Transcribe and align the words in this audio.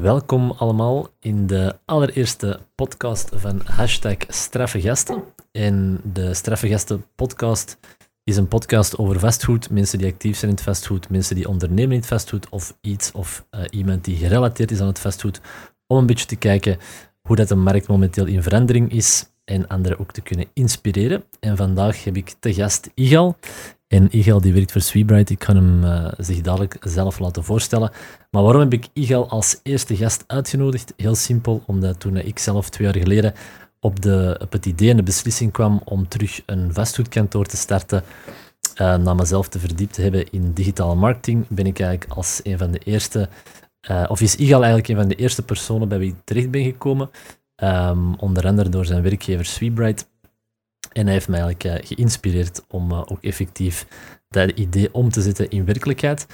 Welkom 0.00 0.50
allemaal 0.50 1.08
in 1.18 1.46
de 1.46 1.76
allereerste 1.84 2.60
podcast 2.74 3.30
van 3.34 3.60
hashtag 3.64 4.16
Straffe 4.28 4.80
Gasten. 4.80 5.22
En 5.52 6.00
de 6.12 6.34
Straffe 6.34 6.68
Gasten 6.68 7.04
podcast 7.14 7.78
is 8.24 8.36
een 8.36 8.48
podcast 8.48 8.98
over 8.98 9.18
vastgoed, 9.18 9.70
mensen 9.70 9.98
die 9.98 10.12
actief 10.12 10.36
zijn 10.36 10.50
in 10.50 10.56
het 10.56 10.64
vastgoed, 10.64 11.10
mensen 11.10 11.36
die 11.36 11.48
ondernemen 11.48 11.92
in 11.92 11.98
het 11.98 12.06
vastgoed 12.06 12.48
of 12.48 12.76
iets 12.80 13.12
of 13.12 13.46
uh, 13.50 13.60
iemand 13.70 14.04
die 14.04 14.16
gerelateerd 14.16 14.70
is 14.70 14.80
aan 14.80 14.86
het 14.86 14.98
vastgoed, 14.98 15.40
om 15.86 15.96
een 15.96 16.06
beetje 16.06 16.26
te 16.26 16.36
kijken 16.36 16.78
hoe 17.20 17.36
dat 17.36 17.48
de 17.48 17.54
markt 17.54 17.88
momenteel 17.88 18.26
in 18.26 18.42
verandering 18.42 18.92
is 18.92 19.26
en 19.44 19.68
anderen 19.68 19.98
ook 19.98 20.12
te 20.12 20.20
kunnen 20.20 20.46
inspireren. 20.52 21.24
En 21.40 21.56
vandaag 21.56 22.04
heb 22.04 22.16
ik 22.16 22.34
te 22.38 22.54
gast 22.54 22.90
Igal. 22.94 23.36
En 23.92 24.16
Igal 24.16 24.40
die 24.40 24.52
werkt 24.52 24.72
voor 24.72 24.80
Sweebright. 24.80 25.30
Ik 25.30 25.38
kan 25.38 25.56
hem 25.56 25.84
uh, 25.84 26.12
zich 26.18 26.40
dadelijk 26.40 26.76
zelf 26.80 27.18
laten 27.18 27.44
voorstellen. 27.44 27.90
Maar 28.30 28.42
waarom 28.42 28.60
heb 28.60 28.72
ik 28.72 28.88
Igal 28.92 29.28
als 29.28 29.60
eerste 29.62 29.96
gast 29.96 30.24
uitgenodigd? 30.26 30.92
Heel 30.96 31.14
simpel, 31.14 31.62
omdat 31.66 32.00
toen 32.00 32.16
ik 32.16 32.38
zelf 32.38 32.68
twee 32.68 32.86
jaar 32.86 33.02
geleden 33.02 33.34
op, 33.80 34.02
de, 34.02 34.40
het 34.50 34.66
idee 34.66 34.90
en 34.90 34.96
de 34.96 35.02
beslissing 35.02 35.52
kwam 35.52 35.80
om 35.84 36.08
terug 36.08 36.42
een 36.46 36.74
vastgoedkantoor 36.74 37.46
te 37.46 37.56
starten, 37.56 38.02
uh, 38.80 38.96
na 38.96 39.14
mezelf 39.14 39.48
te 39.48 39.58
verdiept 39.58 39.94
te 39.94 40.02
hebben 40.02 40.30
in 40.30 40.52
digitale 40.52 40.94
marketing, 40.94 41.46
ben 41.48 41.66
ik 41.66 41.80
eigenlijk 41.80 42.12
als 42.12 42.40
een 42.42 42.58
van 42.58 42.70
de 42.70 42.78
eerste, 42.78 43.28
uh, 43.90 44.04
of 44.08 44.20
is 44.20 44.36
Igal 44.36 44.58
eigenlijk 44.60 44.88
een 44.88 44.96
van 44.96 45.08
de 45.08 45.14
eerste 45.14 45.42
personen 45.42 45.88
bij 45.88 45.98
wie 45.98 46.10
ik 46.10 46.24
terecht 46.24 46.50
ben 46.50 46.64
gekomen. 46.64 47.10
Um, 47.62 48.14
onder 48.14 48.46
andere 48.46 48.68
door 48.68 48.84
zijn 48.84 49.02
werkgever 49.02 49.44
Sweebright. 49.44 50.09
En 50.92 51.04
hij 51.04 51.12
heeft 51.12 51.28
mij 51.28 51.40
eigenlijk 51.40 51.82
uh, 51.82 51.86
geïnspireerd 51.88 52.62
om 52.68 52.92
uh, 52.92 52.98
ook 52.98 53.18
effectief 53.20 53.86
dat 54.28 54.50
idee 54.50 54.94
om 54.94 55.10
te 55.10 55.22
zetten 55.22 55.50
in 55.50 55.64
werkelijkheid. 55.64 56.26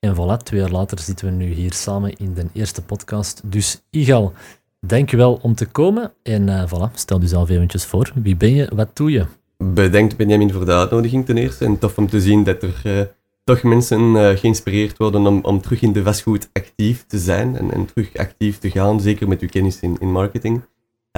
En 0.00 0.14
voilà, 0.14 0.42
twee 0.42 0.60
jaar 0.60 0.70
later 0.70 0.98
zitten 0.98 1.26
we 1.26 1.32
nu 1.32 1.52
hier 1.52 1.72
samen 1.72 2.16
in 2.16 2.34
de 2.34 2.46
eerste 2.52 2.82
podcast. 2.82 3.40
Dus 3.44 3.82
Igal, 3.90 4.32
dankjewel 4.80 5.38
om 5.42 5.54
te 5.54 5.66
komen. 5.66 6.12
En 6.22 6.48
uh, 6.48 6.64
voilà, 6.66 6.94
stel 6.94 7.20
jezelf 7.20 7.48
eventjes 7.48 7.84
voor. 7.84 8.12
Wie 8.14 8.36
ben 8.36 8.54
je? 8.54 8.68
Wat 8.74 8.96
doe 8.96 9.10
je? 9.10 9.26
Bedankt 9.56 10.16
Benjamin 10.16 10.52
voor 10.52 10.64
de 10.64 10.72
uitnodiging 10.72 11.24
ten 11.24 11.36
eerste. 11.36 11.64
En 11.64 11.78
tof 11.78 11.98
om 11.98 12.08
te 12.08 12.20
zien 12.20 12.44
dat 12.44 12.62
er 12.62 13.10
toch 13.44 13.62
mensen 13.62 14.38
geïnspireerd 14.38 14.98
worden 14.98 15.26
om, 15.26 15.40
om 15.42 15.60
terug 15.60 15.82
in 15.82 15.92
de 15.92 16.02
vastgoed 16.02 16.48
actief 16.52 17.04
te 17.06 17.18
zijn. 17.18 17.56
En, 17.56 17.72
en 17.72 17.86
terug 17.86 18.16
actief 18.16 18.58
te 18.58 18.70
gaan, 18.70 19.00
zeker 19.00 19.28
met 19.28 19.40
uw 19.40 19.48
kennis 19.48 19.80
in, 19.80 19.96
in 20.00 20.12
marketing. 20.12 20.62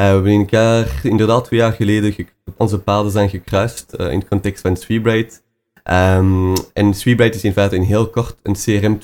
Uh, 0.01 0.23
we 0.23 0.29
hebben 0.29 0.87
inderdaad 1.03 1.45
twee 1.45 1.61
jaar 1.61 1.73
geleden 1.73 2.15
onze 2.57 2.79
paden 2.79 3.11
zijn 3.11 3.29
gekruist 3.29 3.95
uh, 3.97 4.11
in 4.11 4.19
het 4.19 4.29
context 4.29 4.61
van 4.61 4.77
Sweebright. 4.77 5.43
Um, 5.91 6.53
en 6.73 6.95
Sweebright 6.95 7.35
is 7.35 7.45
in 7.45 7.53
feite 7.53 7.77
in 7.77 7.83
heel 7.83 8.11
kort 8.11 8.37
een 8.43 8.55
CRM 8.55 8.99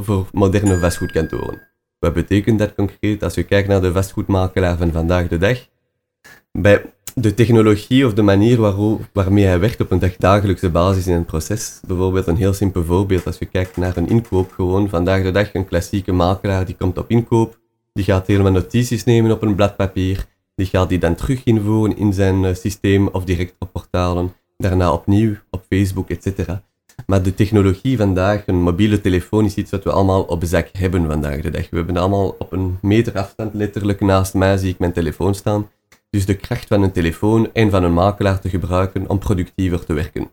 2.0 0.00 0.04
voor 0.04 0.26
moderne 0.32 0.78
vastgoedkantoren. 0.78 1.62
Wat 1.98 2.14
betekent 2.14 2.58
dat 2.58 2.74
concreet 2.74 3.22
als 3.22 3.34
je 3.34 3.42
kijkt 3.42 3.68
naar 3.68 3.80
de 3.80 3.92
vastgoedmakelaar 3.92 4.76
van 4.76 4.92
vandaag 4.92 5.28
de 5.28 5.38
dag? 5.38 5.58
Bij 6.52 6.82
de 7.14 7.34
technologie 7.34 8.06
of 8.06 8.14
de 8.14 8.22
manier 8.22 8.60
waarmee 9.12 9.44
hij 9.44 9.60
werkt 9.60 9.80
op 9.80 9.90
een 9.90 10.12
dagelijkse 10.18 10.70
basis 10.70 11.06
in 11.06 11.14
een 11.14 11.24
proces. 11.24 11.80
Bijvoorbeeld 11.86 12.26
een 12.26 12.36
heel 12.36 12.52
simpel 12.52 12.84
voorbeeld 12.84 13.26
als 13.26 13.38
je 13.38 13.46
kijkt 13.46 13.76
naar 13.76 13.96
een 13.96 14.08
inkoop 14.08 14.52
gewoon. 14.52 14.88
Vandaag 14.88 15.22
de 15.22 15.30
dag 15.30 15.54
een 15.54 15.66
klassieke 15.66 16.12
makelaar 16.12 16.64
die 16.64 16.76
komt 16.78 16.98
op 16.98 17.10
inkoop 17.10 17.58
die 17.96 18.04
gaat 18.04 18.26
helemaal 18.26 18.52
notities 18.52 19.04
nemen 19.04 19.30
op 19.30 19.42
een 19.42 19.54
blad 19.54 19.76
papier. 19.76 20.26
Die 20.54 20.66
gaat 20.66 20.88
die 20.88 20.98
dan 20.98 21.14
terug 21.14 21.44
invoeren 21.44 21.96
in 21.96 22.12
zijn 22.12 22.44
uh, 22.44 22.54
systeem 22.54 23.08
of 23.08 23.24
direct 23.24 23.54
op 23.58 23.72
portalen. 23.72 24.32
Daarna 24.56 24.92
opnieuw 24.92 25.34
op 25.50 25.64
Facebook, 25.68 26.10
etc. 26.10 26.48
Maar 27.06 27.22
de 27.22 27.34
technologie 27.34 27.96
vandaag, 27.96 28.46
een 28.46 28.62
mobiele 28.62 29.00
telefoon, 29.00 29.44
is 29.44 29.54
iets 29.54 29.70
wat 29.70 29.84
we 29.84 29.92
allemaal 29.92 30.22
op 30.22 30.42
zak 30.44 30.68
hebben 30.72 31.06
vandaag 31.06 31.40
de 31.40 31.50
dag. 31.50 31.70
We 31.70 31.76
hebben 31.76 31.96
allemaal 31.96 32.34
op 32.38 32.52
een 32.52 32.78
meter 32.82 33.18
afstand, 33.18 33.54
letterlijk 33.54 34.00
naast 34.00 34.34
mij 34.34 34.56
zie 34.56 34.70
ik 34.70 34.78
mijn 34.78 34.92
telefoon 34.92 35.34
staan. 35.34 35.68
Dus 36.10 36.26
de 36.26 36.36
kracht 36.36 36.66
van 36.66 36.82
een 36.82 36.92
telefoon 36.92 37.52
en 37.52 37.70
van 37.70 37.84
een 37.84 37.92
makelaar 37.92 38.40
te 38.40 38.48
gebruiken 38.48 39.08
om 39.08 39.18
productiever 39.18 39.84
te 39.84 39.92
werken. 39.92 40.30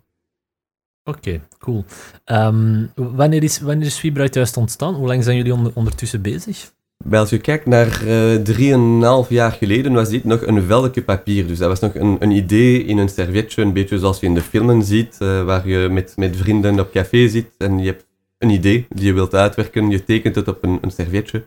Oké, 1.04 1.42
cool. 1.60 1.86
Um, 2.26 2.92
wanneer 2.96 3.44
is, 3.44 3.60
wanneer 3.60 3.86
is 3.86 4.02
juist 4.32 4.58
ontstaan? 4.58 4.94
Hoe 4.94 5.08
lang 5.08 5.24
zijn 5.24 5.38
jullie 5.38 5.54
onder, 5.54 5.72
ondertussen 5.76 6.22
bezig? 6.22 6.72
Maar 7.04 7.20
als 7.20 7.30
je 7.30 7.38
kijkt 7.38 7.66
naar 7.66 8.04
uh, 8.06 9.24
3,5 9.26 9.30
jaar 9.30 9.52
geleden, 9.52 9.94
was 9.94 10.10
dit 10.10 10.24
nog 10.24 10.42
een 10.46 10.64
velke 10.64 11.04
papier. 11.04 11.48
Dus 11.48 11.58
dat 11.58 11.68
was 11.68 11.80
nog 11.80 11.96
een, 11.96 12.16
een, 12.20 12.32
idee 12.32 12.86
in 12.86 12.98
een 12.98 13.10
servietje, 13.10 13.62
een 13.62 13.74
beetje 13.74 14.00
zoals 14.00 14.20
je 14.20 14.26
in 14.26 14.34
de 14.34 14.42
filmen 14.42 14.84
ziet, 14.84 15.18
uh, 15.20 15.44
waar 15.44 15.68
je 15.68 15.90
met, 15.92 16.14
met 16.16 16.38
vrienden 16.38 16.80
op 16.80 16.92
café 16.92 17.28
zit 17.28 17.48
en 17.58 17.80
je 17.80 17.86
hebt 17.86 18.06
een 18.38 18.50
idee 18.50 18.86
die 18.90 19.06
je 19.06 19.14
wilt 19.14 19.36
uitwerken, 19.36 19.90
je 19.90 20.04
tekent 20.04 20.36
het 20.36 20.48
op 20.48 20.64
een, 20.64 20.78
een 20.82 20.92
servietje. 20.92 21.46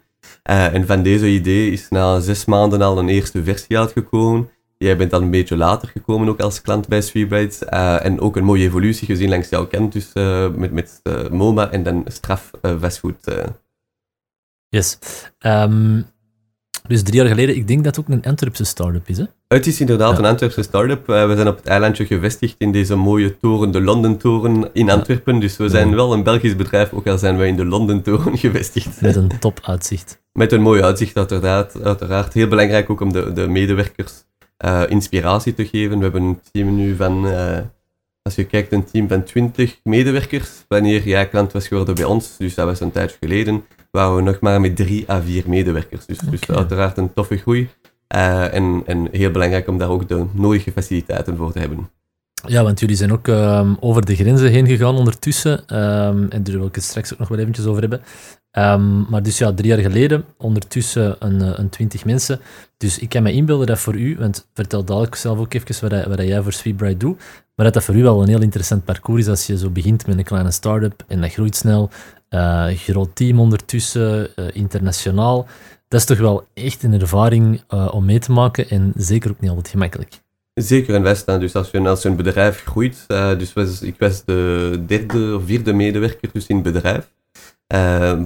Uh, 0.51 0.75
en 0.75 0.87
van 0.87 1.03
deze 1.03 1.27
idee 1.27 1.71
is 1.71 1.89
na 1.89 2.21
zes 2.21 2.45
maanden 2.45 2.83
al 2.83 2.99
een 2.99 3.09
eerste 3.09 3.45
versie 3.45 3.79
uitgekomen. 3.79 4.49
Jij 4.79 4.97
bent 4.97 5.11
dan 5.11 5.23
een 5.23 5.31
beetje 5.31 5.57
later 5.57 5.89
gekomen 5.89 6.29
ook 6.29 6.41
als 6.41 6.61
klant 6.61 6.89
bij 6.89 7.01
Sweetbites. 7.01 7.65
en 7.65 8.21
ook 8.21 8.37
een 8.37 8.45
mooie 8.45 8.65
evolutie 8.65 9.07
gezien 9.07 9.29
langs 9.29 9.49
jouw 9.49 9.67
kant, 9.67 9.93
dus 9.93 10.11
met, 10.57 10.73
met 10.73 11.01
MoMA 11.31 11.71
en 11.71 11.83
dan 11.83 12.05
straf 12.07 12.51
vastgoed 12.79 13.19
Yes. 14.77 14.99
Um, 15.41 16.07
dus 16.89 17.03
drie 17.03 17.17
jaar 17.17 17.27
geleden, 17.27 17.57
ik 17.57 17.69
denk 17.69 17.85
dat 17.85 17.97
het 17.97 18.05
ook 18.05 18.15
een 18.15 18.25
Antwerpse 18.25 18.65
start-up 18.65 19.09
is, 19.09 19.19
hè? 19.19 19.25
Het 19.49 19.67
is 19.67 19.81
inderdaad 19.81 20.19
een 20.19 20.25
Antwerpse 20.25 20.63
start-up. 20.63 21.09
Uh, 21.09 21.27
we 21.27 21.35
zijn 21.35 21.49
op 21.49 21.57
het 21.57 21.67
eilandje 21.67 22.07
gevestigd 22.07 22.55
in 22.59 22.73
deze 22.73 22.97
mooie 22.97 23.39
toren, 23.39 23.71
de 23.71 23.81
London 23.81 24.17
Toren 24.17 24.71
in 24.73 24.91
Antwerpen. 24.91 25.39
Dus 25.39 25.57
we 25.57 25.69
zijn 25.69 25.95
wel 25.95 26.13
een 26.13 26.23
Belgisch 26.23 26.57
bedrijf, 26.57 26.93
ook 26.93 27.07
al 27.07 27.19
zijn 27.19 27.37
wij 27.37 27.49
in 27.49 27.57
de 27.57 27.65
London 27.65 28.03
Toren 28.03 28.39
gevestigd. 28.45 29.01
Met 29.01 29.17
een 29.17 29.39
top 29.39 29.61
uitzicht. 29.63 30.23
Met 30.33 30.53
een 30.53 30.63
mooi 30.63 30.83
uitzicht, 30.83 31.17
uiteraard. 31.17 31.83
uiteraard. 31.83 32.33
Heel 32.33 32.49
belangrijk 32.49 32.91
ook 32.91 33.01
om 33.01 33.13
de, 33.13 33.33
de 33.33 33.49
medewerkers 33.49 34.13
uh, 34.65 34.83
inspiratie 34.89 35.55
te 35.55 35.67
geven. 35.67 35.97
We 35.97 36.03
hebben 36.03 36.23
een 36.23 36.41
team 36.53 36.75
nu 36.75 36.97
van, 36.97 37.27
uh, 37.27 37.59
als 38.23 38.35
je 38.35 38.45
kijkt, 38.45 38.73
een 38.73 38.85
team 38.85 39.09
van 39.09 39.23
20 39.23 39.81
medewerkers. 39.83 40.51
Wanneer 40.69 41.09
jij 41.09 41.29
klant 41.29 41.53
was 41.53 41.69
geworden 41.69 41.95
bij 41.95 42.05
ons, 42.05 42.37
dus 42.39 42.55
dat 42.55 42.67
was 42.67 42.81
een 42.81 42.93
tijdje 42.93 43.17
geleden 43.21 43.65
waren 43.97 44.17
we 44.17 44.23
nog 44.23 44.41
maar 44.41 44.61
met 44.61 44.77
drie 44.77 45.11
à 45.11 45.21
vier 45.21 45.45
medewerkers. 45.47 46.07
Dus, 46.07 46.19
dus 46.19 46.49
uiteraard 46.49 46.97
een 46.97 47.13
toffe 47.15 47.37
groei. 47.37 47.69
Uh, 48.15 48.55
en, 48.55 48.83
en 48.87 49.09
heel 49.13 49.31
belangrijk 49.31 49.69
om 49.69 49.79
daar 49.79 49.91
ook 49.91 50.09
de 50.09 50.25
nodige 50.33 50.73
faciliteiten 50.73 51.37
voor 51.37 51.53
te 51.53 51.59
hebben. 51.59 51.89
Ja, 52.47 52.63
want 52.63 52.81
jullie 52.81 52.97
zijn 52.97 53.13
ook 53.13 53.27
um, 53.27 53.77
over 53.81 54.05
de 54.05 54.15
grenzen 54.15 54.51
heen 54.51 54.67
gegaan 54.67 54.97
ondertussen. 54.97 55.53
Um, 55.53 56.31
en 56.31 56.43
daar 56.43 56.57
wil 56.57 56.67
ik 56.67 56.75
het 56.75 56.85
straks 56.85 57.13
ook 57.13 57.19
nog 57.19 57.29
wel 57.29 57.39
eventjes 57.39 57.67
over 57.67 57.81
hebben. 57.81 58.03
Um, 58.53 59.07
maar 59.11 59.23
dus 59.23 59.39
ja, 59.39 59.53
drie 59.53 59.69
jaar 59.69 59.79
geleden, 59.79 60.25
ondertussen 60.39 61.17
een, 61.19 61.43
eh, 61.43 61.59
een 61.59 61.69
twintig 61.69 62.05
mensen. 62.05 62.41
Dus 62.77 62.99
ik 62.99 63.09
kan 63.09 63.23
me 63.23 63.33
inbeelden 63.33 63.67
dat 63.67 63.79
voor 63.79 63.95
u, 63.95 64.17
want 64.19 64.49
vertel 64.55 64.85
dadelijk 64.85 65.15
zelf 65.15 65.39
ook 65.39 65.55
even 65.55 65.89
wat, 65.89 66.07
wat 66.07 66.27
jij 66.27 66.43
voor 66.43 66.53
Sweetbright 66.53 67.01
doet, 67.01 67.19
maar 67.55 67.65
dat 67.65 67.75
dat 67.75 67.85
voor 67.85 67.95
u 67.95 68.03
wel 68.03 68.23
een 68.23 68.29
heel 68.29 68.43
interessant 68.43 68.85
parcours 68.85 69.21
is 69.21 69.29
als 69.29 69.47
je 69.47 69.59
zo 69.59 69.71
begint 69.71 70.07
met 70.07 70.19
een 70.19 70.25
kleine 70.25 70.51
start-up 70.51 71.05
en 71.07 71.21
dat 71.21 71.33
groeit 71.33 71.57
snel. 71.57 71.91
Uh, 72.37 72.67
groot 72.77 73.17
team 73.17 73.41
ondertussen, 73.41 74.29
uh, 74.37 74.47
internationaal. 74.53 75.47
Dat 75.89 76.01
is 76.01 76.07
toch 76.07 76.19
wel 76.19 76.47
echt 76.55 76.83
een 76.83 77.01
ervaring 77.01 77.63
uh, 77.75 77.89
om 77.93 78.05
mee 78.05 78.19
te 78.19 78.33
maken 78.33 78.69
en 78.69 78.93
zeker 78.97 79.31
ook 79.31 79.41
niet 79.41 79.51
altijd 79.51 79.69
gemakkelijk. 79.69 80.21
Zeker 80.55 80.95
en 80.95 81.05
vast. 81.05 81.27
Dus 81.27 81.55
als 81.55 81.71
je, 81.71 81.89
als 81.89 82.05
een 82.05 82.17
bedrijf 82.17 82.63
groeit, 82.63 83.05
dus 83.39 83.83
ik 83.83 83.95
was 83.99 84.25
de 84.25 84.83
derde 84.87 85.35
of 85.37 85.43
vierde 85.45 85.73
medewerker 85.73 86.29
dus 86.33 86.47
in 86.47 86.57
het 86.57 86.65
bedrijf. 86.65 87.13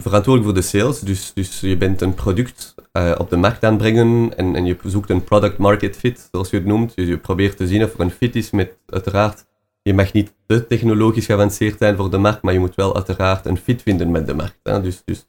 verantwoordelijk 0.02 0.44
voor 0.44 0.54
de 0.54 0.62
sales, 0.62 1.00
dus, 1.00 1.32
dus 1.34 1.60
je 1.60 1.76
bent 1.76 2.00
een 2.00 2.14
product 2.14 2.74
op 3.18 3.30
de 3.30 3.36
markt 3.36 3.64
aanbrengen 3.64 4.36
en, 4.36 4.56
en 4.56 4.64
je 4.64 4.76
zoekt 4.84 5.10
een 5.10 5.24
product 5.24 5.58
market 5.58 5.96
fit, 5.96 6.28
zoals 6.32 6.50
je 6.50 6.56
het 6.56 6.66
noemt. 6.66 6.96
Dus 6.96 7.08
je 7.08 7.18
probeert 7.18 7.56
te 7.56 7.66
zien 7.66 7.84
of 7.84 7.94
er 7.94 8.00
een 8.00 8.10
fit 8.10 8.36
is 8.36 8.50
met 8.50 8.76
uiteraard 8.86 9.48
je 9.82 9.94
mag 9.94 10.12
niet 10.12 10.32
te 10.46 10.66
technologisch 10.66 11.26
geavanceerd 11.26 11.78
zijn 11.78 11.96
voor 11.96 12.10
de 12.10 12.18
markt, 12.18 12.42
maar 12.42 12.52
je 12.52 12.58
moet 12.58 12.74
wel 12.74 12.94
uiteraard 12.94 13.46
een 13.46 13.56
fit 13.56 13.82
vinden 13.82 14.10
met 14.10 14.26
de 14.26 14.34
markt. 14.34 14.58
Hè. 14.62 14.80
Dus, 14.80 15.02
dus 15.04 15.26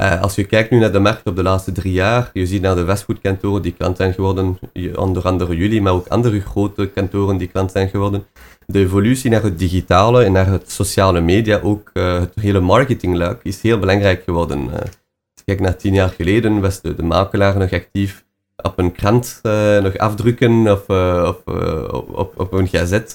uh, 0.00 0.22
als 0.22 0.34
je 0.34 0.44
kijkt 0.44 0.70
nu 0.70 0.78
naar 0.78 0.92
de 0.92 0.98
markt 0.98 1.26
op 1.26 1.36
de 1.36 1.42
laatste 1.42 1.72
drie 1.72 1.92
jaar, 1.92 2.30
je 2.32 2.46
ziet 2.46 2.62
naar 2.62 2.74
de 2.74 2.86
vastgoedkantoren 2.86 3.62
die 3.62 3.72
klant 3.72 3.96
zijn 3.96 4.14
geworden, 4.14 4.58
onder 4.94 5.22
andere 5.22 5.56
jullie, 5.56 5.82
maar 5.82 5.92
ook 5.92 6.06
andere 6.06 6.40
grote 6.40 6.86
kantoren 6.86 7.36
die 7.36 7.48
klant 7.48 7.70
zijn 7.70 7.88
geworden. 7.88 8.26
De 8.66 8.78
evolutie 8.78 9.30
naar 9.30 9.42
het 9.42 9.58
digitale 9.58 10.24
en 10.24 10.32
naar 10.32 10.46
het 10.46 10.70
sociale 10.70 11.20
media, 11.20 11.60
ook 11.60 11.90
uh, 11.94 12.20
het 12.20 12.34
hele 12.40 12.60
marketingluik, 12.60 13.40
is 13.42 13.62
heel 13.62 13.78
belangrijk 13.78 14.22
geworden. 14.22 14.58
Uh, 14.58 14.72
als 14.72 14.90
je 15.34 15.44
kijkt 15.44 15.60
naar 15.60 15.76
tien 15.76 15.94
jaar 15.94 16.08
geleden, 16.08 16.60
was 16.60 16.80
de 16.80 17.02
makelaar 17.02 17.58
nog 17.58 17.72
actief 17.72 18.24
op 18.62 18.78
een 18.78 18.92
krant 18.92 19.40
uh, 19.42 19.78
nog 19.78 19.98
afdrukken 19.98 20.72
of, 20.72 20.88
uh, 20.88 21.28
of 21.28 21.56
uh, 21.56 21.88
op, 21.92 22.32
op 22.36 22.52
een 22.52 22.68
gazet 22.68 23.14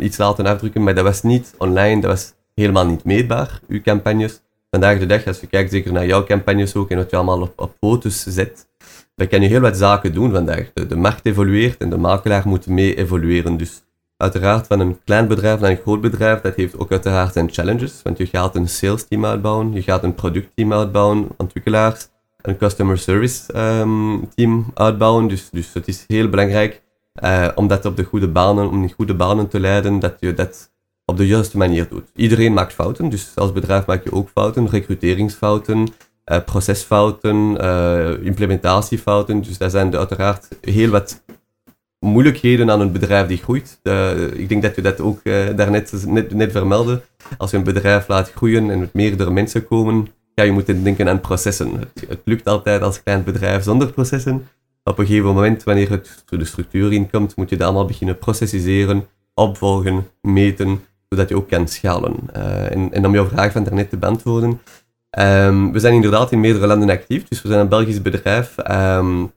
iets 0.00 0.16
laten 0.16 0.46
afdrukken, 0.46 0.82
maar 0.82 0.94
dat 0.94 1.04
was 1.04 1.22
niet 1.22 1.54
online, 1.58 2.00
dat 2.00 2.10
was 2.10 2.32
helemaal 2.54 2.86
niet 2.86 3.04
meetbaar, 3.04 3.60
uw 3.68 3.80
campagnes. 3.82 4.42
Vandaag 4.70 4.98
de 4.98 5.06
dag, 5.06 5.26
als 5.26 5.40
je 5.40 5.46
kijkt 5.46 5.70
zeker 5.70 5.92
naar 5.92 6.06
jouw 6.06 6.24
campagnes 6.24 6.74
ook 6.74 6.90
en 6.90 6.96
wat 6.96 7.10
je 7.10 7.16
allemaal 7.16 7.40
op, 7.40 7.52
op 7.56 7.74
foto's 7.80 8.22
zet, 8.22 8.66
dan 9.14 9.28
kan 9.28 9.40
je 9.40 9.48
heel 9.48 9.60
wat 9.60 9.76
zaken 9.76 10.12
doen 10.12 10.32
vandaag. 10.32 10.70
De, 10.72 10.96
markt 10.96 11.26
evolueert 11.26 11.80
en 11.80 11.90
de 11.90 11.96
makelaar 11.96 12.48
moet 12.48 12.66
mee 12.66 12.94
evolueren. 12.94 13.56
Dus 13.56 13.82
uiteraard 14.16 14.66
van 14.66 14.80
een 14.80 14.98
klein 15.04 15.28
bedrijf 15.28 15.60
naar 15.60 15.70
een 15.70 15.80
groot 15.82 16.00
bedrijf, 16.00 16.40
dat 16.40 16.54
heeft 16.54 16.78
ook 16.78 16.90
uiteraard 16.90 17.32
zijn 17.32 17.52
challenges, 17.52 18.00
want 18.02 18.18
je 18.18 18.26
gaat 18.26 18.56
een 18.56 18.68
sales 18.68 19.06
team 19.06 19.24
uitbouwen, 19.24 19.72
je 19.72 19.82
gaat 19.82 20.02
een 20.02 20.14
productteam 20.14 20.72
uitbouwen, 20.72 21.28
ontwikkelaars, 21.36 22.08
een 22.44 22.56
customer 22.56 22.98
service 22.98 23.52
ehm, 23.52 24.18
team 24.34 24.66
uitbouwen. 24.74 25.28
Dus, 25.28 25.48
dus 25.50 25.72
het 25.72 25.88
is 25.88 26.04
heel 26.06 26.28
belangrijk 26.28 26.82
uh, 27.22 27.48
om 27.54 27.66
dat 27.66 27.84
op 27.84 27.96
de 27.96 28.04
goede 28.04 28.28
banen, 28.28 28.68
om 28.68 28.82
in 28.82 28.92
goede 28.92 29.14
banen 29.14 29.48
te 29.48 29.60
leiden, 29.60 29.98
dat 29.98 30.16
je 30.20 30.34
dat 30.34 30.72
op 31.04 31.16
de 31.16 31.26
juiste 31.26 31.56
manier 31.56 31.88
doet. 31.88 32.10
Iedereen 32.14 32.52
maakt 32.52 32.72
fouten, 32.72 33.08
dus 33.08 33.32
als 33.34 33.52
bedrijf 33.52 33.86
maak 33.86 34.04
je 34.04 34.12
ook 34.12 34.28
fouten, 34.28 34.68
recruteringsfouten, 34.68 35.88
uh, 36.26 36.38
procesfouten, 36.44 37.36
uh, 37.36 38.24
implementatiefouten. 38.24 39.42
Dus 39.42 39.58
dat 39.58 39.70
zijn 39.70 39.96
uiteraard 39.96 40.48
heel 40.60 40.90
wat 40.90 41.22
moeilijkheden 41.98 42.70
aan 42.70 42.80
een 42.80 42.92
bedrijf 42.92 43.26
die 43.26 43.38
groeit. 43.38 43.80
ik 44.34 44.48
denk 44.48 44.62
dat 44.62 44.76
je 44.76 44.82
dat 44.82 45.00
ook 45.00 45.24
daarnet 45.56 46.04
net, 46.06 46.34
net 46.34 46.52
vermeldde. 46.52 47.02
Als 47.38 47.50
je 47.50 47.56
een 47.56 47.64
bedrijf 47.64 48.08
laat 48.08 48.32
groeien 48.32 48.70
en 48.70 48.78
met 48.78 48.92
meerdere 48.92 49.30
mensen 49.30 49.66
komen, 49.66 50.08
ja, 50.34 50.42
je 50.42 50.52
moet 50.52 50.66
denken 50.66 51.08
aan 51.08 51.20
processen. 51.20 51.80
Het, 52.08 52.20
lukt 52.24 52.48
altijd 52.48 52.82
als 52.82 53.02
klein 53.02 53.24
bedrijf 53.24 53.62
zonder 53.62 53.92
processen. 53.92 54.48
Op 54.84 54.98
een 54.98 55.06
gegeven 55.06 55.26
moment, 55.26 55.62
wanneer 55.62 55.90
het 55.90 56.24
de 56.26 56.44
structuur 56.44 56.92
inkomt, 56.92 57.36
moet 57.36 57.50
je 57.50 57.56
dat 57.56 57.66
allemaal 57.66 57.86
beginnen 57.86 58.18
processiseren, 58.18 59.06
opvolgen, 59.34 60.06
meten, 60.20 60.80
zodat 61.08 61.28
je 61.28 61.36
ook 61.36 61.48
kan 61.48 61.68
schalen. 61.68 62.16
Uh, 62.36 62.70
en, 62.70 62.92
en, 62.92 63.06
om 63.06 63.14
jouw 63.14 63.28
vraag 63.28 63.52
van 63.52 63.64
daarnet 63.64 63.90
te 63.90 63.96
beantwoorden, 63.96 64.60
um, 65.18 65.72
we 65.72 65.78
zijn 65.78 65.94
inderdaad 65.94 66.32
in 66.32 66.40
meerdere 66.40 66.66
landen 66.66 66.90
actief, 66.90 67.28
dus 67.28 67.42
we 67.42 67.48
zijn 67.48 67.60
een 67.60 67.68
Belgisch 67.68 68.02
bedrijf. 68.02 68.54
Um, 68.70 69.32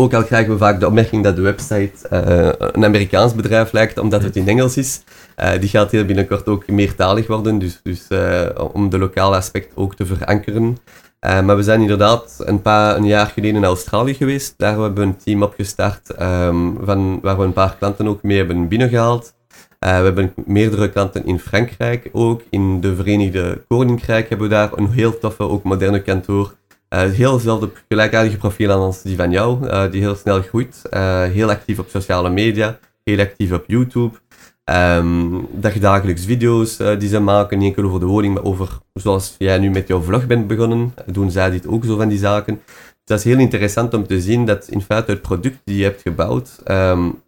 ook 0.00 0.14
al 0.14 0.24
krijgen 0.24 0.52
we 0.52 0.58
vaak 0.58 0.80
de 0.80 0.86
opmerking 0.86 1.24
dat 1.24 1.36
de 1.36 1.42
website 1.42 1.92
uh, 2.12 2.68
een 2.72 2.84
Amerikaans 2.84 3.34
bedrijf 3.34 3.72
lijkt, 3.72 3.98
omdat 3.98 4.22
het 4.22 4.36
in 4.36 4.48
Engels 4.48 4.76
is. 4.76 5.02
Uh, 5.36 5.50
die 5.60 5.68
gaat 5.68 5.90
heel 5.90 6.04
binnenkort 6.04 6.46
ook 6.46 6.66
meertalig 6.66 7.26
worden, 7.26 7.58
dus, 7.58 7.80
dus 7.82 8.06
uh, 8.08 8.48
om 8.72 8.90
de 8.90 8.98
lokale 8.98 9.36
aspect 9.36 9.72
ook 9.74 9.94
te 9.94 10.06
verankeren. 10.06 10.78
maar 11.20 11.56
we 11.56 11.62
zijn 11.62 11.80
inderdaad 11.80 12.36
een, 12.38 12.62
paar, 12.62 12.96
een 12.96 13.06
jaar 13.06 13.26
geleden 13.26 13.56
in 13.56 13.64
Australië 13.64 14.14
geweest. 14.14 14.54
Daar 14.56 14.70
hebben 14.70 14.94
we 14.94 15.00
een 15.00 15.16
team 15.16 15.42
opgestart 15.42 16.20
um, 16.20 16.78
van, 16.82 17.20
waar 17.20 17.38
we 17.38 17.44
een 17.44 17.52
paar 17.52 17.76
klanten 17.78 18.08
ook 18.08 18.22
mee 18.22 18.36
hebben 18.36 18.68
binnengehaald. 18.68 19.34
we 19.78 19.86
hebben 19.86 20.32
meerdere 20.46 20.90
klanten 20.90 21.26
in 21.26 21.38
Frankrijk 21.38 22.08
ook. 22.12 22.42
In 22.50 22.80
de 22.80 22.94
Verenigde 22.94 23.62
Koninkrijk 23.68 24.28
hebben 24.28 24.48
we 24.48 24.54
daar 24.54 24.70
een 24.74 24.90
heel 24.90 25.18
toffe, 25.18 25.42
ook 25.42 25.62
moderne 25.62 26.02
kantoor 26.02 26.46
uh, 26.46 26.59
heel 26.98 27.32
hetzelfde 27.32 27.70
gelijkaardige 27.88 28.36
profiel 28.36 28.70
als 28.70 29.02
die 29.02 29.16
van 29.16 29.30
jou, 29.30 29.66
uh, 29.66 29.90
die 29.90 30.00
heel 30.00 30.14
snel 30.14 30.42
groeit. 30.42 30.82
Uh, 30.90 31.22
heel 31.22 31.50
actief 31.50 31.78
op 31.78 31.88
sociale 31.88 32.30
media, 32.30 32.78
heel 33.04 33.18
actief 33.18 33.52
op 33.52 33.64
YouTube. 33.66 34.16
Um, 34.64 35.48
dagelijks 35.80 36.24
video's 36.24 36.76
die 36.76 37.08
ze 37.08 37.20
maken, 37.20 37.58
niet 37.58 37.68
enkel 37.68 37.84
over 37.84 38.00
de 38.00 38.06
woning, 38.06 38.34
maar 38.34 38.44
over 38.44 38.68
zoals 38.94 39.34
jij 39.38 39.58
nu 39.58 39.70
met 39.70 39.88
jouw 39.88 40.00
vlog 40.00 40.26
bent 40.26 40.46
begonnen, 40.46 40.94
doen 41.06 41.30
zij 41.30 41.50
dit 41.50 41.66
ook 41.66 41.84
zo 41.84 41.96
van 41.96 42.08
die 42.08 42.18
zaken. 42.18 42.60
Dus 42.64 43.04
dat 43.04 43.18
is 43.18 43.24
heel 43.24 43.38
interessant 43.38 43.94
om 43.94 44.06
te 44.06 44.20
zien 44.20 44.46
dat 44.46 44.68
in 44.68 44.82
feite 44.82 45.10
het 45.10 45.22
product 45.22 45.58
die 45.64 45.76
je 45.76 45.84
hebt 45.84 46.02
gebouwd 46.02 46.60
um, 46.68 47.22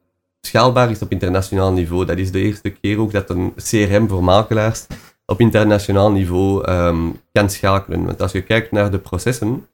schaalbaar 0.46 0.90
is 0.90 1.02
op 1.02 1.10
internationaal 1.10 1.72
niveau. 1.72 2.04
Dat 2.04 2.18
is 2.18 2.30
de 2.30 2.40
eerste 2.40 2.70
keer 2.70 2.98
ook 2.98 3.12
dat 3.12 3.30
een 3.30 3.54
CRM 3.56 4.08
voor 4.08 4.24
makelaars 4.24 4.86
op 5.32 5.40
internationaal 5.40 6.10
niveau 6.12 6.70
um, 6.70 7.20
kan 7.32 7.50
schakelen. 7.50 8.04
Want 8.04 8.22
als 8.22 8.32
je 8.32 8.42
kijkt 8.42 8.70
naar 8.70 8.90
de 8.90 8.98
processen, 8.98 9.66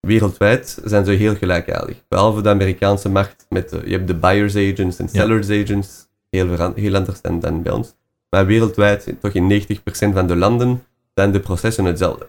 wereldwijd 0.00 0.78
zijn 0.84 1.04
ze 1.04 1.10
heel 1.10 1.34
gelijkaardig. 1.34 1.96
Behalve 2.08 2.42
de 2.42 2.48
Amerikaanse 2.48 3.08
markt, 3.08 3.46
met 3.48 3.70
je 3.84 3.90
hebt 3.90 4.06
de 4.06 4.14
buyers 4.14 4.56
agents 4.56 4.98
en 4.98 5.08
sellers 5.08 5.50
agents, 5.50 6.08
heel, 6.30 6.72
heel 6.74 6.94
anders 6.94 7.20
dan, 7.20 7.40
dan 7.40 7.62
bij 7.62 7.72
ons. 7.72 7.94
Maar 8.30 8.46
wereldwijd, 8.46 9.14
toch 9.20 9.32
in 9.32 9.62
90% 9.62 9.66
van 10.12 10.26
de 10.26 10.36
landen, 10.36 10.84
zijn 11.14 11.32
de 11.32 11.40
processen 11.40 11.84
hetzelfde. 11.84 12.26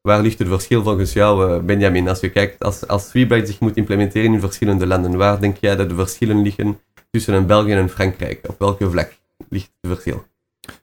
Waar 0.00 0.22
ligt 0.22 0.38
het 0.38 0.48
verschil 0.48 0.82
volgens 0.82 1.12
jou, 1.12 1.52
eh, 1.52 1.62
Benjamin? 1.62 2.08
Als 2.08 2.20
je 2.20 2.30
kijkt, 2.30 2.64
als, 2.64 2.86
als 2.86 3.08
Sweetbright 3.08 3.48
zich 3.48 3.60
moet 3.60 3.76
implementeren 3.76 4.32
in 4.32 4.40
verschillende 4.40 4.86
landen, 4.86 5.16
waar 5.16 5.40
denk 5.40 5.56
jij 5.56 5.76
dat 5.76 5.88
de 5.88 5.94
verschillen 5.94 6.42
liggen 6.42 6.80
tussen 7.10 7.34
een 7.34 7.46
België 7.46 7.72
en 7.72 7.88
Frankrijk? 7.88 8.48
Op 8.48 8.58
welke 8.58 8.90
vlak 8.90 9.12
ligt 9.48 9.70
het 9.80 9.90
verschil? 9.90 10.24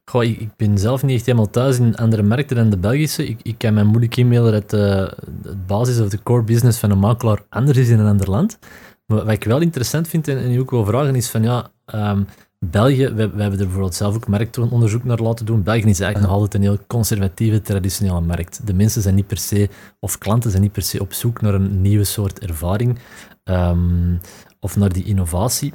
Goh, 0.06 0.24
ik, 0.24 0.56
ben 0.56 0.78
zelf 0.78 1.04
niet 1.04 1.16
echt 1.16 1.26
helemaal 1.26 1.50
thuis 1.50 1.80
in 1.80 1.96
andere 1.96 2.24
markten 2.24 2.56
dan 2.56 2.70
de 2.70 2.78
Belgische. 2.78 3.28
Ik, 3.28 3.40
ik 3.44 3.58
kan 3.58 3.74
mij 3.74 3.84
moeilijk 3.84 4.16
inbeelden 4.16 4.52
dat 4.52 4.70
de, 4.70 5.14
de 5.42 5.56
basis 5.56 6.00
of 6.00 6.10
de 6.10 6.24
core 6.24 6.44
business 6.44 6.80
van 6.80 6.92
een 6.92 7.00
makelaar 7.00 7.42
anders 7.50 7.78
is 7.78 7.90
in 7.90 8.00
een 8.00 8.08
ander 8.08 8.30
land. 8.30 8.60
Maar 9.06 9.18
wat 9.18 9.34
ik 9.34 9.44
wel 9.44 9.62
interessant 9.62 10.08
vind 10.08 10.28
en, 10.28 10.38
en 10.38 10.60
ook 10.60 10.72
wil 10.72 10.86
vragen 10.86 11.16
is 11.16 11.30
van 11.30 11.44
ja, 11.44 11.72
um, 11.94 12.28
België, 12.66 13.08
we, 13.08 13.14
we, 13.14 13.42
hebben 13.42 13.60
er 13.60 13.66
bijvoorbeeld 13.66 13.96
zelf 13.96 14.16
ook 14.16 14.28
marktonderzoek 14.28 15.04
naar 15.04 15.20
laten 15.20 15.46
doen. 15.46 15.64
België 15.64 15.90
is 15.90 16.00
eigenlijk 16.00 16.20
nog 16.20 16.32
altijd 16.32 16.54
een 16.54 16.70
heel 16.70 16.86
conservatieve, 16.88 17.62
traditionele 17.62 18.22
markt. 18.22 18.68
De 18.68 18.74
mensen 18.74 19.02
zijn 19.02 19.16
niet 19.16 19.28
per 19.28 19.38
se, 19.38 19.70
of 20.00 20.18
klanten 20.18 20.50
zijn 20.50 20.64
niet 20.64 20.72
per 20.72 20.82
se 20.82 21.02
op 21.02 21.14
zoek 21.14 21.42
naar 21.42 21.54
een 21.54 21.82
nieuwe 21.82 22.04
soort 22.04 22.40
ervaring 22.40 23.00
um, 23.44 24.20
of 24.60 24.76
naar 24.76 24.94
die 24.94 25.04
innovatie. 25.04 25.74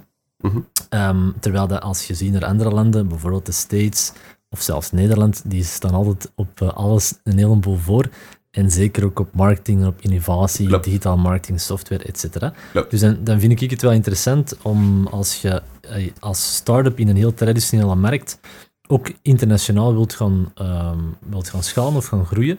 Ehm, 0.89 1.31
terwijl 1.41 1.67
dat 1.67 1.83
als 1.83 2.07
je 2.07 2.15
ziet 2.15 2.33
naar 2.33 2.45
andere 2.45 2.71
landen, 2.71 3.09
bijvoorbeeld 3.09 3.47
de 3.47 3.53
States 3.53 4.13
of 4.51 4.61
zelfs 4.63 4.93
Nederland, 4.93 5.43
die 5.45 5.65
staan 5.65 5.95
altijd 5.95 6.33
op 6.35 6.61
uh, 6.61 6.73
alles 6.73 7.15
een 7.23 7.39
heleboel 7.39 7.77
voor. 7.77 8.09
En 8.51 8.71
zeker 8.71 9.05
ook 9.05 9.19
op 9.19 9.35
marketing 9.35 9.81
en 9.81 9.87
op 9.87 10.01
innovatie, 10.01 10.81
digitaal 10.81 11.17
marketing, 11.17 11.61
software, 11.61 12.05
etc. 12.05 12.51
Dus 12.89 13.01
dan, 13.01 13.19
dan, 13.25 13.41
vind 13.41 13.61
ik 13.61 13.71
het 13.71 13.83
wel 13.83 13.93
interessant 13.93 14.57
om 14.63 15.07
als 15.07 15.41
je 15.41 15.63
uh, 15.97 16.11
als 16.21 16.57
start-up 16.57 16.99
in 16.99 17.09
een 17.09 17.17
heel 17.17 17.35
traditionele 17.35 17.95
markt 17.95 18.39
ook 18.87 19.13
internationaal 19.23 19.93
wilt 19.93 20.15
gaan, 20.15 20.53
um, 20.61 21.17
wilt 21.29 21.49
gaan 21.49 21.63
schalen 21.63 21.95
of 21.95 22.07
gaan 22.07 22.27
groeien, 22.27 22.59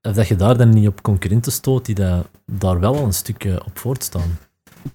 dat 0.00 0.28
je 0.28 0.36
daar 0.36 0.56
dan 0.56 0.68
niet 0.68 0.88
op 0.88 1.02
concurrenten 1.02 1.52
stoot 1.52 1.84
die 1.84 1.94
dat, 1.94 2.26
daar 2.46 2.80
wel 2.80 2.96
al 2.96 3.04
een 3.04 3.14
stukje 3.14 3.64
op 3.64 3.78
voortstaan. 3.78 4.38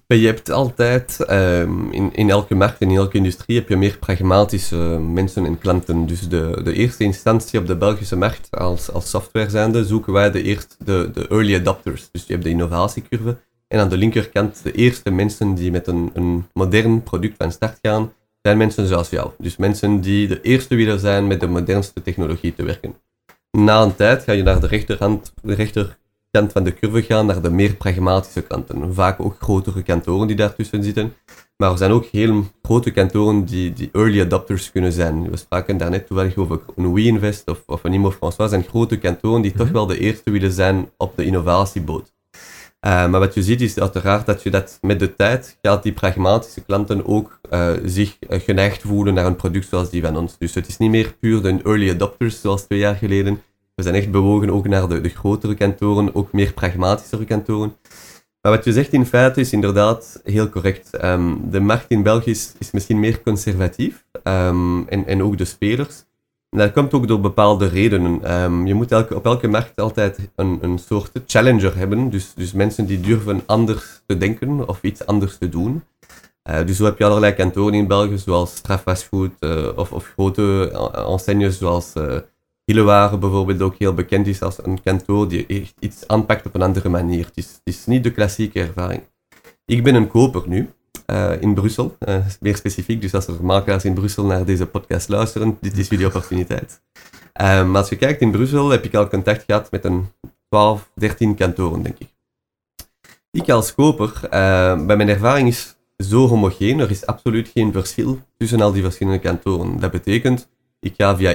Je 0.06 0.26
hebt 0.26 0.50
altijd, 0.50 1.24
um, 1.30 1.92
in, 1.92 2.14
in 2.14 2.30
elke 2.30 2.54
markt, 2.54 2.80
in 2.80 2.90
elke 2.90 3.16
industrie, 3.16 3.56
heb 3.58 3.68
je 3.68 3.76
meer 3.76 3.98
pragmatische 3.98 4.76
mensen 5.12 5.46
en 5.46 5.58
klanten. 5.58 6.06
Dus 6.06 6.28
de, 6.28 6.60
de 6.64 6.72
eerste 6.72 7.04
instantie 7.04 7.58
op 7.58 7.66
de 7.66 7.76
Belgische 7.76 8.16
markt 8.16 8.50
als, 8.50 8.92
als 8.92 9.10
software 9.10 9.50
zijnde, 9.50 9.84
zoeken 9.84 10.12
wij 10.12 10.30
de, 10.30 10.42
eerst, 10.42 10.76
de, 10.84 11.10
de 11.12 11.28
early 11.28 11.54
adopters. 11.54 12.08
Dus 12.12 12.24
je 12.26 12.32
hebt 12.32 12.44
de 12.44 12.50
innovatiecurve. 12.50 13.36
En 13.68 13.80
aan 13.80 13.88
de 13.88 13.96
linkerkant 13.96 14.62
de 14.62 14.72
eerste 14.72 15.10
mensen 15.10 15.54
die 15.54 15.70
met 15.70 15.86
een, 15.86 16.10
een 16.14 16.46
modern 16.52 17.02
product 17.02 17.34
van 17.36 17.52
start 17.52 17.78
gaan, 17.82 18.12
zijn 18.42 18.56
mensen 18.56 18.86
zoals 18.86 19.10
jou. 19.10 19.30
Dus 19.38 19.56
mensen 19.56 20.00
die 20.00 20.28
de 20.28 20.40
eerste 20.40 20.74
willen 20.74 20.98
zijn 20.98 21.26
met 21.26 21.40
de 21.40 21.46
modernste 21.46 22.02
technologie 22.02 22.54
te 22.54 22.62
werken. 22.62 22.94
Na 23.50 23.82
een 23.82 23.96
tijd 23.96 24.22
ga 24.22 24.32
je 24.32 24.42
naar 24.42 24.60
de 24.60 24.66
rechterhand, 24.66 25.32
de 25.42 25.54
rechter 25.54 25.98
kant 26.30 26.52
van 26.52 26.64
de 26.64 26.74
curve 26.74 27.02
gaan 27.02 27.26
naar 27.26 27.42
de 27.42 27.50
meer 27.50 27.74
pragmatische 27.74 28.40
kanten. 28.40 28.94
Vaak 28.94 29.20
ook 29.20 29.36
grotere 29.40 29.82
kantoren 29.82 30.26
die 30.26 30.36
daartussen 30.36 30.84
zitten. 30.84 31.12
Maar 31.56 31.70
er 31.70 31.78
zijn 31.78 31.90
ook 31.90 32.04
heel 32.04 32.44
grote 32.62 32.90
kantoren 32.90 33.44
die, 33.44 33.72
die 33.72 33.88
early 33.92 34.20
adopters 34.20 34.70
kunnen 34.72 34.92
zijn. 34.92 35.30
We 35.30 35.36
spraken 35.36 35.76
daarnet 35.76 36.06
toevallig 36.06 36.36
over 36.36 36.60
een 36.76 36.92
WeInvest 36.92 37.48
of, 37.48 37.62
of 37.66 37.84
een 37.84 37.92
Imo 37.92 38.10
François. 38.10 38.50
zijn 38.50 38.64
grote 38.64 38.98
kantoren 38.98 39.42
die 39.42 39.52
toch 39.52 39.66
mhm. 39.66 39.74
wel 39.74 39.86
de 39.86 39.98
eerste 39.98 40.30
willen 40.30 40.52
zijn 40.52 40.90
op 40.96 41.16
de 41.16 41.24
innovatieboot. 41.24 42.12
Uh, 42.86 43.08
maar 43.08 43.20
wat 43.20 43.34
je 43.34 43.42
ziet 43.42 43.60
is 43.60 43.78
uiteraard 43.78 44.26
dat 44.26 44.42
je 44.42 44.50
dat 44.50 44.78
met 44.80 44.98
de 44.98 45.14
tijd 45.14 45.58
gaat 45.62 45.82
die 45.82 45.92
pragmatische 45.92 46.60
klanten 46.60 47.06
ook 47.06 47.40
uh, 47.50 47.72
zich 47.84 48.16
uh, 48.20 48.40
geneigd 48.40 48.82
voelen 48.82 49.14
naar 49.14 49.26
een 49.26 49.36
product 49.36 49.68
zoals 49.68 49.90
die 49.90 50.02
van 50.02 50.16
ons. 50.16 50.38
Dus 50.38 50.54
het 50.54 50.68
is 50.68 50.76
niet 50.76 50.90
meer 50.90 51.14
puur 51.20 51.42
de 51.42 51.60
early 51.64 51.90
adopters 51.90 52.40
zoals 52.40 52.62
twee 52.62 52.78
jaar 52.78 52.96
geleden, 52.96 53.42
we 53.80 53.86
zijn 53.86 54.02
echt 54.02 54.10
bewogen 54.10 54.50
ook 54.50 54.68
naar 54.68 54.88
de, 54.88 55.00
de 55.00 55.08
grotere 55.08 55.54
kantoren, 55.54 56.14
ook 56.14 56.32
meer 56.32 56.52
pragmatischere 56.52 57.24
kantoren. 57.24 57.76
Maar 58.40 58.52
wat 58.52 58.64
je 58.64 58.72
zegt 58.72 58.92
in 58.92 59.06
feite 59.06 59.40
is 59.40 59.52
inderdaad 59.52 60.20
heel 60.24 60.48
correct. 60.48 61.04
Um, 61.04 61.50
de 61.50 61.60
markt 61.60 61.84
in 61.88 62.02
België 62.02 62.30
is, 62.30 62.54
is 62.58 62.70
misschien 62.70 63.00
meer 63.00 63.22
conservatief 63.22 64.04
um, 64.24 64.88
en, 64.88 65.06
en 65.06 65.22
ook 65.22 65.38
de 65.38 65.44
spelers. 65.44 66.04
En 66.50 66.58
dat 66.58 66.72
komt 66.72 66.94
ook 66.94 67.08
door 67.08 67.20
bepaalde 67.20 67.66
redenen. 67.66 68.42
Um, 68.42 68.66
je 68.66 68.74
moet 68.74 68.92
elke, 68.92 69.16
op 69.16 69.24
elke 69.24 69.48
markt 69.48 69.80
altijd 69.80 70.18
een, 70.36 70.58
een 70.60 70.78
soort 70.78 71.10
challenger 71.26 71.76
hebben. 71.76 72.10
Dus, 72.10 72.32
dus 72.34 72.52
mensen 72.52 72.86
die 72.86 73.00
durven 73.00 73.42
anders 73.46 74.02
te 74.06 74.16
denken 74.16 74.68
of 74.68 74.82
iets 74.82 75.06
anders 75.06 75.38
te 75.38 75.48
doen. 75.48 75.82
Uh, 76.50 76.66
dus 76.66 76.76
zo 76.76 76.84
heb 76.84 76.98
je 76.98 77.04
allerlei 77.04 77.32
kantoren 77.32 77.74
in 77.74 77.86
België, 77.86 78.18
zoals 78.18 78.56
strafvastgoed 78.56 79.32
uh, 79.40 79.68
of, 79.76 79.92
of 79.92 80.12
grote 80.16 80.70
enseignes 81.08 81.58
zoals 81.58 81.92
uh, 81.96 82.16
Hillewaar 82.70 83.18
bijvoorbeeld 83.18 83.60
ook 83.60 83.74
heel 83.78 83.94
bekend 83.94 84.26
is 84.26 84.42
als 84.42 84.64
een 84.64 84.82
kantoor 84.82 85.28
die 85.28 85.46
echt 85.46 85.74
iets 85.78 86.08
aanpakt 86.08 86.46
op 86.46 86.54
een 86.54 86.62
andere 86.62 86.88
manier. 86.88 87.30
Het 87.34 87.60
is, 87.64 87.86
niet 87.86 88.04
de 88.04 88.10
klassieke 88.10 88.60
ervaring. 88.60 89.02
Ik 89.64 89.82
ben 89.82 89.94
een 89.94 90.08
koper 90.08 90.42
nu, 90.46 90.70
uh, 91.06 91.32
in 91.40 91.54
Brussel, 91.54 91.96
uh, 92.08 92.26
meer 92.40 92.56
specifiek. 92.56 93.00
Dus 93.00 93.14
als 93.14 93.26
er 93.26 93.44
makelaars 93.44 93.84
in 93.84 93.94
Brussel 93.94 94.24
naar 94.24 94.44
deze 94.44 94.66
podcast 94.66 95.08
luisteren, 95.08 95.58
dit 95.60 95.78
is 95.78 95.88
jullie 95.88 96.06
opportuniteit. 96.06 96.82
Um, 97.40 97.76
als 97.76 97.88
je 97.88 97.96
kijkt 97.96 98.20
in 98.20 98.30
Brussel, 98.30 98.68
heb 98.68 98.84
ik 98.84 98.94
al 98.94 99.08
contact 99.08 99.44
gehad 99.46 99.70
met 99.70 99.84
een 99.84 100.08
12, 100.48 100.90
13 100.94 101.34
kantoren, 101.34 101.82
denk 101.82 101.98
ik. 101.98 102.08
Ik 103.30 103.50
als 103.50 103.74
koper, 103.74 104.12
bij 104.86 104.96
mijn 104.96 105.08
ervaring 105.08 105.48
is 105.48 105.76
zo 105.96 106.26
homogeen, 106.26 106.78
er 106.78 106.90
is 106.90 107.06
absoluut 107.06 107.48
geen 107.48 107.72
verschil 107.72 108.18
tussen 108.36 108.60
al 108.60 108.72
die 108.72 108.82
verschillende 108.82 109.20
kantoren. 109.20 109.80
Dat 109.80 109.90
betekent, 109.90 110.48
ik 110.80 110.94
ga 110.96 111.16
via 111.16 111.34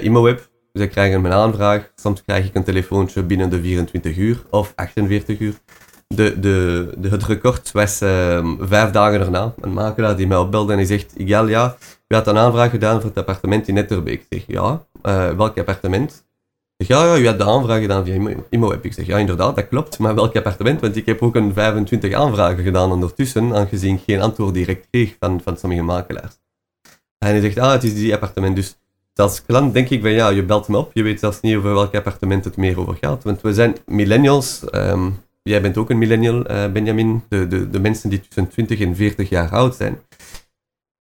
ImoWeb 0.75 0.83
ze 0.83 0.87
krijgen 0.87 1.21
mijn 1.21 1.33
aanvraag. 1.33 1.91
Soms 1.95 2.23
krijg 2.23 2.45
ik 2.45 2.55
een 2.55 2.63
telefoontje 2.63 3.23
binnen 3.23 3.49
de 3.49 3.61
24 3.61 4.17
uur 4.17 4.43
of 4.49 4.73
48 4.75 5.39
uur. 5.39 5.53
De, 6.07 6.39
de, 6.39 6.89
de, 6.97 7.09
het 7.09 7.23
record 7.23 7.71
was 7.71 8.01
ehm, 8.01 8.55
vijf 8.59 8.91
dagen 8.91 9.19
erna. 9.19 9.53
Een 9.61 9.73
makelaar 9.73 10.15
die 10.15 10.27
mij 10.27 10.37
opbelde 10.37 10.71
en 10.71 10.77
die 10.77 10.87
zegt, 10.87 11.13
Igal, 11.17 11.47
ja, 11.47 11.75
u 12.07 12.15
had 12.15 12.27
een 12.27 12.37
aanvraag 12.37 12.69
gedaan 12.69 13.01
voor 13.01 13.09
het 13.09 13.17
appartement 13.17 13.67
in 13.67 13.73
Netterbeek. 13.73 14.21
Ik 14.21 14.25
zeg, 14.29 14.43
ja, 14.47 14.85
eh, 15.01 15.29
welk 15.29 15.57
appartement? 15.57 16.25
Ik 16.77 16.85
zeg, 16.85 16.97
ja, 16.97 17.05
ja, 17.05 17.17
u 17.17 17.27
had 17.27 17.37
de 17.37 17.45
aanvraag 17.45 17.81
gedaan 17.81 18.05
via 18.05 18.35
ImoWeb. 18.49 18.85
Ik 18.85 18.93
zeg, 18.93 19.05
ja, 19.05 19.17
inderdaad, 19.17 19.55
dat 19.55 19.67
klopt, 19.67 19.99
maar 19.99 20.15
welk 20.15 20.35
appartement? 20.35 20.81
Want 20.81 20.95
ik 20.95 21.05
heb 21.05 21.21
ook 21.21 21.35
een 21.35 21.53
25 21.53 22.13
aanvragen 22.13 22.63
gedaan 22.63 22.91
ondertussen, 22.91 23.55
aangezien 23.55 23.95
ik 23.95 24.01
geen 24.05 24.21
antwoord 24.21 24.53
direct 24.53 24.87
kreeg 24.89 25.15
van, 25.19 25.41
van 25.41 25.57
sommige 25.57 25.81
makelaars. 25.81 26.39
En 27.17 27.29
hij 27.29 27.41
zegt, 27.41 27.57
ah, 27.57 27.71
het 27.71 27.83
is 27.83 27.93
die 27.93 28.13
appartement. 28.13 28.55
Dus 28.55 28.77
als 29.19 29.45
klant 29.45 29.73
denk 29.73 29.89
ik 29.89 30.01
van, 30.01 30.11
ja, 30.11 30.29
je 30.29 30.43
belt 30.43 30.67
me 30.67 30.77
op, 30.77 30.91
je 30.93 31.03
weet 31.03 31.19
zelfs 31.19 31.41
niet 31.41 31.55
over 31.55 31.73
welk 31.73 31.95
appartement 31.95 32.45
het 32.45 32.57
meer 32.57 32.79
over 32.79 32.97
gaat. 33.01 33.23
Want 33.23 33.41
we 33.41 33.53
zijn 33.53 33.75
millennials, 33.85 34.69
ehm, 34.69 35.09
jij 35.43 35.61
bent 35.61 35.77
ook 35.77 35.89
een 35.89 35.97
millennial, 35.97 36.51
uh, 36.51 36.71
Benjamin, 36.71 37.23
de, 37.29 37.47
de, 37.47 37.69
de 37.69 37.79
mensen 37.79 38.09
die 38.09 38.19
tussen 38.19 38.47
20 38.47 38.79
en 38.79 38.95
40 38.95 39.29
jaar 39.29 39.49
oud 39.49 39.75
zijn. 39.75 40.01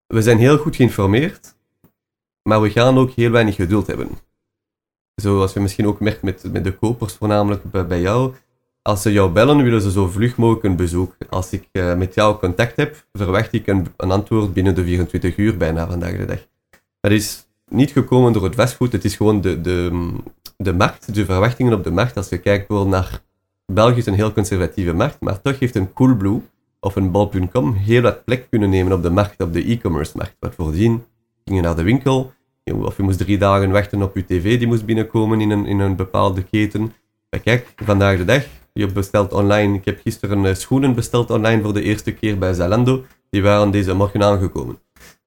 We 0.06 0.22
zijn 0.22 0.38
heel 0.38 0.58
goed 0.58 0.76
geïnformeerd, 0.76 1.54
maar 2.42 2.60
we 2.60 2.70
gaan 2.70 2.98
ook 2.98 3.10
heel 3.10 3.30
weinig 3.30 3.54
geduld 3.54 3.86
hebben. 3.86 4.08
Zoals 5.14 5.52
je 5.52 5.60
misschien 5.60 5.86
ook 5.86 6.00
merkt 6.00 6.22
met, 6.22 6.52
met 6.52 6.64
de 6.64 6.72
kopers, 6.72 7.14
voornamelijk 7.14 7.88
bij, 7.88 8.00
jou. 8.00 8.34
Als 8.82 9.02
ze 9.02 9.12
jou 9.12 9.30
bellen, 9.30 9.62
willen 9.62 9.82
ze 9.82 9.90
zo 9.90 10.06
vlug 10.06 10.36
mogelijk 10.36 10.64
een 10.64 10.76
bezoek. 10.76 11.16
Als 11.28 11.52
ik 11.52 11.68
uh, 11.72 11.94
met 11.94 12.14
jou 12.14 12.38
contact 12.38 12.76
heb, 12.76 13.04
verwacht 13.12 13.52
ik 13.52 13.66
een, 13.66 13.86
een, 13.96 14.10
antwoord 14.10 14.52
binnen 14.52 14.74
de 14.74 14.84
24 14.84 15.36
uur 15.36 15.56
bijna 15.56 15.86
vandaag 15.86 16.16
de 16.16 16.24
dag. 16.24 16.46
Dat 17.00 17.12
is 17.12 17.46
niet 17.72 17.90
gekomen 17.90 18.32
door 18.32 18.44
het 18.44 18.54
vastgoed, 18.54 18.92
het 18.92 19.04
is 19.04 19.16
gewoon 19.16 19.40
de, 19.40 19.60
de, 19.60 20.10
de 20.56 20.72
markt, 20.72 21.14
de 21.14 21.24
verwachtingen 21.24 21.72
op 21.72 21.84
de 21.84 21.90
markt. 21.90 22.16
Als 22.16 22.28
je 22.28 22.38
kijkt 22.38 22.68
naar 22.68 23.22
België 23.66 23.98
is 23.98 24.06
een 24.06 24.14
heel 24.14 24.32
conservatieve 24.32 24.92
markt, 24.92 25.20
maar 25.20 25.42
toch 25.42 25.58
heeft 25.58 25.76
een 25.76 25.92
Coolblue 25.92 26.40
of 26.80 26.96
een 26.96 27.10
Bol.com 27.10 27.74
heel 27.74 28.02
wat 28.02 28.24
plek 28.24 28.46
kunnen 28.50 28.70
nemen 28.70 28.92
op 28.92 29.02
de 29.02 29.10
markt, 29.10 29.42
op 29.42 29.52
de 29.52 29.64
e-commerce 29.64 30.12
markt. 30.16 30.36
Wat 30.38 30.54
voordien 30.54 31.04
ging 31.44 31.56
je 31.56 31.62
naar 31.62 31.76
de 31.76 31.82
winkel, 31.82 32.32
of 32.64 32.96
je 32.96 33.02
moest 33.02 33.18
drie 33.18 33.38
dagen 33.38 33.70
wachten 33.70 34.02
op 34.02 34.16
je 34.16 34.24
tv, 34.24 34.58
die 34.58 34.66
moest 34.66 34.84
binnenkomen 34.84 35.40
in 35.40 35.50
een, 35.50 35.66
in 35.66 35.80
een 35.80 35.96
bepaalde 35.96 36.42
keten. 36.42 36.92
Kijk, 37.42 37.72
vandaag 37.76 38.16
de 38.16 38.24
dag, 38.24 38.44
je 38.72 38.86
bestelt 38.86 39.32
online. 39.32 39.74
Ik 39.74 39.84
heb 39.84 40.00
gisteren 40.02 40.46
eh, 40.46 40.54
schoenen 40.54 40.94
besteld 40.94 41.30
online 41.30 41.62
voor 41.62 41.72
de 41.72 41.82
eerste 41.82 42.12
keer 42.12 42.38
bij 42.38 42.52
Zalando. 42.54 43.04
Die 43.30 43.42
waren 43.42 43.70
deze 43.70 43.94
morgen 43.94 44.22
aangekomen. 44.22 44.78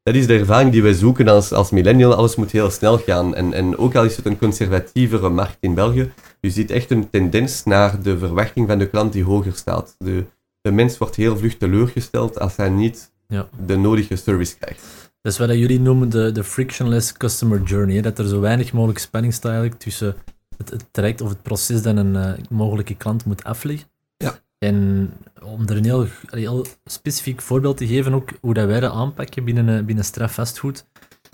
Dat 0.06 0.16
is 0.16 0.28
de 0.28 0.38
ervaring 0.38 0.72
die 0.72 0.82
wij 0.82 0.94
zoeken 0.94 1.28
als, 1.28 1.52
als 1.52 1.70
millennial. 1.70 2.14
Alles 2.14 2.36
moet 2.36 2.52
heel 2.52 2.70
snel 2.70 2.98
gaan. 2.98 3.36
En, 3.36 3.54
en 3.54 3.78
ook 3.78 3.96
al 3.96 4.04
is 4.04 4.16
het 4.16 4.26
een 4.26 4.38
conservatievere 4.38 5.30
markt 5.30 5.58
in 5.60 5.74
België, 5.74 6.12
je 6.42 6.50
ziet 6.50 6.72
echt 6.72 6.92
een 6.92 7.10
tendens 7.10 7.64
naar 7.64 8.02
de 8.02 8.18
verwachting 8.18 8.68
van 8.68 8.80
de 8.80 8.90
klant 8.90 9.14
die 9.14 9.24
hoger 9.24 9.54
staat. 9.56 9.96
De, 9.98 10.26
de 10.62 10.72
mens 10.72 10.98
wordt 10.98 11.16
heel 11.16 11.38
vlug 11.38 11.58
teleurgesteld 11.58 12.40
als 12.40 12.56
hij 12.56 12.70
niet 12.70 13.12
ja. 13.28 13.48
de 13.66 13.76
nodige 13.76 14.16
service 14.16 14.58
krijgt. 14.58 14.82
Dat 15.22 15.32
is 15.32 15.40
wat 15.40 15.50
jullie 15.50 15.80
noemen 15.80 16.10
de, 16.10 16.32
de 16.32 16.44
frictionless 16.44 17.14
customer 17.14 17.62
journey. 17.62 17.96
Hè? 17.96 18.02
Dat 18.02 18.20
er 18.20 18.28
zo 18.28 18.40
weinig 18.40 18.74
mogelijk 18.74 19.00
spanning 19.00 19.34
staat 19.34 19.52
eigenlijk 19.52 19.82
tussen 19.82 20.16
het, 20.58 20.70
het 20.70 20.86
traject 20.92 21.22
of 21.22 21.30
het 21.30 21.42
proces 21.42 21.82
dat 21.82 21.96
een 21.96 22.16
uh, 22.16 22.32
mogelijke 22.50 22.96
klant 22.96 23.26
moet 23.26 23.44
afleggen. 23.44 23.88
Ja. 24.18 24.40
En 24.58 25.10
om 25.46 25.68
er 25.68 25.78
een 25.78 25.84
heel, 25.84 26.08
heel, 26.30 26.66
specifiek 26.86 27.42
voorbeeld 27.42 27.78
te 27.78 27.88
geven, 27.88 28.14
ook 28.14 28.30
hoe 28.42 28.54
dat 28.54 28.68
wij 28.68 28.80
dat 28.80 28.92
aanpakken 28.92 29.44
binnen, 29.44 29.78
eh, 29.78 29.86
binnen 29.86 30.06
Straf 30.06 30.34
Fastfood. 30.34 30.86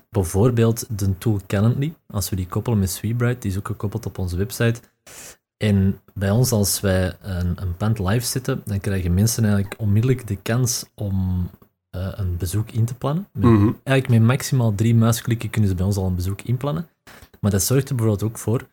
Bijvoorbeeld 0.10 1.00
de 1.00 1.18
tool 1.18 1.40
Calendly, 1.48 1.94
als 2.08 2.30
we 2.30 2.36
die 2.36 2.48
koppelen 2.48 2.80
met 2.80 2.90
Sweetbright, 2.90 3.42
die 3.42 3.52
is 3.52 3.58
ook 3.58 3.68
gekoppeld 3.68 4.06
op 4.06 4.18
onze 4.18 4.38
website. 4.38 4.82
En 5.58 6.00
bij 6.14 6.30
ons, 6.30 6.52
als 6.52 6.80
wij 6.80 7.18
een, 7.22 7.62
een 7.62 7.78
pand 7.78 8.00
live 8.00 8.26
zetten, 8.26 8.62
dan 8.66 8.80
krijgen 8.80 9.14
mensen 9.14 9.44
eigenlijk 9.44 9.76
onmiddellijk 9.78 10.28
de 10.28 10.36
kans 10.36 10.86
om 10.96 11.50
uh, 11.96 12.08
een 12.16 12.38
bezoek 12.38 12.72
in 12.72 12.86
te 12.86 12.94
plannen. 12.94 13.28
Mhm. 13.34 13.72
Eigenlijk 13.84 14.08
met 14.20 14.30
maximaal 14.30 14.76
drie 14.76 14.96
muisklikken 14.96 15.50
kunnen 15.50 15.70
ze 15.70 15.76
bij 15.76 15.86
ons 15.86 15.98
al 15.98 16.06
een 16.06 16.16
bezoek 16.16 16.42
inplannen. 16.42 16.88
Maar 17.40 17.52
dat 17.52 17.64
zorgt 17.64 17.90
er 17.90 17.96
bijvoorbeeld 17.96 18.30
ook 18.30 18.38
voor, 18.38 18.68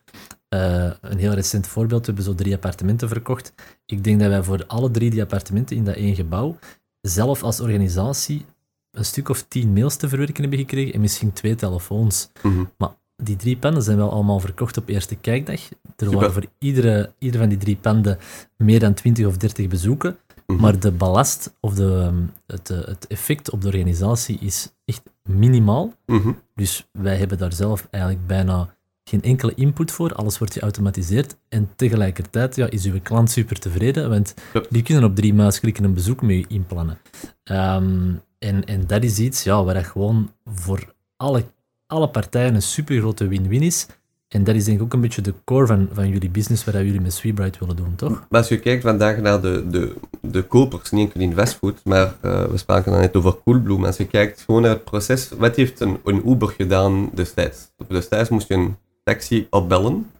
uh, 0.55 0.91
een 1.01 1.17
heel 1.17 1.33
recent 1.33 1.67
voorbeeld, 1.67 1.99
we 1.99 2.05
hebben 2.05 2.23
zo 2.23 2.35
drie 2.35 2.53
appartementen 2.53 3.07
verkocht. 3.07 3.53
Ik 3.85 4.03
denk 4.03 4.19
dat 4.19 4.29
wij 4.29 4.43
voor 4.43 4.63
alle 4.67 4.91
drie 4.91 5.09
die 5.09 5.21
appartementen 5.21 5.75
in 5.75 5.85
dat 5.85 5.95
één 5.95 6.15
gebouw 6.15 6.57
zelf 7.01 7.43
als 7.43 7.59
organisatie 7.59 8.45
een 8.91 9.05
stuk 9.05 9.29
of 9.29 9.41
tien 9.41 9.73
mails 9.73 9.95
te 9.95 10.09
verwerken 10.09 10.41
hebben 10.41 10.59
gekregen 10.59 10.93
en 10.93 11.01
misschien 11.01 11.33
twee 11.33 11.55
telefoons. 11.55 12.29
Mhm. 12.41 12.63
Maar 12.77 12.89
die 13.15 13.35
drie 13.35 13.57
panden 13.57 13.83
zijn 13.83 13.97
wel 13.97 14.11
allemaal 14.11 14.39
verkocht 14.39 14.77
op 14.77 14.87
eerste 14.87 15.15
kijkdag. 15.15 15.61
Er 15.95 16.11
waren 16.11 16.33
voor 16.33 16.45
iedere, 16.59 17.13
iedere 17.19 17.43
van 17.43 17.49
die 17.49 17.57
drie 17.57 17.75
panden 17.75 18.17
meer 18.57 18.79
dan 18.79 18.93
20 18.93 19.25
of 19.25 19.37
30 19.37 19.67
bezoeken. 19.67 20.17
Mhm. 20.47 20.61
Maar 20.61 20.79
de 20.79 20.91
ballast 20.91 21.53
of 21.59 21.73
de, 21.73 22.11
het, 22.45 22.67
het 22.67 23.07
effect 23.07 23.51
op 23.51 23.61
de 23.61 23.67
organisatie 23.67 24.39
is 24.39 24.73
echt 24.85 25.01
minimaal. 25.23 25.93
Mhm. 26.05 26.31
Dus 26.55 26.87
wij 26.91 27.17
hebben 27.17 27.37
daar 27.37 27.53
zelf 27.53 27.87
eigenlijk 27.89 28.27
bijna 28.27 28.75
geen 29.09 29.21
enkele 29.21 29.53
input 29.55 29.91
voor. 29.91 30.13
Alles 30.13 30.37
wordt 30.37 30.53
geautomatiseerd. 30.53 31.37
En 31.49 31.69
tegelijkertijd 31.75 32.55
ja, 32.55 32.69
is 32.69 32.85
uw 32.85 32.99
klant 33.03 33.31
super 33.31 33.59
tevreden, 33.59 34.09
want 34.09 34.33
die 34.69 34.83
kunnen 34.83 35.03
op 35.03 35.15
drie 35.15 35.33
muisklikken 35.33 35.83
een 35.83 35.93
bezoek 35.93 36.21
mee 36.21 36.45
inplannen. 36.47 36.97
Ehm, 37.43 38.11
en, 38.39 38.65
en 38.65 38.87
dat 38.87 39.03
is 39.03 39.19
iets 39.19 39.43
ja, 39.43 39.63
waar 39.63 39.85
gewoon 39.85 40.31
voor 40.45 40.93
alle, 41.17 41.43
alle 41.87 42.09
partijen 42.09 42.55
een 42.55 42.61
super 42.61 42.99
grote 42.99 43.27
win-win 43.27 43.61
is. 43.61 43.87
En 44.27 44.43
dat 44.43 44.55
is 44.55 44.65
denk 44.65 44.77
ik 44.77 44.83
ook 44.83 44.93
een 44.93 45.01
beetje 45.01 45.21
de 45.21 45.33
core 45.43 45.65
van, 45.65 45.89
van 45.91 46.09
jullie 46.09 46.29
business, 46.29 46.63
wat 46.63 46.73
jullie 46.73 47.01
met 47.01 47.13
Sweetbright 47.13 47.59
willen 47.59 47.75
doen, 47.75 47.95
toch? 47.95 48.25
Maar 48.29 48.39
als 48.39 48.47
je 48.47 48.59
kijkt 48.59 48.83
vandaag 48.83 49.17
naar 49.17 49.41
de, 49.41 49.65
de, 49.69 49.95
de 50.21 50.43
kopers, 50.43 50.91
niet 50.91 51.05
enkel 51.05 51.21
in 51.21 51.33
fastfood, 51.33 51.81
maar 51.83 52.15
uh, 52.21 52.45
we 52.45 52.57
spraken 52.57 52.91
dan 52.91 53.01
net 53.01 53.15
over 53.15 53.35
Coolblue, 53.43 53.85
als 53.85 53.97
je 53.97 54.07
kijkt 54.07 54.41
gewoon 54.41 54.61
naar 54.61 54.71
het 54.71 54.83
proces, 54.83 55.29
wat 55.37 55.55
heeft 55.55 55.79
een, 55.79 55.97
een 56.03 56.29
Uber 56.29 56.47
gedaan 56.47 57.09
destijds? 57.13 57.71
Destijds 57.87 58.29
moest 58.29 58.47
je 58.47 58.53
een 58.53 58.75
taxi 59.09 59.47
opbellen, 59.49 60.11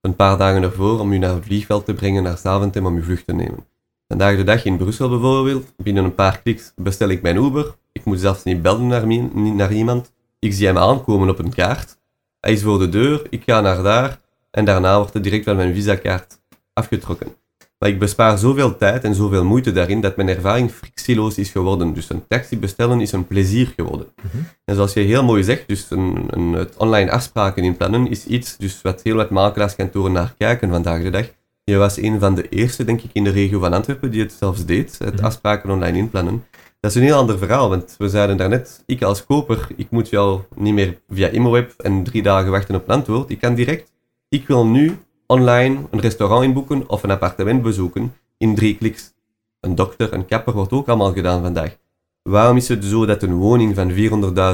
een 0.00 0.16
paar 0.16 0.38
dagen 0.38 0.62
ervoor, 0.62 1.00
om 1.00 1.12
je 1.12 1.18
naar 1.18 1.34
het 1.34 1.44
vliegveld 1.44 1.84
te 1.84 1.94
brengen, 1.94 2.22
naar 2.22 2.38
Zaventem, 2.38 2.86
om 2.86 2.96
je 2.96 3.02
vlucht 3.02 3.26
te 3.26 3.32
nemen. 3.32 3.66
Vandaag 4.08 4.36
de 4.36 4.44
dag 4.44 4.64
in 4.64 4.76
Brussel 4.76 5.08
bijvoorbeeld, 5.08 5.72
binnen 5.76 6.04
een 6.04 6.14
paar 6.14 6.40
kliks 6.40 6.72
bestel 6.76 7.08
ik 7.08 7.22
mijn 7.22 7.36
Uber, 7.36 7.74
ik 7.92 8.04
moet 8.04 8.20
zelfs 8.20 8.44
niet 8.44 8.62
bellen 8.62 8.86
naar, 8.86 9.06
naar 9.54 9.72
iemand, 9.72 10.12
ik 10.38 10.52
zie 10.52 10.66
hem 10.66 10.78
aankomen 10.78 11.28
op 11.28 11.38
een 11.38 11.54
kaart, 11.54 11.98
hij 12.40 12.52
is 12.52 12.62
voor 12.62 12.78
de 12.78 12.88
deur, 12.88 13.26
ik 13.30 13.42
ga 13.46 13.60
naar 13.60 13.82
daar 13.82 14.20
en 14.50 14.64
daarna 14.64 14.96
wordt 14.96 15.14
er 15.14 15.22
direct 15.22 15.44
van 15.44 15.56
mijn 15.56 15.74
visakaart 15.74 16.40
afgetrokken. 16.72 17.34
Maar 17.78 17.88
ik 17.88 17.98
bespaar 17.98 18.38
zoveel 18.38 18.76
tijd 18.76 19.04
en 19.04 19.14
zoveel 19.14 19.44
moeite 19.44 19.72
daarin 19.72 20.00
dat 20.00 20.16
mijn 20.16 20.28
ervaring 20.28 20.70
frictieloos 20.70 21.38
is 21.38 21.50
geworden. 21.50 21.94
Dus 21.94 22.10
een 22.10 22.26
taxi 22.28 22.58
bestellen 22.58 23.00
is 23.00 23.12
een 23.12 23.26
plezier 23.26 23.72
geworden. 23.76 24.06
Mhm. 24.16 24.42
En 24.64 24.74
zoals 24.74 24.92
je 24.92 25.00
heel 25.00 25.24
mooi 25.24 25.42
zegt, 25.42 25.68
dus 25.68 25.86
een, 25.90 26.26
een, 26.30 26.52
het 26.52 26.76
online 26.76 27.10
afspraken 27.10 27.62
inplannen 27.64 28.10
is 28.10 28.26
iets 28.26 28.56
dus 28.56 28.82
wat 28.82 29.00
heel 29.02 29.16
wat 29.16 29.30
makelaarskantoren 29.30 30.12
naar 30.12 30.34
kijken 30.38 30.70
vandaag 30.70 31.02
de 31.02 31.10
dag. 31.10 31.30
Je 31.64 31.76
was 31.76 31.96
een 31.96 32.20
van 32.20 32.34
de 32.34 32.48
eerste, 32.48 32.84
denk 32.84 33.02
ik, 33.02 33.10
in 33.12 33.24
de 33.24 33.30
regio 33.30 33.58
van 33.58 33.72
Antwerpen 33.72 34.10
die 34.10 34.22
het 34.22 34.32
zelfs 34.38 34.64
deed, 34.64 34.98
het 34.98 35.14
Mhm. 35.14 35.24
afspraken 35.24 35.70
online 35.70 35.98
inplannen. 35.98 36.44
Dat 36.80 36.90
is 36.90 36.96
een 36.96 37.02
heel 37.02 37.16
ander 37.16 37.38
verhaal, 37.38 37.68
want 37.68 37.94
we 37.98 38.08
zeiden 38.08 38.36
daarnet, 38.36 38.82
ik 38.86 39.02
als 39.02 39.24
koper, 39.24 39.66
ik 39.76 39.86
moet 39.90 40.08
jou 40.08 40.40
niet 40.54 40.74
meer 40.74 40.98
via 41.08 41.28
ImoWeb 41.28 41.72
en 41.76 42.04
drie 42.04 42.22
dagen 42.22 42.50
wachten 42.50 42.74
op 42.74 42.88
een 42.88 42.94
antwoord. 42.94 43.30
Ik 43.30 43.40
kan 43.40 43.54
direct, 43.54 43.92
ik 44.28 44.46
wil 44.46 44.66
nu 44.66 44.96
online 45.26 45.78
een 45.90 46.00
restaurant 46.00 46.44
inboeken 46.44 46.88
of 46.88 47.02
een 47.02 47.10
appartement 47.10 47.62
bezoeken 47.62 48.14
in 48.38 48.54
drie 48.54 48.76
kliks. 48.76 49.14
Een 49.60 49.74
dokter, 49.74 50.12
een 50.12 50.26
kapper 50.26 50.54
wordt 50.54 50.72
ook 50.72 50.88
allemaal 50.88 51.12
gedaan 51.12 51.42
vandaag. 51.42 51.76
Waarom 52.22 52.56
is 52.56 52.68
het 52.68 52.84
zo 52.84 53.06
dat 53.06 53.22
een 53.22 53.34
woning 53.34 53.74
van 53.74 53.90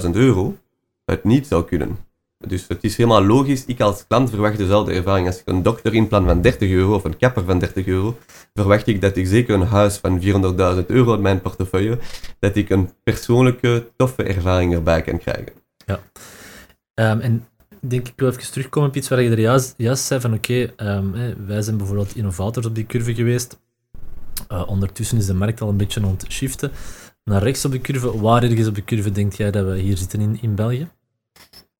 400.000 0.04 0.10
euro 0.10 0.56
het 1.04 1.24
niet 1.24 1.46
zou 1.46 1.64
kunnen? 1.64 1.98
Dus 2.46 2.68
het 2.68 2.84
is 2.84 2.96
helemaal 2.96 3.24
logisch. 3.24 3.64
Ik 3.64 3.80
als 3.80 4.06
klant 4.06 4.30
verwacht 4.30 4.58
dezelfde 4.58 4.92
ervaring. 4.92 5.26
Als 5.26 5.40
ik 5.40 5.48
een 5.48 5.62
dokter 5.62 5.94
inplan 5.94 6.24
van 6.24 6.40
30 6.40 6.70
euro 6.70 6.94
of 6.94 7.04
een 7.04 7.16
kapper 7.16 7.44
van 7.44 7.58
30 7.58 7.86
euro, 7.86 8.16
verwacht 8.54 8.86
ik 8.86 9.00
dat 9.00 9.16
ik 9.16 9.26
zeker 9.26 9.54
een 9.54 9.66
huis 9.66 9.96
van 9.96 10.20
400.000 10.20 10.86
euro 10.86 11.14
in 11.14 11.20
mijn 11.20 11.40
portefeuille, 11.40 11.98
dat 12.38 12.56
ik 12.56 12.70
een 12.70 12.90
persoonlijke, 13.02 13.86
toffe 13.96 14.22
ervaring 14.22 14.74
erbij 14.74 15.02
kan 15.02 15.18
krijgen. 15.18 15.52
Ehm, 16.94 17.20
en 17.20 17.46
denk, 17.90 18.08
ik 18.08 18.12
wil 18.16 18.28
even 18.28 18.52
terugkomen 18.52 18.88
op 18.88 18.96
iets 18.96 19.08
waar 19.08 19.22
je 19.22 19.30
er 19.30 19.72
juist, 19.76 20.04
zei 20.04 20.20
van 20.20 20.34
oké, 20.34 20.72
ehm, 20.76 21.34
wij 21.46 21.62
zijn 21.62 21.76
bijvoorbeeld 21.76 22.16
innovators 22.16 22.66
op 22.66 22.74
die 22.74 22.86
curve 22.86 23.14
geweest. 23.14 23.60
Uh, 24.52 24.62
ondertussen 24.66 25.18
is 25.18 25.26
de 25.26 25.34
markt 25.34 25.60
al 25.60 25.68
een 25.68 25.76
beetje 25.76 26.00
aan 26.00 26.08
het 26.08 26.26
shiften. 26.28 26.70
Naar 27.24 27.42
rechts 27.42 27.64
op 27.64 27.72
de 27.72 27.80
curve, 27.80 28.20
waar 28.20 28.42
ergens 28.42 28.66
op 28.66 28.74
de 28.74 28.84
curve 28.84 29.10
denk 29.10 29.32
jij 29.32 29.50
dat 29.50 29.66
we 29.66 29.78
hier 29.78 29.96
zitten 29.96 30.20
in, 30.20 30.38
in 30.40 30.54
België? 30.54 30.88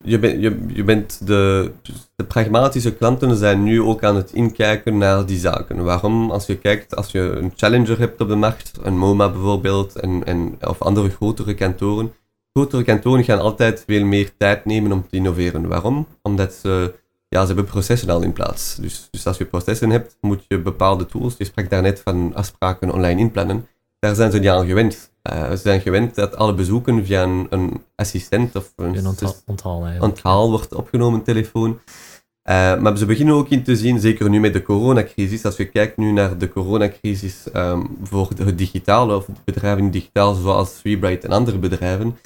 Je, 0.04 0.58
je 0.68 0.84
bent 0.84 1.26
de, 1.26 1.70
de 2.16 2.24
pragmatische 2.24 2.94
klanten 2.94 3.36
zijn 3.36 3.62
nu 3.62 3.82
ook 3.82 4.04
aan 4.04 4.16
het 4.16 4.32
inkijken 4.32 4.98
naar 4.98 5.26
die 5.26 5.38
zaken. 5.38 5.84
Waarom? 5.84 6.30
Als 6.30 6.46
je 6.46 6.58
kijkt, 6.58 6.96
als 6.96 7.12
je 7.12 7.20
een 7.20 7.52
challenger 7.56 7.98
hebt 7.98 8.20
op 8.20 8.28
de 8.28 8.34
markt, 8.34 8.72
een 8.82 8.98
MoMA 8.98 9.30
bijvoorbeeld, 9.30 9.96
en, 9.96 10.24
en, 10.24 10.56
of 10.60 10.82
andere 10.82 11.10
grotere 11.10 11.54
kantoren. 11.54 12.12
Grotere 12.52 12.84
kantoren 12.84 13.24
gaan 13.24 13.40
altijd 13.40 13.84
veel 13.86 14.04
meer 14.04 14.36
tijd 14.36 14.64
nemen 14.64 14.92
om 14.92 15.02
te 15.08 15.16
innoveren. 15.16 15.68
Waarom? 15.68 16.06
Omdat 16.22 16.52
ze 16.52 16.94
ja, 17.32 17.40
ze 17.40 17.46
hebben 17.46 17.64
processen 17.64 18.10
al 18.10 18.22
in 18.22 18.32
plaats. 18.32 18.74
Dus, 18.74 19.08
dus 19.10 19.26
als 19.26 19.38
je 19.38 19.44
processen 19.44 19.90
hebt, 19.90 20.16
moet 20.20 20.44
je 20.48 20.58
bepaalde 20.58 21.06
tools, 21.06 21.34
je 21.38 21.44
sprak 21.44 21.70
daarnet 21.70 22.00
van 22.04 22.34
afspraken 22.34 22.92
online 22.92 23.20
inplannen, 23.20 23.66
daar 23.98 24.14
zijn 24.14 24.30
ze 24.30 24.38
niet 24.38 24.48
aan 24.48 24.66
gewend. 24.66 25.10
Uh, 25.32 25.50
ze 25.50 25.56
zijn 25.56 25.80
gewend 25.80 26.14
dat 26.14 26.36
alle 26.36 26.54
bezoeken 26.54 27.06
via 27.06 27.22
een, 27.22 27.46
een 27.50 27.82
assistent 27.94 28.56
of 28.56 28.72
een, 28.76 28.96
Een 28.96 29.06
onthaal, 29.06 29.34
onthaal 30.00 30.50
wordt 30.50 30.74
opgenomen, 30.74 31.22
telefoon. 31.22 31.80
Uh, 32.50 32.80
maar 32.80 32.98
ze 32.98 33.06
beginnen 33.06 33.34
ook 33.34 33.48
in 33.48 33.62
te 33.62 33.76
zien, 33.76 34.00
zeker 34.00 34.30
nu 34.30 34.40
met 34.40 34.52
de 34.52 34.62
coronacrisis, 34.62 35.44
als 35.44 35.56
je 35.56 35.64
kijkt 35.64 35.96
nu 35.96 36.12
naar 36.12 36.38
de 36.38 36.48
coronacrisis 36.48 37.46
um, 37.54 37.98
voor 38.02 38.28
het 38.36 38.58
digitale 38.58 39.16
of 39.16 39.26
bedrijven 39.44 39.90
digitaal 39.90 40.34
zoals 40.34 40.70
Freebright 40.70 41.24
en 41.24 41.30
andere 41.30 41.58
bedrijven, 41.58 42.18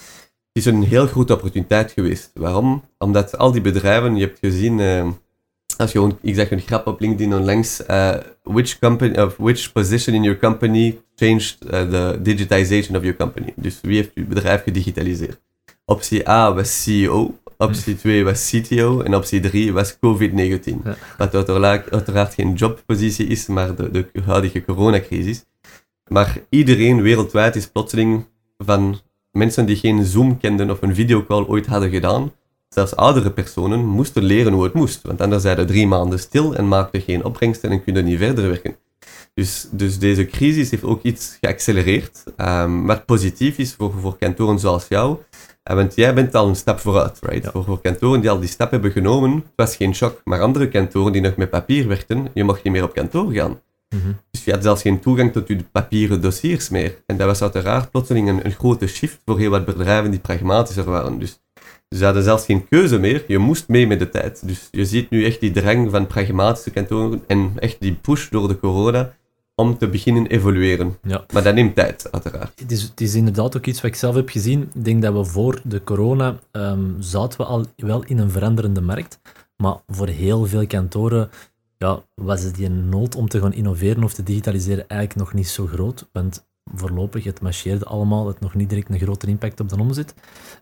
is 0.57 0.65
een 0.65 0.83
heel 0.83 1.07
grote 1.07 1.33
opportuniteit 1.33 1.93
geweest. 1.93 2.31
Waarom? 2.35 2.83
Omdat 2.99 3.39
al 3.39 3.53
die 3.53 3.61
bedrijven, 3.61 4.17
je 4.17 4.25
hebt 4.25 4.39
gezien, 4.39 4.79
uh, 4.79 5.09
als 5.77 5.93
je 5.93 5.99
gewoon, 5.99 6.19
ik 6.23 6.35
zeg 6.35 6.51
een 6.51 6.61
grap 6.61 6.87
op 6.87 7.01
LinkedIn 7.01 7.35
onlangs, 7.35 7.83
uh, 7.91 8.15
which, 8.43 8.79
company, 8.79 9.19
of 9.19 9.37
which 9.37 9.73
position 9.73 10.15
in 10.15 10.23
your 10.23 10.39
company 10.39 10.99
changed 11.15 11.57
the 11.61 12.19
digitization 12.23 12.97
of 12.97 13.03
your 13.03 13.17
company. 13.17 13.53
Dus 13.57 13.79
wie 13.83 13.97
heeft 13.97 14.11
je 14.15 14.25
bedrijf 14.25 14.63
gedigitaliseerd? 14.63 15.41
Optie 15.85 16.29
A 16.29 16.55
was 16.55 16.83
CEO, 16.83 17.39
optie 17.57 17.97
2 17.97 18.25
was 18.25 18.51
CTO 18.51 19.01
en 19.01 19.15
optie 19.15 19.41
3 19.41 19.73
was 19.73 19.97
COVID-19. 19.97 20.83
Ja. 20.85 20.97
Wat 21.19 21.35
uiteraard, 21.35 21.91
uiteraard 21.91 22.35
geen 22.35 22.55
jobpositie 22.55 23.27
is, 23.27 23.47
maar 23.47 23.75
de, 23.75 23.91
de 23.91 24.09
huidige 24.25 24.65
coronacrisis. 24.65 25.45
Maar 26.09 26.39
iedereen 26.49 27.03
wereldwijd 27.03 27.57
is 27.57 27.67
plotseling 27.67 28.25
van 28.59 29.01
mensen 29.37 29.67
die 29.67 29.77
geen 29.77 30.05
Zoom 30.05 30.39
kenden 30.39 30.71
of 30.71 30.83
een 30.83 30.95
videocall 30.95 31.45
ooit 31.45 31.67
hadden 31.67 31.91
gedaan, 31.91 32.33
zelfs 32.69 32.97
oudere 32.97 33.31
personen, 33.31 33.87
moesten 33.87 34.23
leren 34.23 34.53
hoe 34.53 34.65
het 34.65 34.73
moest. 34.73 35.03
Want 35.03 35.21
anders 35.21 35.45
er 35.45 35.67
drie 35.67 35.87
maanden 35.87 36.19
stil 36.19 36.55
en 36.55 36.69
maakten 36.69 37.01
geen 37.01 37.25
opbrengsten 37.25 37.71
en 37.71 37.85
kunnen 37.85 38.05
niet 38.05 38.19
verder 38.19 38.49
werken. 38.49 38.77
Dus, 39.35 39.69
dus 39.71 39.99
deze 39.99 40.27
crisis 40.27 40.71
heeft 40.71 40.85
ook 40.85 41.03
iets 41.03 41.37
geaccelereerd, 41.41 42.25
um, 42.37 42.87
wat 42.87 43.07
positief 43.07 43.59
is 43.59 43.75
voor, 43.75 43.93
voor 44.01 44.19
kantoren 44.19 44.59
zoals 44.59 44.89
jou. 44.89 45.17
Want 45.63 45.95
jij 45.95 46.15
bent 46.15 46.35
al 46.35 46.49
een 46.49 46.57
stap 46.57 46.79
vooruit, 46.79 47.19
right? 47.21 47.45
Ja. 47.45 47.51
Voor, 47.51 47.65
voor 47.65 47.81
kantoren 47.81 48.21
die 48.21 48.31
al 48.31 48.41
die 48.41 48.49
stap 48.49 48.71
hebben 48.71 48.91
genomen, 48.91 49.33
het 49.33 49.53
was 49.57 49.77
geen 49.77 49.95
shock. 49.95 50.21
Maar 50.25 50.41
andere 50.41 50.69
kantoren 50.69 51.13
die 51.13 51.21
nog 51.21 51.37
met 51.37 51.51
papier 51.51 51.89
werkten, 51.89 52.29
je 52.35 52.45
mocht 52.45 52.63
niet 52.63 52.73
meer 52.73 52.85
op 52.85 52.95
kantoor 52.95 53.33
gaan. 53.33 53.61
Dus 54.31 54.45
je 54.45 54.51
had 54.51 54.63
zelfs 54.63 54.83
geen 54.83 55.01
toegang 55.01 55.33
tot 55.33 55.49
je 55.49 55.59
papieren 55.73 56.21
dossiers 56.21 56.69
meer. 56.69 57.03
En 57.07 57.17
dat 57.17 57.27
was 57.27 57.43
uiteraard 57.43 57.91
plotseling 57.91 58.29
een, 58.29 58.45
een 58.45 58.53
grote 58.53 58.87
shift 58.87 59.21
voor 59.25 59.39
heel 59.39 59.51
wat 59.51 59.65
bedrijven 59.65 60.11
die 60.11 60.21
pragmatischer 60.21 60.85
waren. 60.85 61.19
Dus 61.19 61.41
ze 61.89 62.05
hadden 62.05 62.23
zelfs 62.23 62.45
geen 62.45 62.69
keuze 62.69 62.99
meer, 62.99 63.25
je 63.29 63.39
moest 63.39 63.69
mee 63.69 63.87
met 63.87 63.99
de 63.99 64.09
tijd. 64.09 64.47
Dus 64.47 64.69
je 64.71 64.85
ziet 64.85 65.11
nu 65.11 65.25
echt 65.25 65.41
die 65.41 65.51
drang 65.51 65.91
van 65.91 66.07
pragmatische 66.07 66.71
kantoren 66.71 67.23
en 67.27 67.53
echt 67.57 67.77
die 67.81 67.95
push 67.95 68.29
door 68.29 68.49
de 68.49 68.59
corona 68.59 69.15
om 69.55 69.79
te 69.79 69.89
beginnen 69.89 70.27
evolueren. 70.27 70.99
Ja. 71.03 71.25
Maar 71.33 71.43
dat 71.43 71.55
neemt 71.55 71.75
tijd, 71.75 72.09
uiteraard. 72.11 72.61
Het 72.61 72.73
is, 72.73 72.83
het 72.83 73.01
is 73.01 73.15
inderdaad 73.15 73.57
ook 73.57 73.67
iets 73.67 73.81
wat 73.81 73.91
ik 73.91 73.97
zelf 73.97 74.15
heb 74.15 74.29
gezien. 74.29 74.71
Ik 74.75 74.85
denk 74.85 75.03
dat 75.03 75.15
we 75.15 75.25
voor 75.25 75.61
de 75.65 75.85
corona 75.85 76.39
ehm, 76.51 76.85
zaten 76.99 77.39
we 77.39 77.45
al 77.45 77.65
wel 77.77 78.05
in 78.05 78.19
een 78.19 78.31
veranderende 78.31 78.81
markt. 78.81 79.21
Maar 79.57 79.77
voor 79.87 80.09
heel 80.09 80.47
veel 80.47 80.67
kantoren 80.67 81.31
ja, 81.79 82.03
was 82.15 82.53
die 82.53 82.69
nood 82.69 83.15
om 83.15 83.29
te 83.29 83.41
gaan 83.41 83.53
innoveren 83.53 84.05
of 84.05 84.15
te 84.15 84.23
digitaliseren 84.23 84.89
eigenlijk 84.89 85.21
nog 85.21 85.33
niet 85.33 85.49
zo 85.49 85.67
groot. 85.67 86.09
Want 86.13 86.47
voorlopig, 86.75 87.25
het 87.25 87.41
marcheerde 87.41 87.85
allemaal, 87.85 88.27
het 88.27 88.41
nog 88.41 88.55
niet 88.55 88.69
direct 88.69 88.89
een 88.89 88.99
grotere 88.99 89.31
impact 89.31 89.61
op 89.61 89.69
de 89.69 89.79
omzet. 89.79 90.15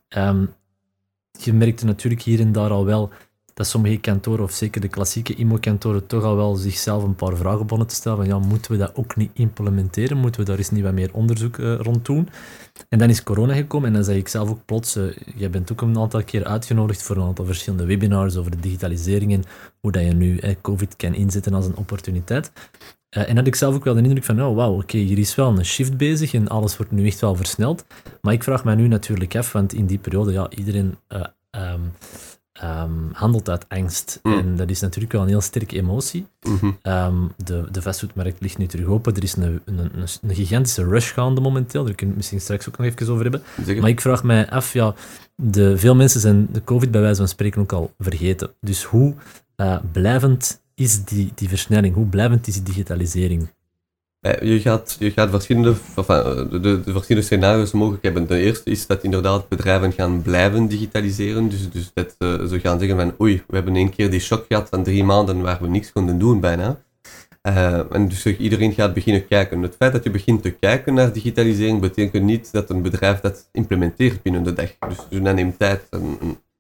Ehm, 0.08 0.46
je 1.30 1.52
merkte 1.52 1.84
natuurlijk 1.84 2.22
hier 2.22 2.40
en 2.40 2.52
daar 2.52 2.70
al 2.70 2.84
wel 2.84 3.10
dat 3.54 3.66
sommige 3.66 3.96
kantoren, 3.96 4.44
of 4.44 4.52
zeker 4.52 4.80
de 4.80 4.88
klassieke 4.88 5.34
IMO-kantoren, 5.34 6.06
toch 6.06 6.22
al 6.22 6.36
wel 6.36 6.54
zichzelf 6.54 7.02
een 7.02 7.14
paar 7.14 7.36
vragen 7.36 7.62
begonnen 7.62 7.86
te 7.86 7.94
stellen 7.94 8.18
van 8.18 8.26
ja, 8.26 8.38
moeten 8.38 8.72
we 8.72 8.78
dat 8.78 8.94
ook 8.94 9.16
niet 9.16 9.30
implementeren? 9.34 10.16
Moeten 10.16 10.40
we 10.40 10.46
daar 10.46 10.58
eens 10.58 10.70
niet 10.70 10.82
wat 10.82 10.92
meer 10.92 11.10
onderzoek 11.12 11.56
uh, 11.56 11.74
rond 11.80 12.04
doen? 12.04 12.28
En 12.88 12.98
dan 12.98 13.08
is 13.08 13.22
corona 13.22 13.54
gekomen 13.54 13.88
en 13.88 13.94
dan 13.94 14.04
zei 14.04 14.18
ik 14.18 14.28
zelf 14.28 14.48
ook 14.48 14.64
plots, 14.64 14.96
uh, 14.96 15.16
jij 15.36 15.50
bent 15.50 15.72
ook 15.72 15.80
een 15.80 15.98
aantal 15.98 16.24
keer 16.24 16.44
uitgenodigd 16.44 17.02
voor 17.02 17.16
een 17.16 17.26
aantal 17.26 17.44
verschillende 17.44 17.86
webinars 17.86 18.36
over 18.36 18.50
de 18.50 18.60
digitalisering 18.60 19.32
en 19.32 19.44
hoe 19.80 19.92
dat 19.92 20.04
je 20.04 20.12
nu 20.12 20.38
eh, 20.38 20.54
COVID 20.62 20.96
kan 20.96 21.14
inzetten 21.14 21.54
als 21.54 21.66
een 21.66 21.76
opportuniteit. 21.76 22.52
Uh, 23.16 23.28
en 23.28 23.36
had 23.36 23.46
ik 23.46 23.54
zelf 23.54 23.74
ook 23.74 23.84
wel 23.84 23.94
de 23.94 24.02
indruk 24.02 24.24
van, 24.24 24.42
oh 24.42 24.56
wauw, 24.56 24.74
oké, 24.74 24.96
hier 24.96 25.18
is 25.18 25.34
wel 25.34 25.48
een 25.48 25.64
shift 25.64 25.96
bezig 25.96 26.34
en 26.34 26.48
alles 26.48 26.76
wordt 26.76 26.92
nu 26.92 27.06
echt 27.06 27.20
wel 27.20 27.36
versneld. 27.36 27.84
Maar 28.20 28.32
ik 28.32 28.42
vraag 28.42 28.64
mij 28.64 28.74
nu 28.74 28.88
natuurlijk 28.88 29.36
af, 29.36 29.52
want 29.52 29.72
in 29.72 29.86
die 29.86 29.98
periode, 29.98 30.32
ja, 30.32 30.50
iedereen 30.50 30.96
um, 31.50 31.92
um, 32.62 33.08
handelt 33.12 33.48
uit 33.48 33.68
angst. 33.68 34.20
Mm. 34.22 34.38
En 34.38 34.56
dat 34.56 34.70
is 34.70 34.80
natuurlijk 34.80 35.12
wel 35.12 35.22
een 35.22 35.28
heel 35.28 35.40
sterke 35.40 35.76
emotie. 35.76 36.26
Mm 36.42 36.58
-hmm. 36.58 36.78
um, 36.82 37.32
de, 37.44 37.64
de 37.70 37.82
fastfoodmarkt 37.82 38.40
ligt 38.40 38.58
nu 38.58 38.66
terug 38.66 38.86
open. 38.86 39.14
Er 39.14 39.22
is 39.22 39.36
een, 39.36 39.60
een, 39.64 39.78
een, 39.78 40.06
een 40.22 40.34
gigantische 40.34 40.84
rush 40.84 41.12
gaande 41.12 41.40
momenteel. 41.40 41.84
Daar 41.84 41.94
kunnen 41.94 42.16
we 42.16 42.22
het 42.22 42.32
misschien 42.32 42.40
straks 42.40 42.68
ook 42.68 42.78
nog 42.78 42.86
even 42.86 43.12
over 43.12 43.22
hebben. 43.22 43.42
Zeker. 43.64 43.80
Maar 43.80 43.90
ik 43.90 44.00
vraag 44.00 44.22
mij 44.22 44.50
af, 44.50 44.72
ja, 44.72 44.94
de, 45.36 45.78
veel 45.78 45.94
mensen 45.94 46.20
zijn 46.20 46.48
de 46.52 46.64
COVID 46.64 46.90
bij 46.90 47.00
wijze 47.00 47.16
van 47.16 47.28
spreken 47.28 47.60
ook 47.60 47.72
al 47.72 47.94
vergeten. 47.98 48.50
Dus 48.60 48.84
hoe 48.84 49.14
uh, 49.56 49.78
blijvend 49.92 50.62
is 50.74 51.04
die, 51.04 51.32
die 51.34 51.48
versnelling? 51.48 51.94
Hoe 51.94 52.06
blijvend 52.06 52.46
is 52.46 52.54
die 52.54 52.62
digitalisering? 52.62 53.48
Je 54.24 54.60
gaat, 54.60 54.96
je 54.98 55.10
gaat 55.10 55.30
verschillende, 55.30 55.74
enfin, 55.96 56.48
de, 56.50 56.60
de, 56.60 56.80
de, 56.80 56.92
verschillende 56.92 57.26
scenario's 57.26 57.72
mogelijk 57.72 58.02
hebben. 58.02 58.26
De 58.26 58.38
eerste 58.38 58.70
is 58.70 58.86
dat 58.86 59.02
inderdaad 59.02 59.48
bedrijven 59.48 59.92
gaan 59.92 60.22
blijven 60.22 60.66
digitaliseren. 60.66 61.48
Dus, 61.48 61.70
dus 61.70 61.90
dat 61.94 62.14
uh, 62.18 62.44
ze 62.44 62.60
gaan 62.60 62.78
zeggen 62.78 62.98
van 62.98 63.14
oei, 63.20 63.42
we 63.46 63.54
hebben 63.54 63.76
één 63.76 63.90
keer 63.90 64.10
die 64.10 64.20
shock 64.20 64.44
gehad 64.48 64.68
van 64.68 64.82
drie 64.82 65.04
maanden 65.04 65.40
waar 65.40 65.58
we 65.60 65.68
niks 65.68 65.92
konden 65.92 66.18
doen 66.18 66.40
bijna. 66.40 66.82
En 67.90 68.08
dus 68.08 68.26
iedereen 68.26 68.72
gaat 68.72 68.94
beginnen 68.94 69.26
kijken. 69.26 69.62
Het 69.62 69.76
feit 69.76 69.92
dat 69.92 70.04
je 70.04 70.10
begint 70.10 70.42
te 70.42 70.50
kijken 70.50 70.94
naar 70.94 71.12
digitalisering 71.12 71.80
betekent 71.80 72.24
niet 72.24 72.52
dat 72.52 72.70
een 72.70 72.82
bedrijf 72.82 73.20
dat 73.20 73.48
implementeert 73.52 74.22
binnen 74.22 74.42
de 74.42 74.52
dag. 74.52 74.70
Dus, 74.88 74.98
dus 75.10 75.22
dat 75.22 75.34
neemt 75.34 75.58
tijd. 75.58 75.88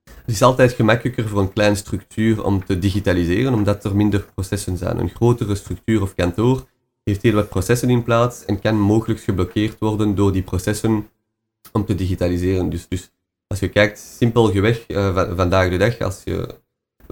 Het 0.04 0.34
is 0.34 0.42
altijd 0.42 0.72
gemakkelijker 0.72 1.28
voor 1.28 1.40
een 1.40 1.52
kleine 1.52 1.76
structuur 1.76 2.44
om 2.44 2.64
te 2.64 2.78
digitaliseren, 2.78 3.54
omdat 3.54 3.84
er 3.84 3.96
minder 3.96 4.24
processen 4.34 4.76
zijn. 4.76 4.98
Een 4.98 5.10
grotere 5.14 5.54
structuur 5.54 6.02
of 6.02 6.14
kantoor 6.14 6.64
heeft 7.04 7.22
heel 7.22 7.32
wat 7.34 7.48
processen 7.48 7.90
in 7.90 8.02
plaats 8.02 8.44
en 8.44 8.60
kan 8.60 8.80
mogelijk 8.80 9.20
geblokkeerd 9.20 9.78
worden 9.78 10.14
door 10.14 10.32
die 10.32 10.42
processen 10.42 11.08
om 11.72 11.84
te 11.84 11.94
digitaliseren. 11.94 12.70
Dus, 12.70 12.88
dus 12.88 13.10
als 13.46 13.58
je 13.58 13.68
kijkt, 13.68 13.98
simpelweg 13.98 14.88
uh, 14.88 15.36
vandaag 15.36 15.70
de 15.70 15.76
dag, 15.76 15.98
als 15.98 16.22
je 16.24 16.54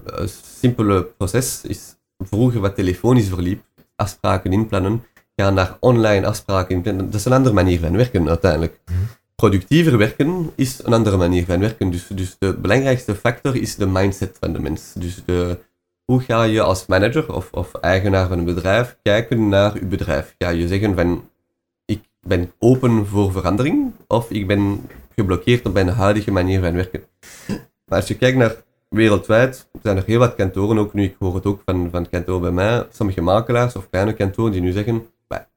een 0.05 0.29
simpele 0.61 1.03
proces 1.05 1.61
is 1.65 1.97
vroeger 2.19 2.61
wat 2.61 2.75
telefonisch 2.75 3.29
verliep, 3.29 3.63
afspraken 3.97 4.53
inplannen, 4.53 5.05
gaan 5.37 5.55
naar 5.55 5.77
online 5.81 6.27
afspraken 6.27 6.75
inplannen. 6.75 7.05
Dat 7.05 7.15
is 7.15 7.25
een 7.25 7.33
andere 7.33 7.55
manier 7.55 7.81
van 7.81 7.97
werken 7.97 8.29
uiteindelijk. 8.29 8.81
Mm-hmm. 8.87 9.07
Productiever 9.35 9.99
werken 9.99 10.53
is 10.55 10.81
een 10.85 10.93
andere 10.93 11.17
manier 11.17 11.45
van 11.45 11.61
werken. 11.61 11.91
Dus, 11.91 12.07
dus 12.07 12.37
de 12.39 12.55
belangrijkste 12.55 13.15
factor 13.15 13.57
is 13.57 13.75
de 13.75 13.87
mindset 13.87 14.37
van 14.41 14.53
de 14.53 14.59
mens. 14.59 14.93
Dus 14.95 15.23
de, 15.25 15.59
hoe 16.13 16.21
ga 16.21 16.43
je 16.43 16.61
als 16.61 16.87
manager 16.87 17.35
of, 17.35 17.49
of 17.53 17.75
eigenaar 17.75 18.29
van 18.29 18.39
een 18.39 18.45
bedrijf 18.45 18.97
kijken 19.03 19.49
naar 19.49 19.75
je 19.75 19.85
bedrijf? 19.85 20.35
Ga 20.39 20.49
je 20.49 20.69
zeggen 20.69 20.95
van, 20.95 21.29
ik 21.85 22.01
ben 22.21 22.53
open 22.59 23.07
voor 23.07 23.33
verandering 23.33 23.93
of 24.07 24.31
ik 24.31 24.47
ben 24.47 24.91
geblokkeerd 25.15 25.67
op 25.67 25.73
mijn 25.73 25.89
huidige 25.89 26.31
manier 26.31 26.61
van 26.61 26.75
werken? 26.75 27.05
Maar 27.87 27.99
als 27.99 28.09
je 28.09 28.17
kijkt 28.17 28.37
naar 28.37 28.57
wereldwijd, 28.89 29.69
zijn 29.83 29.97
er 29.97 30.03
heel 30.07 30.19
wat 30.19 30.35
kantoren, 30.35 30.79
ook 30.79 30.93
nu, 30.93 31.03
ik 31.03 31.17
hoor 31.19 31.35
het 31.35 31.47
ook 31.47 31.63
van, 31.65 31.89
van 31.91 32.09
kantoor 32.09 32.41
bij 32.41 32.51
mij, 32.51 32.87
sommige 32.91 33.21
makelaars 33.21 33.77
of 33.77 33.91
kleine 33.91 34.13
kantoren 34.13 34.53
die 34.53 34.61
nu 34.61 34.73
zeggen, 34.73 35.07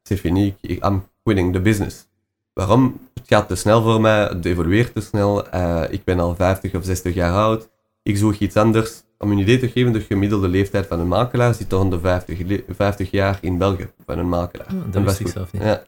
c'est 0.03 0.19
fini, 0.19 0.55
I'm 0.61 1.03
quitting 1.23 1.53
the 1.53 1.61
business. 1.61 2.07
Waarom? 2.53 2.99
Het 3.13 3.27
gaat 3.27 3.47
te 3.47 3.55
snel 3.55 3.81
voor 3.81 4.01
mij, 4.01 4.23
het 4.23 4.45
evolueert 4.45 4.93
te 4.93 5.01
snel, 5.01 5.55
uh, 5.55 5.83
ik 5.89 6.03
ben 6.03 6.19
al 6.19 6.35
50 6.35 6.75
of 6.75 6.83
60 6.83 7.13
jaar 7.13 7.33
oud, 7.33 7.69
ik 8.03 8.17
zoek 8.17 8.33
iets 8.33 8.55
anders. 8.55 9.03
Om 9.25 9.31
een 9.31 9.37
idee 9.37 9.59
te 9.59 9.69
geven, 9.69 9.93
de 9.93 10.01
gemiddelde 10.01 10.47
leeftijd 10.47 10.87
van 10.87 10.99
een 10.99 11.07
makelaar 11.07 11.53
zit 11.53 11.71
rond 11.71 11.91
de 11.91 11.99
50, 11.99 12.61
50 12.67 13.11
jaar 13.11 13.37
in 13.41 13.57
België 13.57 13.89
van 14.05 14.17
een 14.17 14.29
makelaar. 14.29 14.67
Oh, 14.73 14.91
dat 14.91 15.03
wist 15.03 15.19
ik 15.19 15.27
zelf 15.27 15.53
niet. 15.53 15.61
Ja. 15.61 15.83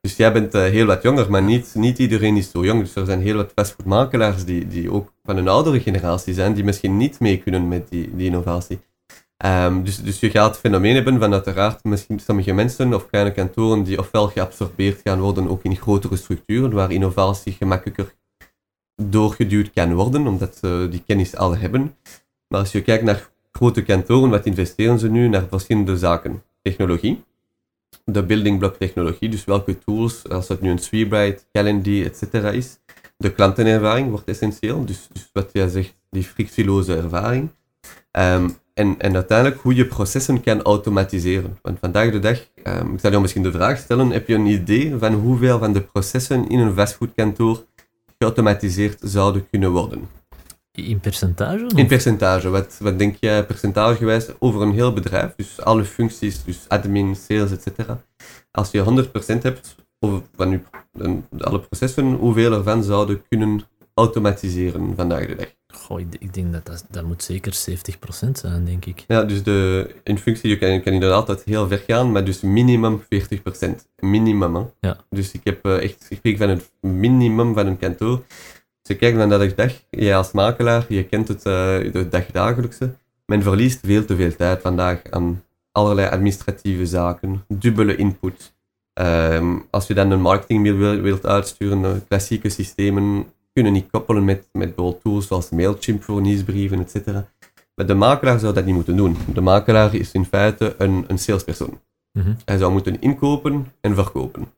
Dus 0.00 0.16
jij 0.16 0.32
bent 0.32 0.54
uh, 0.54 0.62
heel 0.62 0.86
wat 0.86 1.02
jonger, 1.02 1.30
maar 1.30 1.42
niet, 1.42 1.74
niet 1.74 1.98
iedereen 1.98 2.36
is 2.36 2.50
zo 2.50 2.64
jong. 2.64 2.80
Dus 2.80 2.94
er 2.94 3.06
zijn 3.06 3.20
heel 3.20 3.36
wat 3.36 3.52
fastfoodmakelaars 3.54 4.44
die, 4.44 4.68
die 4.68 4.92
ook 4.92 5.12
van 5.24 5.36
een 5.36 5.48
oudere 5.48 5.80
generatie 5.80 6.34
zijn, 6.34 6.54
die 6.54 6.64
misschien 6.64 6.96
niet 6.96 7.20
mee 7.20 7.38
kunnen 7.38 7.68
met 7.68 7.88
die, 7.88 8.16
die 8.16 8.26
innovatie. 8.26 8.80
Um, 9.44 9.84
dus, 9.84 10.02
dus 10.02 10.20
je 10.20 10.30
gaat 10.30 10.50
het 10.50 10.58
fenomeen 10.58 10.94
hebben 10.94 11.18
van 11.18 11.32
uiteraard 11.32 11.84
misschien 11.84 12.18
sommige 12.18 12.52
mensen 12.52 12.94
of 12.94 13.06
kleine 13.06 13.32
kantoren 13.32 13.82
die 13.82 13.98
ofwel 13.98 14.28
geabsorbeerd 14.28 15.00
gaan 15.04 15.20
worden 15.20 15.48
ook 15.48 15.62
in 15.62 15.76
grotere 15.76 16.16
structuren, 16.16 16.72
waar 16.72 16.92
innovatie 16.92 17.52
gemakkelijker 17.52 18.14
doorgeduwd 19.02 19.70
kan 19.70 19.94
worden, 19.94 20.26
omdat 20.26 20.56
ze 20.56 20.86
die 20.90 21.02
kennis 21.06 21.36
al 21.36 21.56
hebben. 21.56 21.94
Maar 22.50 22.60
als 22.60 22.72
je 22.72 22.82
kijkt 22.82 23.04
naar 23.04 23.30
grote 23.52 23.82
kantoren, 23.82 24.30
wat 24.30 24.46
investeren 24.46 24.98
ze 24.98 25.08
nu 25.08 25.28
naar 25.28 25.46
verschillende 25.48 25.96
zaken? 25.96 26.42
Technologie, 26.62 27.24
de 28.04 28.22
building 28.22 28.58
block 28.58 28.76
technologie, 28.76 29.28
dus 29.28 29.44
welke 29.44 29.78
tools, 29.78 30.28
als 30.28 30.48
het 30.48 30.60
nu 30.60 30.70
een 30.70 30.78
Sweebright, 30.78 31.46
Calendly, 31.52 32.04
etc. 32.04 32.34
is. 32.34 32.78
De 33.16 33.32
klantenervaring 33.32 34.10
wordt 34.10 34.28
essentieel, 34.28 34.84
dus, 34.84 35.08
dus 35.12 35.30
wat 35.32 35.50
jij 35.52 35.68
zegt, 35.68 35.94
die 36.10 36.22
frictieloze 36.22 36.96
ervaring. 36.96 37.48
Ehm, 38.10 38.48
en, 38.74 38.94
en 38.98 39.14
uiteindelijk 39.14 39.60
hoe 39.60 39.74
je 39.74 39.86
processen 39.86 40.42
kan 40.42 40.62
automatiseren. 40.62 41.58
Want 41.62 41.78
vandaag 41.78 42.10
de 42.10 42.18
dag, 42.18 42.38
um, 42.64 42.94
ik 42.94 43.00
zal 43.00 43.10
jou 43.10 43.22
misschien 43.22 43.42
de 43.42 43.52
vraag 43.52 43.78
stellen, 43.78 44.10
heb 44.10 44.28
je 44.28 44.34
een 44.34 44.46
idee 44.46 44.94
van 44.98 45.12
hoeveel 45.12 45.58
van 45.58 45.72
de 45.72 45.80
processen 45.80 46.48
in 46.48 46.58
een 46.58 46.74
fastfoodkantoor 46.74 47.64
geautomatiseerd 48.18 48.98
zouden 49.02 49.48
kunnen 49.50 49.70
worden? 49.70 50.19
In 50.72 51.00
percentage? 51.00 51.66
In 51.74 51.86
percentage. 51.86 52.48
Wat, 52.48 52.78
wat 52.80 52.98
denk 52.98 53.16
jij 53.20 53.46
percentagegewijs 53.46 54.28
over 54.38 54.62
een 54.62 54.72
heel 54.72 54.92
bedrijf? 54.92 55.34
Dus 55.36 55.60
alle 55.60 55.84
functies, 55.84 56.44
dus 56.44 56.64
admin, 56.68 57.16
sales, 57.16 57.50
etc. 57.50 57.68
Als 58.50 58.70
je 58.70 59.08
100% 59.38 59.42
hebt 59.42 59.74
over, 59.98 60.22
van 60.36 60.50
je, 60.50 60.60
alle 61.38 61.60
processen, 61.60 62.12
hoeveel 62.12 62.52
ervan 62.52 62.82
zouden 62.82 63.22
kunnen 63.28 63.62
automatiseren 63.94 64.94
vandaag 64.96 65.26
de 65.26 65.34
dag? 65.34 65.48
Goh, 65.66 66.00
ik, 66.00 66.06
ik 66.18 66.34
denk 66.34 66.52
dat, 66.52 66.66
dat 66.66 66.84
dat 66.90 67.04
moet 67.04 67.22
zeker 67.22 67.52
70% 67.52 68.30
zijn, 68.32 68.64
denk 68.64 68.84
ik. 68.84 69.04
Ja, 69.06 69.24
dus 69.24 69.42
de, 69.42 69.90
in 70.04 70.18
functie, 70.18 70.50
je 70.50 70.58
kan, 70.58 70.72
je 70.72 70.80
kan 70.80 70.92
inderdaad 70.92 71.28
altijd 71.28 71.44
heel 71.44 71.68
ver 71.68 71.82
gaan, 71.86 72.12
maar 72.12 72.24
dus 72.24 72.40
minimum 72.40 73.02
40%. 73.02 73.06
Minimum, 74.00 74.54
hè. 74.54 74.62
Ja. 74.80 75.04
Dus 75.08 75.32
ik 75.32 75.40
heb 75.44 75.64
eh, 75.64 75.82
echt, 75.82 76.06
ik 76.08 76.16
spreek 76.16 76.36
van 76.38 76.48
het 76.48 76.70
minimum 76.80 77.54
van 77.54 77.66
een 77.66 77.78
kantoor. 77.78 78.22
Je 78.90 78.96
kijkt 78.96 79.16
naar 79.16 79.28
dat 79.28 79.42
ik 79.42 79.56
dag, 79.56 79.72
jij 79.90 80.16
als 80.16 80.32
makelaar, 80.32 80.84
je 80.88 81.04
kent 81.04 81.28
het 81.28 81.38
uh, 81.38 81.92
de 81.92 82.06
dagdagelijkse. 82.10 82.94
Men 83.26 83.42
verliest 83.42 83.80
veel 83.82 84.04
te 84.04 84.16
veel 84.16 84.36
tijd 84.36 84.60
vandaag 84.60 85.02
aan 85.10 85.42
allerlei 85.72 86.08
administratieve 86.08 86.86
zaken, 86.86 87.44
dubbele 87.48 87.96
input. 87.96 88.54
Ehm, 88.92 89.58
als 89.70 89.86
je 89.86 89.94
dan 89.94 90.10
een 90.10 90.20
marketingmail 90.20 90.76
wil, 90.76 91.00
wilt 91.00 91.26
uitsturen, 91.26 91.82
uh, 91.82 91.90
klassieke 92.08 92.48
systemen 92.48 93.26
kunnen 93.52 93.72
niet 93.72 93.90
koppelen 93.90 94.24
met, 94.24 94.48
met 94.52 94.74
bijvoorbeeld 94.74 95.02
tools 95.02 95.26
zoals 95.26 95.50
Mailchimp 95.50 96.02
voor 96.02 96.20
nieuwsbrieven, 96.20 96.80
etc. 96.80 97.06
Maar 97.74 97.86
de 97.86 97.94
makelaar 97.94 98.38
zou 98.38 98.54
dat 98.54 98.64
niet 98.64 98.74
moeten 98.74 98.96
doen. 98.96 99.16
De 99.34 99.40
makelaar 99.40 99.94
is 99.94 100.12
in 100.12 100.24
feite 100.24 100.74
een, 100.78 101.04
een 101.06 101.18
salespersoon. 101.18 101.80
Mhm. 102.12 102.32
Hij 102.44 102.58
zou 102.58 102.72
moeten 102.72 103.00
inkopen 103.00 103.66
en 103.80 103.94
verkopen. 103.94 104.48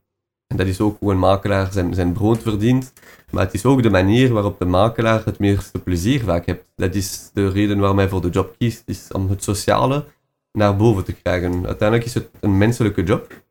En 0.47 0.57
dat 0.57 0.67
is 0.67 0.81
ook 0.81 0.99
hoe 0.99 1.11
een 1.11 1.19
makelaar 1.19 1.71
zijn, 1.71 1.93
zijn 1.93 2.13
brood 2.13 2.41
verdient. 2.41 2.93
Maar 3.31 3.43
het 3.43 3.53
is 3.53 3.65
ook 3.65 3.83
de 3.83 3.89
manier 3.89 4.33
waarop 4.33 4.59
de 4.59 4.65
makelaar 4.65 5.25
het 5.25 5.39
meeste 5.39 5.79
plezier 5.79 6.23
vaak 6.23 6.45
heeft. 6.45 6.63
Dat 6.75 6.95
is 6.95 7.29
de 7.33 7.49
reden 7.49 7.79
waarom 7.79 7.97
hij 7.97 8.09
voor 8.09 8.21
de 8.21 8.29
job 8.29 8.55
kiest, 8.57 8.83
is 8.85 9.07
om 9.11 9.29
het 9.29 9.43
sociale 9.43 10.05
naar 10.51 10.75
boven 10.75 11.03
te 11.03 11.13
krijgen. 11.13 11.65
Uiteindelijk 11.65 12.07
is 12.07 12.13
het 12.13 12.29
een 12.39 12.57
menselijke 12.57 13.03
job. 13.03 13.41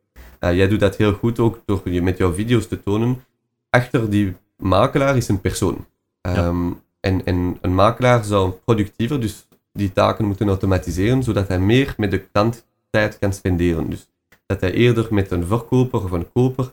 Uh, 0.41 0.55
jij 0.55 0.69
doet 0.69 0.81
dat 0.81 0.97
heel 0.97 1.13
goed 1.13 1.39
ook 1.39 1.63
door 1.65 1.81
je 1.85 2.03
met 2.03 2.19
jouw 2.19 2.33
video's 2.33 2.69
te 2.69 2.83
tonen. 2.83 3.25
Achter 3.71 4.11
die 4.11 4.37
makelaar 4.57 5.17
is 5.17 5.29
een 5.29 5.41
persoon. 5.41 5.87
Um, 6.23 6.81
en, 7.01 7.25
en 7.25 7.59
een 7.61 7.75
makelaar 7.75 8.25
zou 8.25 8.51
productiever, 8.65 9.21
dus 9.21 9.47
die 9.73 9.93
taken 9.93 10.25
moeten 10.25 10.49
automatiseren, 10.49 11.23
zodat 11.23 11.49
hij 11.49 11.59
meer 11.59 11.95
met 11.97 12.11
de 12.11 12.19
klant 12.19 12.67
tijd 12.91 13.19
kan 13.19 13.33
spenderen. 13.33 13.91
Dus 13.91 14.09
dat 14.47 14.61
hij 14.61 14.73
eerder 14.73 15.07
met 15.11 15.31
een 15.31 15.47
verkoper 15.47 16.05
of 16.05 16.11
een 16.11 16.33
koper 16.33 16.73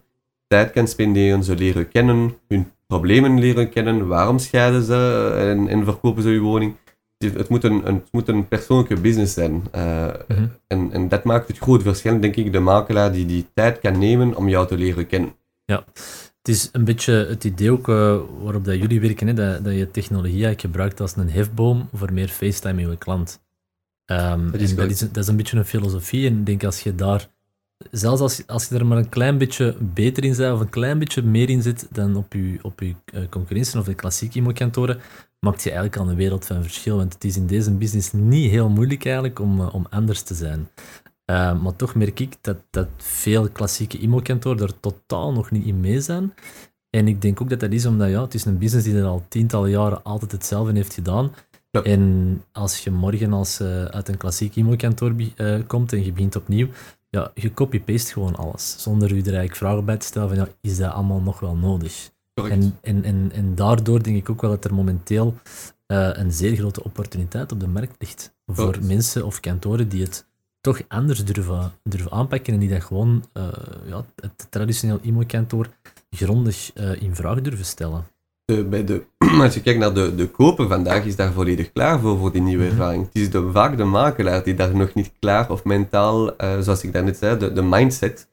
tijd 0.50 0.72
kan 0.72 0.88
spenderen, 0.88 1.44
ze 1.44 1.56
leren 1.56 1.90
kennen, 1.90 2.38
hun 2.48 2.72
problemen 2.88 3.40
leren 3.40 3.70
kennen, 3.70 4.08
waarom 4.08 4.40
scheiden 4.40 4.84
ze 4.84 5.32
en, 5.40 5.68
en 5.68 5.84
verkopen 5.84 6.24
ze 6.24 6.30
hun 6.30 6.42
woning. 6.42 6.76
Het 7.18 7.50
moet 7.50 7.64
een, 7.64 7.84
het 7.84 8.08
moet 8.12 8.28
een 8.28 8.48
persoonlijke 8.48 8.96
business 9.00 9.34
zijn. 9.34 9.64
Uh, 9.76 10.08
Mhm. 10.28 10.48
en, 10.68 10.90
en 10.92 11.08
dat 11.10 11.24
maakt 11.24 11.48
het 11.48 11.58
groot 11.58 11.82
verschil, 11.82 12.20
denk 12.20 12.36
ik, 12.36 12.52
de 12.52 12.60
makelaar 12.60 13.12
die 13.12 13.26
die 13.26 13.46
tijd 13.54 13.80
kan 13.80 14.00
nemen 14.00 14.36
om 14.36 14.50
jou 14.50 14.68
te 14.68 14.78
leren 14.78 15.08
kennen. 15.08 15.36
Ja, 15.66 15.84
het 16.38 16.48
is 16.48 16.70
een 16.72 16.84
beetje 16.86 17.14
het 17.14 17.44
idee 17.44 17.72
ook 17.72 17.90
eh, 17.90 18.20
waarop 18.44 18.66
dat 18.66 18.76
jullie 18.78 19.02
werken, 19.02 19.28
hè, 19.28 19.34
dat, 19.34 19.64
dat 19.64 19.74
je 19.74 19.92
technologie 19.92 20.32
eigenlijk 20.46 20.62
gebruikt 20.62 21.00
als 21.02 21.16
een 21.16 21.30
hefboom 21.30 21.90
voor 21.94 22.14
meer 22.14 22.28
FaceTime 22.28 22.82
in 22.82 22.90
je 22.90 22.98
klant. 22.98 23.42
Ehm, 24.06 24.52
Dat 24.52 24.62
is, 24.62 25.00
dat 25.00 25.18
is 25.18 25.28
een 25.28 25.36
beetje 25.36 25.58
een 25.58 25.66
filosofie 25.66 26.28
en 26.28 26.38
ik 26.40 26.46
denk 26.46 26.64
als 26.64 26.80
je 26.82 26.96
daar, 26.96 27.28
zelfs 27.92 28.22
als, 28.22 28.38
je- 28.38 28.44
als 28.48 28.68
je 28.68 28.76
er 28.76 28.86
maar 28.86 28.98
een 28.98 29.10
klein 29.10 29.38
beetje 29.38 29.76
beter 29.80 30.24
in 30.24 30.36
bent 30.36 30.54
of 30.54 30.60
een 30.60 30.70
klein 30.70 31.00
beetje 31.00 31.24
meer 31.24 31.50
in 31.50 31.62
zit 31.62 31.88
dan 31.92 32.16
op 32.16 32.34
je, 32.34 32.60
op 32.62 32.80
je 32.80 32.96
eh, 33.06 33.22
concurrentie 33.30 33.80
of 33.80 33.86
de 33.86 33.94
klassieke 33.94 34.40
e-mailkantoren, 34.40 35.00
maakt 35.40 35.64
je 35.64 35.72
eigenlijk 35.72 36.02
al 36.02 36.10
een 36.10 36.16
wereld 36.16 36.46
van 36.46 36.62
verschil. 36.62 36.98
Want 36.98 37.14
het 37.14 37.24
is 37.24 37.38
in 37.38 37.48
deze 37.48 37.72
business 37.72 38.12
niet 38.12 38.52
heel 38.52 38.70
moeilijk 38.70 39.06
eigenlijk 39.06 39.40
om, 39.40 39.60
eh, 39.60 39.76
om 39.76 39.88
anders 39.90 40.22
te 40.22 40.34
zijn. 40.34 40.70
Uh, 41.32 41.62
maar 41.62 41.76
toch 41.76 41.96
merk 41.96 42.20
ik 42.20 42.36
dat, 42.42 42.58
dat 42.70 42.88
veel 42.98 43.50
klassieke 43.50 44.02
e-mailkantoren 44.02 44.62
er 44.62 44.80
totaal 44.80 45.32
nog 45.34 45.52
niet 45.52 45.66
in 45.66 45.80
mee 45.80 46.02
zijn. 46.02 46.34
En 46.90 47.08
ik 47.08 47.22
denk 47.22 47.42
ook 47.42 47.50
dat 47.50 47.60
dat 47.60 47.72
is 47.72 47.86
omdat 47.86 48.10
ja, 48.10 48.22
het 48.22 48.34
is 48.34 48.46
een 48.46 48.58
business 48.58 48.88
die 48.88 48.98
er 48.98 49.06
al 49.06 49.26
tientallen 49.28 49.70
jaren 49.70 50.04
altijd 50.04 50.32
hetzelfde 50.32 50.74
heeft 50.74 50.94
gedaan. 50.94 51.32
Ja. 51.72 51.84
En 51.84 52.44
als 52.52 52.84
je 52.84 52.92
morgen 52.92 53.34
als, 53.34 53.62
uh, 53.62 53.86
uit 53.86 54.08
een 54.08 54.18
klassiek 54.18 54.56
e-mailkantoor 54.56 55.14
uh, 55.18 55.60
komt 55.68 55.94
en 55.94 56.06
je 56.06 56.12
begint 56.12 56.36
opnieuw, 56.36 56.68
ja, 57.10 57.32
je 57.34 57.54
copy-paste 57.54 58.14
gewoon 58.14 58.36
alles. 58.36 58.76
Zonder 58.78 59.12
u 59.12 59.18
er 59.18 59.26
eigenlijk 59.26 59.56
vragen 59.56 59.86
bij 59.86 59.98
te 59.98 60.06
stellen 60.06 60.30
van 60.30 60.38
ja, 60.38 60.48
is 60.62 60.78
dat 60.78 60.92
allemaal 60.92 61.22
nog 61.22 61.40
wel 61.40 61.56
nodig? 61.56 62.12
En, 62.34 62.78
en, 62.82 63.04
en, 63.04 63.32
en 63.34 63.56
daardoor 63.56 64.04
denk 64.04 64.18
ik 64.18 64.30
ook 64.30 64.42
wel 64.42 64.50
dat 64.50 64.66
er 64.66 64.74
momenteel 64.74 65.36
uh, 65.88 66.10
een 66.14 66.32
zeer 66.32 66.56
grote 66.56 66.84
opportuniteit 66.84 67.52
op 67.52 67.60
de 67.60 67.68
markt 67.68 67.96
ligt. 68.00 68.34
Voor 68.46 68.66
Correct. 68.66 68.88
mensen 68.88 69.26
of 69.26 69.40
kantoren 69.40 69.90
die 69.90 70.04
het 70.04 70.28
toch 70.62 70.82
anders 70.88 71.26
durven, 71.26 71.72
durven 71.84 72.12
aanpakken 72.12 72.54
en 72.54 72.60
die 72.60 72.70
dat 72.70 72.84
gewoon 72.84 73.26
uh, 73.34 73.48
ja, 73.86 74.06
het 74.16 74.48
traditioneel 74.50 75.00
e-mailkantoor 75.04 75.70
grondig 76.10 76.72
uh, 76.76 77.02
in 77.02 77.16
vraag 77.16 77.42
durven 77.42 77.66
stellen. 77.66 78.06
De, 78.50 78.64
bij 78.64 78.84
de, 78.84 79.02
als 79.44 79.54
je 79.54 79.62
kijkt 79.62 79.80
naar 79.80 79.94
de, 79.94 80.16
de 80.16 80.28
koper 80.28 80.68
vandaag, 80.68 81.06
is 81.06 81.16
daar 81.16 81.32
volledig 81.32 81.72
klaar 81.72 82.00
voor, 82.00 82.18
voor 82.18 82.32
die 82.32 82.42
nieuwe 82.42 82.64
Mhm. 82.64 82.72
ervaring. 82.72 83.06
Het 83.06 83.22
is 83.22 83.30
de, 83.30 83.50
vaak 83.52 83.78
de 83.78 83.84
makelaar 83.84 84.44
die 84.44 84.54
daar 84.54 84.76
nog 84.76 84.94
niet 84.94 85.12
klaar 85.20 85.52
of 85.52 85.64
mentaal, 85.64 86.28
uh, 86.28 86.60
zoals 86.60 86.84
ik 86.84 86.94
daarnet 86.94 87.18
zei, 87.18 87.38
de, 87.38 87.54
de 87.54 87.62
mindset. 87.62 88.28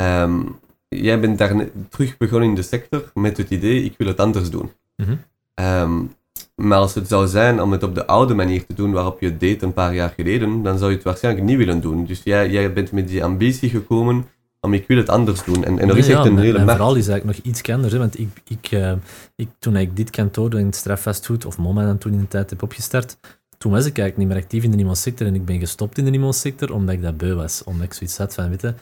Um, 0.00 0.58
jij 0.88 1.20
bent 1.20 1.38
daar 1.38 1.66
terug 1.88 2.16
begonnen 2.16 2.48
in 2.48 2.54
de 2.54 2.62
sector 2.62 3.10
met 3.14 3.36
het 3.36 3.50
idee, 3.50 3.84
ik 3.84 3.94
wil 3.98 4.06
het 4.06 4.20
anders 4.20 4.50
doen. 4.50 4.70
Mhm. 4.96 5.16
Um, 5.54 6.12
maar 6.54 6.78
als 6.78 6.94
het 6.94 7.08
zou 7.08 7.26
zijn 7.26 7.62
om 7.62 7.72
het 7.72 7.82
op 7.82 7.94
de 7.94 8.06
oude 8.06 8.34
manier 8.34 8.66
te 8.66 8.74
doen 8.74 8.92
waarop 8.92 9.20
je 9.20 9.26
het 9.26 9.40
deed 9.40 9.62
een 9.62 9.72
paar 9.72 9.94
jaar 9.94 10.12
geleden, 10.16 10.62
dan 10.62 10.78
zou 10.78 10.90
je 10.90 10.96
het 10.96 11.04
waarschijnlijk 11.04 11.44
niet 11.46 11.56
willen 11.56 11.80
doen. 11.80 12.04
Dus 12.04 12.20
jij, 12.24 12.50
jij 12.50 12.72
bent 12.72 12.92
met 12.92 13.08
die 13.08 13.24
ambitie 13.24 13.70
gekomen 13.70 14.26
om 14.66 14.74
ik 14.74 14.86
wil 14.86 14.96
het 14.96 15.08
anders 15.08 15.44
doen. 15.44 15.64
En, 15.64 15.78
en 15.78 15.88
er 15.88 15.98
is 15.98 16.08
echt 16.08 16.24
een 16.24 16.38
hele 16.38 16.58
markt. 16.58 16.70
verhaal 16.70 16.94
is 16.94 17.08
eigenlijk 17.08 17.38
nog 17.38 17.46
iets 17.46 17.70
anders. 17.70 17.92
Hè, 17.92 17.98
want 17.98 18.18
ik, 18.18 18.28
ik, 18.48 18.70
uh, 18.70 18.92
ik, 19.36 19.48
toen 19.58 19.76
ik 19.76 19.96
dit 19.96 20.10
kantoor 20.10 20.58
in 20.58 20.66
het 20.66 20.76
straffastfood, 20.76 21.44
of 21.44 21.58
MoMA 21.58 21.84
dan 21.84 21.98
toen 21.98 22.12
in 22.12 22.18
de 22.18 22.28
tijd 22.28 22.50
heb 22.50 22.62
opgestart, 22.62 23.16
toen 23.58 23.72
was 23.72 23.86
ik 23.86 23.98
eigenlijk 23.98 24.16
niet 24.16 24.28
meer 24.28 24.44
actief 24.44 24.64
in 24.64 24.70
de 24.70 24.78
e-mailsector 24.78 25.26
en 25.26 25.34
ik 25.34 25.44
ben 25.44 25.58
gestopt 25.58 25.98
in 25.98 26.04
de 26.04 26.10
e-mailsector 26.10 26.72
omdat 26.72 26.94
ik 26.94 27.02
dat 27.02 27.16
beu 27.16 27.34
was. 27.34 27.64
Omdat 27.64 27.84
ik 27.84 27.92
zoiets 27.92 28.18
had 28.18 28.34
van, 28.34 28.48
weet 28.48 28.60
je, 28.60 28.74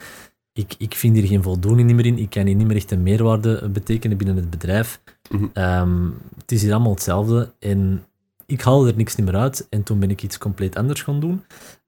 ik, 0.53 0.75
ik 0.79 0.95
vind 0.95 1.17
hier 1.17 1.27
geen 1.27 1.43
voldoening 1.43 1.93
meer 1.93 2.07
in, 2.07 2.19
ik 2.19 2.31
kan 2.31 2.47
hier 2.47 2.55
niet 2.55 2.67
meer 2.67 2.77
echt 2.77 2.91
een 2.91 3.03
meerwaarde 3.03 3.69
betekenen 3.69 4.17
binnen 4.17 4.37
het 4.37 4.51
bedrijf. 4.51 5.01
Mhm. 5.31 5.45
Um, 5.55 6.15
het 6.39 6.53
is 6.53 6.63
hier 6.63 6.73
allemaal 6.73 6.93
hetzelfde 6.93 7.53
en 7.59 8.05
ik 8.47 8.61
haalde 8.61 8.91
er 8.91 8.97
niks 8.97 9.17
meer 9.17 9.37
uit 9.37 9.67
en 9.71 9.83
toen 9.83 9.99
ben 9.99 10.11
ik 10.11 10.23
iets 10.23 10.39
compleet 10.39 10.77
anders 10.77 11.03
gaan 11.03 11.21
doen. 11.21 11.45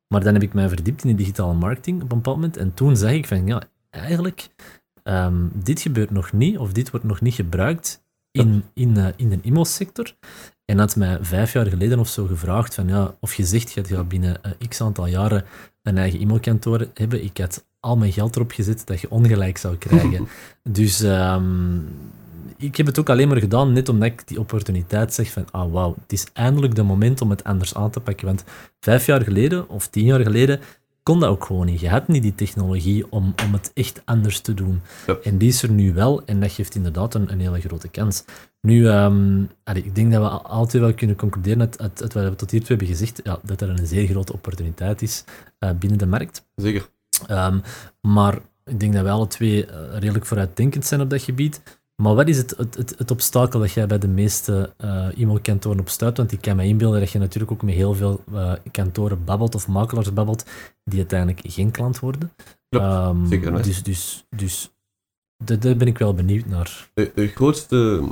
Maar 0.09 0.25
dan 0.25 0.33
heb 0.33 0.43
ik 0.43 0.55
mij 0.55 0.69
verdiept 0.69 1.05
in 1.05 1.11
de 1.11 1.17
digitale 1.17 1.55
marketing 1.55 2.03
op 2.03 2.11
een 2.11 2.17
bepaald 2.17 2.37
moment 2.37 2.57
en 2.57 2.75
toen 2.75 2.97
zag 2.97 3.11
ik 3.11 3.27
van, 3.27 3.47
ja, 3.47 3.63
eigenlijk, 3.91 4.49
um, 5.05 5.51
dit 5.55 5.81
gebeurt 5.81 6.11
nog 6.11 6.33
niet 6.33 6.59
of 6.59 6.73
dit 6.73 6.91
wordt 6.91 7.07
nog 7.07 7.21
niet 7.21 7.35
gebruikt 7.35 8.05
in, 8.31 8.65
in, 8.75 8.99
uh, 8.99 9.07
in 9.17 9.29
de 9.29 9.39
e-mailsector. 9.43 10.15
En 10.65 10.79
had 10.79 10.97
mij 10.97 11.19
vijf 11.21 11.53
jaar 11.53 11.67
geleden 11.67 11.99
of 11.99 12.09
zo 12.09 12.27
gevraagd 12.27 12.75
van, 12.75 12.89
ja, 12.89 13.15
of 13.21 13.35
je 13.35 13.45
zegt, 13.45 13.73
je 13.73 13.85
gaat 13.85 14.09
binnen 14.09 14.41
uh, 14.47 14.69
x 14.69 14.81
aantal 14.81 15.07
jaren 15.07 15.45
een 15.83 15.99
eigen 15.99 16.21
e-mailkantoor 16.21 16.87
hebben. 16.95 17.25
Ik 17.25 17.39
had 17.39 17.65
al 17.81 17.97
mijn 17.97 18.13
geld 18.13 18.37
erop 18.37 18.51
gezet 18.51 18.87
dat 18.87 19.01
je 19.01 19.11
ongelijk 19.11 19.59
zou 19.59 19.77
krijgen. 19.77 20.29
dus 20.63 21.03
um, 21.03 21.89
ik 22.57 22.77
heb 22.77 22.87
het 22.87 22.99
ook 22.99 23.09
alleen 23.09 23.29
maar 23.29 23.37
gedaan 23.37 23.73
net 23.73 23.89
omdat 23.89 24.09
ik 24.09 24.29
die 24.29 24.39
opportuniteit 24.39 25.15
zeg 25.15 25.33
van, 25.33 25.45
ah 25.51 25.73
wauw, 25.73 25.95
het 26.01 26.13
is 26.13 26.27
eindelijk 26.33 26.75
de 26.75 26.83
moment 26.83 27.21
om 27.21 27.31
het 27.31 27.45
anders 27.45 27.75
aan 27.75 27.91
te 27.91 28.01
pakken. 28.01 28.27
Want 28.27 28.45
vijf 28.81 29.07
jaar 29.07 29.23
geleden 29.23 29.69
of 29.69 29.87
tien 29.89 30.05
jaar 30.05 30.21
geleden 30.21 30.61
kon 31.07 31.21
dat 31.21 31.29
ook 31.29 31.45
gewoon 31.45 31.67
niet. 31.67 31.81
Je 31.81 31.89
had 31.89 32.09
niet 32.09 32.23
die 32.23 32.35
technologie 32.35 33.13
om, 33.13 33.35
om 33.45 33.53
het 33.53 33.71
echt 33.75 34.03
anders 34.05 34.41
te 34.41 34.55
doen. 34.55 34.81
Ja. 35.07 35.17
En 35.23 35.39
die 35.39 35.49
is 35.49 35.63
er 35.63 35.71
nu 35.71 35.95
wel 35.95 36.25
en 36.25 36.41
dat 36.41 36.53
geeft 36.53 36.75
inderdaad 36.75 37.15
een, 37.15 37.33
een 37.33 37.41
hele 37.41 37.61
grote 37.61 37.89
kans. 37.89 38.25
Nu, 38.61 38.89
um, 38.89 39.49
allee, 39.65 39.85
ik 39.85 39.95
denk 39.95 40.13
dat 40.13 40.23
we 40.23 40.29
altijd 40.29 40.83
wel 40.83 40.95
kunnen 40.95 41.17
concluderen 41.17 41.61
uit, 41.61 41.81
uit, 41.81 42.03
uit 42.03 42.13
wat 42.13 42.25
we 42.25 42.35
tot 42.35 42.51
hiertoe 42.51 42.69
hebben 42.69 42.87
gezegd, 42.87 43.21
ja, 43.25 43.39
dat 43.43 43.61
er 43.61 43.69
een 43.69 43.87
zeer 43.87 44.07
grote 44.07 44.33
opportuniteit 44.33 45.03
is 45.03 45.25
uh, 45.61 45.71
binnen 45.79 45.99
de 45.99 46.07
markt. 46.07 46.47
Zeker. 46.55 46.89
Um, 47.31 47.63
maar 48.01 48.39
ik 48.65 48.81
denk 48.81 48.93
dat 48.93 49.03
we 49.03 49.11
alle 49.11 49.27
twee 49.27 49.67
uh, 49.67 49.73
redelijk 49.99 50.27
vooruitdenkend 50.27 50.87
zijn 50.87 51.01
op 51.01 51.11
dat 51.11 51.23
gebied. 51.23 51.76
Maar 52.03 52.15
wat 52.15 52.29
is 52.29 52.37
het, 52.37 52.55
het, 52.57 52.75
het, 52.75 52.95
het 52.99 53.11
obstakel 53.11 53.61
dat 53.61 53.73
jij 53.73 53.87
bij 53.87 53.99
de 53.99 54.09
meeste 54.09 54.75
uh, 54.85 55.19
e-mailkantoren 55.19 55.81
op 55.81 55.89
stuit? 55.89 56.17
Want 56.17 56.33
ik 56.33 56.41
kan 56.41 56.57
me 56.57 56.65
inbeelden 56.65 57.01
dat 57.01 57.11
je 57.11 57.19
natuurlijk 57.19 57.53
ook 57.53 57.63
met 57.63 57.75
heel 57.75 57.95
veel 57.95 58.25
uh, 58.33 58.53
kantoren 58.71 59.25
babbelt 59.25 59.55
of 59.55 59.69
makelaars 59.69 60.13
babbelt 60.13 60.45
die 60.85 60.99
uiteindelijk 60.99 61.41
geen 61.43 61.71
klant 61.71 61.99
worden. 61.99 62.33
Klopt, 62.69 62.87
um, 62.87 63.27
zeker. 63.27 63.53
hè. 63.53 63.63
Dus, 63.63 63.83
dus, 63.83 64.27
dus 64.37 64.75
daar 65.45 65.59
daar 65.59 65.77
ben 65.77 65.87
ik 65.87 65.99
wel 65.99 66.15
benieuwd 66.15 66.47
naar. 66.47 66.91
De, 66.95 67.13
de, 67.15 67.29
grootste, 67.29 68.09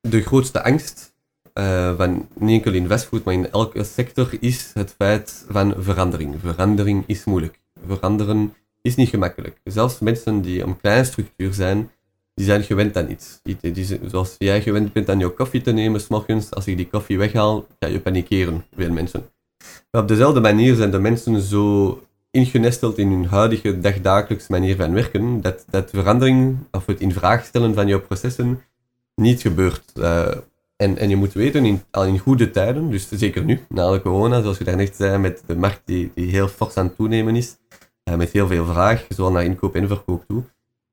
de 0.00 0.22
grootste 0.22 0.64
angst 0.64 1.14
uh, 1.54 1.96
van 1.96 2.28
niet 2.38 2.64
enkel 2.64 2.72
in 2.72 2.86
maar 3.24 3.34
in 3.34 3.50
elke 3.50 3.84
sector, 3.84 4.36
is 4.40 4.70
het 4.74 4.94
feit 4.98 5.44
van 5.48 5.74
verandering. 5.78 6.36
Verandering 6.40 7.04
is 7.06 7.24
moeilijk. 7.24 7.60
Veranderen 7.86 8.54
is 8.82 8.94
niet 8.94 9.08
gemakkelijk. 9.08 9.60
Zelfs 9.64 9.98
mensen 9.98 10.40
die 10.40 10.62
een 10.62 10.76
kleine 10.76 11.04
structuur 11.04 11.54
zijn, 11.54 11.90
die 12.40 12.48
zijn 12.48 12.62
gewend 12.62 12.96
aan 12.96 13.10
iets. 13.10 13.40
Die, 13.42 13.72
die, 13.72 13.98
zoals 14.06 14.34
jij 14.38 14.62
gewend 14.62 14.92
bent 14.92 15.08
aan 15.08 15.18
je 15.18 15.28
koffie 15.28 15.60
te 15.60 15.72
nemen, 15.72 16.00
s'morgens, 16.00 16.50
als 16.50 16.66
ik 16.66 16.76
die 16.76 16.88
koffie 16.88 17.18
weghaal, 17.18 17.66
ga 17.78 17.86
je 17.88 18.00
panikeren, 18.00 18.64
veel 18.76 18.90
mensen. 18.90 19.22
Maar 19.90 20.02
op 20.02 20.08
dezelfde 20.08 20.40
manier 20.40 20.74
zijn 20.74 20.90
de 20.90 20.98
mensen 20.98 21.40
zo 21.40 22.02
ingenesteld 22.30 22.98
in 22.98 23.10
hun 23.10 23.26
huidige 23.26 23.80
dagdagelijks 23.80 24.48
manier 24.48 24.76
van 24.76 24.92
werken, 24.92 25.40
dat, 25.40 25.64
dat 25.70 25.90
verandering 25.90 26.58
of 26.70 26.86
het 26.86 27.00
in 27.00 27.12
vraag 27.12 27.44
stellen 27.44 27.74
van 27.74 27.88
jouw 27.88 28.00
processen 28.00 28.60
niet 29.14 29.40
gebeurt. 29.40 29.92
Uh, 29.94 30.28
en, 30.76 30.98
en 30.98 31.08
je 31.08 31.16
moet 31.16 31.32
weten, 31.32 31.64
in, 31.64 31.82
al 31.90 32.04
in 32.04 32.18
goede 32.18 32.50
tijden, 32.50 32.90
dus 32.90 33.08
zeker 33.10 33.44
nu, 33.44 33.60
na 33.68 33.90
de 33.90 34.00
corona, 34.00 34.40
zoals 34.40 34.58
je 34.58 34.64
daarnet 34.64 34.96
zei, 34.96 35.18
met 35.18 35.42
de 35.46 35.56
markt 35.56 35.82
die, 35.84 36.12
die 36.14 36.30
heel 36.30 36.48
fors 36.48 36.76
aan 36.76 36.86
het 36.86 36.96
toenemen 36.96 37.36
is, 37.36 37.56
uh, 38.04 38.16
met 38.16 38.30
heel 38.30 38.46
veel 38.46 38.66
vraag, 38.66 39.06
zowel 39.08 39.32
naar 39.32 39.44
inkoop 39.44 39.74
en 39.74 39.88
verkoop 39.88 40.24
toe. 40.26 40.42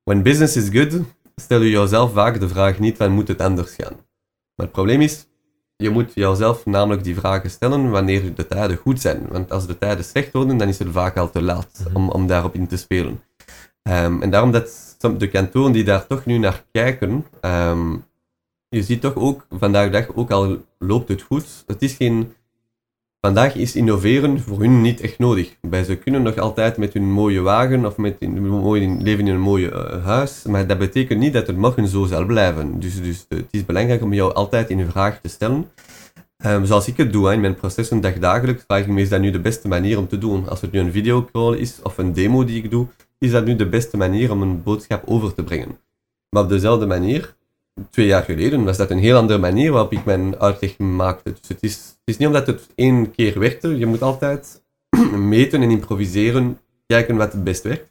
When 0.08 0.22
business 0.22 0.56
is 0.56 0.70
good, 0.72 1.00
stel 1.40 1.60
je 1.60 1.70
jezelf 1.70 2.12
vaak 2.12 2.40
de 2.40 2.48
vraag 2.48 2.78
niet 2.78 2.96
van 2.96 3.12
moet 3.12 3.28
het 3.28 3.40
anders 3.40 3.74
gaan. 3.74 3.96
Maar 4.54 4.66
het 4.66 4.72
probleem 4.72 5.00
is, 5.00 5.26
je 5.76 5.90
moet 5.90 6.14
jezelf 6.14 6.66
namelijk 6.66 7.04
die 7.04 7.14
vragen 7.14 7.50
stellen 7.50 7.90
wanneer 7.90 8.34
de 8.34 8.46
tijden 8.46 8.76
goed 8.76 9.00
zijn. 9.00 9.26
Want 9.28 9.50
als 9.50 9.66
de 9.66 9.78
tijden 9.78 10.04
slecht 10.04 10.32
worden, 10.32 10.56
dan 10.56 10.68
is 10.68 10.78
het 10.78 10.88
vaak 10.90 11.16
al 11.16 11.30
te 11.30 11.42
laat 11.42 11.84
mhm. 11.84 11.96
om, 11.96 12.08
om 12.08 12.26
daarop 12.26 12.54
in 12.54 12.66
te 12.66 12.76
spelen. 12.76 13.22
Um, 13.82 14.22
en 14.22 14.30
daarom 14.30 14.50
dat 14.50 14.96
de 15.18 15.28
kantoren 15.28 15.72
die 15.72 15.84
daar 15.84 16.06
toch 16.06 16.24
nu 16.24 16.38
naar 16.38 16.64
kijken, 16.72 17.26
um, 17.40 18.04
je 18.68 18.82
ziet 18.82 19.00
toch 19.00 19.14
ook 19.14 19.46
vandaag 19.50 19.84
de 19.84 19.90
dag, 19.90 20.14
ook 20.14 20.30
al 20.30 20.64
loopt 20.78 21.08
het 21.08 21.22
goed, 21.22 21.64
het 21.66 21.82
is 21.82 21.94
geen... 21.94 22.32
Vandaag 23.20 23.54
is 23.54 23.76
innoveren 23.76 24.40
voor 24.40 24.60
hun 24.60 24.80
niet 24.80 25.00
echt 25.00 25.18
nodig. 25.18 25.56
Bij 25.60 25.84
ze 25.84 25.96
kunnen 25.96 26.22
nog 26.22 26.38
altijd 26.38 26.76
met 26.76 26.92
hun 26.92 27.10
mooie 27.12 27.40
wagen 27.40 27.86
of 27.86 27.96
met 27.96 28.16
hun 28.18 28.48
mooie, 28.48 28.96
leven 29.00 29.26
in 29.26 29.34
een 29.34 29.40
mooie 29.40 29.70
uh, 29.70 30.04
huis, 30.04 30.42
maar 30.42 30.66
dat 30.66 30.78
betekent 30.78 31.20
niet 31.20 31.32
dat 31.32 31.46
het 31.46 31.56
morgen 31.56 31.88
zo 31.88 32.04
zal 32.04 32.24
blijven. 32.24 32.80
Dus, 32.80 33.02
dus 33.02 33.26
het 33.28 33.46
is 33.50 33.64
belangrijk 33.64 34.02
om 34.02 34.12
jou 34.12 34.34
altijd 34.34 34.70
in 34.70 34.90
vraag 34.90 35.20
te 35.20 35.28
stellen. 35.28 35.70
Um, 36.46 36.64
zoals 36.64 36.88
ik 36.88 36.96
het 36.96 37.12
doe 37.12 37.32
in 37.32 37.40
mijn 37.40 37.54
processen 37.54 38.00
dagdagelijks, 38.00 38.64
vraag 38.66 38.80
ik 38.80 38.86
me 38.86 39.00
is 39.00 39.08
dat 39.08 39.20
nu 39.20 39.30
de 39.30 39.40
beste 39.40 39.68
manier 39.68 39.98
om 39.98 40.08
te 40.08 40.18
doen. 40.18 40.48
Als 40.48 40.60
het 40.60 40.72
nu 40.72 40.78
een 40.78 40.92
videocall 40.92 41.56
is 41.56 41.80
of 41.82 41.98
een 41.98 42.12
demo 42.12 42.44
die 42.44 42.62
ik 42.62 42.70
doe, 42.70 42.86
is 43.18 43.30
dat 43.30 43.44
nu 43.44 43.56
de 43.56 43.68
beste 43.68 43.96
manier 43.96 44.30
om 44.30 44.42
een 44.42 44.62
boodschap 44.62 45.02
over 45.06 45.34
te 45.34 45.42
brengen. 45.42 45.78
Maar 46.30 46.42
op 46.42 46.48
dezelfde 46.48 46.86
manier 46.86 47.36
twee 47.90 48.06
jaar 48.06 48.22
geleden 48.22 48.64
was 48.64 48.76
dat 48.76 48.90
een 48.90 48.98
heel 48.98 49.16
andere 49.16 49.38
manier 49.38 49.72
waarop 49.72 49.92
ik 49.92 50.04
mijn 50.04 50.38
uitleg 50.38 50.78
maakte. 50.78 51.30
Dus 51.30 51.48
het 51.48 51.58
is, 51.60 51.74
het 51.74 51.98
is 52.04 52.16
niet 52.16 52.26
omdat 52.26 52.46
het 52.46 52.68
één 52.74 53.10
keer 53.10 53.38
werkte, 53.38 53.78
je 53.78 53.86
moet 53.86 54.02
altijd 54.02 54.62
meten 55.16 55.62
en 55.62 55.70
improviseren, 55.70 56.58
kijken 56.86 57.16
wat 57.16 57.32
het 57.32 57.44
best 57.44 57.62
werkt. 57.62 57.90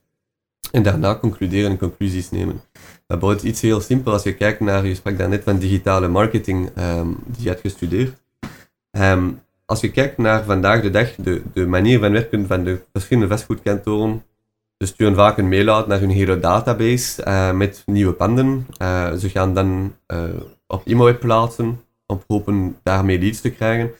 En 0.71 0.83
daarna 0.83 1.15
concluderen 1.15 1.71
en 1.71 1.77
conclusies 1.77 2.31
nemen. 2.31 2.61
Bijvoorbeeld 3.07 3.43
iets 3.43 3.61
heel 3.61 3.81
simpel, 3.81 4.11
als 4.11 4.23
je 4.23 4.33
kijkt 4.33 4.59
naar, 4.59 4.85
je 4.85 4.95
sprak 4.95 5.17
daarnet 5.17 5.43
van 5.43 5.57
digitale 5.57 6.07
marketing, 6.07 6.69
um, 6.77 7.17
die 7.25 7.43
je 7.43 7.49
hebt 7.49 7.61
gestudeerd. 7.61 8.13
Um, 8.91 9.41
als 9.65 9.81
je 9.81 9.91
kijkt 9.91 10.17
naar 10.17 10.43
vandaag 10.43 10.81
de 10.81 10.89
dag, 10.89 11.15
de, 11.15 11.41
de 11.53 11.65
manier 11.65 11.99
van 11.99 12.11
werken 12.11 12.47
van 12.47 12.63
de 12.63 12.79
verschillende 12.91 13.29
vastgoedkantoren, 13.29 14.23
ze 14.77 14.85
sturen 14.85 15.15
vaak 15.15 15.37
een 15.37 15.49
mail 15.49 15.75
uit 15.75 15.87
naar 15.87 15.99
hun 15.99 16.09
hele 16.09 16.39
database 16.39 17.25
uh, 17.27 17.51
met 17.51 17.83
nieuwe 17.85 18.13
panden. 18.13 18.67
Uh, 18.81 19.13
ze 19.13 19.29
gaan 19.29 19.53
dan 19.53 19.95
uh, 20.13 20.23
op 20.67 20.87
e-mail 20.87 21.17
plaatsen, 21.17 21.79
op 22.05 22.23
hopen 22.27 22.77
daarmee 22.83 23.19
leads 23.19 23.41
te 23.41 23.49
krijgen. 23.49 23.91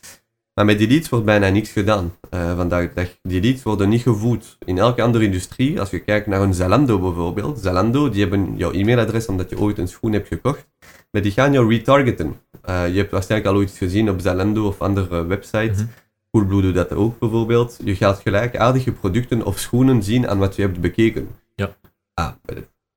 Maar 0.54 0.66
met 0.66 0.78
die 0.78 0.88
leads 0.88 1.10
wordt 1.10 1.26
bijna 1.26 1.50
niets 1.50 1.72
gedaan 1.72 2.14
vandaag 2.30 2.94
dag. 2.94 3.08
Die 3.22 3.42
leads 3.42 3.64
worden 3.64 3.90
niet 3.90 4.02
gevoed. 4.02 4.58
In 4.66 4.78
elke 4.78 5.02
andere 5.02 5.24
industrie, 5.24 5.80
als 5.80 5.90
je 5.90 6.00
kijkt 6.00 6.28
naar 6.28 6.42
een 6.42 6.54
Zalando 6.54 7.00
bijvoorbeeld, 7.00 7.60
Zalando, 7.60 8.10
die 8.10 8.22
hebben 8.22 8.54
jouw 8.56 8.72
e-mailadres 8.72 9.28
omdat 9.28 9.50
je 9.50 9.60
ooit 9.60 9.78
een 9.78 9.88
schoen 9.88 10.12
hebt 10.12 10.28
gekocht, 10.28 10.68
maar 11.12 11.22
die 11.22 11.32
gaan 11.32 11.54
jou 11.54 11.70
retargeten. 11.70 12.36
je 12.66 12.98
hebt 12.98 13.12
waarschijnlijk 13.12 13.52
al 13.52 13.58
ooit 13.58 13.72
gezien 13.72 14.10
op 14.10 14.20
Zalando 14.20 14.68
of 14.68 14.82
andere 14.82 15.26
websites. 15.26 15.78
Mm 15.78 15.90
Coolblue 16.38 16.62
doet 16.62 16.76
dat 16.76 16.94
ook 16.94 17.20
bijvoorbeeld. 17.20 17.80
Je 17.84 17.96
gaat 17.96 18.20
gelijkaardige 18.20 18.92
producten 18.92 19.46
of 19.46 19.60
schoenen 19.60 20.04
zien 20.04 20.28
aan 20.28 20.38
wat 20.38 20.56
je 20.56 20.62
hebt 20.62 20.80
bekeken. 20.80 21.28
Ja. 21.56 21.76
Ah, 22.14 22.32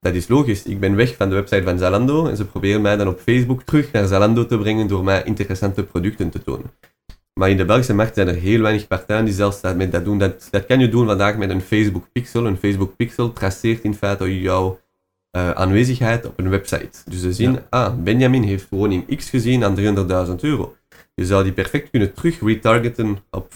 dat 0.00 0.14
is 0.14 0.28
logisch. 0.28 0.62
Ik 0.62 0.80
ben 0.80 0.96
weg 0.96 1.16
van 1.16 1.28
de 1.28 1.34
website 1.34 1.62
van 1.62 1.78
Zalando 1.78 2.26
en 2.26 2.36
ze 2.36 2.44
proberen 2.44 2.82
mij 2.82 2.96
dan 2.96 3.08
op 3.08 3.20
Facebook 3.20 3.62
terug 3.62 3.92
naar 3.92 4.06
Zalando 4.06 4.46
te 4.46 4.58
brengen 4.58 4.86
door 4.86 5.04
mij 5.04 5.22
interessante 5.24 5.82
producten 5.82 6.30
te 6.30 6.42
tonen. 6.42 6.70
Maar 7.34 7.50
in 7.50 7.56
de 7.56 7.64
Belgische 7.64 7.94
markt 7.94 8.14
zijn 8.14 8.28
er 8.28 8.34
heel 8.34 8.60
weinig 8.60 8.86
partijen 8.86 9.24
die 9.24 9.34
zelfs 9.34 9.60
met 9.76 9.92
dat 9.92 10.04
doen. 10.04 10.18
Dat, 10.18 10.48
dat 10.50 10.66
kan 10.66 10.80
je 10.80 10.88
doen 10.88 11.06
vandaag 11.06 11.36
met 11.36 11.50
een 11.50 11.60
Facebook 11.60 12.06
Pixel. 12.12 12.46
Een 12.46 12.56
Facebook 12.56 12.96
Pixel 12.96 13.32
traceert 13.32 13.82
in 13.82 13.94
feite 13.94 14.40
jouw 14.40 14.80
uh, 15.36 15.50
aanwezigheid 15.50 16.26
op 16.26 16.38
een 16.38 16.48
website. 16.48 16.98
Dus 17.04 17.20
ze 17.20 17.32
zien, 17.32 17.58
ah, 17.68 17.94
Benjamin 17.94 18.42
heeft 18.42 18.66
woning 18.70 19.16
X 19.16 19.30
gezien 19.30 19.64
aan 19.64 19.76
300.000 20.28 20.34
euro. 20.40 20.76
Je 21.20 21.26
zou 21.26 21.42
die 21.42 21.52
perfect 21.52 21.90
kunnen 21.90 22.12
terug 22.12 22.40
retargeten 22.40 23.18
op 23.30 23.52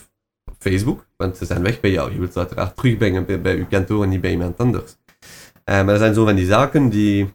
Facebook, 0.59 1.07
want 1.17 1.37
ze 1.37 1.45
zijn 1.45 1.63
weg 1.63 1.81
bij 1.81 1.91
jou. 1.91 2.13
Je 2.13 2.19
wilt 2.19 2.33
ze 2.33 2.39
uiteraard 2.39 2.77
terugbrengen 2.77 3.27
bij, 3.27 3.41
bij 3.41 3.57
je 3.57 3.67
kantoor 3.67 4.03
en 4.03 4.09
niet 4.09 4.21
bij 4.21 4.31
iemand 4.31 4.59
anders. 4.59 4.91
Uh, 4.93 4.95
maar 5.65 5.89
er 5.89 5.99
zijn 5.99 6.15
zo 6.15 6.25
van 6.25 6.35
die 6.35 6.47
zaken 6.47 6.89
die, 6.89 7.35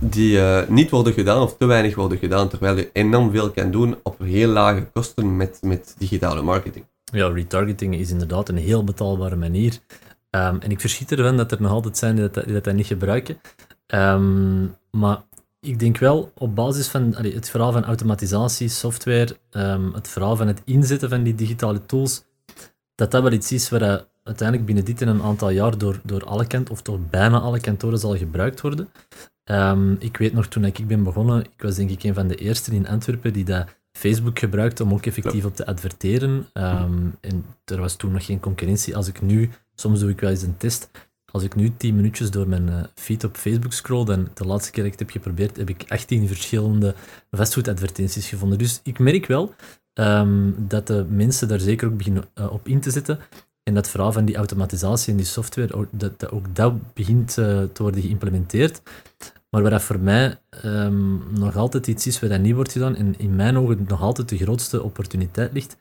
die 0.00 0.36
uh, 0.36 0.68
niet 0.68 0.90
worden 0.90 1.12
gedaan 1.12 1.42
of 1.42 1.56
te 1.56 1.66
weinig 1.66 1.94
worden 1.94 2.18
gedaan, 2.18 2.48
terwijl 2.48 2.76
je 2.76 2.90
enorm 2.92 3.30
veel 3.30 3.50
kan 3.50 3.70
doen 3.70 3.96
op 4.02 4.18
heel 4.18 4.48
lage 4.48 4.86
kosten 4.92 5.36
met, 5.36 5.58
met 5.62 5.94
digitale 5.98 6.42
marketing. 6.42 6.84
Ja, 7.04 7.28
retargeting 7.28 7.94
is 7.94 8.10
inderdaad 8.10 8.48
een 8.48 8.56
heel 8.56 8.84
betaalbare 8.84 9.36
manier. 9.36 9.78
Um, 10.30 10.60
en 10.60 10.70
ik 10.70 10.80
verschiet 10.80 11.12
ervan 11.12 11.36
dat 11.36 11.52
er 11.52 11.62
nog 11.62 11.70
altijd 11.70 11.98
zijn 11.98 12.16
die 12.16 12.30
dat, 12.30 12.44
die 12.44 12.60
dat 12.60 12.74
niet 12.74 12.86
gebruiken. 12.86 13.40
Um, 13.94 14.76
maar 14.90 15.22
ik 15.60 15.78
denk 15.78 15.98
wel 15.98 16.32
op 16.34 16.54
basis 16.54 16.88
van 16.88 17.14
allee, 17.14 17.34
het 17.34 17.50
verhaal 17.50 17.72
van 17.72 17.84
automatisatie, 17.84 18.68
software, 18.68 19.36
um, 19.50 19.92
het 19.94 20.08
verhaal 20.08 20.36
van 20.36 20.46
het 20.46 20.62
inzetten 20.64 21.08
van 21.08 21.22
die 21.22 21.34
digitale 21.34 21.86
tools, 21.86 22.24
dat 22.94 23.10
dat 23.10 23.22
wel 23.22 23.32
iets 23.32 23.52
is 23.52 23.68
waar 23.68 24.04
uiteindelijk 24.22 24.66
binnen 24.66 24.84
dit 24.84 25.00
in 25.00 25.08
een 25.08 25.22
aantal 25.22 25.50
jaar 25.50 25.78
door, 25.78 26.00
door 26.04 26.24
alle 26.24 26.46
kantoren, 26.46 26.72
of 26.72 26.82
door 26.82 27.00
bijna 27.00 27.38
alle 27.38 27.60
kantoren 27.60 27.98
zal 27.98 28.16
gebruikt 28.16 28.60
worden. 28.60 28.88
Um, 29.44 29.96
ik 29.98 30.16
weet 30.16 30.32
nog 30.32 30.46
toen 30.46 30.64
ik 30.64 30.86
ben 30.86 31.02
begonnen, 31.02 31.44
ik 31.44 31.62
was 31.62 31.74
denk 31.74 31.90
ik 31.90 32.02
een 32.02 32.14
van 32.14 32.28
de 32.28 32.34
eerste 32.34 32.74
in 32.74 32.88
Antwerpen 32.88 33.32
die 33.32 33.44
dat 33.44 33.66
Facebook 33.92 34.38
gebruikte 34.38 34.82
om 34.82 34.92
ook 34.92 35.06
effectief 35.06 35.44
op 35.44 35.56
te 35.56 35.66
adverteren. 35.66 36.46
Um, 36.54 37.14
en 37.20 37.44
er 37.64 37.80
was 37.80 37.96
toen 37.96 38.12
nog 38.12 38.24
geen 38.24 38.40
concurrentie. 38.40 38.96
Als 38.96 39.08
ik 39.08 39.22
nu, 39.22 39.50
soms 39.74 40.00
doe 40.00 40.10
ik 40.10 40.20
wel 40.20 40.30
eens 40.30 40.42
een 40.42 40.56
test, 40.56 40.90
als 41.32 41.42
ik 41.42 41.54
nu 41.54 41.72
10 41.76 41.96
minuutjes 41.96 42.30
door 42.30 42.48
mijn 42.48 42.68
uh, 42.68 42.82
feed 42.94 43.24
op 43.24 43.36
Facebook 43.36 43.72
scroll, 43.72 44.04
dan 44.04 44.28
de 44.34 44.44
laatste 44.44 44.70
keer 44.70 44.82
dat 44.82 44.92
ik 44.92 44.98
het 44.98 45.08
heb 45.08 45.22
geprobeerd, 45.22 45.56
heb 45.56 45.68
ik 45.68 45.84
18 45.88 46.28
verschillende 46.28 46.94
fastfood-advertenties 47.30 48.28
gevonden. 48.28 48.58
Dus 48.58 48.80
ik 48.82 48.98
merk 48.98 49.26
wel 49.26 49.54
um, 49.94 50.54
dat 50.58 50.86
de 50.86 51.06
mensen 51.08 51.48
daar 51.48 51.60
zeker 51.60 51.88
ook 51.88 51.96
beginnen 51.96 52.24
uh, 52.34 52.52
op 52.52 52.68
in 52.68 52.80
te 52.80 52.90
zetten. 52.90 53.18
En 53.62 53.74
dat 53.74 53.88
verhaal 53.88 54.12
van 54.12 54.24
die 54.24 54.36
automatisatie 54.36 55.10
en 55.10 55.16
die 55.16 55.26
software, 55.26 55.86
dat, 55.90 56.20
dat 56.20 56.30
ook 56.30 56.54
dat 56.54 56.92
begint 56.94 57.36
uh, 57.36 57.62
te 57.72 57.82
worden 57.82 58.02
geïmplementeerd. 58.02 58.82
Maar 59.50 59.62
waar 59.62 59.70
dat 59.70 59.82
voor 59.82 59.98
mij 59.98 60.38
um, 60.64 61.22
nog 61.34 61.56
altijd 61.56 61.86
iets 61.86 62.06
is 62.06 62.20
waar 62.20 62.30
dat 62.30 62.40
niet 62.40 62.54
wordt 62.54 62.72
gedaan, 62.72 62.96
en 62.96 63.18
in 63.18 63.36
mijn 63.36 63.58
ogen 63.58 63.84
nog 63.88 64.02
altijd 64.02 64.28
de 64.28 64.36
grootste 64.36 64.82
opportuniteit 64.82 65.52
ligt, 65.52 65.76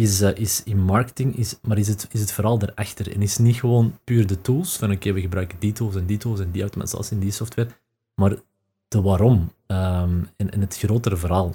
is, 0.00 0.22
uh, 0.22 0.34
is 0.34 0.62
in 0.64 0.78
marketing, 0.78 1.36
is, 1.36 1.58
maar 1.62 1.78
is 1.78 1.88
het, 1.88 2.08
is 2.10 2.20
het 2.20 2.32
vooral 2.32 2.58
daarachter. 2.58 3.14
En 3.14 3.22
is 3.22 3.38
niet 3.38 3.56
gewoon 3.56 3.98
puur 4.04 4.26
de 4.26 4.40
tools, 4.40 4.76
van 4.76 4.90
oké, 4.90 5.12
we 5.12 5.20
gebruiken 5.20 5.58
die 5.58 5.72
tools 5.72 5.96
en 5.96 6.06
die 6.06 6.18
tools 6.18 6.40
en 6.40 6.50
die 6.50 6.62
automatisatie 6.62 7.16
en 7.16 7.22
die 7.22 7.30
software, 7.30 7.70
maar 8.14 8.34
de 8.88 9.00
waarom 9.00 9.52
um, 9.66 10.28
en, 10.36 10.50
en 10.50 10.60
het 10.60 10.76
grotere 10.76 11.16
verhaal. 11.16 11.54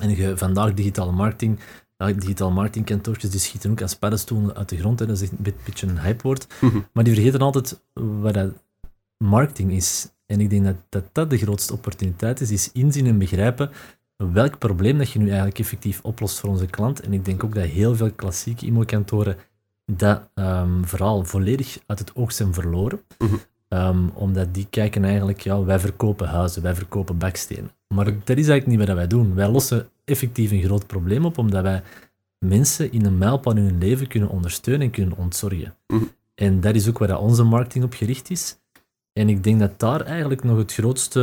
En 0.00 0.16
je, 0.16 0.36
vandaag 0.36 0.74
digitale 0.74 1.12
marketing, 1.12 1.58
digitale 1.96 2.52
marketingkantoortjes, 2.52 3.30
die 3.30 3.40
schieten 3.40 3.70
ook 3.70 3.82
als 3.82 3.94
paddenstoelen 3.94 4.56
uit 4.56 4.68
de 4.68 4.78
grond, 4.78 4.98
hè, 4.98 5.06
dat 5.06 5.20
is 5.20 5.30
een 5.30 5.54
beetje 5.64 5.86
een 5.86 6.00
hypewoord, 6.00 6.46
mhm. 6.60 6.78
maar 6.92 7.04
die 7.04 7.14
vergeten 7.14 7.40
altijd 7.40 7.80
wat 7.92 8.34
dat 8.34 8.52
marketing 9.16 9.72
is. 9.72 10.10
En 10.26 10.40
ik 10.40 10.50
denk 10.50 10.64
dat, 10.64 10.76
dat 10.88 11.04
dat 11.12 11.30
de 11.30 11.38
grootste 11.38 11.72
opportuniteit 11.72 12.40
is, 12.40 12.50
is 12.50 12.72
inzien 12.72 13.06
en 13.06 13.18
begrijpen 13.18 13.70
welk 14.16 14.58
probleem 14.58 14.98
dat 14.98 15.10
je 15.10 15.18
nu 15.18 15.26
eigenlijk 15.26 15.58
effectief 15.58 16.00
oplost 16.02 16.40
voor 16.40 16.50
onze 16.50 16.66
klant. 16.66 17.00
En 17.00 17.12
ik 17.12 17.24
denk 17.24 17.44
ook 17.44 17.54
dat 17.54 17.64
heel 17.64 17.94
veel 17.96 18.10
klassieke 18.10 18.66
e-mailkantoren 18.66 19.36
dat 19.84 20.30
um, 20.34 20.86
verhaal 20.86 21.24
volledig 21.24 21.78
uit 21.86 21.98
het 21.98 22.14
oog 22.14 22.32
zijn 22.32 22.54
verloren. 22.54 23.00
Mhm. 23.18 23.34
Ehm, 23.68 24.08
omdat 24.14 24.54
die 24.54 24.66
kijken 24.70 25.04
eigenlijk, 25.04 25.40
ja, 25.40 25.64
wij 25.64 25.78
verkopen 25.78 26.28
huizen, 26.28 26.62
wij 26.62 26.74
verkopen 26.74 27.18
bakstenen. 27.18 27.70
Maar 27.88 28.04
dat 28.04 28.36
is 28.36 28.48
eigenlijk 28.48 28.66
niet 28.66 28.86
wat 28.86 28.96
wij 28.96 29.06
doen. 29.06 29.34
Wij 29.34 29.48
lossen 29.48 29.88
effectief 30.04 30.50
een 30.50 30.62
groot 30.62 30.86
probleem 30.86 31.24
op, 31.24 31.38
omdat 31.38 31.62
wij 31.62 31.82
mensen 32.38 32.92
in 32.92 33.04
een 33.04 33.18
mijlpaal 33.18 33.56
in 33.56 33.64
hun 33.64 33.78
leven 33.78 34.06
kunnen 34.06 34.28
ondersteunen 34.28 34.86
en 34.86 34.92
kunnen 34.92 35.18
ontzorgen. 35.18 35.74
Mhm. 35.86 36.04
En 36.34 36.60
dat 36.60 36.74
is 36.74 36.88
ook 36.88 36.98
waar 36.98 37.18
onze 37.18 37.42
marketing 37.42 37.84
op 37.84 37.92
gericht 37.92 38.30
is. 38.30 38.56
En 39.18 39.28
ik 39.28 39.44
denk 39.44 39.60
dat 39.60 39.78
daar 39.80 40.00
eigenlijk 40.00 40.44
nog 40.44 40.58
het 40.58 40.72
grootste, 40.72 41.20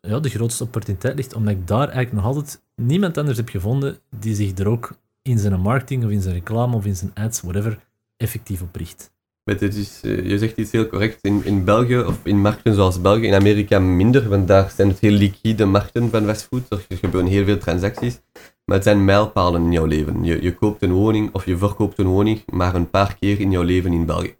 ja, 0.00 0.20
de 0.20 0.28
grootste 0.28 0.64
opportuniteit 0.64 1.16
ligt, 1.16 1.34
omdat 1.34 1.54
ik 1.54 1.66
daar 1.66 1.88
eigenlijk 1.88 2.12
nog 2.12 2.24
altijd 2.24 2.62
niemand 2.74 3.18
anders 3.18 3.36
heb 3.36 3.48
gevonden 3.48 3.98
die 4.18 4.34
zich 4.34 4.58
er 4.58 4.68
ook 4.68 4.98
in 5.22 5.38
zijn 5.38 5.60
marketing 5.60 6.04
of 6.04 6.10
in 6.10 6.22
zijn 6.22 6.34
reclame 6.34 6.76
of 6.76 6.86
in 6.86 6.96
zijn 6.96 7.10
ads, 7.14 7.40
whatever, 7.40 7.78
effectief 8.16 8.62
op 8.62 8.76
richt. 8.76 9.14
Met 9.44 9.58
dit 9.58 9.74
is, 9.74 10.00
uh, 10.02 10.28
je 10.28 10.38
zegt 10.38 10.56
iets 10.56 10.72
heel 10.72 10.86
correct. 10.86 11.18
In, 11.22 11.44
in 11.44 11.64
België, 11.64 11.98
of 11.98 12.20
in 12.22 12.40
markten 12.40 12.74
zoals 12.74 13.00
België, 13.00 13.26
in 13.26 13.34
Amerika 13.34 13.78
minder, 13.78 14.28
want 14.28 14.48
daar 14.48 14.72
zijn 14.76 14.88
het 14.88 14.98
heel 14.98 15.12
liquide 15.12 15.64
markten 15.64 16.10
van 16.10 16.24
fastfood. 16.24 16.62
Er 16.70 16.84
gebeuren 16.88 17.30
heel 17.30 17.44
veel 17.44 17.58
transacties. 17.58 18.20
Maar 18.64 18.76
het 18.76 18.84
zijn 18.84 19.04
mijlpalen 19.04 19.62
in 19.62 19.72
jouw 19.72 19.86
leven. 19.86 20.24
Je, 20.24 20.42
je 20.42 20.54
koopt 20.54 20.82
een 20.82 20.92
woning 20.92 21.34
of 21.34 21.46
je 21.46 21.56
verkoopt 21.56 21.98
een 21.98 22.06
woning 22.06 22.42
maar 22.52 22.74
een 22.74 22.90
paar 22.90 23.16
keer 23.20 23.40
in 23.40 23.50
jouw 23.50 23.62
leven 23.62 23.92
in 23.92 24.06
België. 24.06 24.34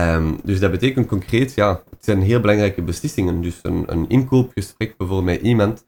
Um, 0.00 0.40
dus 0.44 0.60
dat 0.60 0.70
betekent 0.70 1.06
concreet, 1.06 1.54
ja, 1.54 1.82
het 1.90 2.04
zijn 2.04 2.22
heel 2.22 2.40
belangrijke 2.40 2.82
beslissingen. 2.82 3.42
Dus 3.42 3.58
een, 3.62 3.84
een 3.86 4.08
inkoopgesprek 4.08 4.96
bijvoorbeeld 4.96 5.38
met 5.38 5.46
iemand, 5.46 5.84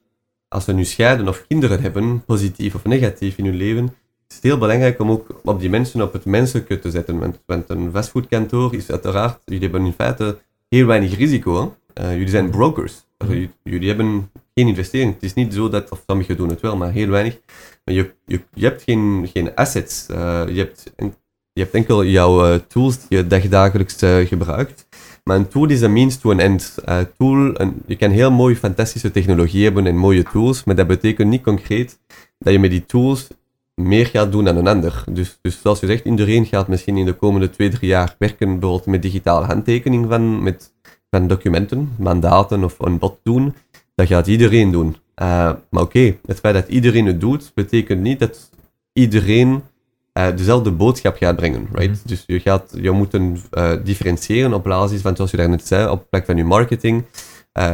als 0.49 0.65
ze 0.65 0.73
nu 0.73 0.85
scheiden 0.85 1.29
of 1.29 1.47
kinderen 1.47 1.81
hebben, 1.81 2.25
positief 2.25 2.75
of 2.75 2.85
negatief 2.85 3.37
in 3.39 3.45
hun 3.45 3.57
leven, 3.57 3.85
is 4.29 4.35
het 4.35 4.43
heel 4.43 4.59
belangrijk 4.59 5.01
om 5.01 5.11
ook 5.11 5.41
op 5.45 5.61
die 5.61 5.71
mensen 5.71 6.03
op 6.03 6.13
het 6.13 6.25
menselijke 6.25 6.79
te 6.79 6.91
zetten. 6.91 7.19
Want, 7.19 7.41
want 7.47 7.71
een 7.71 7.91
fastfoodkantoor 7.93 8.75
is 8.75 8.91
uiteraard, 8.91 9.43
jullie 9.45 9.63
hebben 9.63 9.85
in 9.85 9.93
feite 9.93 10.39
heel 10.69 10.87
weinig 10.87 11.17
risico. 11.17 11.77
Uh, 12.01 12.13
jullie 12.13 12.29
zijn 12.29 12.51
brokers. 12.51 13.05
Jullie, 13.19 13.51
jullie, 13.63 13.89
hebben 13.89 14.31
geen 14.55 14.69
investering. 14.69 15.15
Het 15.15 15.23
is 15.23 15.35
niet 15.35 15.55
zo 15.55 15.69
dat, 15.69 15.91
of 15.91 16.03
sommigen 16.07 16.37
doen 16.37 16.49
het 16.49 16.61
wel, 16.61 16.77
maar 16.77 16.93
heel 16.93 17.09
weinig. 17.09 17.41
Maar 17.85 17.95
je, 17.95 18.15
je, 18.27 18.41
je 18.55 18.65
hebt 18.65 18.83
geen, 18.83 19.29
geen 19.33 19.55
assets. 19.55 20.07
Uh, 20.11 20.43
je, 20.49 20.59
hebt, 20.59 20.93
je 21.53 21.63
hebt 21.63 21.75
enkel 21.75 22.05
jouw 22.05 22.53
uh, 22.53 22.59
tools 22.69 22.99
die 23.09 23.19
je 23.19 23.27
dagdagelijks 23.27 23.97
gebruikt. 24.29 24.87
Maar 25.25 25.37
een 25.37 25.49
tool 25.49 25.69
is 25.69 25.81
een 25.81 25.93
means 25.93 26.17
to 26.17 26.31
an 26.31 26.41
end. 26.41 26.75
tool, 27.19 27.61
een, 27.61 27.83
je 27.87 27.97
kan 27.97 28.11
heel 28.11 28.31
mooie, 28.31 28.57
fantastische 28.57 29.11
technologie 29.11 29.65
hebben 29.65 29.87
en 29.87 29.97
mooie 29.97 30.23
tools, 30.23 30.65
maar 30.65 30.75
dat 30.75 30.87
betekent 30.87 31.29
niet 31.29 31.43
concreet 31.43 31.99
dat 32.39 32.53
je 32.53 32.59
met 32.59 32.71
die 32.71 32.87
tools 32.87 33.29
meer 33.75 34.07
gaat 34.07 34.33
doen 34.33 34.45
dan 34.45 34.57
een 34.57 34.67
ander. 34.67 35.05
Dus, 35.11 35.39
dus 35.41 35.61
zoals 35.61 35.81
je 35.81 35.87
zegt, 35.87 36.05
iedereen 36.05 36.47
gaat 36.47 36.69
misschien 36.69 36.97
in 36.97 37.05
de 37.05 37.13
komende 37.13 37.51
twee, 37.51 37.69
drie 37.69 37.89
jaar 37.89 38.15
werken 38.19 38.49
bijvoorbeeld 38.49 38.87
met 38.87 39.03
digitale 39.03 39.47
handtekening 39.47 40.07
van, 40.09 40.43
met, 40.43 40.73
van 41.11 41.27
documenten, 41.27 41.93
mandaten 41.99 42.65
of 42.65 42.75
een 42.79 42.99
bot 42.99 43.19
doen. 43.23 43.55
Dat 43.95 44.07
gaat 44.07 44.27
iedereen 44.27 44.71
doen. 44.71 44.97
Maar 45.15 45.57
oké, 45.71 46.17
het 46.27 46.41
feit 46.41 46.55
dat 46.55 46.69
iedereen 46.69 47.07
het 47.07 47.21
doet, 47.21 47.51
betekent 47.55 48.01
niet 48.01 48.19
dat 48.19 48.51
iedereen 48.93 49.63
uh, 50.19 50.37
dezelfde 50.37 50.71
boodschap 50.71 51.17
gaat 51.17 51.37
brengen. 51.37 51.69
Right? 51.73 51.91
Mm 51.91 52.01
Dus 52.05 52.25
je, 52.27 52.41
gaat, 52.41 52.71
je 52.81 52.91
moet 52.91 53.15
een, 53.15 53.41
uh, 53.53 53.73
differentiëren 53.85 54.55
op 54.55 54.65
basis 54.65 55.01
van, 55.01 55.17
zoals 55.17 55.31
je 55.31 55.37
daarnet 55.37 55.67
zei, 55.67 55.89
op 55.89 56.07
plek 56.11 56.25
van 56.25 56.37
je 56.37 56.45
marketing, 56.45 57.05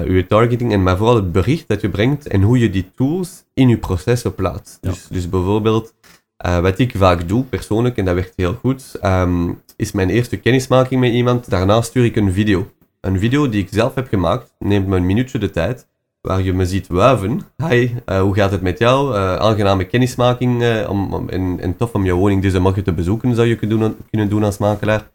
je 0.07 0.25
targeting, 0.29 0.73
en 0.73 0.83
maar 0.83 0.97
vooral 0.97 1.17
het 1.17 1.33
bericht 1.33 1.69
dat 1.69 1.81
je 1.81 1.89
brengt 1.89 2.29
en 2.29 2.43
hoe 2.43 2.59
je 2.59 2.71
die 2.71 2.91
tools 2.97 3.45
in 3.55 3.69
je 3.69 3.79
processen 3.79 4.35
plaatst. 4.35 4.79
Ja. 4.81 4.91
Dus, 4.91 5.07
dus 5.11 5.29
bijvoorbeeld, 5.29 5.95
wat 6.37 6.79
ik 6.79 6.93
vaak 6.97 7.29
doe, 7.29 7.45
persoonlijk, 7.45 7.97
en 7.97 8.05
dat 8.05 8.15
werkt 8.15 8.33
heel 8.37 8.55
goed, 8.55 8.99
um, 9.03 9.63
is 9.77 9.93
mijn 9.93 10.11
eerste 10.11 10.37
kennismaking 10.37 11.01
met 11.01 11.13
iemand. 11.13 11.51
Daarna 11.51 11.81
stuur 11.81 12.05
ik 12.05 12.17
een 12.17 12.33
video. 12.33 12.71
Een 13.01 13.19
video 13.19 13.49
die 13.49 13.63
ik 13.63 13.69
zelf 13.71 13.95
heb 13.95 14.09
gemaakt, 14.09 14.55
neemt 14.59 14.87
me 14.87 14.97
een 14.97 15.07
minuutje 15.07 15.39
de 15.39 15.51
tijd, 15.51 15.88
waar 16.21 16.43
je 16.43 16.53
me 16.53 16.67
ziet 16.67 16.87
wuiven. 16.87 17.41
Hi, 17.69 17.91
uh, 18.07 18.21
hoe 18.21 18.35
gaat 18.35 18.51
het 18.51 18.63
met 18.63 18.79
jou? 18.79 19.15
Uh, 19.15 19.37
aangename 19.37 19.85
kennismaking 19.85 20.87
om, 20.87 21.15
om, 21.15 21.29
en, 21.29 21.61
en, 21.61 21.77
tof 21.77 21.93
om 21.93 22.05
je 22.05 22.13
woning 22.13 22.43
deze 22.43 22.59
morgen 22.59 22.85
te 22.85 22.93
bezoeken, 22.93 23.35
zou 23.35 23.49
je 23.49 23.57
kunnen 23.57 23.79
doen, 23.79 23.97
kunnen 24.11 24.29
doen 24.29 24.45
als 24.45 24.59
makelaar. 24.59 25.11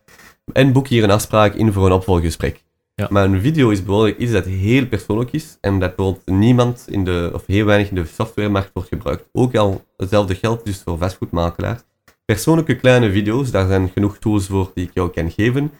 En 0.53 0.71
boek 0.71 0.87
hier 0.87 1.03
een 1.03 1.11
afspraak 1.11 1.53
in 1.53 1.73
voor 1.73 1.85
een 1.85 1.91
opvolggesprek. 1.91 2.63
Ja. 2.95 3.07
Maar 3.09 3.25
een 3.25 3.41
video 3.41 3.69
is 3.69 3.83
bijvoorbeeld 3.83 4.17
iets 4.17 4.31
dat 4.31 4.45
heel 4.45 4.87
persoonlijk 4.87 5.31
is 5.31 5.57
en 5.61 5.79
dat 5.79 5.95
bijvoorbeeld 5.95 6.39
niemand 6.39 6.85
in 6.89 7.03
de, 7.03 7.31
of 7.33 7.45
heel 7.45 7.65
weinig 7.65 7.89
in 7.89 7.95
de 7.95 8.05
softwaremarkt 8.05 8.69
wordt 8.73 8.89
gebruikt. 8.89 9.29
Ook 9.31 9.55
al 9.55 9.85
hetzelfde 9.97 10.35
geldt 10.35 10.65
dus 10.65 10.81
voor 10.85 10.97
vastgoedmakelaars. 10.97 11.81
Persoonlijke 12.25 12.75
kleine 12.75 13.11
video's, 13.11 13.51
daar 13.51 13.67
zijn 13.67 13.89
genoeg 13.89 14.17
tools 14.17 14.47
voor 14.47 14.71
die 14.73 14.85
ik 14.85 14.93
jou 14.93 15.09
kan 15.09 15.31
geven. 15.31 15.71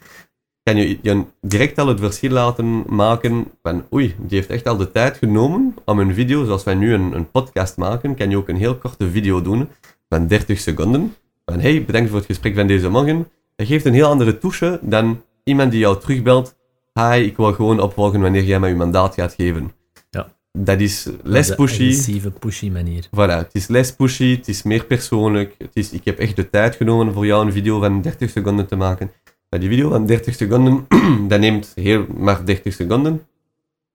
Kan 0.64 0.76
je, 0.76 0.98
je 1.02 1.24
direct 1.40 1.78
al 1.78 1.86
het 1.86 2.00
verschil 2.00 2.30
laten 2.30 2.84
maken 2.88 3.46
van 3.62 3.84
oei, 3.92 4.14
die 4.18 4.38
heeft 4.38 4.50
echt 4.50 4.66
al 4.66 4.76
de 4.76 4.92
tijd 4.92 5.16
genomen 5.16 5.74
om 5.84 5.98
een 5.98 6.14
video, 6.14 6.44
zoals 6.44 6.64
wij 6.64 6.74
nu 6.74 6.94
een, 6.94 7.12
een 7.12 7.30
podcast 7.30 7.76
maken, 7.76 8.14
kan 8.14 8.30
je 8.30 8.36
ook 8.36 8.48
een 8.48 8.56
heel 8.56 8.76
korte 8.76 9.10
video 9.10 9.42
doen 9.42 9.68
van 10.08 10.26
30 10.26 10.58
seconden. 10.58 11.14
Van 11.44 11.60
hey, 11.60 11.84
bedankt 11.84 12.08
voor 12.08 12.18
het 12.18 12.26
gesprek 12.26 12.54
van 12.54 12.66
deze 12.66 12.88
morgen. 12.88 13.28
Dat 13.56 13.66
geeft 13.66 13.84
een 13.84 13.94
heel 13.94 14.08
andere 14.08 14.38
touche 14.38 14.78
dan 14.82 15.22
iemand 15.44 15.70
die 15.70 15.80
jou 15.80 16.00
terugbelt 16.00 16.56
hi, 16.94 17.24
ik 17.24 17.36
wil 17.36 17.52
gewoon 17.52 17.80
opvolgen 17.80 18.20
wanneer 18.20 18.44
jij 18.44 18.60
mij 18.60 18.68
je 18.68 18.76
mandaat 18.76 19.14
gaat 19.14 19.34
geven. 19.34 19.72
Ja. 20.10 20.32
Dat 20.52 20.80
is 20.80 21.08
less 21.22 21.54
pushy. 21.54 21.82
agressieve, 21.82 22.30
pushy 22.30 22.70
manier. 22.70 23.04
Voilà, 23.06 23.36
het 23.36 23.50
is 23.52 23.66
less 23.66 23.92
pushy, 23.92 24.36
het 24.36 24.48
is 24.48 24.62
meer 24.62 24.84
persoonlijk. 24.84 25.54
Het 25.58 25.70
is, 25.72 25.92
ik 25.92 26.04
heb 26.04 26.18
echt 26.18 26.36
de 26.36 26.50
tijd 26.50 26.74
genomen 26.74 27.12
voor 27.12 27.26
jou 27.26 27.46
een 27.46 27.52
video 27.52 27.80
van 27.80 28.00
30 28.00 28.30
seconden 28.30 28.66
te 28.66 28.76
maken. 28.76 29.10
Maar 29.54 29.62
die 29.62 29.72
video 29.72 29.88
van 29.88 30.06
30 30.06 30.34
seconden, 30.34 30.86
dat 31.28 31.40
neemt 31.40 31.72
heel 31.74 32.06
maar 32.16 32.44
30 32.44 32.74
seconden. 32.74 33.26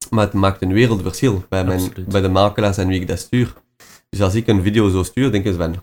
Maar 0.10 0.26
het 0.26 0.34
maakt 0.34 0.62
een 0.62 0.74
wereldverschil 0.74 1.44
bij, 1.50 1.66
mijn, 1.66 1.82
bij 2.08 2.22
de 2.22 2.30
makelaars 2.30 2.78
en 2.78 2.88
wie 2.88 3.02
ik 3.02 3.08
dat 3.08 3.20
stuur. 3.20 3.54
Dus 4.10 4.22
als 4.22 4.36
ik 4.36 4.48
een 4.48 4.64
video 4.64 4.90
zo 4.90 5.04
stuur, 5.04 5.32
denken 5.32 5.52
ze 5.52 5.58
van, 5.58 5.76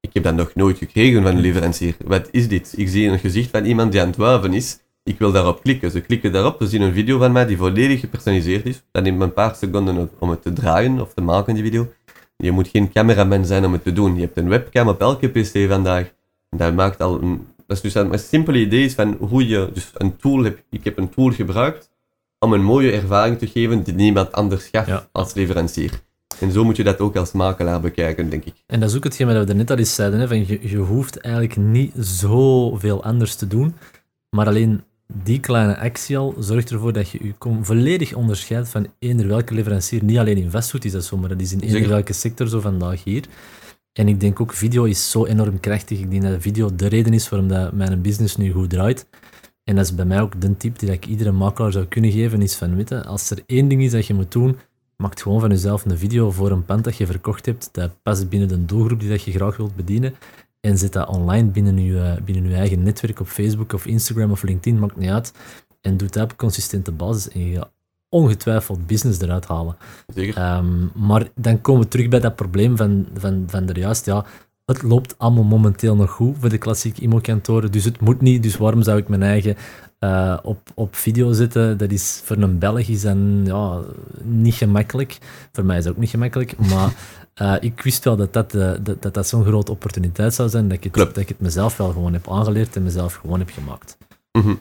ik 0.00 0.10
heb 0.12 0.22
dat 0.22 0.34
nog 0.34 0.54
nooit 0.54 0.78
gekregen 0.78 1.22
van 1.22 1.34
een 1.34 1.40
leverancier. 1.40 1.96
Wat 2.04 2.28
is 2.30 2.48
dit? 2.48 2.72
Ik 2.76 2.88
zie 2.88 3.08
een 3.08 3.18
gezicht 3.18 3.50
van 3.50 3.64
iemand 3.64 3.92
die 3.92 4.00
aan 4.00 4.06
het 4.06 4.16
wuiven 4.16 4.52
is 4.52 4.78
ik 5.04 5.18
wil 5.18 5.32
daarop 5.32 5.62
klikken. 5.62 5.90
Ze 5.90 6.00
klikken 6.00 6.32
daarop, 6.32 6.56
ze 6.60 6.68
zien 6.68 6.80
een 6.80 6.92
video 6.92 7.18
van 7.18 7.32
mij 7.32 7.46
die 7.46 7.56
volledig 7.56 8.00
gepersonaliseerd 8.00 8.66
is. 8.66 8.82
Dat 8.90 9.02
neemt 9.02 9.18
me 9.18 9.24
een 9.24 9.32
paar 9.32 9.54
seconden 9.54 10.10
om 10.18 10.30
het 10.30 10.42
te 10.42 10.52
draaien 10.52 11.00
of 11.00 11.14
te 11.14 11.20
maken, 11.20 11.54
die 11.54 11.62
video. 11.62 11.92
Je 12.36 12.50
moet 12.50 12.68
geen 12.68 12.92
cameraman 12.92 13.44
zijn 13.44 13.64
om 13.64 13.72
het 13.72 13.82
te 13.82 13.92
doen. 13.92 14.14
Je 14.14 14.20
hebt 14.20 14.36
een 14.36 14.48
webcam 14.48 14.88
op 14.88 15.00
elke 15.00 15.28
pc 15.28 15.68
vandaag. 15.68 16.12
Dat 16.50 16.74
maakt 16.74 17.00
al 17.00 17.22
een... 17.22 17.46
Dat 17.70 17.84
is 17.84 17.92
dus 17.92 18.02
een, 18.02 18.12
een 18.12 18.18
simpele 18.18 18.58
idee 18.58 18.84
is 18.84 18.94
van 18.94 19.16
hoe 19.20 19.48
je 19.48 19.70
dus 19.72 19.90
een 19.94 20.16
tool 20.16 20.42
hebt. 20.42 20.62
Ik 20.70 20.84
heb 20.84 20.98
een 20.98 21.08
tool 21.08 21.30
gebruikt 21.30 21.90
om 22.38 22.52
een 22.52 22.62
mooie 22.62 22.92
ervaring 22.92 23.38
te 23.38 23.46
geven 23.46 23.82
die 23.82 23.94
niemand 23.94 24.32
anders 24.32 24.68
gaf 24.72 25.08
als 25.12 25.34
leverancier. 25.34 25.90
En 26.40 26.52
zo 26.52 26.64
moet 26.64 26.76
je 26.76 26.84
dat 26.84 26.98
ook 26.98 27.16
als 27.16 27.32
makelaar 27.32 27.80
bekijken, 27.80 28.30
denk 28.30 28.44
ik. 28.44 28.54
En 28.66 28.80
dat 28.80 28.90
is 28.90 28.96
ook 28.96 29.04
hetgeen 29.04 29.26
wat 29.26 29.46
we 29.46 29.54
net 29.54 29.70
al 29.70 29.76
eens 29.76 29.94
zeiden. 29.94 30.20
Hè, 30.20 30.28
van 30.28 30.46
je, 30.46 30.68
je 30.68 30.76
hoeft 30.76 31.16
eigenlijk 31.16 31.56
niet 31.56 31.92
zoveel 31.98 33.04
anders 33.04 33.34
te 33.34 33.46
doen, 33.46 33.74
maar 34.30 34.46
alleen 34.46 34.82
die 35.06 35.40
kleine 35.40 35.78
actie 35.78 36.18
al 36.18 36.34
zorgt 36.38 36.70
ervoor 36.70 36.92
dat 36.92 37.10
je 37.10 37.18
je 37.22 37.34
volledig 37.62 38.14
onderscheidt 38.14 38.68
van 38.68 38.86
eender 38.98 39.26
welke 39.26 39.54
leverancier. 39.54 40.04
Niet 40.04 40.18
alleen 40.18 40.36
in 40.36 40.50
vastgoed 40.50 40.84
is 40.84 40.92
dat 40.92 41.04
zo, 41.04 41.16
maar 41.16 41.28
dat 41.28 41.40
is 41.40 41.52
in 41.52 41.60
eender 41.60 41.88
welke 41.88 42.12
sector 42.12 42.48
zo 42.48 42.60
vandaag 42.60 43.04
hier. 43.04 43.24
En 43.92 44.08
ik 44.08 44.20
denk 44.20 44.40
ook, 44.40 44.52
video 44.52 44.84
is 44.84 45.10
zo 45.10 45.24
enorm 45.24 45.60
krachtig. 45.60 45.98
Ik 45.98 46.10
denk 46.10 46.22
dat 46.22 46.42
video 46.42 46.74
de 46.74 46.86
reden 46.86 47.12
is 47.12 47.28
waarom 47.28 47.48
dat 47.48 47.72
mijn 47.72 48.02
business 48.02 48.36
nu 48.36 48.52
goed 48.52 48.70
draait. 48.70 49.06
En 49.64 49.76
dat 49.76 49.84
is 49.84 49.94
bij 49.94 50.04
mij 50.04 50.20
ook 50.20 50.40
de 50.40 50.56
tip 50.56 50.78
die 50.78 50.90
ik 50.90 51.06
iedere 51.06 51.32
makelaar 51.32 51.72
zou 51.72 51.84
kunnen 51.84 52.12
geven, 52.12 52.42
is 52.42 52.54
van, 52.54 52.76
weten, 52.76 53.04
als 53.04 53.30
er 53.30 53.42
één 53.46 53.68
ding 53.68 53.82
is 53.82 53.90
dat 53.90 54.06
je 54.06 54.14
moet 54.14 54.32
doen, 54.32 54.58
maak 54.96 55.20
gewoon 55.20 55.40
van 55.40 55.48
jezelf 55.48 55.84
een 55.84 55.98
video 55.98 56.30
voor 56.30 56.50
een 56.50 56.64
pand 56.64 56.84
dat 56.84 56.96
je 56.96 57.06
verkocht 57.06 57.46
hebt, 57.46 57.68
dat 57.72 58.02
past 58.02 58.28
binnen 58.28 58.48
de 58.48 58.64
doelgroep 58.64 59.00
die 59.00 59.08
dat 59.08 59.22
je 59.22 59.32
graag 59.32 59.56
wilt 59.56 59.76
bedienen 59.76 60.14
en 60.60 60.78
zet 60.78 60.92
dat 60.92 61.08
online 61.08 61.48
binnen 61.48 61.84
je, 61.84 62.16
binnen 62.24 62.44
uw 62.44 62.52
eigen 62.52 62.82
netwerk 62.82 63.20
op 63.20 63.26
Facebook 63.26 63.72
of 63.72 63.86
Instagram 63.86 64.30
of 64.30 64.42
LinkedIn, 64.42 64.78
maakt 64.78 64.96
niet 64.96 65.10
uit. 65.10 65.32
En 65.80 65.96
doe 65.96 66.08
dat 66.08 66.22
op 66.22 66.36
consistente 66.36 66.92
basis 66.92 67.28
en 67.28 67.40
je 67.40 67.56
gaat 67.56 67.72
ongetwijfeld 68.10 68.86
business 68.86 69.20
eruit 69.20 69.46
halen. 69.46 69.76
Zeker. 70.14 70.56
Um, 70.56 70.90
maar 70.94 71.28
dan 71.34 71.60
komen 71.60 71.82
we 71.82 71.88
terug 71.88 72.08
bij 72.08 72.20
dat 72.20 72.36
probleem 72.36 72.76
van, 72.76 73.06
van, 73.14 73.44
van 73.46 73.66
de 73.66 73.80
juist, 73.80 74.06
ja, 74.06 74.24
het 74.64 74.82
loopt 74.82 75.14
allemaal 75.18 75.44
momenteel 75.44 75.96
nog 75.96 76.10
goed 76.10 76.36
voor 76.40 76.48
de 76.48 76.58
klassieke 76.58 77.00
IMO-kantoren, 77.00 77.72
dus 77.72 77.84
het 77.84 78.00
moet 78.00 78.20
niet, 78.20 78.42
dus 78.42 78.56
waarom 78.56 78.82
zou 78.82 78.98
ik 78.98 79.08
mijn 79.08 79.22
eigen 79.22 79.56
uh, 80.00 80.38
op, 80.42 80.58
op 80.74 80.96
video 80.96 81.32
zetten? 81.32 81.78
Dat 81.78 81.90
is 81.90 82.20
voor 82.24 82.36
een 82.36 82.58
Belg 82.58 82.88
is 82.88 83.02
dan, 83.02 83.40
ja, 83.44 83.80
niet 84.22 84.54
gemakkelijk. 84.54 85.18
Voor 85.52 85.64
mij 85.64 85.78
is 85.78 85.84
het 85.84 85.92
ook 85.92 86.00
niet 86.00 86.10
gemakkelijk, 86.10 86.58
maar 86.58 86.92
uh, 87.42 87.56
ik 87.70 87.82
wist 87.82 88.04
wel 88.04 88.16
dat 88.16 88.32
dat, 88.32 88.54
uh, 88.54 88.72
dat, 88.82 89.02
dat, 89.02 89.14
dat 89.14 89.28
zo'n 89.28 89.44
grote 89.44 89.72
opportuniteit 89.72 90.34
zou 90.34 90.48
zijn, 90.48 90.68
dat 90.68 90.84
ik, 90.84 90.94
het, 90.94 90.94
dat 90.94 91.16
ik 91.16 91.28
het 91.28 91.40
mezelf 91.40 91.76
wel 91.76 91.92
gewoon 91.92 92.12
heb 92.12 92.30
aangeleerd 92.30 92.76
en 92.76 92.82
mezelf 92.82 93.14
gewoon 93.14 93.38
heb 93.38 93.50
gemaakt. 93.50 93.96
Mm 94.32 94.42
-hmm. 94.42 94.60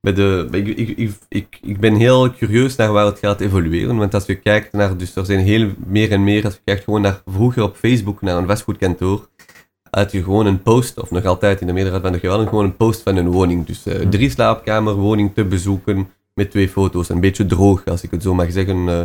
Bij 0.00 0.12
de, 0.12 0.48
ik, 0.50 0.66
ik, 0.66 1.12
ik, 1.28 1.58
ik, 1.62 1.80
ben 1.80 1.94
heel 1.94 2.30
curieus 2.30 2.76
naar 2.76 2.92
waar 2.92 3.06
het 3.06 3.18
gaat 3.18 3.40
evolueren, 3.40 3.96
want 3.96 4.14
als 4.14 4.26
je 4.26 4.34
kijkt 4.34 4.72
naar, 4.72 4.96
dus 4.96 5.16
er 5.16 5.24
zijn 5.24 5.40
heel 5.40 5.70
meer 5.86 6.12
en 6.12 6.24
meer, 6.24 6.44
als 6.44 6.54
je 6.54 6.60
kijkt 6.64 6.84
gewoon 6.84 7.00
naar 7.00 7.22
vroeger 7.26 7.62
op 7.62 7.76
Facebook, 7.76 8.20
naar 8.20 8.36
een 8.36 8.46
vastgoedkantoor, 8.46 9.28
had 9.90 10.12
je 10.12 10.22
gewoon 10.22 10.46
een 10.46 10.62
post, 10.62 11.00
of 11.00 11.10
nog 11.10 11.24
altijd 11.24 11.60
in 11.60 11.66
de 11.66 11.72
meerderheid 11.72 12.02
van 12.02 12.12
de 12.12 12.18
gevallen, 12.18 12.48
gewoon 12.48 12.64
een 12.64 12.76
post 12.76 13.02
van 13.02 13.16
een 13.16 13.30
woning. 13.30 13.66
Dus 13.66 13.86
uh, 13.86 13.94
drie 13.94 14.30
slaapkamer 14.30 14.94
woning 14.94 15.34
te 15.34 15.44
bezoeken 15.44 16.08
met 16.34 16.50
twee 16.50 16.68
foto's. 16.68 17.08
Een 17.08 17.20
beetje 17.20 17.46
droog, 17.46 17.84
als 17.84 18.02
ik 18.02 18.10
het 18.10 18.22
zo 18.22 18.34
mag 18.34 18.52
zeggen, 18.52 18.88
uh, 18.88 19.02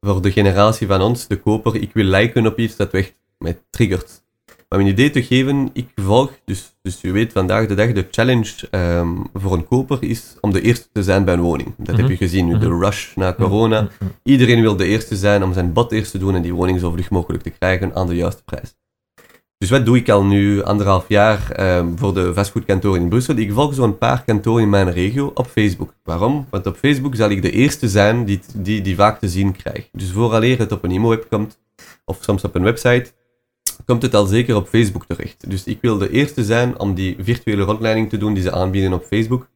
voor 0.00 0.22
de 0.22 0.32
generatie 0.32 0.86
van 0.86 1.00
ons, 1.00 1.26
de 1.26 1.36
koper. 1.36 1.74
Ik 1.74 1.90
wil 1.92 2.04
liken 2.04 2.46
op 2.46 2.58
iets 2.58 2.76
dat 2.76 2.90
echt 2.90 3.14
mij 3.38 3.58
triggert. 3.70 4.24
Maar 4.68 4.78
om 4.78 4.84
een 4.86 4.92
idee 4.92 5.10
te 5.10 5.22
geven, 5.22 5.70
ik 5.72 5.88
volg, 5.94 6.30
dus, 6.44 6.76
dus 6.82 7.00
je 7.00 7.10
weet 7.12 7.32
vandaag 7.32 7.66
de 7.66 7.74
dag, 7.74 7.92
de 7.92 8.06
challenge 8.10 8.52
ehm, 8.70 9.08
voor 9.34 9.52
een 9.52 9.66
koper 9.66 9.98
is 10.00 10.36
om 10.40 10.52
de 10.52 10.60
eerste 10.60 10.86
te 10.92 11.02
zijn 11.02 11.24
bij 11.24 11.34
een 11.34 11.40
woning. 11.40 11.74
Dat 11.76 11.86
heb 11.86 11.98
Mhm. 12.04 12.10
je 12.10 12.16
gezien 12.16 12.46
nu, 12.46 12.58
de 12.58 12.68
Mhm. 12.68 12.80
rush 12.82 13.14
na 13.14 13.34
corona. 13.34 13.80
Mm, 13.80 13.88
mm, 14.00 14.10
Iedereen 14.22 14.60
wil 14.60 14.76
de 14.76 14.84
eerste 14.86 15.16
zijn 15.16 15.42
om 15.42 15.52
zijn 15.52 15.72
bod 15.72 15.92
eerst 15.92 16.10
te 16.10 16.18
doen 16.18 16.34
en 16.34 16.42
die 16.42 16.54
woning 16.54 16.80
zo 16.80 16.90
vlug 16.90 17.10
mogelijk 17.10 17.42
te 17.42 17.50
krijgen 17.50 17.94
aan 17.94 18.06
de 18.06 18.14
juiste 18.14 18.42
prijs. 18.44 18.74
Dus 19.58 19.70
wat 19.70 19.84
doe 19.84 19.96
ik 19.96 20.08
al 20.08 20.24
nu 20.24 20.62
anderhalf 20.62 21.04
jaar 21.08 21.50
ehm, 21.50 21.86
voor 21.96 22.14
de 22.14 22.34
vastgoedkantoren 22.34 23.00
in 23.00 23.08
Brussel? 23.08 23.36
Ik 23.36 23.52
volg 23.52 23.74
zo'n 23.74 23.98
paar 23.98 24.22
kantoren 24.24 24.62
in 24.62 24.68
mijn 24.70 24.92
regio 24.92 25.30
op 25.34 25.46
Facebook. 25.46 25.94
Waarom? 26.02 26.46
Want 26.50 26.66
op 26.66 26.76
Facebook 26.76 27.14
zal 27.14 27.30
ik 27.30 27.42
de 27.42 27.50
eerste 27.50 27.88
zijn 27.88 28.24
die, 28.24 28.40
die, 28.54 28.80
die 28.80 28.94
vaak 28.96 29.18
te 29.18 29.28
zien 29.28 29.52
krijgt. 29.56 29.88
Dus 29.92 30.10
vooraleer 30.12 30.58
het 30.58 30.72
op 30.72 30.84
een 30.84 30.90
IMO-web 30.90 31.26
komt, 31.30 31.58
of 32.04 32.18
soms 32.20 32.44
op 32.44 32.54
een 32.54 32.62
website, 32.62 33.12
komt 33.86 34.02
het 34.02 34.14
al 34.14 34.26
zeker 34.26 34.56
op 34.56 34.68
Facebook 34.68 35.06
terecht. 35.06 35.50
Dus 35.50 35.64
ik 35.64 35.78
wil 35.80 35.98
de 35.98 36.10
eerste 36.10 36.44
zijn 36.44 36.78
om 36.78 36.94
die 36.94 37.16
virtuele 37.18 37.62
rondleiding 37.62 38.08
te 38.08 38.16
doen 38.16 38.34
die 38.34 38.42
ze 38.42 38.52
aanbieden 38.52 38.92
op 38.92 39.04
Facebook, 39.04 39.48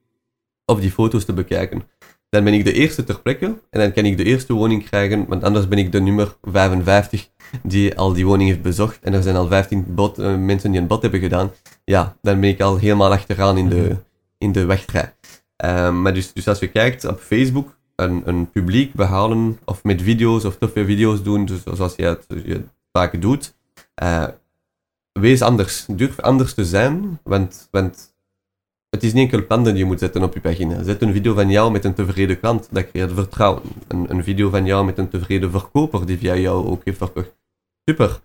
of 0.64 0.80
die 0.80 0.90
foto's 0.90 1.24
te 1.24 1.32
bekijken. 1.32 1.82
Dan 2.28 2.44
ben 2.44 2.54
ik 2.54 2.64
de 2.64 2.72
eerste 2.72 3.04
ter 3.04 3.20
plekke 3.20 3.46
en 3.70 3.80
dan 3.80 3.92
kan 3.92 4.04
ik 4.04 4.16
de 4.16 4.24
eerste 4.24 4.52
woning 4.52 4.84
krijgen, 4.84 5.26
want 5.28 5.44
anders 5.44 5.68
ben 5.68 5.78
ik 5.78 5.92
de 5.92 6.00
nummer 6.00 6.36
55 6.42 7.30
die 7.62 7.96
al 7.98 8.12
die 8.12 8.26
woning 8.26 8.48
heeft 8.48 8.62
bezocht 8.62 8.98
en 9.02 9.14
er 9.14 9.22
zijn 9.22 9.36
al 9.36 9.46
15 9.46 9.84
bot, 9.88 10.18
eh, 10.18 10.36
mensen 10.36 10.70
die 10.70 10.80
een 10.80 10.86
bod 10.86 11.02
hebben 11.02 11.20
gedaan. 11.20 11.50
Ja, 11.84 12.16
dan 12.22 12.40
ben 12.40 12.50
ik 12.50 12.60
al 12.60 12.76
helemaal 12.76 13.12
achteraan 13.12 13.58
in 13.58 13.68
de, 13.68 13.96
in 14.38 14.52
de 14.52 14.64
wegtrij. 14.64 15.14
Ehm, 15.56 16.02
maar 16.02 16.14
dus, 16.14 16.32
dus 16.32 16.48
als 16.48 16.58
je 16.58 16.68
kijkt 16.68 17.04
op 17.04 17.20
Facebook, 17.20 17.78
een, 17.96 18.22
een 18.24 18.50
publiek 18.50 18.94
behalen 18.94 19.58
of 19.64 19.84
met 19.84 20.02
video's 20.02 20.44
of 20.44 20.56
toffe 20.56 20.84
video's 20.84 21.22
doen, 21.22 21.44
dus 21.44 21.62
zoals 21.74 21.94
je 21.96 22.02
het 22.02 22.26
je 22.44 22.62
vaak 22.92 23.20
doet, 23.20 23.54
eh, 24.00 24.28
wees 25.12 25.42
anders. 25.42 25.84
Durf 25.88 26.20
anders 26.20 26.54
te 26.54 26.64
zijn, 26.64 27.20
want, 27.22 27.68
want 27.70 28.14
het 28.90 29.02
is 29.02 29.12
niet 29.12 29.22
enkel 29.22 29.46
planten 29.46 29.72
die 29.72 29.82
je 29.82 29.88
moet 29.88 29.98
zetten 29.98 30.22
op 30.22 30.34
je 30.34 30.40
pagina. 30.40 30.82
Zet 30.82 31.02
een 31.02 31.12
video 31.12 31.34
van 31.34 31.50
jou 31.50 31.70
met 31.70 31.84
een 31.84 31.94
tevreden 31.94 32.40
klant, 32.40 32.68
dat 32.70 32.90
creëert 32.90 33.12
vertrouwen. 33.12 33.62
Een, 33.88 34.10
een 34.10 34.24
video 34.24 34.50
van 34.50 34.64
jou 34.64 34.84
met 34.84 34.98
een 34.98 35.08
tevreden 35.08 35.50
verkoper 35.50 36.06
die 36.06 36.18
via 36.18 36.36
jou 36.36 36.66
ook 36.66 36.84
heeft 36.84 36.96
verkocht. 36.96 37.36
Super, 37.84 38.20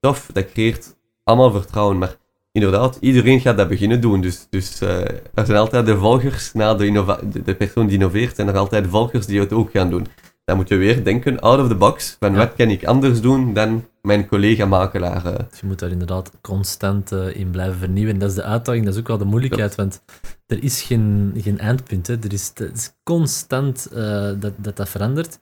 tof, 0.00 0.28
dat 0.32 0.52
creëert 0.52 0.96
allemaal 1.22 1.50
vertrouwen, 1.50 1.98
maar 1.98 2.16
inderdaad, 2.52 2.98
iedereen 3.00 3.40
gaat 3.40 3.56
dat 3.56 3.68
beginnen 3.68 4.00
doen. 4.00 4.20
Dus, 4.20 4.46
dus 4.50 4.80
eh, 4.80 5.00
er 5.34 5.46
zijn 5.46 5.58
altijd 5.58 5.86
de 5.86 5.96
volgers 5.96 6.52
na 6.52 6.74
de, 6.74 7.42
de 7.44 7.54
persoon 7.54 7.86
die 7.86 7.94
innoveert, 7.94 8.36
zijn 8.36 8.48
er 8.48 8.56
altijd 8.56 8.86
volgers 8.86 9.26
die 9.26 9.40
het 9.40 9.52
ook 9.52 9.70
gaan 9.70 9.90
doen. 9.90 10.06
Dan 10.46 10.56
moet 10.56 10.68
je 10.68 10.76
weer 10.76 11.04
denken, 11.04 11.40
out 11.40 11.60
of 11.60 11.68
the 11.68 11.74
box, 11.74 12.16
van 12.20 12.32
Ja. 12.32 12.38
wat 12.38 12.54
kan 12.56 12.70
ik 12.70 12.84
anders 12.84 13.20
doen 13.20 13.54
dan 13.54 13.84
mijn 14.02 14.26
collega-makelaar. 14.26 15.22
Dus 15.22 15.60
je 15.60 15.66
moet 15.66 15.78
daar 15.78 15.90
inderdaad 15.90 16.30
constant 16.40 17.12
eh, 17.12 17.36
in 17.36 17.50
blijven 17.50 17.78
vernieuwen. 17.78 18.18
Dat 18.18 18.28
is 18.28 18.34
de 18.34 18.42
uitdaging, 18.42 18.84
dat 18.84 18.94
is 18.94 19.00
ook 19.00 19.08
wel 19.08 19.18
de 19.18 19.24
moeilijkheid, 19.24 19.74
want 19.74 20.02
er 20.46 20.62
is 20.62 20.82
geen, 20.82 21.32
geen 21.36 21.58
eindpunt. 21.58 22.06
Hè. 22.06 22.14
Er 22.14 22.32
is, 22.32 22.50
het 22.54 22.76
is 22.76 22.92
constant 23.02 23.86
eh, 23.86 24.30
dat, 24.38 24.52
dat 24.56 24.76
dat 24.76 24.88
verandert. 24.88 25.38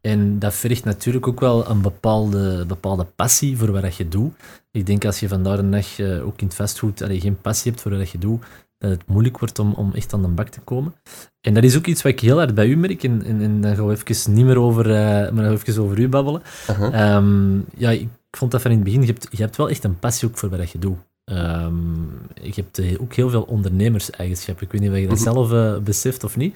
En 0.00 0.38
dat 0.38 0.54
vergt 0.54 0.84
natuurlijk 0.84 1.28
ook 1.28 1.40
wel 1.40 1.68
een 1.70 1.82
bepaalde, 1.82 2.64
bepaalde 2.66 3.04
passie 3.04 3.56
voor 3.56 3.70
wat 3.72 3.96
je 3.96 4.08
doet. 4.08 4.34
Ik 4.70 4.86
denk 4.86 5.04
als 5.04 5.20
je 5.20 5.28
vandaag 5.28 5.56
de 5.56 5.68
dag 5.68 5.98
eh, 5.98 6.26
ook 6.26 6.40
in 6.40 6.46
het 6.46 6.56
vastgoed 6.56 7.02
allee, 7.02 7.20
geen 7.20 7.40
passie 7.40 7.70
hebt 7.70 7.82
voor 7.82 7.96
wat 7.96 8.10
je 8.10 8.18
doet, 8.18 8.44
dat 8.80 8.90
het 8.90 9.06
moeilijk 9.06 9.38
wordt 9.38 9.58
om, 9.58 9.72
om 9.72 9.92
echt 9.94 10.12
aan 10.12 10.22
de 10.22 10.28
bak 10.28 10.48
te 10.48 10.60
komen. 10.60 10.94
En 11.40 11.54
dat 11.54 11.64
is 11.64 11.76
ook 11.76 11.86
iets 11.86 12.02
wat 12.02 12.12
ik 12.12 12.20
heel 12.20 12.36
hard 12.36 12.54
bij 12.54 12.66
u 12.66 12.76
merk. 12.76 13.02
En, 13.02 13.22
en, 13.24 13.40
en 13.40 13.60
dan 13.60 13.76
gaan 13.76 13.86
we 13.86 13.92
even 13.92 14.34
niet 14.34 14.44
meer 14.44 14.58
over, 14.58 14.90
eh, 14.90 15.30
maar 15.32 15.50
even 15.50 15.82
over 15.82 15.98
u 15.98 16.08
babbelen. 16.08 16.42
Ehm, 16.66 17.58
ja, 17.76 17.90
ik 17.90 18.08
vond 18.30 18.50
dat 18.50 18.62
van 18.62 18.70
in 18.70 18.76
het 18.76 18.86
begin, 18.86 19.00
je 19.00 19.06
hebt, 19.06 19.28
je 19.30 19.42
hebt 19.42 19.56
wel 19.56 19.68
echt 19.68 19.84
een 19.84 19.98
passie 19.98 20.28
ook 20.28 20.38
voor 20.38 20.48
wat 20.48 20.70
je 20.70 20.78
doet. 20.78 20.96
Je 22.42 22.52
hebt 22.54 22.78
eh, 22.78 23.00
ook 23.00 23.14
heel 23.14 23.30
veel 23.30 23.42
ondernemerseigenschappen. 23.42 24.66
Ik 24.66 24.72
weet 24.72 24.80
niet 24.80 24.90
of 24.90 24.96
je 24.96 25.06
dat 25.06 25.14
Mhm. 25.14 25.22
zelf 25.32 25.52
eh, 25.52 25.78
beseft 25.78 26.24
of 26.24 26.36
niet. 26.36 26.54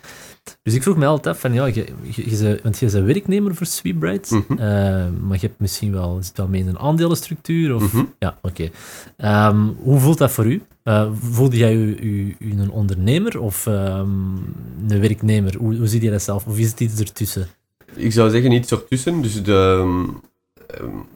Dus 0.62 0.74
ik 0.74 0.82
vroeg 0.82 0.96
me 0.96 1.06
altijd 1.06 1.34
af 1.34 1.40
van, 1.40 1.52
ja, 1.52 1.66
je, 1.66 1.74
je, 2.02 2.30
je, 2.30 2.36
bent- 2.42 2.62
want 2.62 2.78
je 2.78 2.90
bent 2.90 3.04
werknemer 3.06 3.54
voor 3.54 3.66
Sweetbright, 3.66 4.30
Mhm. 4.30 4.52
eh, 4.52 4.58
maar 5.20 5.38
je 5.40 5.46
hebt 5.46 5.60
misschien 5.60 5.92
wel, 5.92 6.18
zit 6.22 6.36
wel 6.36 6.48
mee 6.48 6.60
in 6.60 6.68
een 6.68 6.78
aandelenstructuur? 6.78 7.74
Of, 7.74 7.92
Mhm. 7.92 8.04
Ja, 8.18 8.38
oké. 8.42 8.68
Ehm, 9.16 9.66
hoe 9.82 9.98
voelt 10.00 10.18
dat 10.18 10.30
voor 10.30 10.46
u? 10.46 10.62
Eh, 10.82 11.10
voelde 11.20 11.56
jij 11.56 11.74
u, 11.74 11.96
u, 12.00 12.36
u 12.38 12.52
een 12.60 12.70
ondernemer 12.70 13.40
of 13.40 13.66
ehm, 13.66 14.08
een 14.88 15.00
werknemer? 15.00 15.56
Hoe, 15.56 15.76
hoe 15.76 15.86
zie 15.86 16.02
je 16.02 16.10
dat 16.10 16.22
zelf? 16.22 16.46
Of 16.46 16.58
is 16.58 16.70
het 16.70 16.80
iets 16.80 17.00
ertussen? 17.00 17.46
Ik 17.94 18.12
zou 18.12 18.30
zeggen 18.30 18.52
iets 18.52 18.70
ertussen. 18.70 19.22
Dus 19.22 19.42
de, 19.42 19.84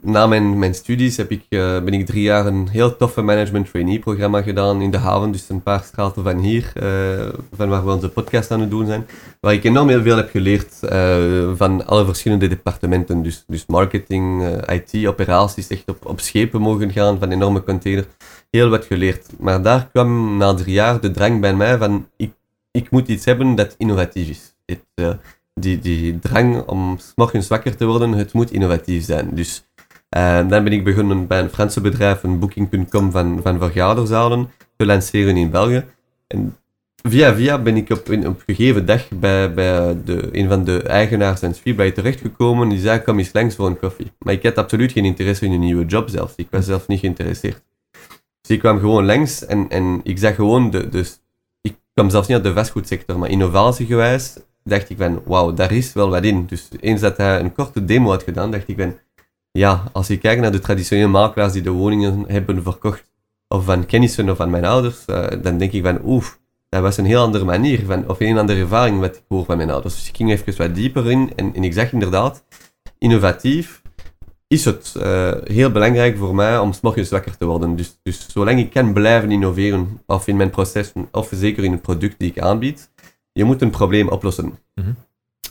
na 0.01 0.27
mijn, 0.27 0.75
studies 0.75 1.17
heb 1.17 1.31
ik, 1.31 1.45
eh, 1.49 1.83
ben 1.83 1.93
ik 1.93 2.07
drie 2.07 2.23
jaar 2.23 2.47
een 2.47 2.69
heel 2.69 2.97
toffe 2.97 3.23
management 3.23 3.71
trainee 3.71 3.99
programma 3.99 4.43
gedaan 4.43 4.81
in 4.81 4.91
de 4.91 4.97
haven. 4.99 5.31
Dus 5.31 5.49
een 5.49 5.63
paar 5.63 5.83
straten 5.83 6.23
van 6.23 6.39
hier, 6.39 6.73
eh, 6.75 7.29
van 7.53 7.69
waar 7.69 7.85
we 7.85 7.93
onze 7.93 8.09
podcast 8.09 8.51
aan 8.51 8.61
het 8.61 8.71
doen 8.71 8.87
zijn. 8.87 9.07
Waar 9.41 9.53
ik 9.53 9.65
enorm 9.65 9.89
heel 9.89 10.03
veel 10.03 10.17
heb 10.17 10.31
geleerd 10.31 10.83
eh, 10.83 11.51
van 11.55 11.87
alle 11.87 12.05
verschillende 12.05 12.49
departementen. 12.49 13.23
Dus, 13.23 13.45
dus 13.47 13.67
marketing, 13.67 14.43
IT, 14.67 15.07
operaties, 15.07 15.69
echt 15.69 15.89
op, 15.89 16.07
op 16.07 16.21
schepen 16.21 16.61
mogen 16.61 16.93
gaan 16.93 17.19
van 17.19 17.31
enorme 17.31 17.63
containers. 17.63 18.07
Heel 18.51 18.69
wat 18.69 18.85
geleerd. 18.85 19.27
Maar 19.39 19.63
daar 19.63 19.89
kwam 19.93 20.37
na 20.37 20.55
drie 20.55 20.75
jaar 20.75 21.01
de 21.01 21.11
drang 21.11 21.41
bij 21.41 21.55
mij 21.55 21.79
van 21.79 22.09
ik, 22.17 22.33
ik 22.71 22.91
moet 22.91 23.09
iets 23.09 23.25
hebben 23.25 23.55
dat 23.55 23.75
innovatief 23.79 24.29
is. 24.29 24.55
Het, 24.67 25.19
die, 25.61 25.79
die 25.79 26.19
drang 26.19 26.67
om 26.67 26.99
morgens 27.17 27.49
wakker 27.49 27.77
te 27.77 27.87
worden, 27.87 28.13
het 28.13 28.33
moet 28.33 28.53
innovatief 28.53 29.05
zijn. 29.05 29.35
Dus 29.35 29.65
eh, 30.09 30.49
dan 30.49 30.65
ben 30.65 30.73
ik 30.73 30.85
begonnen 30.85 31.27
bij 31.27 31.41
een 31.41 31.51
Franse 31.51 31.81
bedrijf, 31.81 32.23
een 32.23 32.39
booking.com 32.39 33.11
van, 33.11 33.41
van 33.43 33.59
vergaderzalen, 33.59 34.51
te 34.77 34.87
lanceren 34.87 35.37
in 35.37 35.51
België. 35.51 35.85
En 36.27 36.57
via 37.03 37.35
via 37.35 37.59
ben 37.59 37.77
ik 37.77 37.91
op 37.91 38.09
een, 38.09 38.29
op 38.29 38.43
gegeven 38.47 38.87
dag 38.87 39.09
bij, 39.09 39.55
bij 39.55 39.97
de, 40.05 40.29
een 40.33 40.49
van 40.49 40.65
de 40.65 40.83
eigenaars 40.83 41.41
van 41.41 41.55
Speedbay 41.55 41.91
terechtgekomen. 41.91 42.69
Die 42.69 42.81
zei, 42.81 43.03
kom 43.03 43.19
eens 43.19 43.33
langs 43.33 43.55
voor 43.55 43.67
een 43.67 43.79
koffie. 43.79 44.13
Maar 44.19 44.35
ik 44.35 44.43
had 44.43 44.57
absoluut 44.57 44.93
geen 44.93 45.05
interesse 45.05 45.45
in 45.45 45.53
een 45.53 45.61
nieuwe 45.61 45.85
job 45.85 46.09
zelfs. 46.09 46.33
Ik 46.37 46.49
was 46.51 46.65
zelf 46.65 46.89
niet 46.89 47.01
geïnteresseerd. 47.01 47.63
Dus 48.41 48.57
ik 48.57 48.59
kwam 48.59 48.79
gewoon 48.79 49.07
langs 49.07 49.45
en, 49.45 49.69
en 49.69 50.01
ik 50.03 50.19
zag 50.19 50.35
gewoon, 50.35 50.71
de, 50.71 50.89
de, 50.89 51.11
ik 51.61 51.77
kwam 51.95 52.11
zelfs 52.11 52.29
niet 52.29 52.37
uit 52.37 52.47
de 52.47 52.53
vastgoedsector, 52.53 53.19
maar 53.19 53.31
innovatiegewijs 53.31 54.37
dacht 54.69 54.91
ik 54.91 54.97
van, 54.97 55.23
wauw, 55.25 55.53
daar 55.53 55.73
is 55.73 55.93
wel 55.93 56.11
wat 56.11 56.25
in. 56.25 56.47
Dus 56.47 56.69
eens 56.81 57.01
dat 57.01 57.17
hij 57.17 57.41
een 57.41 57.53
korte 57.53 57.85
demo 57.85 58.11
had 58.11 58.23
gedaan, 58.23 58.51
dacht 58.51 58.69
ik 58.69 58.77
van, 58.79 58.99
ja, 59.53 59.85
als 59.93 60.07
je 60.07 60.19
kijkt 60.19 60.41
naar 60.41 60.53
de 60.53 60.59
traditionele 60.59 61.09
makelaars 61.09 61.53
die 61.53 61.63
de 61.63 61.71
woningen 61.71 62.25
hebben 62.27 62.63
verkocht, 62.63 63.11
of 63.49 63.65
van 63.65 63.87
kennissen 63.87 64.31
of 64.31 64.37
van 64.37 64.51
mijn 64.51 64.65
ouders, 64.65 65.05
eh, 65.05 65.27
dan 65.43 65.59
denk 65.59 65.73
ik 65.73 65.83
van, 65.83 66.01
oef, 66.05 66.39
dat 66.69 66.83
was 66.83 66.97
een 66.97 67.05
heel 67.05 67.23
andere 67.23 67.45
manier, 67.45 67.85
van, 67.87 68.09
of 68.09 68.21
een 68.21 68.39
andere 68.39 68.61
ervaring 68.61 69.01
wat 69.01 69.17
ik 69.17 69.23
hoor 69.29 69.45
van 69.45 69.57
mijn 69.57 69.71
ouders. 69.71 69.95
Dus 69.95 70.09
ik 70.09 70.17
ging 70.17 70.31
even 70.31 70.57
wat 70.57 70.75
dieper 70.75 71.11
in 71.11 71.33
en, 71.37 71.55
ik 71.55 71.73
zag 71.73 71.93
inderdaad, 71.93 72.45
innovatief 72.99 73.83
is 74.47 74.65
het 74.65 74.95
eh, 75.01 75.33
heel 75.45 75.71
belangrijk 75.71 76.17
voor 76.17 76.35
mij 76.35 76.59
om 76.59 76.73
's 76.73 76.81
morgens 76.81 77.11
wakker 77.11 77.37
te 77.37 77.45
worden. 77.45 77.77
Dus, 77.77 77.99
dus 78.03 78.29
zolang 78.29 78.59
ik 78.59 78.71
kan 78.71 78.93
blijven 78.93 79.31
innoveren, 79.31 80.01
of 80.07 80.27
in 80.27 80.37
mijn 80.37 80.51
processen, 80.51 81.09
of 81.13 81.29
zeker 81.35 81.65
in 81.65 81.73
het 81.73 81.83
product 81.83 82.19
die 82.19 82.31
ik 82.31 82.39
aanbied, 82.39 82.91
je 83.39 83.45
moet 83.45 83.63
een 83.63 83.71
probleem 83.71 84.09
oplossen. 84.09 84.59
Mhm. 84.75 84.93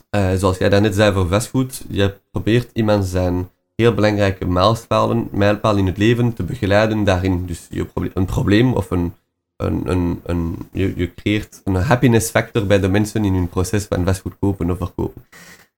Eh, 0.10 0.34
zoals 0.34 0.58
jij 0.58 0.70
daarnet 0.70 0.96
zei 0.96 1.14
voor 1.14 1.28
vastgoed, 1.28 1.86
je 1.90 2.14
probeert 2.32 2.70
iemand 2.74 3.06
zijn 3.06 3.50
heel 3.76 3.94
belangrijke 3.94 4.46
mijlpalen, 4.46 5.28
mijlpaal 5.32 5.78
in 5.78 5.86
het 5.86 5.98
leven 5.98 6.34
te 6.34 6.44
begeleiden 6.44 7.04
daarin. 7.04 7.46
Dus 7.46 7.68
je 7.70 7.86
proble- 7.86 8.12
een 8.14 8.26
probleem 8.26 8.74
of 8.74 8.92
een, 8.92 9.14
een, 9.58 9.82
een, 9.86 10.22
een, 10.24 10.58
je, 10.72 10.94
je 10.96 11.14
creëert 11.14 11.62
een 11.64 11.76
happiness 11.76 12.30
factor 12.30 12.66
bij 12.66 12.80
de 12.80 12.88
mensen 12.88 13.26
in 13.26 13.34
hun 13.34 13.50
proces 13.50 13.86
van 13.86 14.06
vastgoed 14.06 14.36
kopen 14.40 14.72
of 14.72 14.78
verkopen. 14.78 15.26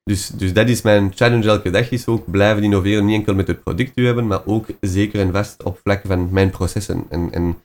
Dus, 0.04 0.28
dus 0.28 0.54
dat 0.54 0.70
is 0.70 0.82
mijn 0.82 1.12
challenge 1.16 1.48
elke 1.48 1.70
dag, 1.70 1.92
is 1.92 2.08
ook 2.08 2.32
blijven 2.32 2.64
innoveren, 2.64 3.06
niet 3.06 3.16
enkel 3.16 3.36
met 3.36 3.48
het 3.48 3.64
product 3.64 3.96
te 3.96 4.02
hebben, 4.02 4.28
maar 4.28 4.46
ook 4.46 4.66
zeker 4.82 5.20
en 5.20 5.32
vast 5.32 5.64
op 5.64 5.80
vlak 5.84 6.02
van 6.06 6.28
mijn 6.32 6.50
processen. 6.50 7.06
En, 7.10 7.30
en 7.32 7.58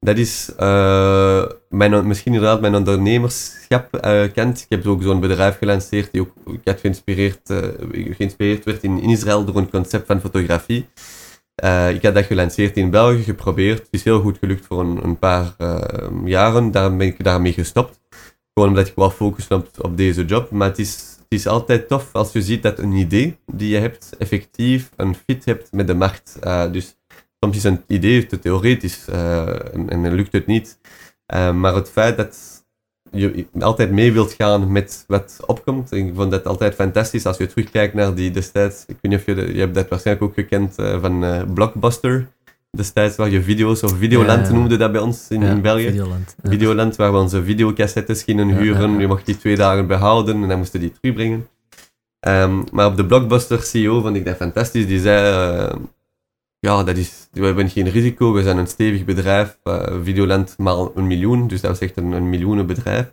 dat 0.00 0.18
is 0.18 0.52
eh, 0.56 1.44
mijn, 1.68 2.06
misschien 2.06 2.32
inderdaad 2.32 2.60
mijn 2.60 2.74
ondernemerschap 2.74 3.96
eh, 3.96 4.32
kent. 4.32 4.60
Ik 4.60 4.66
heb 4.68 4.86
ook 4.86 5.02
zo'n 5.02 5.20
bedrijf 5.20 5.58
gelanceerd 5.58 6.12
die 6.12 6.26
ik 6.62 6.78
geïnspireerd, 6.78 7.50
eh, 7.50 7.58
geïnspireerd 7.92 8.64
werd 8.64 8.82
in, 8.82 9.00
Israël 9.00 9.44
door 9.44 9.56
een 9.56 9.70
concept 9.70 10.06
van 10.06 10.20
fotografie. 10.20 10.88
Ik 11.94 12.02
had 12.02 12.14
dat 12.14 12.24
gelanceerd 12.24 12.76
in 12.76 12.90
België, 12.90 13.22
geprobeerd. 13.22 13.78
Het 13.78 13.88
is 13.90 14.04
heel 14.04 14.20
goed 14.20 14.38
gelukt 14.38 14.66
voor 14.66 14.80
een, 14.80 15.04
een 15.04 15.18
paar 15.18 15.54
jaren. 16.24 16.70
Daarom 16.70 16.98
ben 16.98 17.06
ik 17.06 17.24
daarmee 17.24 17.52
gestopt. 17.52 18.00
Gewoon 18.54 18.68
omdat 18.68 18.86
ik 18.86 18.94
wou 18.94 19.10
focussen 19.10 19.56
op, 19.56 19.68
op 19.78 19.96
deze 19.96 20.24
job. 20.24 20.50
Maar 20.50 20.68
het 20.68 20.78
is, 20.78 21.16
het 21.18 21.26
is 21.28 21.46
altijd 21.46 21.88
tof 21.88 22.08
als 22.12 22.32
je 22.32 22.42
ziet 22.42 22.62
dat 22.62 22.78
een 22.78 22.92
idee 22.92 23.38
die 23.46 23.68
je 23.68 23.78
hebt 23.78 24.16
effectief 24.18 24.90
een 24.96 25.14
fit 25.14 25.44
hebt 25.44 25.72
met 25.72 25.86
de 25.86 25.94
markt. 25.94 26.38
Dus 26.72 26.96
soms 27.40 27.56
is 27.56 27.64
een 27.64 27.80
idee 27.86 28.26
te 28.26 28.38
theoretisch 28.38 29.04
eh, 29.08 29.74
en, 29.74 29.88
en 29.90 30.14
lukt 30.14 30.32
het 30.32 30.46
niet. 30.46 30.78
Eh, 31.26 31.52
maar 31.52 31.74
het 31.74 31.90
feit 31.90 32.16
dat 32.16 32.38
je 33.12 33.46
altijd 33.60 33.90
mee 33.90 34.12
wilt 34.12 34.32
gaan 34.32 34.72
met 34.72 35.04
wat 35.06 35.36
opkomt, 35.46 35.92
ik 35.92 36.12
vond 36.14 36.30
dat 36.30 36.46
altijd 36.46 36.74
fantastisch 36.74 37.26
als 37.26 37.36
je 37.36 37.46
terugkijkt 37.46 37.94
naar 37.94 38.14
die 38.14 38.30
destijds, 38.30 38.84
ik 38.86 38.96
weet 39.00 39.10
niet 39.10 39.20
of 39.20 39.26
je, 39.26 39.34
de- 39.34 39.52
je 39.54 39.60
hebt 39.60 39.74
dat 39.74 39.88
waarschijnlijk 39.88 40.26
ook 40.26 40.34
gekend 40.34 40.78
eh, 40.78 41.00
van 41.00 41.44
Blockbuster, 41.54 42.28
destijds 42.76 43.16
waar 43.16 43.30
je 43.30 43.42
video's, 43.42 43.82
of 43.82 43.92
Videoland 43.98 44.46
Ja. 44.46 44.52
noemde 44.52 44.76
dat 44.76 44.92
bij 44.92 45.00
ons 45.00 45.26
in, 45.28 45.42
in 45.42 45.60
België. 45.62 45.86
Videoland. 45.88 46.34
Ja. 46.42 46.50
Videoland, 46.50 46.96
waar 46.96 47.12
we 47.12 47.18
onze 47.18 47.44
videocassettes 47.44 48.22
gingen 48.22 48.48
huren. 48.56 48.98
Je 49.00 49.06
mocht 49.06 49.26
die 49.26 49.38
twee 49.38 49.56
dagen 49.56 49.86
behouden 49.86 50.42
en 50.42 50.48
dan 50.48 50.58
moesten 50.58 50.80
die 50.80 50.92
terugbrengen. 51.00 51.48
Ehm, 52.20 52.62
maar 52.72 52.86
op 52.86 52.96
de 52.96 53.06
Blockbuster 53.06 53.62
CEO 53.62 54.00
vond 54.00 54.16
ik 54.16 54.24
dat 54.24 54.36
fantastisch. 54.36 54.86
Die 54.86 55.00
zei, 55.00 55.78
ja, 56.60 56.84
dat 56.84 56.96
is, 56.96 57.28
we 57.32 57.44
hebben 57.44 57.70
geen 57.70 57.88
risico, 57.88 58.32
we 58.32 58.42
zijn 58.42 58.56
een 58.56 58.66
stevig 58.66 59.04
bedrijf. 59.04 59.58
eh, 59.62 59.96
Videoland 60.02 60.54
maal 60.58 60.92
een 60.94 61.06
miljoen, 61.06 61.48
dus 61.48 61.60
dat 61.60 61.70
was 61.70 61.80
echt 61.80 61.96
een, 61.96 62.12
een 62.12 62.28
miljoenenbedrijf. 62.28 63.12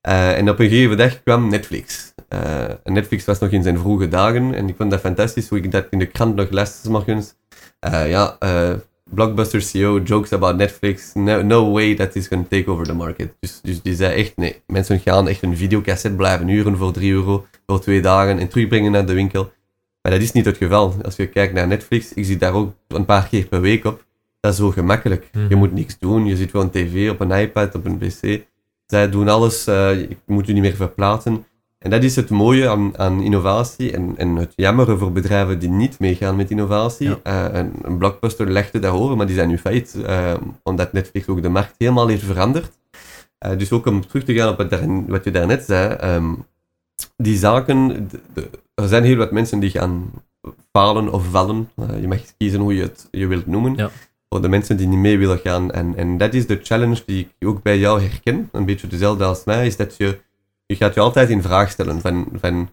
Eh, 0.00 0.38
en 0.38 0.50
op 0.50 0.58
een 0.58 0.68
gegeven 0.68 0.96
dag 0.96 1.22
kwam 1.22 1.48
Netflix. 1.48 2.14
Eh, 2.28 2.64
Netflix 2.84 3.24
was 3.24 3.38
nog 3.38 3.50
in 3.50 3.62
zijn 3.62 3.78
vroege 3.78 4.08
dagen 4.08 4.54
en 4.54 4.68
ik 4.68 4.76
vond 4.76 4.90
dat 4.90 5.00
fantastisch 5.00 5.48
hoe 5.48 5.58
ik 5.58 5.70
dat 5.70 5.86
in 5.90 5.98
de 5.98 6.06
krant 6.06 6.34
nog 6.34 6.50
las 6.50 6.82
morgens. 6.88 7.34
Ja, 7.80 8.38
Blockbuster 9.10 9.62
CEO 9.62 10.00
jokes 10.00 10.32
about 10.32 10.56
Netflix. 10.56 11.14
No, 11.14 11.42
no 11.42 11.70
way 11.72 11.94
that 11.94 12.16
is 12.16 12.28
going 12.28 12.48
to 12.48 12.56
take 12.56 12.70
over 12.70 12.84
the 12.84 12.94
market. 12.94 13.36
Dus, 13.40 13.60
dus 13.62 13.82
die 13.82 13.94
zei 13.94 14.14
echt, 14.14 14.36
nee, 14.36 14.62
mensen 14.66 14.98
gaan 14.98 15.28
echt 15.28 15.42
een 15.42 15.56
videocassette 15.56 16.16
blijven 16.16 16.46
huren 16.46 16.76
voor 16.76 16.92
3 16.92 17.12
euro 17.12 17.46
voor 17.66 17.80
twee 17.80 18.00
dagen 18.00 18.38
en 18.38 18.48
terugbrengen 18.48 18.92
naar 18.92 19.06
de 19.06 19.12
winkel. 19.12 19.52
Maar 20.06 20.14
dat 20.14 20.24
is 20.24 20.32
niet 20.32 20.44
het 20.44 20.56
geval. 20.56 20.94
Als 21.02 21.16
je 21.16 21.26
kijkt 21.26 21.54
naar 21.54 21.66
Netflix, 21.66 22.12
ik 22.14 22.24
zit 22.24 22.40
daar 22.40 22.52
ook 22.52 22.72
een 22.88 23.04
paar 23.04 23.28
keer 23.28 23.44
per 23.44 23.60
week 23.60 23.84
op. 23.84 24.04
Dat 24.40 24.52
is 24.52 24.58
zo 24.58 24.70
gemakkelijk. 24.70 25.28
Mhm. 25.32 25.46
Je 25.48 25.56
moet 25.56 25.72
niks 25.72 25.98
doen, 25.98 26.26
je 26.26 26.36
zit 26.36 26.50
gewoon 26.50 26.70
tv 26.70 27.10
op 27.10 27.20
een 27.20 27.30
iPad, 27.30 27.74
op 27.74 27.84
een 27.84 27.98
pc. 27.98 28.40
Zij 28.86 29.10
doen 29.10 29.28
alles, 29.28 29.66
eh 29.66 30.00
je 30.00 30.16
moet 30.26 30.46
je 30.46 30.52
niet 30.52 30.62
meer 30.62 30.76
verplaatsen. 30.76 31.44
En 31.78 31.90
dat 31.90 32.02
is 32.02 32.16
het 32.16 32.30
mooie 32.30 32.68
aan, 32.68 32.98
aan 32.98 33.22
innovatie 33.22 33.92
en, 33.92 34.14
en 34.16 34.36
het 34.36 34.52
jammere 34.56 34.96
voor 34.96 35.12
bedrijven 35.12 35.58
die 35.58 35.70
niet 35.70 35.98
meegaan 35.98 36.36
met 36.36 36.50
innovatie. 36.50 37.08
Ja. 37.08 37.18
Eh, 37.22 37.58
een, 37.58 37.72
een 37.82 37.98
Blockbuster 37.98 38.50
legde 38.50 38.78
dat 38.78 38.92
horen, 38.92 39.16
maar 39.16 39.26
die 39.26 39.36
zijn 39.36 39.48
nu 39.48 39.58
failliet, 39.58 39.94
eh, 40.06 40.34
omdat 40.62 40.92
Netflix 40.92 41.28
ook 41.28 41.42
de 41.42 41.48
markt 41.48 41.74
helemaal 41.78 42.08
heeft 42.08 42.24
veranderd. 42.24 42.78
Dus 43.56 43.72
ook 43.72 43.86
om 43.86 44.06
terug 44.06 44.24
te 44.24 44.34
gaan 44.34 44.48
op 44.48 44.56
wat, 44.56 44.70
daar, 44.70 45.06
wat 45.06 45.24
je 45.24 45.30
daarnet 45.30 45.64
zei, 45.64 45.94
ehm, 45.94 46.34
die 47.16 47.38
zaken, 47.38 48.08
er 48.74 48.88
zijn 48.88 49.04
heel 49.04 49.16
wat 49.16 49.30
mensen 49.30 49.58
die 49.58 49.70
gaan 49.70 50.10
falen 50.72 51.12
of 51.12 51.24
vallen. 51.30 51.70
Eh, 51.76 52.00
je 52.00 52.08
mag 52.08 52.20
kiezen 52.38 52.60
hoe 52.60 52.74
je 52.74 52.82
het 52.82 53.08
je 53.10 53.26
wilt 53.26 53.46
noemen. 53.46 53.74
Ja. 53.76 53.90
Voor 54.28 54.42
de 54.42 54.48
mensen 54.48 54.76
die 54.76 54.86
niet 54.86 54.98
mee 54.98 55.18
willen 55.18 55.38
gaan. 55.38 55.70
En, 55.70 55.96
en 55.96 56.18
dat 56.18 56.34
is 56.34 56.46
de 56.46 56.60
challenge 56.62 57.02
die 57.06 57.28
ik 57.38 57.48
ook 57.48 57.62
bij 57.62 57.78
jou 57.78 58.02
herken, 58.02 58.48
een 58.52 58.64
beetje 58.64 58.86
dezelfde 58.86 59.24
als 59.24 59.44
mij, 59.44 59.66
is 59.66 59.76
dat 59.76 59.96
je, 59.96 60.18
je 60.66 60.76
gaat 60.76 60.94
je 60.94 61.00
altijd 61.00 61.30
in 61.30 61.42
vraag 61.42 61.70
stellen 61.70 62.00
van, 62.00 62.28
van 62.32 62.68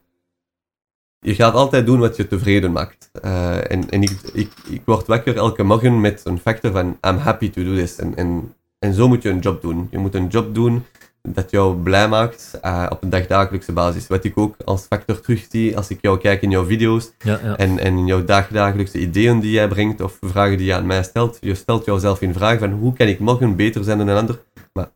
je 1.19 1.35
gaat 1.35 1.53
altijd 1.53 1.85
doen 1.85 1.99
wat 1.99 2.15
je 2.15 2.27
tevreden 2.27 2.71
maakt. 2.71 3.09
Eh, 3.21 3.71
en 3.71 3.89
en 3.89 4.01
ik, 4.01 4.19
ik, 4.33 4.51
ik 4.69 4.81
word 4.85 5.07
wakker 5.07 5.35
elke 5.35 5.63
morgen 5.63 6.01
met 6.01 6.21
een 6.23 6.39
factor 6.39 6.71
van 6.71 6.97
I'm 7.01 7.17
happy 7.17 7.49
to 7.49 7.63
do 7.63 7.75
this. 7.75 7.95
En, 7.95 8.15
en, 8.15 8.53
en 8.79 8.93
zo 8.93 9.07
moet 9.07 9.23
je 9.23 9.29
een 9.29 9.39
job 9.39 9.61
doen. 9.61 9.87
Je 9.91 9.97
moet 9.97 10.15
een 10.15 10.27
job 10.27 10.55
doen 10.55 10.83
dat 11.29 11.51
jou 11.51 11.75
blij 11.75 12.07
maakt 12.07 12.57
eh, 12.61 12.85
op 12.89 13.03
een 13.03 13.09
dagdagelijkse 13.09 13.71
basis. 13.71 14.07
Wat 14.07 14.23
ik 14.23 14.37
ook 14.37 14.55
als 14.65 14.85
factor 14.85 15.19
terugzie 15.19 15.77
als 15.77 15.89
ik 15.89 16.01
jou 16.01 16.19
kijk 16.19 16.41
in 16.41 16.49
jouw 16.49 16.65
video's 16.65 17.11
Ja, 17.19 17.39
ja. 17.43 17.57
en, 17.57 17.79
en 17.79 17.97
in 17.97 18.05
jouw 18.05 18.23
dagdagelijkse 18.23 18.99
ideeën 18.99 19.39
die 19.39 19.51
jij 19.51 19.67
brengt 19.67 20.01
of 20.01 20.17
vragen 20.21 20.57
die 20.57 20.65
je 20.65 20.73
aan 20.73 20.85
mij 20.85 21.03
stelt. 21.03 21.37
Je 21.41 21.55
stelt 21.55 21.85
jouzelf 21.85 22.21
in 22.21 22.33
vraag 22.33 22.59
van 22.59 22.71
hoe 22.71 22.93
kan 22.93 23.07
ik 23.07 23.19
morgen 23.19 23.55
beter 23.55 23.83
zijn 23.83 23.97
dan 23.97 24.07
een 24.07 24.17
ander. 24.17 24.39
Maar 24.73 24.89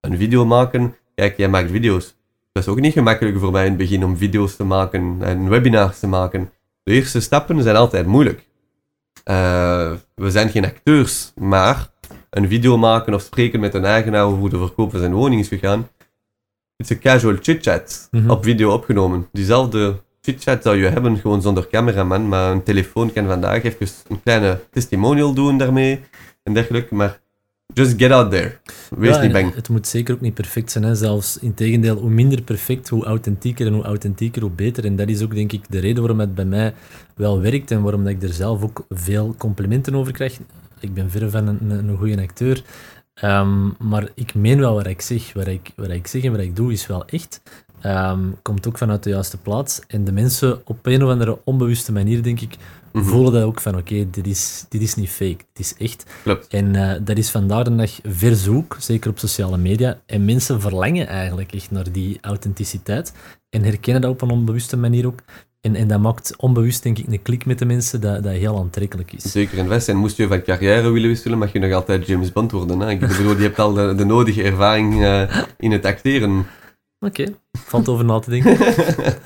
een 0.00 0.16
video 0.16 0.44
maken, 0.44 0.94
kijk, 1.14 1.36
jij 1.36 1.48
maakt 1.48 1.70
video's. 1.70 2.14
Dat 2.52 2.62
is 2.62 2.68
ook 2.68 2.80
niet 2.80 2.92
gemakkelijk 2.92 3.38
voor 3.38 3.52
mij 3.52 3.62
in 3.62 3.68
het 3.68 3.78
begin 3.78 4.04
om 4.04 4.16
video's 4.16 4.56
te 4.56 4.64
maken 4.64 5.16
en 5.20 5.48
webinars 5.48 5.98
te 5.98 6.06
maken. 6.06 6.50
De 6.82 6.92
eerste 6.92 7.20
stappen 7.20 7.62
zijn 7.62 7.76
altijd 7.76 8.06
moeilijk. 8.06 8.46
Eh, 9.24 9.92
we 10.14 10.30
zijn 10.30 10.48
geen 10.48 10.64
acteurs, 10.64 11.32
maar 11.34 11.89
een 12.30 12.48
video 12.48 12.78
maken 12.78 13.14
of 13.14 13.22
spreken 13.22 13.60
met 13.60 13.74
een 13.74 13.84
eigenaar 13.84 14.24
over 14.24 14.38
hoe 14.38 14.48
de 14.50 14.58
verkoop 14.58 14.90
van 14.90 15.00
zijn 15.00 15.12
woning 15.12 15.40
is 15.40 15.48
gegaan. 15.48 15.88
Het 16.76 16.90
is 16.90 16.96
een 16.96 16.98
casual 17.02 17.36
chit-chat 17.40 18.08
Mhm. 18.10 18.30
op 18.30 18.44
video 18.44 18.72
opgenomen. 18.72 19.28
Diezelfde 19.32 20.00
chit-chat 20.20 20.62
zou 20.62 20.76
je 20.76 20.86
hebben, 20.86 21.16
gewoon 21.18 21.42
zonder 21.42 21.68
cameraman, 21.68 22.28
maar 22.28 22.50
een 22.52 22.62
telefoon 22.62 23.12
kan 23.12 23.26
vandaag 23.26 23.62
even 23.62 23.88
een 24.08 24.22
kleine 24.22 24.60
testimonial 24.70 25.34
doen 25.34 25.58
daarmee 25.58 26.00
en 26.42 26.54
dergelijke. 26.54 26.94
Maar 26.94 27.20
just 27.74 27.94
get 27.98 28.10
out 28.10 28.30
there. 28.30 28.58
Wees 28.96 29.14
Ja, 29.16 29.22
niet 29.22 29.32
bang. 29.32 29.54
Het 29.54 29.68
moet 29.68 29.86
zeker 29.86 30.14
ook 30.14 30.20
niet 30.20 30.34
perfect 30.34 30.70
zijn. 30.70 30.84
Hè. 30.84 30.94
Zelfs 30.94 31.38
in 31.38 31.54
tegendeel, 31.54 31.96
hoe 31.96 32.10
minder 32.10 32.42
perfect, 32.42 32.88
hoe 32.88 33.04
authentieker 33.04 33.66
en 33.66 33.72
hoe 33.72 33.82
authentieker, 33.84 34.42
hoe 34.42 34.50
beter. 34.50 34.84
En 34.84 34.96
dat 34.96 35.08
is 35.08 35.22
ook 35.22 35.34
denk 35.34 35.52
ik 35.52 35.64
de 35.68 35.78
reden 35.78 35.98
waarom 36.00 36.20
het 36.20 36.34
bij 36.34 36.44
mij 36.44 36.74
wel 37.16 37.40
werkt 37.40 37.70
en 37.70 37.82
waarom 37.82 38.04
dat 38.04 38.12
ik 38.12 38.22
er 38.22 38.32
zelf 38.32 38.62
ook 38.62 38.84
veel 38.88 39.34
complimenten 39.38 39.94
over 39.94 40.12
krijg. 40.12 40.38
Ik 40.80 40.94
ben 40.94 41.10
verre 41.10 41.30
van 41.30 41.46
een, 41.46 41.70
een, 41.70 41.96
goede 41.96 42.22
acteur. 42.22 42.62
Ehm, 43.14 43.68
maar 43.78 44.08
ik 44.14 44.34
meen 44.34 44.58
wel 44.58 44.74
wat 44.74 44.86
ik 44.86 45.00
zeg. 45.00 45.32
Wat 45.32 45.46
ik, 45.46 45.72
wat 45.76 45.90
ik 45.90 46.06
zeg 46.06 46.24
en 46.24 46.30
wat 46.32 46.40
ik 46.40 46.56
doe 46.56 46.72
is 46.72 46.86
wel 46.86 47.04
echt. 47.04 47.42
Ehm, 47.80 48.20
komt 48.42 48.68
ook 48.68 48.78
vanuit 48.78 49.02
de 49.02 49.10
juiste 49.10 49.36
plaats. 49.38 49.80
En 49.86 50.04
de 50.04 50.12
mensen 50.12 50.60
op 50.64 50.86
een 50.86 51.02
of 51.02 51.10
andere 51.10 51.38
onbewuste 51.44 51.92
manier, 51.92 52.22
denk 52.22 52.40
ik, 52.40 52.56
Mhm. 52.92 53.04
voelen 53.04 53.32
dat 53.32 53.42
ook 53.42 53.60
van 53.60 53.76
oké, 53.76 54.10
dit, 54.10 54.26
is, 54.26 54.64
dit 54.68 54.82
is 54.82 54.94
niet 54.94 55.08
fake, 55.08 55.44
dit 55.52 55.66
is 55.66 55.74
echt. 55.76 56.06
Klopt. 56.22 56.46
En 56.48 56.74
eh, 56.74 57.00
dat 57.04 57.16
is 57.18 57.30
vandaag 57.30 57.64
de 57.64 57.76
dag 57.76 57.98
verzoek, 58.02 58.76
zeker 58.78 59.10
op 59.10 59.18
sociale 59.18 59.56
media. 59.56 60.00
En 60.06 60.24
mensen 60.24 60.60
verlangen 60.60 61.06
eigenlijk 61.06 61.52
echt 61.52 61.70
naar 61.70 61.92
die 61.92 62.18
authenticiteit 62.20 63.12
en 63.50 63.62
herkennen 63.62 64.02
dat 64.02 64.10
op 64.10 64.22
een 64.22 64.30
onbewuste 64.30 64.76
manier 64.76 65.06
ook. 65.06 65.22
En, 65.60 65.74
en 65.74 65.88
dat 65.88 66.00
maakt 66.00 66.34
onbewust, 66.36 66.82
denk 66.82 66.98
ik, 66.98 67.06
een 67.06 67.22
klik 67.22 67.46
met 67.46 67.58
de 67.58 67.64
mensen 67.64 68.00
dat, 68.00 68.22
dat 68.22 68.32
heel 68.32 68.58
aantrekkelijk 68.58 69.12
is. 69.12 69.32
Zeker 69.32 69.58
en 69.58 69.68
vast. 69.68 69.88
En 69.88 69.96
moest 69.96 70.16
je 70.16 70.28
van 70.28 70.42
carrière 70.42 70.90
willen 70.90 71.08
wisselen, 71.08 71.38
mag 71.38 71.52
je 71.52 71.58
nog 71.58 71.72
altijd 71.72 72.06
James 72.06 72.32
Bond 72.32 72.50
worden. 72.50 72.80
Hè? 72.80 72.90
Ik 72.90 73.00
bedoel, 73.00 73.36
je 73.36 73.42
hebt 73.42 73.58
al 73.58 73.72
de, 73.72 73.94
de 73.94 74.04
nodige 74.04 74.42
ervaring 74.42 75.02
eh, 75.02 75.42
in 75.58 75.72
het 75.72 75.84
acteren. 75.84 76.46
Oké, 77.06 77.24
valt 77.52 77.88
over 77.88 78.04
na 78.04 78.18
te 78.18 78.30
denken. 78.30 78.58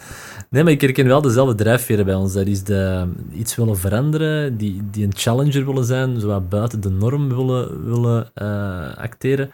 Nee, 0.55 0.63
maar 0.63 0.73
ik 0.73 0.81
herken 0.81 1.07
wel 1.07 1.21
dezelfde 1.21 1.55
drijfveren 1.55 2.05
bij 2.05 2.15
ons. 2.15 2.33
Dat 2.33 2.47
is 2.47 2.63
de, 2.63 3.09
iets 3.33 3.55
willen 3.55 3.79
veranderen, 3.79 4.57
die, 4.57 4.83
die 4.91 5.05
een 5.05 5.15
challenger 5.15 5.67
willen 5.67 5.85
zijn, 5.85 6.21
zo 6.21 6.27
wat 6.27 6.49
buiten 6.49 6.81
de 6.81 6.91
norm 6.91 7.29
willen, 7.29 7.85
willen 7.85 8.31
eh, 8.35 8.97
acteren. 8.97 9.51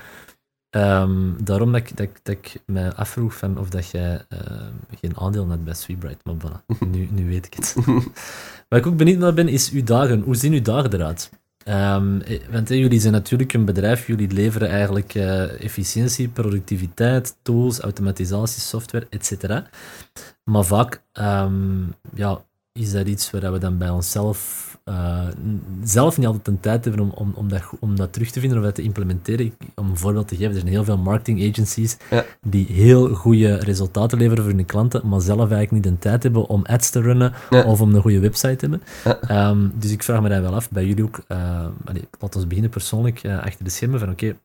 Ehm, 0.71 1.31
daarom 1.45 1.73
dat 1.73 1.81
ik, 1.81 1.97
dat, 1.97 2.07
ik- 2.07 2.21
dat 2.23 2.35
ik 2.35 2.63
mij 2.67 2.93
afvroeg 2.93 3.35
van 3.37 3.59
of 3.59 3.69
dat 3.71 3.91
jij 3.91 4.25
eh, 4.29 4.39
geen 5.01 5.19
aandeel 5.19 5.49
had 5.49 5.65
bij 5.65 5.75
Sweetbright. 5.75 6.25
Maar 6.25 6.35
voilà, 6.35 6.67
nu, 6.93 7.09
nu 7.13 7.29
weet 7.29 7.47
ik 7.47 7.55
het. 7.55 7.75
Waar 8.69 8.79
ik 8.79 8.87
ook 8.87 8.97
benieuwd 8.97 9.19
naar 9.19 9.35
ben, 9.35 9.49
is 9.49 9.71
uw 9.71 9.83
dagen. 9.85 10.21
Hoe 10.21 10.35
zien 10.37 10.53
uw 10.53 10.63
dagen 10.63 10.93
eruit? 10.95 11.31
Ehm, 11.65 12.21
eh, 12.21 12.41
want 12.51 12.69
jullie 12.69 13.01
zijn 13.01 13.13
natuurlijk 13.13 13.53
een 13.53 13.65
bedrijf, 13.65 14.07
jullie 14.07 14.31
leveren 14.33 14.69
eigenlijk 14.69 15.15
eh, 15.15 15.63
efficiëntie, 15.65 16.29
productiviteit, 16.29 17.37
tools, 17.43 17.79
automatisatie, 17.81 18.61
software, 18.63 19.07
etc. 19.11 19.63
Maar 20.45 20.65
vaak 20.65 21.03
ehm, 21.13 21.83
ja, 22.15 22.45
is 22.73 22.93
dat 22.93 23.07
iets 23.07 23.31
waar 23.31 23.53
we 23.53 23.59
dan 23.59 23.79
bij 23.79 23.89
onszelf 23.91 24.69
eh, 24.85 25.27
zelf 25.85 26.17
niet 26.19 26.27
altijd 26.27 26.45
de 26.45 26.61
tijd 26.61 26.85
hebben 26.85 27.03
om, 27.03 27.11
om, 27.15 27.33
om, 27.35 27.49
dat, 27.49 27.63
om 27.81 27.97
dat 27.97 28.13
terug 28.13 28.31
te 28.31 28.41
vinden 28.41 28.59
of 28.59 28.65
dat 28.65 28.75
te 28.75 28.83
implementeren. 28.83 29.47
Ik- 29.47 29.55
om 29.75 29.91
een 29.91 29.97
voorbeeld 29.97 30.29
te 30.29 30.37
geven, 30.37 30.51
er 30.53 30.59
zijn 30.61 30.73
heel 30.73 30.85
veel 30.85 30.99
marketing 30.99 31.51
agencies 31.51 31.97
Ja. 32.11 32.25
die 32.43 32.67
heel 32.67 33.15
goede 33.15 33.55
resultaten 33.57 34.19
leveren 34.19 34.45
voor 34.45 34.53
hun 34.53 34.65
klanten, 34.65 35.09
maar 35.09 35.21
zelf 35.21 35.51
eigenlijk 35.51 35.71
niet 35.71 35.83
de 35.83 35.99
tijd 35.99 36.23
hebben 36.23 36.47
om 36.47 36.65
ads 36.67 36.91
te 36.91 37.01
runnen 37.01 37.33
Ja. 37.51 37.63
of 37.65 37.81
om 37.81 37.95
een 37.95 38.01
goede 38.03 38.21
website 38.21 38.57
te 38.57 38.69
hebben. 38.69 38.83
Ja. 39.05 39.21
Ehm, 39.21 39.69
dus 39.75 39.91
ik 39.91 40.03
vraag 40.03 40.23
me 40.23 40.29
dat 40.29 40.41
wel 40.41 40.55
af, 40.55 40.71
bij 40.71 40.87
jullie 40.87 41.05
ook. 41.05 41.21
eh 41.27 41.67
allee, 41.85 42.09
laten 42.19 42.41
we 42.41 42.47
beginnen 42.47 42.71
persoonlijk 42.71 43.23
eh, 43.23 43.39
achter 43.39 43.65
de 43.65 43.71
schermen 43.71 43.99
van 44.01 44.11
oké, 44.11 44.37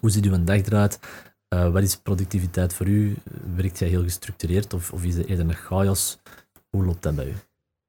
hoe 0.00 0.10
ziet 0.10 0.24
uw 0.24 0.44
dag 0.44 0.56
eruit? 0.66 0.98
Wat 1.48 1.82
is 1.82 1.96
productiviteit 1.96 2.74
voor 2.74 2.86
u? 2.86 3.16
Werkt 3.56 3.78
jij 3.78 3.88
heel 3.88 4.02
gestructureerd 4.02 4.74
of, 4.74 4.92
of 4.92 5.04
is 5.04 5.14
het 5.16 5.26
eerder 5.26 5.48
een 5.48 5.54
chaos? 5.54 6.18
Hoe 6.70 6.84
loopt 6.84 7.02
dat 7.02 7.14
bij 7.14 7.26
u? 7.26 7.32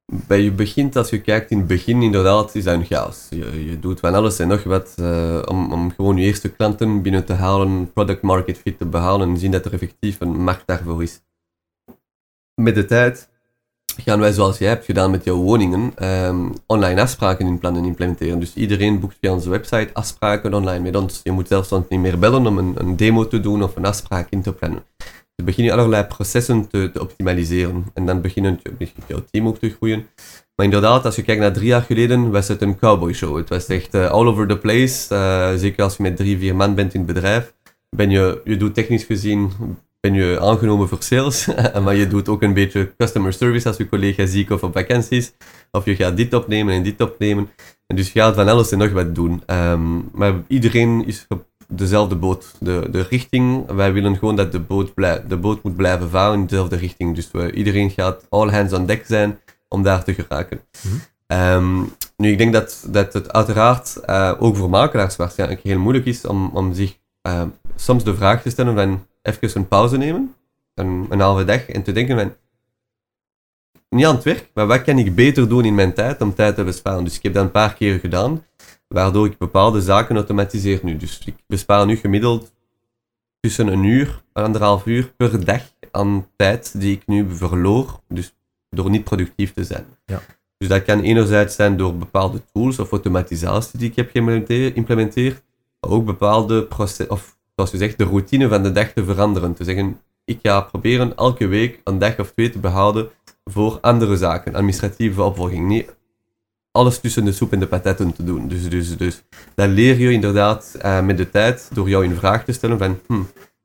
Bij 0.05 0.41
je 0.41 0.51
begint, 0.51 0.95
als 0.95 1.09
je 1.09 1.21
kijkt 1.21 1.51
in 1.51 1.57
het 1.57 1.67
begin, 1.67 2.01
inderdaad, 2.01 2.55
is 2.55 2.63
dat 2.63 2.73
een 2.73 2.85
chaos. 2.85 3.27
Je, 3.29 3.65
je 3.65 3.79
doet 3.79 3.99
van 3.99 4.13
alles 4.13 4.39
en 4.39 4.47
nog 4.47 4.63
wat 4.63 4.93
eh, 4.95 5.41
om, 5.45 5.71
om 5.71 5.91
gewoon 5.91 6.17
je 6.17 6.25
eerste 6.25 6.49
klanten 6.49 7.01
binnen 7.01 7.25
te 7.25 7.33
halen, 7.33 7.91
product 7.93 8.21
market 8.21 8.57
fit 8.57 8.77
te 8.77 8.85
behalen 8.85 9.29
en 9.29 9.37
zien 9.37 9.51
dat 9.51 9.65
er 9.65 9.73
effectief 9.73 10.19
een 10.19 10.43
markt 10.43 10.67
daarvoor 10.67 11.03
is. 11.03 11.21
Met 12.61 12.75
de 12.75 12.85
tijd 12.85 13.29
gaan 13.85 14.19
wij, 14.19 14.31
zoals 14.31 14.57
jij 14.57 14.69
hebt 14.69 14.85
gedaan 14.85 15.11
met 15.11 15.23
jouw 15.23 15.35
woningen, 15.35 15.91
ehm, 15.95 16.49
online 16.67 17.01
afspraken 17.01 17.47
in 17.47 17.59
plannen 17.59 17.85
implementeren. 17.85 18.39
Dus 18.39 18.53
iedereen 18.53 18.99
boekt 18.99 19.17
via 19.19 19.33
onze 19.33 19.49
website 19.49 19.89
afspraken 19.93 20.53
online 20.53 20.83
met 20.83 20.95
ons. 20.95 21.19
Je 21.23 21.31
moet 21.31 21.47
zelfs 21.47 21.71
niet 21.89 21.99
meer 21.99 22.19
bellen 22.19 22.47
om 22.47 22.57
een, 22.57 22.73
een 22.77 22.95
demo 22.95 23.27
te 23.27 23.39
doen 23.39 23.63
of 23.63 23.75
een 23.75 23.85
afspraak 23.85 24.27
in 24.29 24.41
te 24.41 24.53
plannen. 24.53 24.83
Je 25.35 25.43
begint 25.43 25.71
allerlei 25.71 26.03
processen 26.03 26.67
te, 26.67 26.89
te 26.93 27.01
optimaliseren. 27.01 27.85
En 27.93 28.05
dan 28.05 28.21
beginnen 28.21 28.59
je- 28.77 29.23
team 29.31 29.47
ook 29.47 29.57
te 29.57 29.69
groeien. 29.69 30.07
Maar 30.55 30.65
inderdaad, 30.65 31.05
als 31.05 31.15
je 31.15 31.21
kijkt 31.21 31.41
naar 31.41 31.53
drie 31.53 31.67
jaar 31.67 31.81
geleden, 31.81 32.31
was 32.31 32.47
het 32.47 32.61
een 32.61 32.79
cowboy 32.79 33.13
show. 33.13 33.37
Het 33.37 33.49
was 33.49 33.67
echt 33.67 33.93
eh, 33.93 34.09
all 34.09 34.25
over 34.27 34.47
the 34.47 34.57
place. 34.57 35.15
Eh, 35.15 35.53
zeker 35.55 35.83
als 35.83 35.97
je 35.97 36.03
met 36.03 36.15
drie, 36.15 36.37
vier 36.37 36.55
man 36.55 36.75
bent 36.75 36.93
in 36.93 37.01
het 37.01 37.13
bedrijf. 37.13 37.53
Ben 37.89 38.09
je, 38.09 38.41
je 38.43 38.57
doet 38.57 38.73
technisch 38.73 39.03
gezien 39.03 39.51
ben 40.03 40.13
je 40.13 40.39
aangenomen 40.39 40.87
voor 40.87 41.03
sales, 41.03 41.47
maar 41.83 41.95
je 41.95 42.07
doet 42.07 42.29
ook 42.29 42.41
een 42.41 42.53
beetje 42.53 42.93
customer 42.97 43.33
service 43.33 43.67
als 43.67 43.77
je 43.77 43.89
collega 43.89 44.25
ziek 44.25 44.49
of 44.49 44.63
op 44.63 44.73
vakanties. 44.73 45.33
Of 45.71 45.85
je 45.85 45.95
gaat 45.95 46.17
dit 46.17 46.33
opnemen 46.33 46.73
en 46.73 46.83
dit 46.83 47.01
opnemen. 47.01 47.49
En 47.87 47.95
dus 47.95 48.11
je 48.11 48.19
gaat 48.19 48.35
van 48.35 48.47
alles 48.47 48.71
en 48.71 48.77
nog 48.77 48.91
wat 48.91 49.15
doen. 49.15 49.43
Ehm, 49.45 49.97
maar 50.11 50.33
iedereen 50.47 51.03
is 51.05 51.27
dezelfde 51.75 52.15
boot. 52.15 52.55
De, 52.59 52.87
de 52.91 53.05
richting, 53.09 53.71
wij 53.71 53.93
willen 53.93 54.17
gewoon 54.17 54.35
dat 54.35 54.51
de 54.51 54.59
boot, 54.59 54.93
blij, 54.93 55.23
de 55.27 55.37
boot 55.37 55.63
moet 55.63 55.75
blijven 55.75 56.09
varen 56.09 56.39
in 56.39 56.45
dezelfde 56.45 56.75
richting. 56.75 57.15
Dus 57.15 57.31
we, 57.31 57.51
iedereen 57.51 57.89
gaat 57.89 58.25
all 58.29 58.49
hands 58.49 58.73
on 58.73 58.85
deck 58.85 59.05
zijn 59.05 59.39
om 59.67 59.83
daar 59.83 60.03
te 60.03 60.13
geraken. 60.13 60.61
Mhm. 60.83 60.95
Ehm, 61.27 61.81
nu, 62.17 62.31
ik 62.31 62.37
denk 62.37 62.53
dat, 62.53 62.85
dat 62.87 63.13
het 63.13 63.33
uiteraard 63.33 63.97
uh, 64.05 64.33
ook 64.39 64.55
voor 64.55 64.69
makelaars 64.69 65.15
waarschijnlijk 65.15 65.61
heel 65.61 65.79
moeilijk 65.79 66.05
is 66.05 66.25
om, 66.25 66.49
om 66.53 66.73
zich 66.73 66.97
uh, 67.27 67.41
soms 67.75 68.03
de 68.03 68.15
vraag 68.15 68.41
te 68.41 68.49
stellen 68.49 68.75
van 68.75 69.05
even 69.21 69.49
een 69.53 69.67
pauze 69.67 69.97
nemen, 69.97 70.35
een, 70.73 71.05
een 71.09 71.19
halve 71.19 71.45
dag, 71.45 71.69
en 71.69 71.83
te 71.83 71.91
denken 71.91 72.17
van 72.17 72.33
niet 73.89 74.05
aan 74.05 74.15
het 74.15 74.23
werk, 74.23 74.49
maar 74.53 74.67
wat 74.67 74.81
kan 74.81 74.97
ik 74.97 75.15
beter 75.15 75.49
doen 75.49 75.65
in 75.65 75.75
mijn 75.75 75.93
tijd 75.93 76.21
om 76.21 76.33
tijd 76.33 76.55
te 76.55 76.63
besparen. 76.63 77.03
Dus 77.03 77.17
ik 77.17 77.23
heb 77.23 77.33
dat 77.33 77.43
een 77.43 77.51
paar 77.51 77.73
keer 77.73 77.99
gedaan, 77.99 78.43
waardoor 78.93 79.25
ik 79.25 79.37
bepaalde 79.37 79.81
zaken 79.81 80.15
automatiseer 80.15 80.79
nu. 80.83 80.97
Dus 80.97 81.21
ik 81.25 81.35
bespaar 81.47 81.85
nu 81.85 81.95
gemiddeld 81.95 82.51
tussen 83.39 83.67
een 83.67 83.83
uur 83.83 84.23
en 84.33 84.43
anderhalf 84.43 84.85
uur 84.85 85.13
per 85.17 85.45
dag 85.45 85.61
aan 85.91 86.27
tijd 86.35 86.79
die 86.79 86.95
ik 86.95 87.07
nu 87.07 87.27
verloor, 87.29 87.99
dus 88.07 88.35
door 88.69 88.89
niet 88.89 89.03
productief 89.03 89.53
te 89.53 89.63
zijn. 89.63 89.85
Ja. 90.05 90.21
Dus 90.57 90.67
dat 90.67 90.83
kan 90.83 91.01
enerzijds 91.01 91.55
zijn 91.55 91.77
door 91.77 91.95
bepaalde 91.95 92.41
tools 92.53 92.79
of 92.79 92.91
automatisatie 92.91 93.79
die 93.79 93.89
ik 93.89 93.95
heb 93.95 94.09
geïmplementeerd, 94.11 95.43
maar 95.79 95.91
ook 95.91 96.05
bepaalde 96.05 96.63
proces, 96.63 97.07
of 97.07 97.37
zoals 97.55 97.71
je 97.71 97.77
zegt, 97.77 97.97
de 97.97 98.03
routine 98.03 98.47
van 98.47 98.63
de 98.63 98.71
dag 98.71 98.91
te 98.91 99.03
veranderen. 99.03 99.53
Te 99.53 99.63
zeggen, 99.63 100.01
ik 100.25 100.39
ga 100.41 100.61
proberen 100.61 101.15
elke 101.15 101.47
week 101.47 101.81
een 101.83 101.97
dag 101.97 102.19
of 102.19 102.31
twee 102.31 102.49
te 102.49 102.59
behouden 102.59 103.09
voor 103.43 103.77
andere 103.81 104.17
zaken, 104.17 104.55
administratieve 104.55 105.23
opvolging. 105.23 105.67
Niet 105.67 105.95
alles 106.73 106.99
tussen 106.99 107.25
de 107.25 107.31
soep 107.31 107.53
en 107.53 107.59
de 107.59 107.67
patatten 107.67 108.13
te 108.13 108.23
doen. 108.23 108.47
Dus, 108.47 108.69
dus, 108.69 108.97
dus 108.97 109.23
dat 109.55 109.69
leer 109.69 109.99
je 109.99 110.11
inderdaad 110.11 110.77
uh, 110.85 111.01
met 111.01 111.17
de 111.17 111.29
tijd 111.29 111.69
door 111.73 111.89
jou 111.89 112.03
in 112.03 112.15
vraag 112.15 112.43
te 112.43 112.51
stellen 112.51 112.77
van 112.77 112.99
hm, 113.07 113.21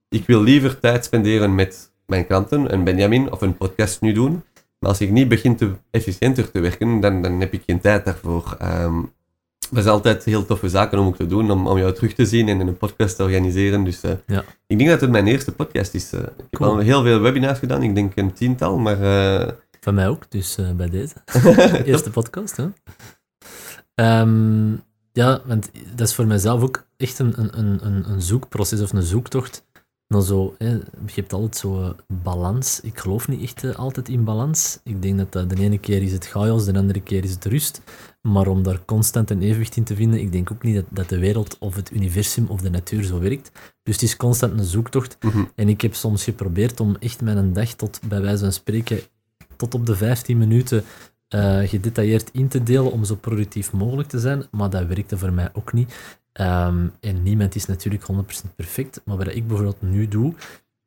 ik 0.08 0.26
wil 0.26 0.42
liever 0.42 0.78
tijd 0.78 1.04
spenderen 1.04 1.54
met 1.54 1.92
mijn 2.06 2.26
klanten, 2.26 2.72
een 2.72 2.84
Benjamin 2.84 3.32
of 3.32 3.40
een 3.40 3.56
podcast 3.56 4.00
nu 4.00 4.12
doen. 4.12 4.42
Maar 4.78 4.90
als 4.90 5.00
ik 5.00 5.10
niet 5.10 5.28
begin 5.28 5.56
te 5.56 5.72
efficiënter 5.90 6.50
te 6.50 6.60
werken, 6.60 7.00
dan, 7.00 7.22
dan 7.22 7.40
heb 7.40 7.52
ik 7.52 7.62
geen 7.66 7.80
tijd 7.80 8.04
daarvoor. 8.04 8.56
Um, 8.62 9.12
dat 9.70 9.84
is 9.84 9.90
altijd 9.90 10.24
heel 10.24 10.46
toffe 10.46 10.68
zaken 10.68 10.98
om 10.98 11.06
ook 11.06 11.16
te 11.16 11.26
doen, 11.26 11.50
om, 11.50 11.66
om 11.66 11.78
jou 11.78 11.92
terug 11.92 12.14
te 12.14 12.26
zien 12.26 12.48
en 12.48 12.60
een 12.60 12.76
podcast 12.76 13.16
te 13.16 13.22
organiseren. 13.22 13.84
Dus 13.84 14.04
uh, 14.04 14.10
ja. 14.26 14.44
ik 14.66 14.78
denk 14.78 14.90
dat 14.90 15.00
het 15.00 15.10
mijn 15.10 15.26
eerste 15.26 15.52
podcast 15.52 15.94
is. 15.94 16.12
Uh, 16.12 16.20
ik 16.20 16.26
heb 16.50 16.62
al 16.62 16.78
heel 16.78 17.02
veel 17.02 17.20
webinars 17.20 17.58
gedaan, 17.58 17.82
ik 17.82 17.94
denk 17.94 18.16
een 18.16 18.32
tiental, 18.32 18.78
maar... 18.78 18.96
Van 19.88 19.96
mij 19.96 20.08
ook, 20.08 20.30
dus 20.30 20.58
bij 20.76 20.88
deze. 20.88 21.14
eerste 21.84 22.10
podcast, 22.10 22.56
hè. 22.56 22.68
Um, 24.20 24.82
ja, 25.12 25.42
want 25.46 25.70
dat 25.94 26.08
is 26.08 26.14
voor 26.14 26.26
mijzelf 26.26 26.62
ook 26.62 26.86
echt 26.96 27.18
een, 27.18 27.40
een, 27.40 27.58
een, 27.86 28.10
een 28.10 28.22
zoekproces 28.22 28.80
of 28.80 28.92
een 28.92 29.02
zoektocht 29.02 29.64
dan 30.08 30.22
zo, 30.22 30.54
hè, 30.58 30.70
je 31.06 31.14
hebt 31.14 31.32
altijd 31.32 31.56
zo 31.56 31.94
balans. 32.22 32.80
Ik 32.80 32.98
geloof 32.98 33.28
niet 33.28 33.42
echt 33.42 33.76
altijd 33.76 34.08
in 34.08 34.24
balans. 34.24 34.80
Ik 34.84 35.02
denk 35.02 35.18
dat 35.18 35.36
uh, 35.36 35.48
de 35.48 35.62
ene 35.62 35.78
keer 35.78 36.02
is 36.02 36.12
het 36.12 36.26
chaos, 36.26 36.64
de 36.64 36.74
andere 36.74 37.00
keer 37.00 37.24
is 37.24 37.30
het 37.30 37.44
rust. 37.44 37.80
Maar 38.22 38.46
om 38.46 38.62
daar 38.62 38.84
constant 38.84 39.30
een 39.30 39.42
evenwicht 39.42 39.76
in 39.76 39.84
te 39.84 39.94
vinden, 39.94 40.20
ik 40.20 40.32
denk 40.32 40.52
ook 40.52 40.62
niet 40.62 40.74
dat, 40.74 40.84
dat 40.90 41.08
de 41.08 41.18
wereld 41.18 41.58
of 41.58 41.74
het 41.74 41.90
universum 41.90 42.46
of 42.46 42.60
de 42.60 42.70
natuur 42.70 43.04
zo 43.04 43.18
werkt. 43.18 43.50
Dus 43.82 43.94
het 43.94 44.02
is 44.02 44.16
constant 44.16 44.58
een 44.58 44.64
zoektocht. 44.64 45.16
Mhm. 45.20 45.44
En 45.54 45.68
ik 45.68 45.80
heb 45.80 45.94
soms 45.94 46.24
geprobeerd 46.24 46.80
om 46.80 46.96
echt 47.00 47.20
mijn 47.20 47.52
dag 47.52 47.72
tot, 47.72 48.00
bij 48.08 48.20
wijze 48.20 48.42
van 48.42 48.52
spreken, 48.52 49.00
tot 49.58 49.74
op 49.74 49.86
de 49.86 49.96
15 49.96 50.38
minuten 50.38 50.84
uh, 51.34 51.68
gedetailleerd 51.68 52.30
in 52.32 52.48
te 52.48 52.62
delen 52.62 52.92
om 52.92 53.04
zo 53.04 53.14
productief 53.14 53.72
mogelijk 53.72 54.08
te 54.08 54.18
zijn. 54.18 54.44
Maar 54.50 54.70
dat 54.70 54.86
werkte 54.86 55.18
voor 55.18 55.32
mij 55.32 55.50
ook 55.52 55.72
niet. 55.72 55.94
Um, 56.32 56.92
en 57.00 57.22
niemand 57.22 57.54
is 57.54 57.66
natuurlijk 57.66 58.06
100% 58.12 58.54
perfect, 58.56 59.00
maar 59.04 59.16
wat 59.16 59.34
ik 59.34 59.46
bijvoorbeeld 59.46 59.82
nu 59.82 60.08
doe, 60.08 60.34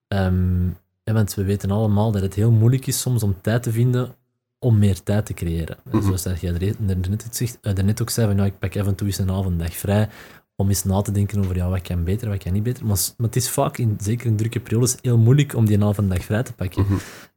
um, 0.07 0.77
want 1.03 1.33
we 1.33 1.43
weten 1.43 1.71
allemaal 1.71 2.11
dat 2.11 2.21
het 2.21 2.33
heel 2.33 2.51
moeilijk 2.51 2.87
is 2.87 2.99
soms 2.99 3.23
om 3.23 3.35
tijd 3.41 3.63
te 3.63 3.71
vinden 3.71 4.15
om 4.59 4.79
meer 4.79 5.03
tijd 5.03 5.25
te 5.25 5.33
creëren. 5.33 5.77
Mhm. 5.83 5.95
Mm 5.95 6.03
-hmm. 6.03 6.17
Zoals 6.17 6.39
jij 6.39 6.51
daarnet, 6.51 7.25
daarnet 7.61 8.01
ook 8.01 8.09
zei, 8.09 8.27
van, 8.27 8.35
nou, 8.35 8.47
ik 8.47 8.59
pak 8.59 8.77
af 8.77 8.87
en 8.87 8.95
toe 8.95 9.07
eens 9.07 9.17
een 9.17 9.31
avonddag 9.31 9.73
vrij 9.73 10.09
om 10.55 10.67
eens 10.67 10.83
na 10.83 11.01
te 11.01 11.11
denken 11.11 11.39
over 11.39 11.55
ja, 11.55 11.69
wat 11.69 11.81
kan 11.81 12.03
beter, 12.03 12.29
wat 12.29 12.43
kan 12.43 12.53
niet 12.53 12.63
beter. 12.63 12.85
Maar, 12.85 12.97
maar 13.17 13.27
het 13.27 13.35
is 13.35 13.49
vaak, 13.49 13.77
in, 13.77 13.97
zeker 14.01 14.25
in 14.25 14.35
drukke 14.35 14.59
periodes, 14.59 14.97
heel 15.01 15.17
moeilijk 15.17 15.55
om 15.55 15.65
die 15.65 15.83
avonddag 15.83 16.23
vrij 16.23 16.43
te 16.43 16.53
pakken. 16.53 16.83
Mhm. 16.83 16.93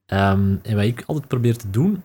Um, 0.06 0.58
en 0.62 0.74
wat 0.76 0.84
ik 0.84 1.02
altijd 1.06 1.28
probeer 1.28 1.56
te 1.56 1.70
doen, 1.70 2.02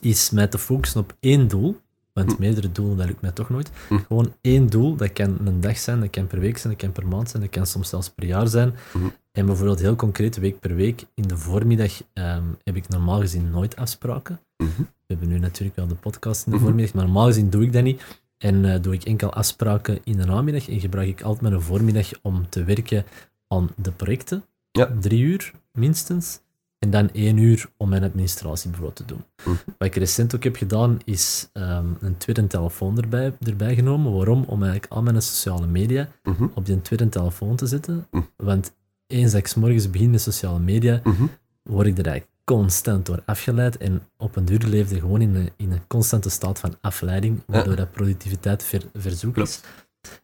is 0.00 0.30
mij 0.30 0.46
te 0.46 0.58
focussen 0.58 1.00
op 1.00 1.16
één 1.20 1.48
doel. 1.48 1.80
Want 2.12 2.32
Hm. 2.32 2.40
meerdere 2.40 2.72
doelen, 2.72 2.96
dat 2.96 3.06
lukt 3.06 3.20
mij 3.20 3.30
toch 3.30 3.50
nooit. 3.50 3.70
Hm. 3.88 3.98
Gewoon 3.98 4.34
één 4.40 4.66
doel, 4.66 4.96
dat 4.96 5.12
kan 5.12 5.38
een 5.44 5.60
dag 5.60 5.78
zijn, 5.78 6.00
dat 6.00 6.10
kan 6.10 6.26
per 6.26 6.40
week 6.40 6.58
zijn, 6.58 6.72
dat 6.72 6.82
kan 6.82 6.92
per 6.92 7.06
maand 7.06 7.30
zijn, 7.30 7.42
dat 7.42 7.50
kan 7.52 7.66
soms 7.66 7.88
zelfs 7.88 8.10
per 8.10 8.26
jaar 8.26 8.48
zijn. 8.48 8.74
Mhm. 8.92 9.06
En 9.32 9.46
bijvoorbeeld 9.46 9.78
heel 9.80 9.96
concreet, 9.96 10.36
week 10.36 10.60
per 10.60 10.74
week, 10.74 11.04
in 11.14 11.22
de 11.28 11.36
voormiddag 11.36 12.02
ehm, 12.12 12.42
heb 12.64 12.76
ik 12.76 12.88
normaal 12.88 13.20
gezien 13.20 13.50
nooit 13.50 13.76
afspraken. 13.76 14.40
We 14.56 14.66
hebben 15.06 15.28
nu 15.28 15.38
natuurlijk 15.38 15.76
wel 15.76 15.86
de 15.86 15.94
podcast 15.94 16.46
in 16.46 16.52
de 16.52 16.58
voormiddag, 16.58 16.94
maar 16.94 17.04
normaal 17.04 17.26
gezien 17.26 17.50
doe 17.50 17.62
ik 17.62 17.72
dat 17.72 17.82
niet. 17.82 18.02
En 18.38 18.64
eh, 18.64 18.82
doe 18.82 18.94
ik 18.94 19.04
enkel 19.04 19.32
afspraken 19.32 19.98
in 20.04 20.16
de 20.16 20.24
namiddag 20.24 20.68
en 20.68 20.80
gebruik 20.80 21.08
ik 21.08 21.22
altijd 21.22 21.50
mijn 21.50 21.62
voormiddag 21.62 22.10
om 22.22 22.48
te 22.48 22.64
werken 22.64 23.04
aan 23.48 23.70
de 23.76 23.90
projecten. 23.90 24.44
Ja. 24.70 24.90
Drie 25.00 25.22
uur 25.22 25.52
minstens. 25.72 26.40
En 26.80 26.90
dan 26.90 27.10
één 27.12 27.36
uur 27.36 27.66
om 27.76 27.88
mijn 27.88 28.02
administratie 28.04 28.70
bijvoorbeeld 28.70 28.96
te 28.96 29.04
doen. 29.14 29.24
Mhm. 29.44 29.56
Wat 29.78 29.88
ik 29.88 29.94
recent 29.94 30.34
ook 30.34 30.44
heb 30.44 30.56
gedaan, 30.56 30.98
is 31.04 31.48
ehm, 31.52 31.86
een 32.00 32.16
tweede 32.16 32.46
telefoon 32.46 32.98
erbij, 33.00 33.32
erbij 33.42 33.74
genomen. 33.74 34.12
Waarom? 34.12 34.44
Om 34.46 34.62
eigenlijk 34.62 34.92
al 34.92 35.02
mijn 35.02 35.22
sociale 35.22 35.66
media 35.66 36.08
Mhm. 36.22 36.46
op 36.54 36.66
die 36.66 36.80
tweede 36.82 37.08
telefoon 37.08 37.56
te 37.56 37.66
zetten. 37.66 38.06
Mhm. 38.10 38.22
Want 38.36 38.72
eens 39.06 39.30
dat 39.32 39.40
ik 39.40 39.46
's 39.46 39.54
morgens 39.54 39.90
begin 39.90 40.10
met 40.10 40.20
sociale 40.20 40.58
media, 40.58 41.00
Mhm. 41.04 41.24
word 41.62 41.86
ik 41.86 41.98
er 41.98 42.06
eigenlijk 42.06 42.34
constant 42.44 43.06
door 43.06 43.22
afgeleid. 43.26 43.76
En 43.76 44.02
op 44.16 44.36
een 44.36 44.44
duur 44.44 44.58
leefde 44.66 45.00
gewoon 45.00 45.20
in 45.20 45.34
een, 45.34 45.50
in 45.56 45.72
een 45.72 45.86
constante 45.86 46.30
staat 46.30 46.58
van 46.58 46.74
afleiding, 46.80 47.40
waardoor 47.46 47.76
dat 47.76 47.90
productiviteit 47.92 48.62
ver, 48.64 48.82
verzoek 48.94 49.36
is. 49.36 49.60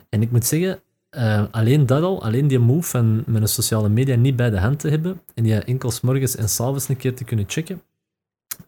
En 0.09 0.22
ik 0.22 0.30
moet 0.30 0.46
zeggen, 0.46 0.78
eh, 1.17 1.45
alleen 1.51 1.87
dat 1.87 2.03
al, 2.03 2.23
alleen 2.23 2.49
die 2.49 2.59
move 2.59 2.89
van 2.89 3.23
mijn 3.27 3.49
sociale 3.49 3.89
media 3.89 4.17
niet 4.17 4.37
bij 4.37 4.51
de 4.51 4.59
hand 4.59 4.79
te 4.79 4.89
hebben 4.89 5.21
en 5.35 5.43
die 5.43 5.55
enkel 5.55 5.93
morgens 6.03 6.37
en 6.37 6.49
's 6.49 6.61
avonds 6.61 6.89
een 6.89 6.97
keer 6.97 7.14
te 7.14 7.25
kunnen 7.25 7.45
checken, 7.49 7.83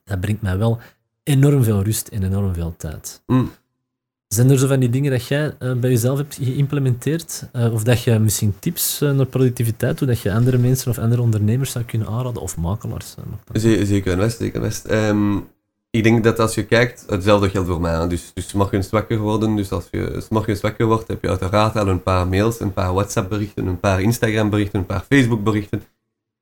dat 0.05 0.21
brengt 0.21 0.43
mij 0.43 0.59
wel 0.59 0.79
enorm 1.23 1.65
veel 1.65 1.83
rust 1.83 2.09
en 2.09 2.23
enorm 2.23 2.55
veel 2.55 2.75
tijd. 2.77 3.23
Mm. 3.27 3.51
Zijn 4.29 4.51
er 4.51 4.59
zo 4.59 4.67
van 4.67 4.81
die 4.81 4.91
dingen 4.91 5.11
dat 5.11 5.27
jij 5.27 5.55
eh, 5.59 5.73
bij 5.73 5.91
jezelf 5.91 6.19
hebt 6.19 6.35
geïmplementeerd? 6.35 7.49
Eh, 7.53 7.73
of 7.73 7.83
dat 7.85 8.03
je 8.03 8.19
misschien 8.19 8.55
tips 8.59 8.99
naar 8.99 9.27
productiviteit, 9.27 9.99
hoe 9.99 10.09
dat 10.09 10.21
je 10.21 10.33
andere 10.33 10.59
mensen 10.59 10.91
of 10.91 10.99
andere 10.99 11.23
ondernemers 11.23 11.71
zou 11.71 11.85
kunnen 11.85 12.09
aanraden? 12.09 12.43
Of 12.43 12.57
makelaars? 12.57 13.15
Zeker 13.53 14.17
vast, 14.17 14.39
zeker 14.39 14.63
en 14.63 14.71
vast. 14.71 14.87
Ik 15.91 16.03
denk 16.03 16.24
dat 16.24 16.39
als 16.39 16.55
je 16.55 16.64
kijkt, 16.64 17.05
hetzelfde 17.09 17.51
geldt 17.51 17.68
voor 17.68 17.80
mij. 17.80 18.09
Dus, 18.09 18.30
dus 18.34 18.53
morgens 18.53 18.91
wakker 18.91 19.18
worden. 19.18 19.57
Dus 19.57 19.72
als 19.72 19.89
je 19.91 20.26
morgens 20.30 20.61
wakker 20.61 20.86
wordt, 20.86 21.09
heb 21.09 21.22
je 21.22 21.28
uiteraard 21.28 21.76
al 21.76 21.89
een 21.89 22.03
paar 22.03 22.28
mails, 22.28 22.61
een 22.61 22.72
paar 22.72 22.93
WhatsApp-berichten, 22.93 23.66
een 23.66 23.80
paar 23.80 24.01
Instagram-berichten, 24.03 24.78
een 24.78 24.86
paar 24.86 25.05
Facebook-berichten. 25.09 25.82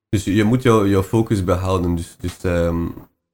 Dus 0.09 0.23
je 0.23 0.43
moet 0.43 0.63
jou- 0.63 0.89
jouw 0.89 1.03
focus 1.03 1.43
behouden. 1.43 1.95
Dus, 1.95 2.15
dus, 2.19 2.43
ehm, 2.43 2.85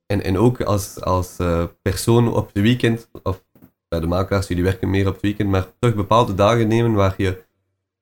en, 0.05 0.24
en 0.24 0.38
ook 0.38 0.61
als, 0.61 1.01
als 1.01 1.38
eh, 1.38 1.64
persoon 1.82 2.34
op 2.34 2.53
het 2.53 2.64
weekend, 2.64 3.09
of 3.24 3.43
bij 3.88 3.99
de 3.99 4.07
makelaars 4.07 4.47
die 4.47 4.64
werken 4.64 4.89
meer 4.89 5.07
op 5.07 5.14
het 5.14 5.22
weekend, 5.22 5.49
maar 5.49 5.68
toch 5.80 5.95
bepaalde 5.95 6.36
dagen 6.36 6.68
nemen 6.68 6.93
waar 6.93 7.14
je 7.18 7.43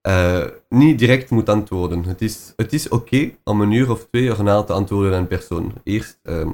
eh, 0.01 0.45
niet 0.69 0.99
direct 0.99 1.29
moet 1.29 1.49
antwoorden. 1.49 2.03
Het 2.03 2.21
is, 2.21 2.53
het 2.55 2.73
is 2.73 2.89
oké 2.89 3.31
om 3.43 3.61
een 3.61 3.71
uur 3.71 3.91
of 3.91 4.05
twee 4.05 4.23
uur 4.23 4.35
te 4.35 4.73
antwoorden 4.73 5.13
aan 5.13 5.19
een 5.19 5.27
persoon. 5.27 5.73
Eerst, 5.83 6.19
ehm, 6.23 6.49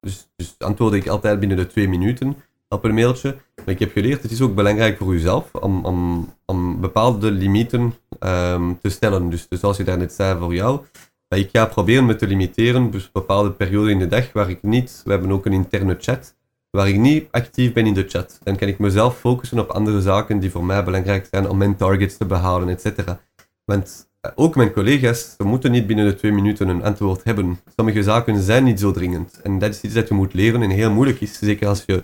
dus, 0.00 0.28
dus 0.36 0.54
antwoord 0.58 0.92
ik 0.92 1.06
altijd 1.06 1.38
binnen 1.38 1.56
de 1.56 1.66
twee 1.66 1.88
minuten 1.88 2.36
op 2.68 2.84
een 2.84 2.94
mailtje. 2.94 3.36
Maar 3.56 3.74
ik 3.74 3.78
heb 3.78 3.92
geleerd, 3.92 4.22
het 4.22 4.30
is 4.30 4.40
ook 4.40 4.54
belangrijk 4.54 4.98
voor 4.98 5.12
jezelf 5.12 5.54
om, 5.54 5.84
om, 5.84 6.28
om 6.44 6.80
bepaalde 6.80 7.30
limieten 7.30 7.94
ehm, 8.18 8.72
te 8.82 8.88
stellen. 8.88 9.30
Dus, 9.30 9.48
dus 9.48 9.60
zoals 9.60 9.76
je 9.76 9.84
daarnet 9.84 10.12
zei 10.12 10.38
voor 10.38 10.54
jou, 10.54 10.80
ik 11.28 11.48
ga 11.52 11.66
proberen 11.66 12.06
me 12.06 12.16
te 12.16 12.26
limiteren, 12.26 12.90
dus 12.90 13.12
bepaalde 13.12 13.52
perioden 13.52 13.92
in 13.92 13.98
de 13.98 14.06
dag 14.06 14.32
waar 14.32 14.50
ik 14.50 14.62
niet, 14.62 15.02
we 15.04 15.10
hebben 15.10 15.30
ook 15.30 15.46
een 15.46 15.52
interne 15.52 15.96
chat, 15.98 16.36
waar 16.70 16.88
ik 16.88 16.96
niet 16.96 17.28
actief 17.30 17.72
ben 17.72 17.86
in 17.86 17.94
de 17.94 18.08
chat. 18.08 18.38
Dan 18.42 18.56
kan 18.56 18.68
ik 18.68 18.78
mezelf 18.78 19.18
focussen 19.18 19.58
op 19.58 19.70
andere 19.70 20.00
zaken 20.00 20.38
die 20.38 20.50
voor 20.50 20.64
mij 20.64 20.84
belangrijk 20.84 21.28
zijn 21.30 21.48
om 21.48 21.56
mijn 21.56 21.76
targets 21.76 22.16
te 22.16 22.26
behalen, 22.26 22.68
etc. 22.68 23.16
Want 23.64 24.09
ook 24.34 24.56
mijn 24.56 24.72
collega's, 24.72 25.34
ze 25.36 25.44
moeten 25.44 25.70
niet 25.70 25.86
binnen 25.86 26.04
de 26.04 26.14
twee 26.14 26.32
minuten 26.32 26.68
een 26.68 26.84
antwoord 26.84 27.24
hebben. 27.24 27.60
Sommige 27.76 28.02
zaken 28.02 28.42
zijn 28.42 28.64
niet 28.64 28.80
zo 28.80 28.92
dringend. 28.92 29.40
En 29.42 29.58
dat 29.58 29.70
is 29.70 29.80
iets 29.80 29.94
dat 29.94 30.08
je 30.08 30.14
moet 30.14 30.34
leren 30.34 30.62
en 30.62 30.70
heel 30.70 30.90
moeilijk 30.90 31.20
is. 31.20 31.38
Zeker 31.38 31.68
als 31.68 31.82
je 31.86 32.02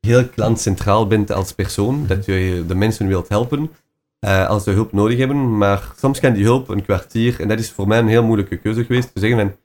heel 0.00 0.28
klantcentraal 0.28 1.06
bent 1.06 1.32
als 1.32 1.52
persoon, 1.52 2.06
dat 2.06 2.24
je 2.24 2.64
de 2.66 2.74
mensen 2.74 3.06
wilt 3.06 3.28
helpen. 3.28 3.70
eh, 4.18 4.48
als 4.48 4.64
ze 4.64 4.70
hulp 4.70 4.92
nodig 4.92 5.18
hebben. 5.18 5.58
Maar 5.58 5.92
soms 5.96 6.20
kan 6.20 6.32
die 6.32 6.44
hulp 6.44 6.68
een 6.68 6.82
kwartier, 6.82 7.40
en 7.40 7.48
dat 7.48 7.58
is 7.58 7.70
voor 7.70 7.86
mij 7.88 7.98
een 7.98 8.08
heel 8.08 8.22
moeilijke 8.24 8.56
keuze 8.56 8.84
geweest, 8.84 9.14
te 9.14 9.20
zeggen 9.20 9.38
van, 9.38 9.56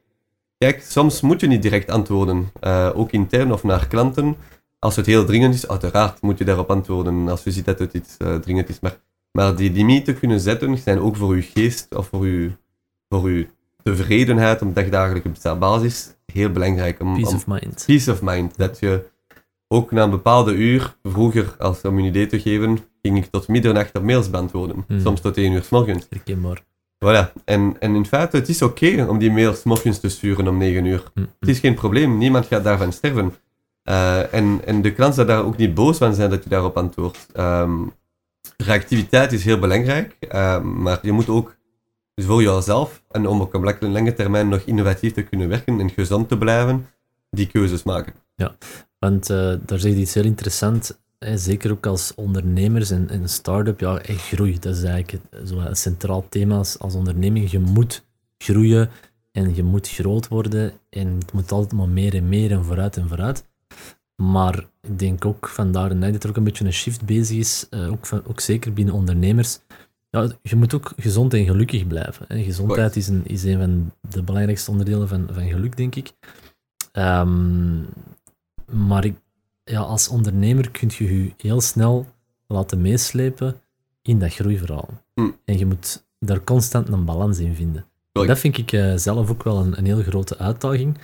kijk, 0.57 0.81
soms 0.81 1.21
moet 1.21 1.41
je 1.41 1.47
niet 1.47 1.61
direct 1.61 1.89
antwoorden, 1.89 2.51
eh, 2.59 2.89
ook 2.93 3.11
intern 3.11 3.51
of 3.53 3.63
naar 3.63 3.87
klanten. 3.87 4.35
Als 4.79 4.95
het 4.95 5.05
heel 5.05 5.25
dringend 5.25 5.53
is, 5.53 5.67
uiteraard 5.67 6.21
moet 6.21 6.37
je 6.37 6.45
daarop 6.45 6.69
antwoorden 6.71 7.27
als 7.29 7.43
je 7.43 7.51
ziet 7.51 7.65
dat 7.65 7.79
het 7.79 7.93
iets 7.93 8.15
uh, 8.19 8.35
dringend 8.35 8.69
is. 8.69 8.79
Maar, 8.79 8.97
maar 9.31 9.55
die 9.55 9.71
limieten 9.71 10.19
kunnen 10.19 10.39
zetten 10.39 10.77
zijn 10.77 10.99
ook 10.99 11.15
voor 11.15 11.35
je 11.35 11.41
geest 11.41 11.95
of 11.95 12.07
voor 12.07 12.27
je, 12.27 12.51
voor 13.09 13.23
uw 13.23 13.45
tevredenheid 13.83 14.61
op 14.61 14.75
dagdagelijkse 14.75 15.55
basis 15.55 16.15
heel 16.25 16.51
belangrijk. 16.51 16.99
Om, 16.99 17.13
Peace 17.13 17.29
om, 17.29 17.35
of 17.35 17.47
mind. 17.47 17.83
Peace 17.85 18.11
of 18.11 18.21
mind. 18.21 18.57
Dat 18.57 18.79
je 18.79 19.05
ook 19.67 19.91
na 19.91 20.03
een 20.03 20.09
bepaalde 20.09 20.53
uur, 20.53 20.95
vroeger 21.03 21.55
als 21.59 21.81
om 21.81 21.97
een 21.97 22.05
idee 22.05 22.27
te 22.27 22.39
geven, 22.39 22.79
ging 23.01 23.17
ik 23.17 23.25
tot 23.25 23.47
middernacht 23.47 23.97
op 23.97 24.03
mails 24.03 24.29
beantwoorden. 24.29 24.83
Hmm. 24.87 24.99
Soms 24.99 25.21
tot 25.21 25.37
één 25.37 25.51
uur 25.51 25.63
s 25.63 25.69
morgens. 25.69 26.07
Herkenbaar. 26.09 26.63
Voilà. 27.05 27.33
En, 27.45 27.75
en 27.79 27.95
in 27.95 28.05
feite, 28.05 28.37
het 28.37 28.49
is 28.49 28.61
oké 28.61 29.05
om 29.09 29.17
die 29.17 29.31
mails 29.31 29.63
morgens 29.63 29.99
te 29.99 30.09
sturen 30.09 30.47
om 30.47 30.57
9 30.57 30.85
uur. 30.85 31.03
Hm, 31.13 31.25
Het 31.39 31.49
is 31.49 31.59
geen 31.59 31.73
probleem, 31.73 32.17
niemand 32.17 32.45
gaat 32.45 32.63
daarvan 32.63 32.93
sterven. 32.93 33.33
Eh, 33.83 34.33
en, 34.33 34.61
en 34.65 34.81
de 34.81 34.93
kans 34.93 35.15
dat 35.15 35.27
daar 35.27 35.45
ook 35.45 35.57
niet 35.57 35.73
boos 35.73 35.97
van 35.97 36.13
zijn 36.13 36.29
dat 36.29 36.43
je 36.43 36.49
daarop 36.49 36.77
antwoordt. 36.77 37.27
Ehm, 37.33 37.71
reactiviteit 38.61 39.31
is 39.31 39.43
heel 39.43 39.59
belangrijk, 39.59 40.15
ehm, 40.19 40.81
maar 40.81 40.99
je 41.01 41.11
moet 41.11 41.29
ook 41.29 41.55
dus 42.13 42.25
voor 42.25 42.43
jezelf 42.43 43.03
en 43.11 43.27
om 43.27 43.41
op 43.41 43.53
een 43.53 43.91
lange 43.91 44.13
termijn 44.13 44.49
nog 44.49 44.61
innovatief 44.61 45.13
te 45.13 45.21
kunnen 45.21 45.49
werken 45.49 45.79
en 45.79 45.89
gezond 45.89 46.27
te 46.27 46.37
blijven, 46.37 46.87
die 47.29 47.47
keuzes 47.47 47.83
maken. 47.83 48.13
Want 48.99 49.29
eh, 49.29 49.53
daar 49.65 49.79
zeg 49.79 49.91
je 49.91 49.97
iets 49.99 50.13
heel 50.13 50.23
interessants. 50.23 50.93
Hè, 51.19 51.37
zeker 51.37 51.71
ook 51.71 51.85
als 51.85 52.15
ondernemers 52.15 52.91
en, 52.91 53.09
en 53.09 53.29
start-up. 53.29 53.79
Ja, 53.79 53.99
groei. 54.03 54.59
Dat 54.59 54.75
is 54.75 54.83
eigenlijk 54.83 55.23
zo 55.45 55.59
een 55.59 55.75
centraal 55.75 56.25
thema 56.29 56.57
als 56.57 56.95
onderneming. 56.95 57.51
Je 57.51 57.59
moet 57.59 58.05
groeien 58.37 58.89
en 59.31 59.55
je 59.55 59.63
moet 59.63 59.89
groot 59.89 60.27
worden. 60.27 60.73
En 60.89 61.15
het 61.19 61.33
moet 61.33 61.51
altijd 61.51 61.73
maar 61.73 61.89
meer 61.89 62.15
en 62.15 62.29
meer 62.29 62.51
en 62.51 62.63
vooruit 62.63 62.97
en 62.97 63.07
vooruit. 63.07 63.45
Maar 64.21 64.65
ik 64.81 64.99
denk 64.99 65.25
ook 65.25 65.47
vandaar 65.47 65.91
en 65.91 65.99
dat 65.99 66.23
er 66.23 66.29
ook 66.29 66.35
een 66.35 66.43
beetje 66.43 66.65
een 66.65 66.73
shift 66.73 67.05
bezig 67.05 67.37
is. 67.37 67.67
eh, 67.69 67.91
ook, 67.91 68.05
van, 68.05 68.21
ook 68.27 68.39
zeker 68.39 68.73
binnen 68.73 68.93
ondernemers. 68.93 69.59
Ja, 70.09 70.31
je 70.41 70.55
moet 70.55 70.73
ook 70.73 70.93
gezond 70.97 71.33
en 71.33 71.45
gelukkig 71.45 71.87
blijven. 71.87 72.25
Hè. 72.27 72.43
Gezondheid 72.43 72.95
is 72.95 73.07
een, 73.07 73.25
is 73.25 73.43
een 73.43 73.57
van 73.59 73.91
de 74.09 74.23
belangrijkste 74.23 74.71
onderdelen 74.71 75.07
van, 75.07 75.29
van 75.31 75.47
geluk, 75.47 75.77
denk 75.77 75.95
ik. 75.95 76.11
Ehm, 76.91 77.81
maar 78.71 79.05
ik, 79.05 79.15
ja, 79.63 79.79
als 79.79 80.07
ondernemer 80.07 80.71
kun 80.71 80.89
je 80.97 81.23
je 81.23 81.33
heel 81.37 81.61
snel 81.61 82.05
laten 82.47 82.81
meeslepen 82.81 83.55
in 84.01 84.19
dat 84.19 84.33
groeiverhaal. 84.33 84.89
Hm. 85.13 85.29
En 85.45 85.57
je 85.57 85.65
moet 85.65 86.05
daar 86.19 86.43
constant 86.43 86.89
een 86.89 87.05
balans 87.05 87.39
in 87.39 87.55
vinden. 87.55 87.85
Dat 88.11 88.39
vind 88.39 88.57
ik 88.57 88.71
eh, 88.71 88.95
zelf 88.95 89.29
ook 89.29 89.43
wel 89.43 89.57
een, 89.57 89.77
een 89.77 89.85
heel 89.85 90.01
grote 90.01 90.37
uitdaging. 90.37 90.97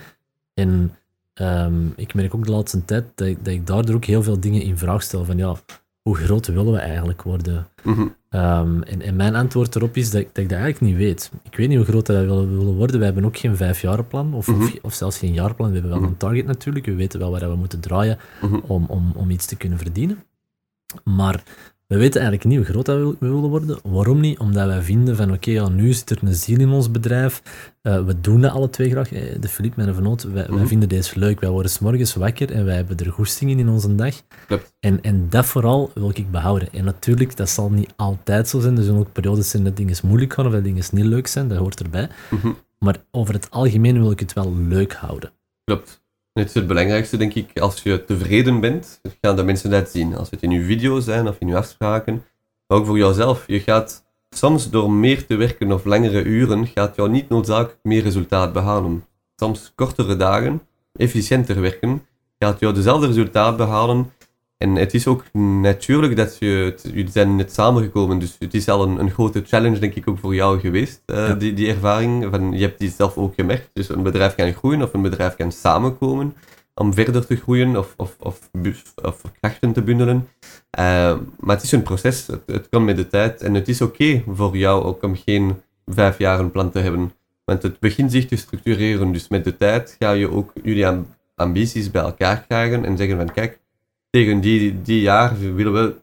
En 0.54 0.97
ehm, 1.38 1.86
ik 1.96 2.14
merk 2.14 2.34
ook 2.34 2.44
de 2.44 2.50
laatste 2.52 2.84
tijd 2.84 3.04
dat 3.14 3.26
ik, 3.28 3.44
dat 3.44 3.54
ik 3.54 3.66
daardoor 3.66 3.94
ook 3.94 4.04
heel 4.04 4.22
veel 4.22 4.40
dingen 4.40 4.62
in 4.62 4.78
vraag 4.78 5.02
stel. 5.02 5.24
Van 5.24 5.36
ja, 5.36 5.54
hoe 6.02 6.16
groot 6.16 6.46
willen 6.46 6.72
we 6.72 6.78
eigenlijk 6.78 7.22
worden? 7.22 7.66
Mhm. 7.84 8.06
Ehm, 8.28 8.82
en, 8.82 9.00
en 9.02 9.16
mijn 9.16 9.34
antwoord 9.34 9.76
erop 9.76 9.96
is 9.96 10.10
dat, 10.10 10.20
ik- 10.20 10.26
dat 10.34 10.42
ik 10.44 10.48
dat 10.48 10.58
eigenlijk 10.58 10.92
niet 10.92 11.02
weet. 11.02 11.30
Ik 11.42 11.56
weet 11.56 11.68
niet 11.68 11.76
hoe 11.76 11.86
groot 11.86 12.06
dat 12.06 12.16
wij 12.16 12.26
willen, 12.26 12.58
willen 12.58 12.74
worden. 12.74 12.98
We 12.98 13.04
hebben 13.04 13.24
ook 13.24 13.36
geen 13.36 13.56
vijfjarenplan, 13.56 14.34
of, 14.34 14.48
of, 14.48 14.56
Mhm. 14.56 14.68
of 14.82 14.94
zelfs 14.94 15.18
geen 15.18 15.32
jaarplan. 15.32 15.66
We 15.68 15.72
hebben 15.72 15.90
wel 15.92 16.00
Mhm. 16.00 16.08
een 16.10 16.16
target 16.16 16.46
natuurlijk. 16.46 16.86
We 16.86 16.94
weten 16.94 17.18
wel 17.20 17.30
waar 17.30 17.50
we 17.50 17.56
moeten 17.56 17.80
draaien 17.80 18.18
Mhm. 18.42 18.54
om, 18.66 18.84
om, 18.88 19.12
om 19.14 19.30
iets 19.30 19.46
te 19.46 19.56
kunnen 19.56 19.78
verdienen. 19.78 20.22
Maar 21.04 21.42
we 21.88 21.96
weten 21.96 22.20
eigenlijk 22.20 22.44
niet 22.50 22.56
hoe 22.58 22.66
groot 22.74 22.86
dat 22.86 22.96
we, 22.98 23.16
willen 23.18 23.48
worden. 23.48 23.78
Waarom 23.82 24.20
niet? 24.20 24.38
Omdat 24.38 24.66
wij 24.66 24.82
vinden 24.82 25.16
van 25.16 25.32
oké, 25.32 25.50
ja, 25.50 25.68
nu 25.68 25.92
zit 25.92 26.10
er 26.10 26.18
een 26.22 26.34
ziel 26.34 26.60
in 26.60 26.68
ons 26.68 26.90
bedrijf. 26.90 27.42
Eh, 27.82 28.04
we 28.04 28.20
doen 28.20 28.40
dat 28.40 28.52
alle 28.52 28.70
twee 28.70 28.90
graag. 28.90 29.12
Eh, 29.12 29.40
De 29.40 29.48
Philippe, 29.48 29.80
mijn 29.82 29.94
vernoot, 29.94 30.22
wij, 30.22 30.32
wij 30.46 30.56
Mhm. 30.56 30.66
vinden 30.66 30.88
deze 30.88 31.18
leuk. 31.18 31.40
Wij 31.40 31.50
worden 31.50 31.70
's 31.70 31.78
morgens 31.78 32.14
wakker 32.14 32.52
en 32.52 32.64
wij 32.64 32.74
hebben 32.74 32.96
er 32.96 33.12
goesting 33.12 33.50
in 33.50 33.58
in 33.58 33.68
onze 33.68 33.94
dag. 33.94 34.14
Klopt. 34.46 34.74
En, 34.80 35.02
en 35.02 35.26
dat 35.30 35.46
vooral 35.46 35.90
wil 35.94 36.10
ik 36.14 36.30
behouden. 36.30 36.72
En 36.72 36.84
natuurlijk, 36.84 37.36
dat 37.36 37.48
zal 37.48 37.70
niet 37.70 37.92
altijd 37.96 38.48
zo 38.48 38.60
zijn. 38.60 38.76
Er 38.76 38.82
zullen 38.84 39.00
ook 39.00 39.12
periodes 39.12 39.50
zijn 39.50 39.64
dat 39.64 39.76
dingen 39.76 39.96
moeilijk 40.04 40.32
gaan 40.32 40.46
of 40.46 40.52
dat 40.52 40.64
dingen 40.64 40.84
niet 40.92 41.04
leuk 41.04 41.26
zijn. 41.26 41.48
Dat 41.48 41.58
hoort 41.58 41.82
erbij. 41.82 42.08
Mhm. 42.30 42.52
Maar 42.78 42.96
over 43.10 43.34
het 43.34 43.50
algemeen 43.50 44.00
wil 44.00 44.10
ik 44.10 44.20
het 44.20 44.32
wel 44.32 44.54
leuk 44.56 44.92
houden. 44.94 45.30
Klopt. 45.64 46.02
Het 46.38 46.48
is 46.48 46.54
het 46.54 46.66
belangrijkste, 46.66 47.16
denk 47.16 47.34
ik, 47.34 47.58
als 47.58 47.82
je 47.82 48.04
tevreden 48.04 48.60
bent, 48.60 49.00
gaan 49.20 49.36
de 49.36 49.42
mensen 49.42 49.70
dat 49.70 49.88
zien. 49.88 50.16
Als 50.16 50.30
het 50.30 50.42
in 50.42 50.50
je 50.50 50.64
video 50.64 51.00
zijn 51.00 51.28
of 51.28 51.36
in 51.38 51.48
je 51.48 51.56
afspraken, 51.56 52.24
maar 52.66 52.78
ook 52.78 52.86
voor 52.86 52.98
jouzelf. 52.98 53.44
Je 53.46 53.60
gaat 53.60 54.04
soms 54.30 54.70
door 54.70 54.90
meer 54.90 55.26
te 55.26 55.36
werken 55.36 55.72
of 55.72 55.84
langere 55.84 56.22
uren, 56.22 56.66
gaat 56.66 56.96
jou 56.96 57.10
niet 57.10 57.28
noodzakelijk 57.28 57.78
meer 57.82 58.02
resultaat 58.02 58.52
behalen. 58.52 59.04
Soms 59.36 59.72
kortere 59.74 60.16
dagen, 60.16 60.62
efficiënter 60.92 61.60
werken, 61.60 62.06
gaat 62.38 62.60
jou 62.60 62.74
dezelfde 62.74 63.06
resultaat 63.06 63.56
behalen. 63.56 64.12
En 64.58 64.74
het 64.74 64.94
is 64.94 65.06
ook 65.06 65.24
natuurlijk 65.32 66.16
dat 66.16 66.36
je, 66.38 66.74
jullie 66.82 67.10
zijn 67.10 67.36
net 67.36 67.52
samengekomen, 67.52 68.18
dus 68.18 68.36
het 68.38 68.54
is 68.54 68.68
al 68.68 68.82
een, 68.82 68.98
een 69.00 69.10
grote 69.10 69.42
challenge, 69.46 69.78
denk 69.78 69.94
ik, 69.94 70.08
ook 70.08 70.18
voor 70.18 70.34
jou 70.34 70.60
geweest, 70.60 71.02
eh, 71.06 71.16
Ja. 71.16 71.34
die, 71.34 71.52
die 71.54 71.68
ervaring. 71.68 72.26
Van, 72.30 72.52
je 72.52 72.60
hebt 72.64 72.78
die 72.78 72.90
zelf 72.90 73.16
ook 73.16 73.34
gemerkt, 73.34 73.70
dus 73.72 73.88
een 73.88 74.02
bedrijf 74.02 74.34
kan 74.34 74.52
groeien 74.52 74.82
of 74.82 74.92
een 74.94 75.02
bedrijf 75.02 75.36
kan 75.36 75.52
samenkomen 75.52 76.34
om 76.74 76.94
verder 76.94 77.26
te 77.26 77.36
groeien 77.36 77.76
of, 77.76 77.94
of, 77.96 78.16
of, 78.20 78.50
of 79.02 79.22
krachten 79.40 79.72
te 79.72 79.82
bundelen. 79.82 80.28
Eh, 80.70 81.16
maar 81.40 81.54
het 81.54 81.64
is 81.64 81.72
een 81.72 81.82
proces, 81.82 82.26
het, 82.26 82.42
het 82.46 82.68
komt 82.68 82.84
met 82.84 82.96
de 82.96 83.06
tijd 83.08 83.42
en 83.42 83.54
het 83.54 83.68
is 83.68 83.80
oké 83.80 84.22
voor 84.26 84.56
jou 84.56 84.84
ook 84.84 85.02
om 85.02 85.16
geen 85.16 85.54
vijf 85.86 86.18
jaar 86.18 86.38
een 86.40 86.50
plan 86.50 86.70
te 86.70 86.78
hebben. 86.78 87.12
Want 87.44 87.62
het 87.62 87.78
begint 87.80 88.12
zich 88.12 88.26
te 88.26 88.36
structureren, 88.36 89.12
dus 89.12 89.28
met 89.28 89.44
de 89.44 89.56
tijd 89.56 89.96
ga 89.98 90.10
je 90.12 90.30
ook 90.30 90.52
jullie 90.62 90.86
am- 90.86 91.06
ambities 91.34 91.90
bij 91.90 92.02
elkaar 92.02 92.44
krijgen 92.48 92.84
en 92.84 92.96
zeggen 92.96 93.16
van 93.16 93.32
kijk, 93.32 93.58
tegen 94.10 94.40
die, 94.40 94.82
die 94.82 95.00
jaar 95.00 95.38
willen 95.54 95.72
we, 95.72 95.94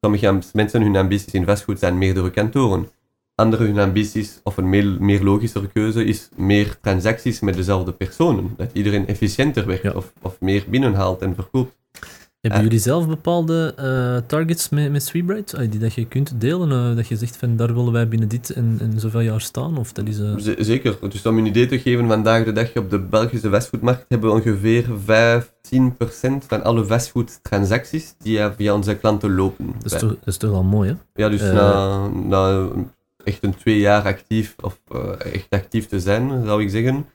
sommige 0.00 0.40
mensen 0.52 0.82
hun 0.82 0.96
ambities 0.96 1.34
in 1.34 1.44
vastgoed 1.44 1.78
zijn 1.78 1.98
meerdere 1.98 2.30
kantoren. 2.30 2.88
Andere 3.34 3.64
hun 3.64 3.78
ambities, 3.78 4.40
of 4.42 4.56
een 4.56 4.68
meer, 4.68 4.96
meer 5.00 5.22
logischere 5.22 5.68
keuze, 5.68 6.04
is 6.04 6.28
meer 6.36 6.78
transacties 6.80 7.40
met 7.40 7.54
dezelfde 7.54 7.92
personen. 7.92 8.54
Dat 8.56 8.70
iedereen 8.72 9.06
efficiënter 9.06 9.66
werkt 9.66 9.82
Ja. 9.82 9.90
of, 9.90 10.12
of 10.22 10.40
meer 10.40 10.64
binnenhaalt 10.68 11.22
en 11.22 11.34
verkoopt. 11.34 11.76
Hebben 12.44 12.62
Eh. 12.62 12.68
jullie 12.68 12.84
zelf 12.84 13.08
bepaalde 13.08 13.74
eh, 13.76 14.16
targets 14.26 14.68
met, 14.68 14.90
met 14.90 15.02
Sweetbright? 15.02 15.70
Die 15.70 15.80
dat 15.80 15.94
je 15.94 16.06
kunt 16.06 16.40
delen? 16.40 16.72
eh, 16.90 16.96
dat 16.96 17.06
je 17.08 17.16
zegt 17.16 17.36
van 17.36 17.56
daar 17.56 17.74
willen 17.74 17.92
wij 17.92 18.08
binnen 18.08 18.28
dit 18.28 18.50
en, 18.50 18.76
en 18.80 19.00
zoveel 19.00 19.20
jaar 19.20 19.40
staan? 19.40 19.78
Of 19.78 19.92
dat 19.92 20.08
is... 20.08 20.16
Zeker. 20.58 20.96
Dus 21.08 21.26
om 21.26 21.38
een 21.38 21.46
idee 21.46 21.66
te 21.66 21.78
geven, 21.78 22.06
vandaag 22.08 22.44
de 22.44 22.52
dag 22.52 22.76
op 22.76 22.90
de 22.90 22.98
Belgische 22.98 23.50
vastgoedmarkt 23.50 24.04
hebben 24.08 24.30
we 24.30 24.34
ongeveer 24.36 24.84
15% 24.84 26.46
van 26.46 26.62
alle 26.62 26.84
vastgoedtransacties 26.84 28.14
die 28.18 28.40
via 28.56 28.74
onze 28.74 28.96
klanten 28.96 29.34
lopen. 29.34 29.66
dat, 29.82 29.92
is 29.92 29.98
toch, 29.98 30.10
dat 30.10 30.26
is 30.28 30.36
toch 30.36 30.50
wel 30.50 30.62
mooi, 30.64 30.88
hè? 30.90 31.22
Ja, 31.22 31.28
dus 31.28 31.40
na, 31.40 32.06
na 32.08 32.68
echt 33.24 33.42
een 33.44 33.54
twee 33.56 33.78
jaar 33.78 34.02
actief, 34.02 34.54
of 34.60 34.78
echt 35.18 35.46
actief 35.50 35.86
te 35.86 36.00
zijn, 36.00 36.44
zou 36.44 36.62
ik 36.62 36.70
zeggen. 36.70 37.06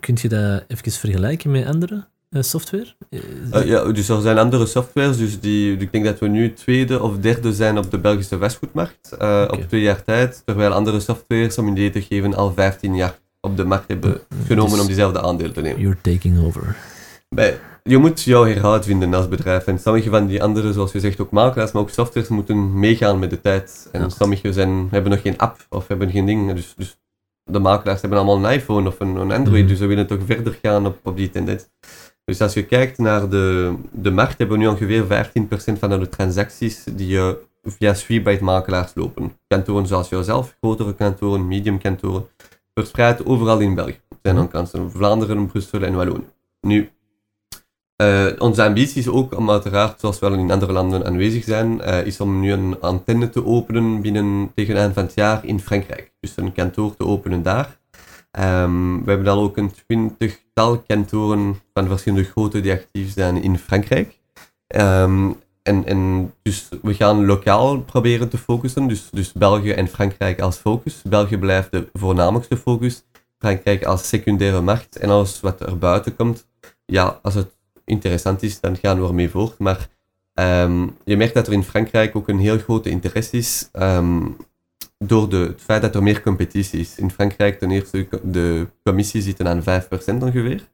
Kunt 0.00 0.20
je 0.20 0.28
dat 0.28 0.64
even 0.68 0.92
vergelijken 0.92 1.50
met 1.50 1.66
andere 1.66 1.94
eh, 1.94 2.02
software? 2.42 2.94
Eh, 3.10 3.20
Eh, 3.50 3.66
ja, 3.66 3.92
dus 3.92 4.08
er 4.08 4.20
zijn 4.20 4.38
andere 4.38 4.66
softwares, 4.66 5.16
dus 5.18 5.40
die, 5.40 5.76
ik 5.76 5.92
denk 5.92 6.04
dat 6.04 6.18
we 6.18 6.28
nu 6.28 6.52
tweede 6.52 7.02
of 7.02 7.16
derde 7.18 7.52
zijn 7.54 7.78
op 7.78 7.90
de 7.90 7.98
Belgische 7.98 8.38
vastgoedmarkt, 8.38 9.12
eh, 9.18 9.44
op 9.50 9.60
twee 9.68 9.80
jaar 9.80 10.04
tijd, 10.04 10.42
terwijl 10.44 10.72
andere 10.72 11.00
softwares, 11.00 11.58
om 11.58 11.66
een 11.66 11.72
idee 11.72 11.90
te 11.90 12.02
geven, 12.02 12.34
al 12.34 12.52
15 12.52 12.94
jaar 12.94 13.18
op 13.40 13.56
de 13.56 13.64
markt 13.64 13.88
hebben 13.88 14.20
genomen 14.46 14.70
Dus 14.70 14.80
om 14.80 14.86
diezelfde 14.86 15.22
aandeel 15.22 15.52
te 15.52 15.60
nemen. 15.60 15.80
You're 15.80 16.00
taking 16.00 16.44
over. 16.44 16.76
Bij, 17.28 17.58
je 17.82 17.98
moet 17.98 18.22
jouw 18.22 18.44
herhoud 18.44 18.84
vinden 18.84 19.14
als 19.14 19.28
bedrijf. 19.28 19.66
En 19.66 19.78
sommige 19.78 20.10
van 20.10 20.26
die 20.26 20.42
andere, 20.42 20.72
zoals 20.72 20.92
je 20.92 21.00
zegt, 21.00 21.20
ook 21.20 21.30
makelaars, 21.30 21.72
maar 21.72 21.82
ook 21.82 21.90
softwares 21.90 22.28
moeten 22.28 22.78
meegaan 22.78 23.18
met 23.18 23.30
de 23.30 23.40
tijd. 23.40 23.88
En 23.92 24.00
Ja. 24.00 24.08
sommige 24.08 24.52
zijn, 24.52 24.88
hebben 24.90 25.10
nog 25.10 25.20
geen 25.22 25.38
app 25.38 25.66
of 25.68 25.88
hebben 25.88 26.10
geen 26.10 26.26
ding. 26.26 26.52
Dus, 26.54 26.74
dus 26.76 26.98
de 27.50 27.58
makelaars 27.58 28.00
hebben 28.00 28.18
allemaal 28.18 28.44
een 28.44 28.52
iPhone 28.58 28.88
of 28.88 29.00
een, 29.00 29.16
een 29.16 29.32
Android, 29.32 29.58
Mhm. 29.60 29.66
dus 29.68 29.78
ze 29.78 29.86
willen 29.86 30.06
toch 30.06 30.18
verder 30.26 30.58
gaan 30.62 30.86
op, 30.86 30.98
op 31.02 31.16
die 31.16 31.30
tendens. 31.30 31.68
Dus 32.24 32.40
als 32.40 32.52
je 32.54 32.64
kijkt 32.64 32.98
naar 32.98 33.28
de, 33.28 33.74
de 33.90 34.10
markt, 34.10 34.38
hebben 34.38 34.58
we 34.58 34.64
nu 34.64 34.70
ongeveer 34.70 35.28
15% 35.74 35.78
van 35.78 35.92
alle 35.92 36.08
transacties 36.08 36.84
die 36.90 37.08
je 37.08 37.38
via 37.62 37.94
Sweetbyte 37.94 38.44
makelaars 38.44 38.92
lopen. 38.94 39.32
Kantoren 39.46 39.86
zoals 39.86 40.08
jouzelf, 40.08 40.56
grotere 40.60 40.94
kantoren, 40.94 41.48
medium 41.48 41.78
kantoren, 41.78 42.26
verspreid 42.74 43.26
overal 43.26 43.60
in 43.60 43.74
België. 43.74 44.00
Zijn 44.22 44.34
Mhm. 44.34 44.44
ook 44.44 44.50
kansen, 44.50 44.90
Vlaanderen, 44.90 45.46
Brussel 45.46 45.82
en 45.82 45.94
Wallonië. 45.94 46.28
Nu, 46.60 46.90
eh, 47.96 48.26
onze 48.38 48.64
ambitie 48.64 48.98
is 48.98 49.08
ook 49.08 49.36
om 49.36 49.50
uiteraard, 49.50 50.00
zoals 50.00 50.18
we 50.18 50.26
al 50.26 50.32
in 50.32 50.50
andere 50.50 50.72
landen 50.72 51.04
aanwezig 51.06 51.44
zijn, 51.44 51.80
eh, 51.80 52.06
is 52.06 52.20
om 52.20 52.40
nu 52.40 52.52
een 52.52 52.80
antenne 52.80 53.30
te 53.30 53.44
openen 53.44 54.00
binnen 54.00 54.50
tegen 54.54 54.76
eind 54.76 54.94
van 54.94 55.04
het 55.04 55.14
jaar 55.14 55.44
in 55.44 55.60
Frankrijk. 55.60 56.12
Dus 56.20 56.36
een 56.36 56.52
kantoor 56.52 56.96
te 56.96 57.04
openen 57.06 57.42
daar. 57.42 57.78
Ehm, 58.34 59.04
we 59.04 59.10
hebben 59.10 59.28
al 59.28 59.42
ook 59.42 59.56
een 59.56 59.70
twintigtal 59.70 60.78
kantoren 60.78 61.60
van 61.72 61.86
verschillende 61.86 62.24
grootte 62.24 62.60
die 62.60 62.72
actief 62.72 63.12
zijn 63.12 63.42
in 63.42 63.58
Frankrijk. 63.58 64.18
Ehm, 64.66 65.30
en, 65.62 65.84
en 65.84 66.32
dus 66.42 66.68
we 66.82 66.94
gaan 66.94 67.26
lokaal 67.26 67.80
proberen 67.80 68.28
te 68.28 68.38
focussen, 68.38 68.88
dus, 68.88 69.08
dus 69.10 69.32
België 69.32 69.70
en 69.70 69.88
Frankrijk 69.88 70.40
als 70.40 70.56
focus. 70.56 71.02
België 71.02 71.38
blijft 71.38 71.70
de 71.70 71.88
voornamelijkste 71.92 72.56
focus, 72.56 73.04
Frankrijk 73.38 73.84
als 73.84 74.08
secundaire 74.08 74.60
markt. 74.60 74.96
En 74.96 75.10
alles 75.10 75.40
wat 75.40 75.60
er 75.60 75.78
buiten 75.78 76.16
komt, 76.16 76.46
ja, 76.84 77.18
als 77.22 77.34
het 77.34 77.56
interessant 77.84 78.42
is, 78.42 78.60
dan 78.60 78.76
gaan 78.76 79.00
we 79.00 79.08
ermee 79.08 79.30
voort. 79.30 79.58
Maar 79.58 79.88
ehm, 80.32 80.86
je 81.04 81.16
merkt 81.16 81.34
dat 81.34 81.46
er 81.46 81.52
in 81.52 81.64
Frankrijk 81.64 82.16
ook 82.16 82.28
een 82.28 82.38
heel 82.38 82.58
grote 82.58 82.90
interesse 82.90 83.36
is 83.36 83.68
door 85.06 85.28
de, 85.28 85.36
het 85.36 85.60
feit 85.60 85.82
dat 85.82 85.94
er 85.94 86.02
meer 86.02 86.22
competitie 86.22 86.80
is. 86.80 86.98
In 86.98 87.10
Frankrijk 87.10 87.58
ten 87.58 87.70
eerste, 87.70 88.08
de 88.22 88.66
commissie 88.82 89.22
zitten 89.22 89.48
aan 89.48 89.62
5% 89.62 89.64
ongeveer. 90.20 90.68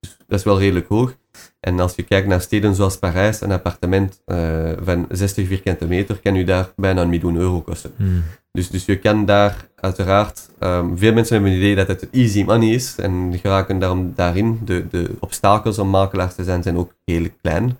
Dus 0.00 0.16
dat 0.26 0.38
is 0.38 0.44
wel 0.44 0.58
redelijk 0.58 0.88
hoog. 0.88 1.16
En 1.60 1.80
als 1.80 1.94
je 1.94 2.02
kijkt 2.02 2.26
naar 2.26 2.40
steden 2.40 2.74
zoals 2.74 2.98
Parijs, 2.98 3.40
een 3.40 3.52
appartement 3.52 4.22
uh, 4.26 4.70
van 4.82 5.06
60 5.10 5.46
vierkante 5.46 5.86
meter 5.86 6.18
kan 6.18 6.36
u 6.36 6.44
daar 6.44 6.72
bijna 6.76 7.02
een 7.02 7.08
miljoen 7.08 7.36
euro 7.36 7.60
kosten. 7.60 7.92
Hmm. 7.96 8.22
Dus, 8.52 8.70
dus 8.70 8.84
je 8.84 8.98
kan 8.98 9.24
daar 9.24 9.68
uiteraard, 9.74 10.48
um, 10.60 10.98
veel 10.98 11.12
mensen 11.12 11.34
hebben 11.34 11.52
het 11.52 11.60
idee 11.60 11.74
dat 11.74 11.86
het 11.86 12.10
easy 12.10 12.44
money 12.44 12.68
is 12.68 12.94
en 12.96 13.38
geraken 13.40 13.78
daarom 13.78 14.12
daarin. 14.14 14.60
De, 14.64 14.86
de 14.90 15.10
obstakels 15.18 15.78
om 15.78 15.88
makelaars 15.88 16.34
te 16.34 16.44
zijn 16.44 16.62
zijn 16.62 16.76
ook 16.76 16.94
heel 17.04 17.26
klein. 17.42 17.64
Het 17.64 17.76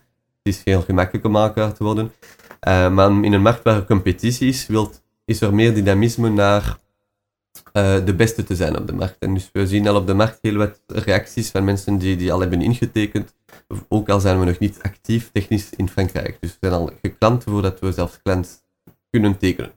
is 0.55 0.61
heel 0.65 0.81
gemakkelijk 0.81 1.25
om 1.25 1.33
makelaar 1.33 1.73
te 1.73 1.85
worden. 1.85 2.13
Uh, 2.69 2.91
maar 2.91 3.11
in 3.11 3.33
een 3.33 3.43
markt 3.43 3.65
waar 3.65 3.77
er 3.77 3.85
competitie 3.85 4.49
is, 4.49 4.67
wilt, 4.67 5.03
is 5.29 5.41
er 5.41 5.55
meer 5.55 5.75
dynamisme 5.75 6.29
naar 6.29 6.79
uh, 7.73 8.05
de 8.05 8.15
beste 8.15 8.45
te 8.45 8.57
zijn 8.57 8.79
op 8.79 8.87
de 8.87 8.93
markt. 8.93 9.17
En 9.19 9.35
dus 9.35 9.49
we 9.53 9.67
zien 9.67 9.89
al 9.89 9.97
op 9.97 10.07
de 10.07 10.15
markt 10.15 10.39
heel 10.43 10.57
wat 10.57 10.81
reacties 10.87 11.51
van 11.51 11.65
mensen 11.65 11.99
die, 11.99 12.17
die 12.17 12.33
al 12.33 12.41
hebben 12.41 12.63
ingetekend, 12.63 13.35
ook 13.89 14.09
al 14.09 14.21
zijn 14.21 14.39
we 14.39 14.45
nog 14.45 14.59
niet 14.59 14.79
actief 14.83 15.31
technisch 15.33 15.71
in 15.77 15.89
Frankrijk. 15.89 16.37
Dus 16.41 16.51
we 16.51 16.57
zijn 16.61 16.73
al 16.73 16.91
geklant 17.03 17.45
voordat 17.45 17.81
we 17.81 17.93
zelfs 17.93 18.19
klant 18.23 18.65
kunnen 19.11 19.39
tekenen. 19.39 19.71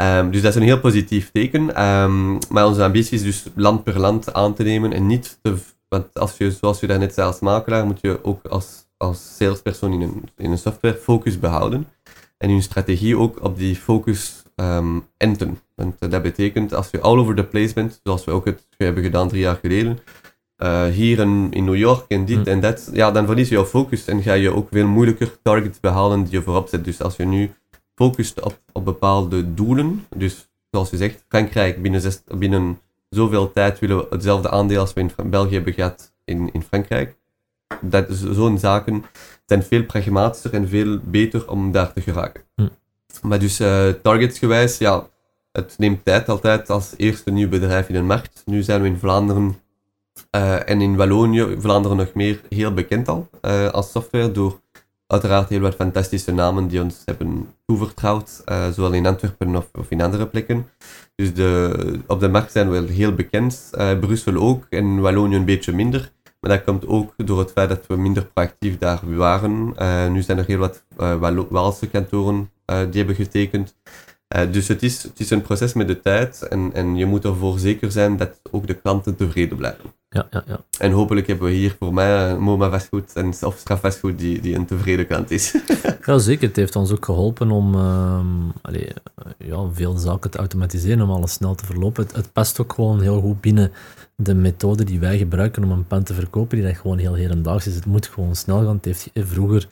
Um, 0.00 0.30
dus 0.30 0.42
dat 0.42 0.50
is 0.50 0.60
een 0.60 0.66
heel 0.66 0.80
positief 0.80 1.30
teken. 1.30 1.82
Um, 1.82 2.38
maar 2.50 2.66
onze 2.66 2.82
ambitie 2.82 3.18
is 3.18 3.22
dus 3.22 3.44
land 3.54 3.84
per 3.84 3.98
land 3.98 4.32
aan 4.32 4.54
te 4.54 4.62
nemen 4.62 4.92
en 4.92 5.06
niet 5.06 5.38
te... 5.42 5.56
Want 5.88 6.18
als 6.18 6.36
je, 6.36 6.50
zoals 6.50 6.80
je 6.80 6.86
daarnet 6.86 7.14
zei 7.14 7.26
als 7.26 7.40
makelaar, 7.40 7.86
moet 7.86 8.00
je 8.00 8.24
ook 8.24 8.46
als, 8.46 8.86
als 8.96 9.36
salespersoon 9.36 9.92
in 9.92 10.00
een, 10.00 10.28
in 10.36 10.50
een 10.50 10.58
software 10.58 10.94
focus 10.94 11.38
behouden. 11.38 11.88
En 12.38 12.54
je 12.54 12.60
strategie 12.60 13.16
ook 13.16 13.44
op 13.44 13.58
die 13.58 13.76
focus 13.76 14.42
um, 14.60 15.06
enten. 15.16 15.58
Want 15.74 16.10
dat 16.10 16.22
betekent, 16.22 16.74
als 16.74 16.90
je 16.90 17.00
all 17.00 17.18
over 17.18 17.34
the 17.34 17.44
place 17.44 17.74
bent, 17.74 18.00
zoals 18.02 18.24
we 18.24 18.30
ook 18.30 18.44
het 18.44 18.66
hebben 18.76 19.02
gedaan 19.02 19.28
drie 19.28 19.40
jaar 19.40 19.58
geleden, 19.62 19.98
uh, 20.58 20.84
hier 20.84 21.18
in, 21.18 21.48
in 21.50 21.64
New 21.64 21.76
York 21.76 22.04
en 22.08 22.24
dit 22.24 22.38
mm. 22.38 22.44
en 22.44 22.60
dat, 22.60 22.90
ja, 22.92 23.10
dan 23.10 23.26
verlies 23.26 23.48
je 23.48 23.54
jouw 23.54 23.64
focus 23.64 24.04
en 24.04 24.22
ga 24.22 24.32
je 24.32 24.54
ook 24.54 24.68
veel 24.70 24.86
moeilijker 24.86 25.36
targets 25.42 25.80
behalen 25.80 26.22
die 26.22 26.32
je 26.32 26.42
voorop 26.42 26.68
zet. 26.68 26.84
Dus 26.84 27.02
als 27.02 27.16
je 27.16 27.24
nu 27.24 27.54
focust 27.94 28.40
op, 28.40 28.58
op 28.72 28.84
bepaalde 28.84 29.54
doelen, 29.54 30.06
dus 30.16 30.48
zoals 30.70 30.90
je 30.90 30.96
zegt, 30.96 31.24
Frankrijk, 31.28 31.82
binnen, 31.82 32.00
zes, 32.00 32.22
binnen 32.38 32.80
zoveel 33.08 33.52
tijd 33.52 33.78
willen 33.78 33.96
we 33.96 34.06
hetzelfde 34.10 34.50
aandeel 34.50 34.80
als 34.80 34.92
we 34.92 35.00
in 35.00 35.30
België 35.30 35.54
hebben 35.54 35.72
gehad 35.72 36.12
in, 36.24 36.52
in 36.52 36.62
Frankrijk. 36.62 37.16
Dat 37.80 38.06
zo'n 38.10 38.58
zaken 38.58 39.04
zijn 39.46 39.62
veel 39.62 39.84
pragmatischer 39.84 40.52
en 40.52 40.68
veel 40.68 40.98
beter 41.04 41.50
om 41.50 41.72
daar 41.72 41.92
te 41.92 42.00
geraken. 42.00 42.42
Mm. 42.56 42.70
Maar 43.22 43.38
dus 43.38 43.60
uh, 43.60 43.88
targetsgewijs, 44.02 44.78
ja, 44.78 45.08
het 45.52 45.74
neemt 45.78 46.04
tijd 46.04 46.28
altijd 46.28 46.70
als 46.70 46.94
eerste 46.96 47.30
nieuw 47.30 47.48
bedrijf 47.48 47.88
in 47.88 47.94
een 47.94 48.06
markt. 48.06 48.42
Nu 48.44 48.62
zijn 48.62 48.82
we 48.82 48.88
in 48.88 48.98
Vlaanderen 48.98 49.56
uh, 50.36 50.68
en 50.68 50.80
in 50.80 50.96
Wallonië, 50.96 51.56
Vlaanderen 51.58 51.96
nog 51.96 52.14
meer, 52.14 52.40
heel 52.48 52.74
bekend 52.74 53.08
al 53.08 53.28
uh, 53.42 53.68
als 53.68 53.90
software 53.90 54.32
door 54.32 54.60
uiteraard 55.06 55.48
heel 55.48 55.60
wat 55.60 55.74
fantastische 55.74 56.32
namen 56.32 56.68
die 56.68 56.82
ons 56.82 57.02
hebben 57.04 57.48
toevertrouwd, 57.66 58.42
zowel 58.72 58.92
in 58.92 59.06
Antwerpen 59.06 59.56
of, 59.56 59.68
of, 59.72 59.90
in 59.90 60.02
andere 60.02 60.26
plekken. 60.26 60.66
Dus 61.14 61.34
de, 61.34 62.00
op 62.06 62.20
de 62.20 62.28
markt 62.28 62.52
zijn 62.52 62.70
we 62.70 62.92
heel 62.92 63.14
bekend, 63.14 63.70
Brussel 64.00 64.36
ook 64.36 64.66
en 64.70 65.00
Wallonië 65.00 65.36
een 65.36 65.44
beetje 65.44 65.72
minder. 65.72 66.12
Dat 66.48 66.64
komt 66.64 66.86
ook 66.86 67.14
door 67.16 67.38
het 67.38 67.52
feit 67.52 67.68
dat 67.68 67.86
we 67.86 67.96
minder 67.96 68.24
proactief 68.24 68.78
daar 68.78 69.00
waren. 69.16 69.74
nu 70.12 70.22
zijn 70.22 70.38
er 70.38 70.46
heel 70.46 70.58
wat 70.58 70.84
Waalse 71.48 71.88
kantoren 71.88 72.50
die 72.64 72.96
hebben 72.96 73.14
getekend. 73.14 73.74
Uh, 74.36 74.52
dus 74.52 74.68
het 74.68 74.82
is, 74.82 75.02
het 75.02 75.20
is 75.20 75.30
een 75.30 75.42
proces 75.42 75.72
met 75.72 75.88
de 75.88 76.00
tijd 76.00 76.42
en, 76.42 76.70
en 76.72 76.96
je 76.96 77.06
moet 77.06 77.24
ervoor 77.24 77.58
zeker 77.58 77.92
zijn 77.92 78.16
dat 78.16 78.40
ook 78.50 78.66
de 78.66 78.74
klanten 78.74 79.16
tevreden 79.16 79.56
blijven. 79.56 79.94
Ja, 80.08 80.26
ja, 80.30 80.44
ja. 80.46 80.60
En 80.78 80.92
hopelijk 80.92 81.26
hebben 81.26 81.46
we 81.46 81.52
hier 81.52 81.76
voor 81.78 81.94
mij 81.94 82.36
MoMA 82.36 82.70
vastgoed 82.70 83.12
en 83.12 83.34
of 83.42 83.56
strafvastgoed 83.58 84.18
die, 84.18 84.40
die 84.40 84.54
een 84.54 84.66
tevreden 84.66 85.06
klant 85.06 85.30
is. 85.30 85.54
ja, 86.06 86.18
zeker. 86.18 86.48
Het 86.48 86.56
heeft 86.56 86.76
ons 86.76 86.92
ook 86.92 87.04
geholpen 87.04 87.50
om 87.50 87.74
uh, 87.74 88.20
allee, 88.62 88.88
ja, 89.38 89.68
veel 89.72 89.96
zaken 89.96 90.30
te 90.30 90.38
automatiseren, 90.38 91.00
om 91.00 91.10
alles 91.10 91.32
snel 91.32 91.54
te 91.54 91.64
verlopen. 91.64 92.02
Het, 92.04 92.16
het, 92.16 92.32
past 92.32 92.60
ook 92.60 92.72
gewoon 92.72 93.00
heel 93.00 93.20
goed 93.20 93.40
binnen 93.40 93.72
de 94.16 94.34
methode 94.34 94.84
die 94.84 95.00
wij 95.00 95.18
gebruiken 95.18 95.64
om 95.64 95.70
een 95.70 95.86
pen 95.86 96.04
te 96.04 96.14
verkopen, 96.14 96.56
die 96.56 96.66
dat 96.66 96.76
gewoon 96.76 96.98
heel 96.98 97.14
hedendaags 97.14 97.66
is. 97.66 97.74
Het 97.74 97.86
moet 97.86 98.06
gewoon 98.06 98.34
snel 98.34 98.64
gaan. 98.64 98.76
Het 98.76 98.84
heeft 98.84 99.10
vroeger 99.14 99.68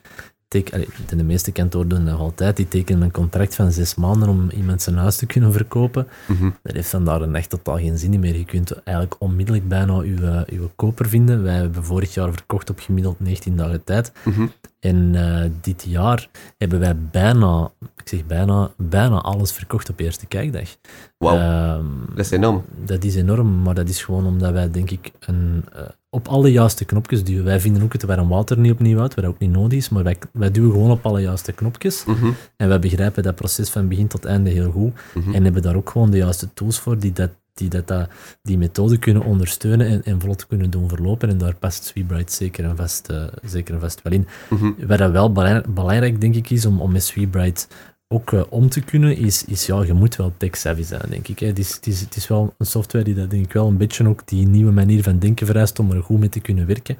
teken, 0.47 0.85
de 1.07 1.23
meeste 1.23 1.51
kantoren 1.51 1.87
doen 1.87 2.05
dat 2.05 2.19
altijd, 2.19 2.57
die 2.57 2.67
tekenen 2.67 3.01
een 3.01 3.11
contract 3.11 3.55
van 3.55 3.71
zes 3.71 3.95
maanden 3.95 4.29
om 4.29 4.49
iemand 4.49 4.81
zijn 4.81 4.97
huis 4.97 5.15
te 5.15 5.25
kunnen 5.25 5.53
verkopen. 5.53 6.07
Mm 6.27 6.35
-hmm. 6.37 6.55
Dat 6.63 6.73
heeft 6.75 6.91
dan 6.91 7.05
daar 7.05 7.21
een 7.21 7.35
echt 7.35 7.49
totaal 7.49 7.77
geen 7.77 7.97
zin 7.97 8.19
meer. 8.19 8.37
Je 8.37 8.45
kunt 8.45 8.83
eigenlijk 8.83 9.15
onmiddellijk 9.19 9.67
bijna 9.67 9.97
uw, 9.97 10.43
uw 10.49 10.69
koper 10.75 11.09
vinden. 11.09 11.43
Wij 11.43 11.55
hebben 11.55 11.83
vorig 11.83 12.13
jaar 12.13 12.31
verkocht 12.31 12.69
op 12.69 12.79
gemiddeld 12.79 13.19
19 13.19 13.57
dagen 13.57 13.83
tijd. 13.83 14.11
Mm 14.23 14.33
-hmm. 14.33 14.51
En 14.79 15.13
uh, 15.13 15.43
dit 15.61 15.83
jaar 15.87 16.29
hebben 16.57 16.79
wij 16.79 16.97
bijna, 17.11 17.71
ik 17.95 18.07
zeg 18.07 18.25
bijna, 18.25 18.71
bijna 18.77 19.21
alles 19.21 19.51
verkocht 19.51 19.89
op 19.89 19.99
eerste 19.99 20.25
kijkdag. 20.25 20.75
Wauw, 21.17 21.77
um, 21.77 22.05
dat 22.09 22.25
is 22.25 22.31
enorm. 22.31 22.63
Dat 22.85 23.03
is 23.03 23.15
enorm, 23.15 23.61
maar 23.61 23.73
dat 23.73 23.89
is 23.89 24.03
gewoon 24.03 24.25
omdat 24.25 24.51
wij, 24.51 24.71
denk 24.71 24.89
ik, 24.91 25.11
een, 25.19 25.65
uh, 25.75 25.81
op 26.15 26.27
alle 26.27 26.51
juiste 26.51 26.85
knopjes 26.85 27.23
duwen. 27.23 27.43
Wij 27.43 27.59
vinden 27.59 27.83
ook 27.83 27.93
het 27.93 28.03
waarom 28.03 28.27
Wouter 28.27 28.57
niet 28.57 28.71
opnieuw 28.71 28.99
uit, 28.99 29.13
wat 29.13 29.25
ook 29.25 29.39
niet 29.39 29.51
nodig 29.51 29.77
is, 29.77 29.89
maar 29.89 30.03
wij, 30.03 30.17
wij 30.31 30.51
duwen 30.51 30.71
gewoon 30.71 30.91
op 30.91 31.05
alle 31.05 31.21
juiste 31.21 31.51
knopjes. 31.51 32.05
Mm 32.05 32.15
-hmm. 32.15 32.35
En 32.57 32.67
wij 32.67 32.79
begrijpen 32.79 33.23
dat 33.23 33.35
proces 33.35 33.69
van 33.69 33.87
begin 33.87 34.07
tot 34.07 34.25
einde 34.25 34.49
heel 34.49 34.71
goed. 34.71 34.93
Mhm. 35.13 35.33
En 35.33 35.43
hebben 35.43 35.61
daar 35.61 35.75
ook 35.75 35.89
gewoon 35.89 36.11
de 36.11 36.17
juiste 36.17 36.53
tools 36.53 36.79
voor 36.79 36.99
die 36.99 37.11
dat 37.11 37.29
die 37.53 37.69
dat, 37.69 37.87
dat, 37.87 38.09
die 38.41 38.57
methode 38.57 38.97
kunnen 38.97 39.23
ondersteunen 39.23 39.87
en, 39.87 40.03
en 40.03 40.21
vlot 40.21 40.47
kunnen 40.47 40.69
doen 40.69 40.89
verlopen. 40.89 41.29
En 41.29 41.37
daar 41.37 41.55
past 41.55 41.85
Sweebright 41.85 42.31
zeker 42.31 42.65
en 42.65 42.75
vast, 42.75 43.11
uh, 43.11 43.23
zeker 43.43 43.73
en 43.73 43.79
vast 43.79 44.01
wel 44.01 44.13
in. 44.13 44.27
Mm 44.49 44.57
-hmm. 44.57 44.75
Wat 44.87 44.97
dat 44.97 45.11
wel 45.11 45.31
belangrijk, 45.67 46.21
denk 46.21 46.35
ik, 46.35 46.49
is 46.49 46.65
om, 46.65 46.81
om 46.81 46.91
met 46.91 47.03
Sweebright 47.03 47.67
ook 48.07 48.31
uh, 48.31 48.43
om 48.49 48.69
te 48.69 48.81
kunnen, 48.81 49.17
is, 49.17 49.45
is 49.45 49.65
ja, 49.65 49.83
je 49.83 49.93
moet 49.93 50.15
wel 50.15 50.33
tech-savvy 50.37 50.83
zijn, 50.83 51.09
denk 51.09 51.27
ik. 51.27 51.39
Hè. 51.39 51.47
Het, 51.47 51.59
is, 51.59 51.73
het, 51.73 51.87
is, 51.87 52.01
het 52.01 52.15
is 52.15 52.27
wel 52.27 52.53
een 52.57 52.65
software 52.65 53.03
die 53.03 53.15
dat, 53.15 53.29
denk 53.29 53.45
ik, 53.45 53.53
wel 53.53 53.67
een 53.67 53.77
beetje 53.77 54.07
ook 54.07 54.27
die 54.27 54.47
nieuwe 54.47 54.71
manier 54.71 55.03
van 55.03 55.19
denken 55.19 55.45
vereist 55.45 55.79
om 55.79 55.91
er 55.91 56.03
goed 56.03 56.19
mee 56.19 56.29
te 56.29 56.39
kunnen 56.39 56.65
werken. 56.65 56.97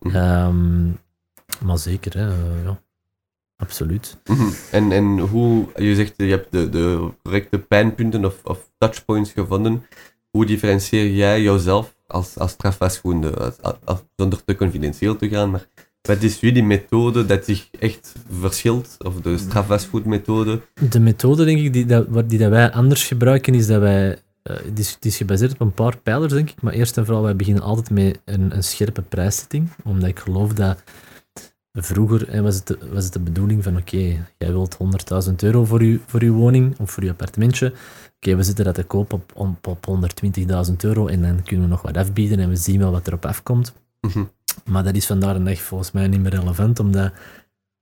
Mm 0.00 0.10
-hmm. 0.10 0.46
um, 0.46 0.98
maar 1.64 1.78
zeker, 1.78 2.18
hè, 2.18 2.28
uh, 2.28 2.64
ja. 2.64 2.82
Absoluut. 3.56 4.20
Mm 4.24 4.36
-hmm. 4.36 4.52
en, 4.70 4.92
en 4.92 5.18
hoe, 5.18 5.66
je 5.76 5.94
zegt, 5.94 6.14
je 6.16 6.24
hebt 6.24 6.52
de, 6.52 6.68
de 6.68 7.10
correcte 7.22 7.58
pijnpunten 7.58 8.24
of, 8.24 8.44
of 8.44 8.70
touchpoints 8.78 9.32
gevonden. 9.32 9.86
Hoe 10.30 10.46
differentieer 10.46 11.10
jij 11.10 11.42
jouzelf 11.42 11.96
als, 12.06 12.38
als 12.38 12.50
strafvastgoedende, 12.50 13.54
zonder 14.16 14.44
te 14.44 14.54
confidentieel 14.54 15.16
te 15.16 15.28
gaan, 15.28 15.50
maar 15.50 15.66
wat 16.08 16.22
is 16.22 16.40
jullie 16.40 16.62
methode 16.62 17.26
dat 17.26 17.44
zich 17.44 17.68
echt 17.78 18.14
verschilt, 18.40 18.96
of 18.98 19.20
de 19.20 19.38
strafvastgoedmethode? 19.38 20.60
De 20.90 21.00
methode, 21.00 21.44
denk 21.44 21.58
ik, 21.58 21.72
die, 21.72 21.86
dat, 21.86 22.28
die 22.28 22.38
dat 22.38 22.50
wij 22.50 22.72
anders 22.72 23.06
gebruiken, 23.06 23.54
is 23.54 23.66
dat 23.66 23.80
wij 23.80 24.10
uh, 24.10 24.56
het, 24.56 24.78
is, 24.78 24.90
het 24.90 25.04
is 25.04 25.16
gebaseerd 25.16 25.52
op 25.52 25.60
een 25.60 25.72
paar 25.72 25.98
pijlers, 25.98 26.32
denk 26.32 26.50
ik. 26.50 26.62
Maar 26.62 26.72
eerst 26.72 26.96
en 26.96 27.04
vooral, 27.04 27.22
wij 27.22 27.36
beginnen 27.36 27.62
altijd 27.62 27.90
met 27.90 28.20
een, 28.24 28.56
een 28.56 28.64
scherpe 28.64 29.02
prijszetting. 29.02 29.70
Omdat 29.84 30.08
ik 30.08 30.18
geloof 30.18 30.52
dat 30.52 30.82
vroeger 31.72 32.30
hè, 32.30 32.42
was, 32.42 32.54
het 32.54 32.66
de, 32.66 32.78
was 32.92 33.04
het 33.04 33.12
de 33.12 33.20
bedoeling 33.20 33.62
van 33.62 33.76
oké, 33.76 33.96
okay, 33.96 34.22
jij 34.38 34.52
wilt 34.52 34.76
100.000 35.28 35.34
euro 35.36 35.64
voor 35.64 35.84
je, 35.84 36.00
voor 36.06 36.22
uw 36.22 36.34
woning 36.34 36.78
of 36.78 36.90
voor 36.90 37.04
je 37.04 37.10
appartementje. 37.10 37.66
Oké, 37.66 37.78
okay, 38.16 38.36
we 38.36 38.42
zitten 38.42 38.64
dat 38.64 38.74
te 38.74 38.84
koop 38.84 39.12
op, 39.12 39.32
op, 39.34 39.66
op 39.66 39.86
120.000 40.68 40.76
euro 40.76 41.06
en 41.06 41.22
dan 41.22 41.42
kunnen 41.42 41.64
we 41.64 41.70
nog 41.70 41.82
wat 41.82 41.96
afbieden 41.96 42.38
en 42.38 42.48
we 42.48 42.56
zien 42.56 42.78
wel 42.78 42.90
wat 42.90 43.06
erop 43.06 43.26
afkomt. 43.26 43.74
Mm 44.00 44.10
-hmm. 44.10 44.30
Maar 44.64 44.84
dat 44.84 44.94
is 44.94 45.06
vandaar 45.06 45.36
een 45.36 45.46
echt 45.46 45.60
volgens 45.60 45.92
mij 45.92 46.08
niet 46.08 46.20
meer 46.20 46.34
relevant, 46.34 46.78
omdat 46.80 47.12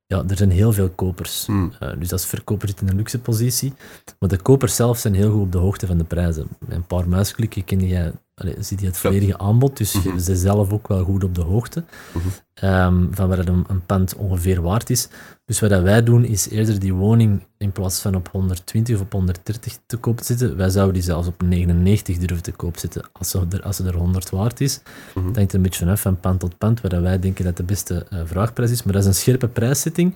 ja, 0.07 0.25
er 0.29 0.37
zijn 0.37 0.51
heel 0.51 0.73
veel 0.73 0.91
kopers. 0.91 1.47
Mm. 1.47 1.73
Uh, 1.83 1.89
dus 1.99 2.13
als 2.13 2.27
verkoper 2.27 2.69
zit 2.69 2.81
in 2.81 2.89
een 2.89 2.97
luxe 2.97 3.19
positie. 3.19 3.73
Maar 4.19 4.29
de 4.29 4.37
kopers 4.37 4.77
zelf 4.77 4.99
zijn 4.99 5.15
heel 5.15 5.31
goed 5.31 5.41
op 5.41 5.53
de 5.53 5.59
hoogte 5.59 5.87
van 5.87 5.99
de 5.99 6.05
prijzen. 6.05 6.49
Met 6.59 6.77
een 6.77 6.87
paar 6.87 7.09
muisklikken 7.09 7.65
ken 7.65 7.89
je, 7.89 8.13
allez, 8.43 8.55
zie 8.69 8.81
je 8.81 8.87
het 8.87 8.97
volledige 8.97 9.39
aanbod, 9.39 9.77
dus 9.77 9.93
Mhm. 9.95 10.03
mm 10.07 10.11
-hmm. 10.11 10.19
ze 10.19 10.25
zijn 10.25 10.37
zelf 10.37 10.73
ook 10.73 10.89
wel 10.89 11.05
goed 11.05 11.25
op 11.25 11.35
de 11.35 11.41
hoogte 11.43 11.85
Mhm. 12.15 12.27
um, 12.71 13.09
van 13.15 13.29
wat 13.29 13.39
een, 13.49 13.65
een 13.69 13.87
pand 13.87 14.17
ongeveer 14.17 14.63
waard 14.63 14.91
is. 14.91 15.09
Dus 15.45 15.61
wat 15.61 15.71
dat 15.71 15.83
wij 15.83 16.03
doen, 16.03 16.25
is 16.25 16.49
eerder 16.49 16.79
die 16.79 16.95
woning 16.95 17.43
in 17.59 17.73
plaats 17.73 18.01
van 18.01 18.15
op 18.15 18.29
120 18.33 18.95
of 18.95 19.01
op 19.01 19.13
130 19.13 19.79
te 19.87 19.97
koop 19.97 20.21
zitten, 20.23 20.57
wij 20.57 20.69
zouden 20.71 20.95
die 20.95 21.03
zelfs 21.03 21.29
op 21.29 21.43
99 21.43 22.19
durven 22.19 22.43
te 22.43 22.53
koop 22.53 22.77
zitten 22.79 23.03
als 23.13 23.31
ze 23.31 23.47
er, 23.51 23.63
als 23.63 23.77
ze 23.77 23.85
er 23.85 23.97
100 23.97 24.31
waard 24.31 24.61
is. 24.61 24.81
Mhm. 25.15 25.27
Dat 25.27 25.37
hangt 25.37 25.53
een 25.53 25.63
beetje 25.63 25.79
vanaf 25.79 26.01
van 26.01 26.21
pand 26.21 26.41
tot 26.41 26.59
pand, 26.59 26.81
waar 26.81 27.03
wij 27.03 27.19
denken 27.19 27.45
dat 27.45 27.57
de 27.57 27.63
beste 27.63 28.07
uh, 28.13 28.21
vraagprijs 28.25 28.71
is. 28.71 28.83
Maar 28.83 28.93
dat 28.93 29.03
is 29.03 29.09
een 29.09 29.15
scherpe 29.15 29.49
prijszetting, 29.49 30.15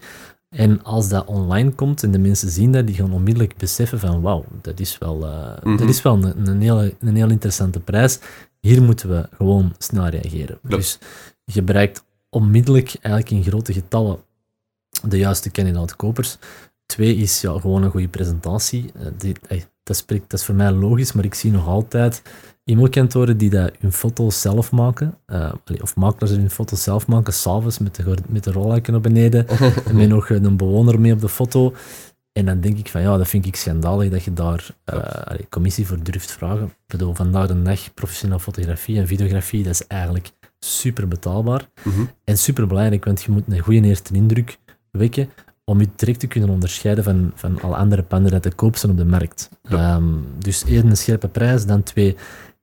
En 0.48 0.82
als 0.82 1.08
dat 1.08 1.26
online 1.26 1.70
komt 1.70 2.02
en 2.02 2.10
de 2.10 2.18
mensen 2.18 2.50
zien 2.50 2.72
dat, 2.72 2.86
die 2.86 2.94
gaan 2.96 3.12
onmiddellijk 3.12 3.56
beseffen 3.56 3.98
van 3.98 4.20
wauw, 4.20 4.44
dat 4.60 4.80
is 4.80 4.98
wel, 4.98 5.26
eh, 5.26 5.62
Mhm. 5.64 5.76
dat 5.76 5.88
is 5.88 6.02
wel 6.02 6.14
een, 6.24 6.46
een, 6.48 6.60
hele, 6.60 6.94
een 7.00 7.16
heel 7.16 7.30
interessante 7.30 7.80
prijs. 7.80 8.18
Hier 8.60 8.82
moeten 8.82 9.08
we 9.08 9.28
gewoon 9.36 9.74
snel 9.78 10.06
reageren. 10.06 10.58
Dus 10.62 10.98
je 11.44 11.62
bereikt 11.62 12.04
onmiddellijk 12.30 12.94
eigenlijk 13.00 13.30
in 13.30 13.50
grote 13.50 13.72
getallen 13.72 14.18
de 15.08 15.18
juiste 15.18 15.50
kandidaat-kopers. 15.50 16.38
Twee 16.86 17.16
is 17.16 17.40
ja, 17.40 17.58
gewoon 17.60 17.82
een 17.82 17.90
goede 17.90 18.08
presentatie. 18.08 18.90
Eh, 18.94 19.06
die, 19.18 19.36
ey, 19.48 19.64
dat, 19.82 19.96
spreekt, 19.96 20.30
dat 20.30 20.40
is 20.40 20.46
voor 20.46 20.54
mij 20.54 20.70
logisch, 20.70 21.12
maar 21.12 21.24
ik 21.24 21.34
zie 21.34 21.50
nog 21.50 21.66
altijd 21.66 22.22
e-mailkantoren 22.66 23.36
die 23.36 23.50
dat 23.50 23.72
hun 23.78 23.92
foto's 23.92 24.40
zelf 24.40 24.72
maken, 24.72 25.14
eh, 25.26 25.52
of 25.82 25.96
makelaars 25.96 26.30
die 26.30 26.40
hun 26.40 26.50
foto's 26.50 26.82
zelf 26.82 27.06
maken, 27.06 27.32
s'avonds 27.32 27.78
met 27.78 27.94
de, 27.94 28.16
met 28.28 28.44
de 28.44 28.52
rolluiken 28.52 28.92
naar 28.92 29.02
beneden, 29.02 29.48
en 29.88 29.96
met 29.96 30.08
nog 30.08 30.30
een 30.30 30.56
bewoner 30.56 31.00
mee 31.00 31.12
op 31.12 31.20
de 31.20 31.28
foto. 31.28 31.74
En 32.32 32.46
dan 32.46 32.60
denk 32.60 32.78
ik 32.78 32.88
van 32.88 33.00
ja, 33.00 33.16
dat 33.16 33.28
vind 33.28 33.46
ik 33.46 33.56
schandalig 33.56 34.10
dat 34.10 34.24
je 34.24 34.32
daar 34.32 34.68
eh, 34.84 34.98
allee, 34.98 35.46
commissie 35.48 35.86
voor 35.86 36.02
durft 36.02 36.32
vragen. 36.32 36.64
Ik 36.64 36.72
bedoel, 36.86 37.14
vandaag 37.14 37.46
de 37.46 37.62
dag 37.62 37.94
professionele 37.94 38.40
fotografie 38.40 38.98
en 38.98 39.06
videografie, 39.06 39.62
dat 39.62 39.72
is 39.72 39.86
eigenlijk 39.86 40.30
super 40.58 41.08
betaalbaar. 41.08 41.68
Mhm. 41.82 42.04
En 42.24 42.38
super 42.38 42.66
belangrijk, 42.66 43.04
want 43.04 43.22
je 43.22 43.32
moet 43.32 43.42
een 43.48 43.58
goede 43.58 43.88
eerste 43.88 44.14
indruk 44.14 44.58
wekken 44.90 45.28
om 45.64 45.80
je 45.80 45.88
direct 45.96 46.20
te 46.20 46.26
kunnen 46.26 46.50
onderscheiden 46.50 47.04
van, 47.04 47.32
van 47.34 47.60
alle 47.60 47.76
andere 47.76 48.02
panden 48.02 48.30
die 48.30 48.40
te 48.40 48.54
koop 48.54 48.76
zijn 48.76 48.92
op 48.92 48.98
de 48.98 49.04
markt. 49.04 49.50
Ja. 49.62 49.94
Ehm, 49.94 50.04
dus 50.38 50.64
één, 50.64 50.86
een 50.86 50.96
scherpe 50.96 51.28
prijs, 51.28 51.66
dan 51.66 51.82
twee, 51.82 52.16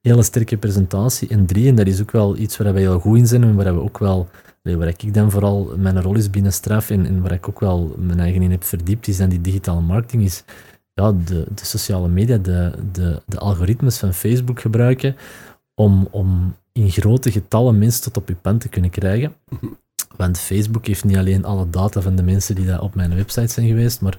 hele 0.10 0.24
sterke 0.24 0.58
presentatie. 0.58 1.28
En 1.28 1.46
drie, 1.46 1.68
en 1.68 1.76
dat 1.76 1.88
is 1.88 2.02
ook 2.02 2.12
wel 2.12 2.38
iets 2.38 2.58
waar 2.58 2.74
wij 2.74 2.82
heel 2.82 3.00
goed 3.00 3.18
in 3.18 3.28
zijn 3.28 3.44
en 3.44 3.56
waar 3.56 3.74
we 3.76 3.82
ook 3.82 3.98
wel, 3.98 4.28
waar 4.62 4.88
ik 4.88 5.14
dan 5.14 5.32
vooral 5.32 5.74
mijn 5.78 6.02
rol 6.02 6.16
is 6.16 6.30
binnen 6.30 6.54
straf 6.54 6.90
en, 6.90 7.06
en 7.06 7.22
waar 7.22 7.32
ik 7.32 7.50
ook 7.50 7.60
wel 7.60 7.96
mijn 7.98 8.20
eigen 8.20 8.42
in 8.42 8.52
heb 8.52 8.64
verdiept, 8.64 9.08
is 9.08 9.18
dan 9.18 9.30
die 9.30 9.42
digitale 9.42 9.82
marketing, 9.82 10.24
is 10.24 10.44
ja, 10.94 11.12
de, 11.12 11.46
de 11.56 11.66
sociale 11.66 12.08
media, 12.08 12.38
de, 12.38 12.72
de, 12.92 13.22
de 13.26 13.38
algoritmes 13.38 13.98
van 13.98 14.14
Facebook 14.14 14.62
gebruiken 14.62 15.16
om, 15.76 16.08
om 16.12 16.56
in 16.72 16.92
grote 16.92 17.32
getallen 17.32 17.80
mensen 17.80 18.04
tot 18.04 18.18
op 18.18 18.28
je 18.28 18.36
pand 18.36 18.62
te 18.62 18.70
kunnen 18.70 18.90
krijgen. 18.90 19.34
Want 20.18 20.40
Facebook 20.40 20.86
heeft 20.86 21.04
niet 21.04 21.18
alleen 21.18 21.46
alle 21.46 21.70
data 21.70 22.02
van 22.02 22.16
de 22.16 22.24
mensen 22.24 22.56
die 22.56 22.66
daar 22.66 22.82
op 22.82 22.96
mijn 22.96 23.16
website 23.16 23.54
zijn 23.54 23.68
geweest, 23.68 24.02
maar 24.02 24.18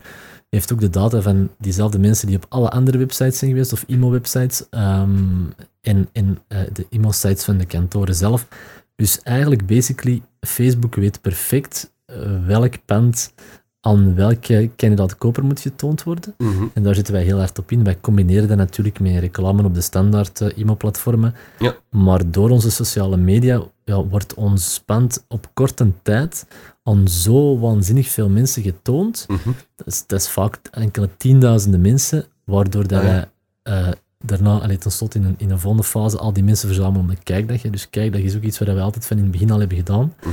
heeft 0.50 0.72
ook 0.72 0.80
de 0.80 0.90
data 0.90 1.20
van 1.20 1.50
diezelfde 1.58 1.98
mensen 1.98 2.26
die 2.26 2.36
op 2.36 2.46
alle 2.48 2.70
andere 2.70 2.98
websites 2.98 3.38
zijn 3.38 3.50
geweest, 3.50 3.72
of 3.72 3.84
IMO-websites, 3.86 4.68
ehm, 4.70 5.46
en, 5.84 6.08
en 6.12 6.38
eh, 6.48 6.58
de 6.72 6.86
IMO-sites 6.90 7.44
van 7.44 7.56
de 7.56 7.66
kantoren 7.66 8.14
zelf. 8.14 8.48
Dus 8.96 9.22
eigenlijk, 9.22 9.66
basically, 9.66 10.22
Facebook 10.40 10.94
weet 10.94 11.20
perfect 11.20 11.92
eh, 12.06 12.46
welk 12.46 12.74
pand 12.84 13.32
aan 13.80 14.14
welke 14.14 14.70
kandidaat-koper 14.76 15.44
moet 15.44 15.60
getoond 15.60 16.02
worden. 16.02 16.34
Mhm. 16.38 16.64
En 16.74 16.82
daar 16.82 16.94
zitten 16.94 17.14
wij 17.14 17.22
heel 17.22 17.38
hard 17.38 17.58
op 17.58 17.70
in. 17.70 17.84
Wij 17.84 17.98
combineren 18.00 18.48
dat 18.48 18.56
natuurlijk 18.56 19.00
met 19.00 19.18
reclame 19.18 19.64
op 19.64 19.74
de 19.74 19.80
standaard 19.80 20.40
eh, 20.40 20.58
e-mailplatformen. 20.58 21.34
Ja. 21.58 21.74
Maar 21.90 22.30
door 22.30 22.50
onze 22.50 22.70
sociale 22.70 23.16
media 23.16 23.62
ja, 23.84 24.04
wordt 24.04 24.34
ons 24.34 24.82
pand 24.86 25.24
op 25.28 25.50
korte 25.54 25.92
tijd 26.02 26.46
aan 26.82 27.08
zo 27.08 27.58
waanzinnig 27.58 28.08
veel 28.08 28.28
mensen 28.28 28.62
getoond. 28.62 29.24
Mhm. 29.28 29.50
Dat 29.76 29.86
is, 29.86 30.06
dat 30.06 30.20
is 30.20 30.28
vaak 30.28 30.60
enkele 30.70 31.08
tienduizenden 31.16 31.80
mensen, 31.80 32.24
waardoor 32.44 32.86
dat 32.86 33.00
Ah, 33.02 33.06
ja. 33.06 33.28
wij 33.62 33.94
daarna, 34.26 34.58
allee, 34.60 34.78
tenslotte 34.78 35.18
in 35.18 35.24
een, 35.24 35.34
in 35.38 35.50
een 35.50 35.58
volgende 35.58 35.86
fase, 35.86 36.18
al 36.18 36.32
die 36.32 36.44
mensen 36.44 36.68
verzamelen 36.68 37.00
om 37.00 37.08
de 37.08 37.16
kijkdag. 37.22 37.62
hè. 37.62 37.70
Dus 37.70 37.90
kijkdag 37.90 38.20
is 38.20 38.36
ook 38.36 38.42
iets 38.42 38.58
wat 38.58 38.68
we 38.68 38.80
altijd 38.80 39.06
van 39.06 39.16
in 39.16 39.22
het 39.22 39.32
begin 39.32 39.50
al 39.50 39.58
hebben 39.58 39.76
gedaan. 39.76 40.14
Mhm. 40.20 40.30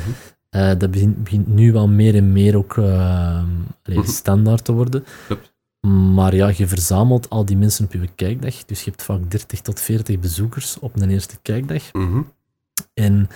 Eh, 0.49 0.71
dat 0.77 0.91
begint, 0.91 1.23
begint 1.23 1.47
nu 1.47 1.71
wel 1.71 1.87
meer 1.87 2.15
en 2.15 2.31
meer 2.31 2.57
ook 2.57 2.77
allee, 2.77 3.97
Mhm. 3.99 4.07
standaard 4.07 4.63
te 4.65 4.71
worden. 4.71 5.03
Maar 6.13 6.35
ja, 6.35 6.51
je 6.57 6.67
verzamelt 6.67 7.29
al 7.29 7.45
die 7.45 7.57
mensen 7.57 7.85
op 7.85 7.93
je 7.93 8.09
kijkdag. 8.15 8.65
Dus 8.65 8.83
je 8.83 8.89
hebt 8.89 9.03
vaak 9.03 9.31
30 9.31 9.61
tot 9.61 9.79
40 9.79 10.19
bezoekers 10.19 10.79
op 10.79 11.01
een 11.01 11.09
eerste 11.09 11.35
kijkdag. 11.41 11.93
Mhm. 11.93 12.21
En 12.93 13.29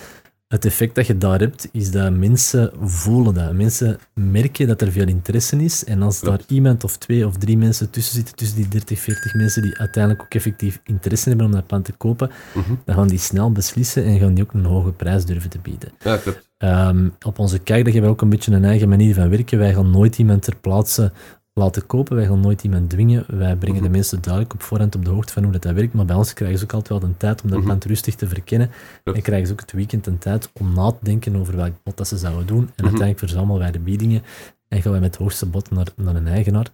het 0.48 0.64
effect 0.64 0.94
dat 0.94 1.06
je 1.06 1.18
daar 1.18 1.38
hebt, 1.38 1.68
is 1.72 1.90
dat 1.90 2.12
mensen 2.12 2.70
voelen 2.80 3.34
dat. 3.34 3.52
Mensen 3.52 3.98
merken 4.14 4.66
dat 4.66 4.80
er 4.80 4.92
veel 4.92 5.06
interesse 5.08 5.56
is. 5.64 5.84
En 5.84 6.02
als 6.02 6.18
Klopt. 6.20 6.38
daar 6.38 6.46
iemand 6.56 6.84
of 6.84 6.96
twee 6.96 7.26
of 7.26 7.36
drie 7.36 7.58
mensen 7.58 7.90
tussen 7.90 8.14
zitten, 8.14 8.34
tussen 8.34 8.56
die 8.56 8.68
30, 8.68 9.00
40 9.00 9.34
mensen 9.34 9.62
die 9.62 9.78
uiteindelijk 9.78 10.22
ook 10.24 10.34
effectief 10.34 10.80
interesse 10.84 11.28
hebben 11.28 11.46
om 11.46 11.52
dat 11.52 11.66
pand 11.66 11.84
te 11.84 11.92
kopen, 11.92 12.30
Mhm. 12.54 12.74
dan 12.84 12.94
gaan 12.94 13.08
die 13.08 13.18
snel 13.18 13.52
beslissen 13.52 14.04
en 14.04 14.18
gaan 14.18 14.34
die 14.34 14.44
ook 14.44 14.52
een 14.52 14.64
hoge 14.64 14.92
prijs 14.92 15.24
durven 15.24 15.50
te 15.50 15.58
bieden. 15.58 15.88
Ja, 15.98 16.16
klopt. 16.16 16.48
Ehm, 16.58 17.08
op 17.26 17.38
onze 17.38 17.58
kijkdag 17.58 17.92
hebben 17.92 18.10
we 18.10 18.16
ook 18.16 18.22
een 18.22 18.28
beetje 18.28 18.52
een 18.52 18.64
eigen 18.64 18.88
manier 18.88 19.14
van 19.14 19.28
werken. 19.28 19.58
Wij 19.58 19.74
gaan 19.74 19.90
nooit 19.90 20.18
iemand 20.18 20.42
ter 20.42 20.56
plaatse 20.56 21.12
laten 21.58 21.86
kopen. 21.86 22.16
Wij 22.16 22.26
gaan 22.26 22.40
nooit 22.40 22.62
iemand 22.62 22.90
dwingen. 22.90 23.24
Wij 23.26 23.56
brengen 23.56 23.78
de 23.82 23.88
Mhm. 23.88 23.96
mensen 23.96 24.22
duidelijk 24.22 24.54
op 24.54 24.62
voorhand 24.62 24.94
op 24.94 25.04
de 25.04 25.10
hoogte 25.10 25.32
van 25.32 25.42
hoe 25.42 25.52
dat, 25.52 25.62
dat 25.62 25.74
werkt. 25.74 25.92
Maar 25.94 26.04
bij 26.04 26.16
ons 26.16 26.32
krijgen 26.32 26.58
ze 26.58 26.64
ook 26.64 26.72
altijd 26.72 27.00
wel 27.00 27.08
de 27.10 27.16
tijd 27.16 27.42
om 27.42 27.50
dat 27.50 27.58
Mhm. 27.58 27.68
pand 27.68 27.84
rustig 27.84 28.14
te 28.14 28.28
verkennen. 28.28 28.70
En 29.04 29.22
krijgen 29.22 29.46
ze 29.46 29.52
ook 29.52 29.60
het 29.60 29.72
weekend 29.72 30.04
de 30.04 30.18
tijd 30.18 30.50
om 30.52 30.72
na 30.74 30.90
te 30.90 30.96
denken 31.02 31.36
over 31.36 31.56
welk 31.56 31.72
bod 31.82 31.96
dat 31.96 32.08
ze 32.08 32.16
zouden 32.16 32.46
doen. 32.46 32.58
En 32.58 32.64
Mhm. 32.76 32.82
uiteindelijk 32.84 33.18
verzamelen 33.18 33.58
wij 33.60 33.70
de 33.70 33.78
biedingen 33.78 34.22
en 34.68 34.82
gaan 34.82 34.90
wij 34.92 35.00
met 35.00 35.10
het 35.14 35.22
hoogste 35.22 35.46
bod 35.46 35.70
naar, 35.70 35.86
naar 35.96 36.14
een 36.14 36.28
eigenaar. 36.28 36.66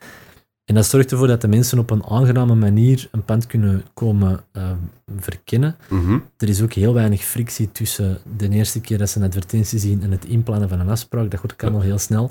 En 0.64 0.74
dat 0.74 0.86
zorgt 0.86 1.10
ervoor 1.12 1.26
dat 1.26 1.40
de 1.40 1.48
mensen 1.48 1.78
op 1.78 1.90
een 1.90 2.04
aangename 2.04 2.54
manier 2.54 3.08
een 3.12 3.24
pand 3.24 3.46
kunnen 3.46 3.84
komen 3.94 4.40
eh, 4.52 4.70
verkennen. 5.18 5.76
Mhm. 5.90 6.18
Er 6.36 6.48
is 6.48 6.62
ook 6.62 6.72
heel 6.72 6.94
weinig 6.94 7.22
frictie 7.22 7.72
tussen 7.72 8.18
de 8.36 8.48
eerste 8.48 8.80
keer 8.80 8.98
dat 8.98 9.08
ze 9.10 9.18
een 9.18 9.24
advertentie 9.26 9.78
zien 9.78 10.02
en 10.02 10.10
het 10.10 10.24
inplannen 10.24 10.68
van 10.68 10.80
een 10.80 10.88
afspraak. 10.88 11.30
Dat 11.30 11.40
gaat 11.40 11.62
allemaal 11.62 11.80
heel 11.80 11.98
snel. 11.98 12.30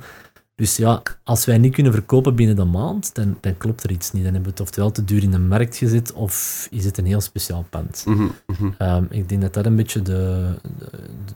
Dus 0.62 0.76
ja, 0.76 1.01
als 1.24 1.45
wij 1.45 1.57
niet 1.57 1.74
kunnen 1.74 1.93
verkopen 1.93 2.36
binnen 2.36 2.55
de 2.55 2.64
maand, 2.64 3.16
dan, 3.16 3.38
dan 3.39 3.57
klopt 3.57 3.84
er 3.84 3.91
iets 3.91 4.12
niet. 4.12 4.24
Dan 4.24 4.34
hebben 4.34 4.51
we 4.51 4.57
het 4.57 4.68
oftewel 4.68 4.91
te 4.91 5.03
duur 5.03 5.24
in 5.24 5.32
de 5.32 5.39
markt 5.39 5.78
gezet, 5.78 6.14
of 6.14 6.68
is 6.72 6.86
het 6.86 6.97
een 6.97 7.05
heel 7.05 7.22
speciaal 7.22 7.66
pand. 7.70 8.03
Mhm. 8.07 8.28
Mhm. 8.47 8.70
Ehm, 8.78 9.03
ik 9.09 9.30
denk 9.30 9.41
dat 9.41 9.53
dat 9.53 9.66
een 9.66 9.76
beetje 9.76 10.01
de, 10.01 10.53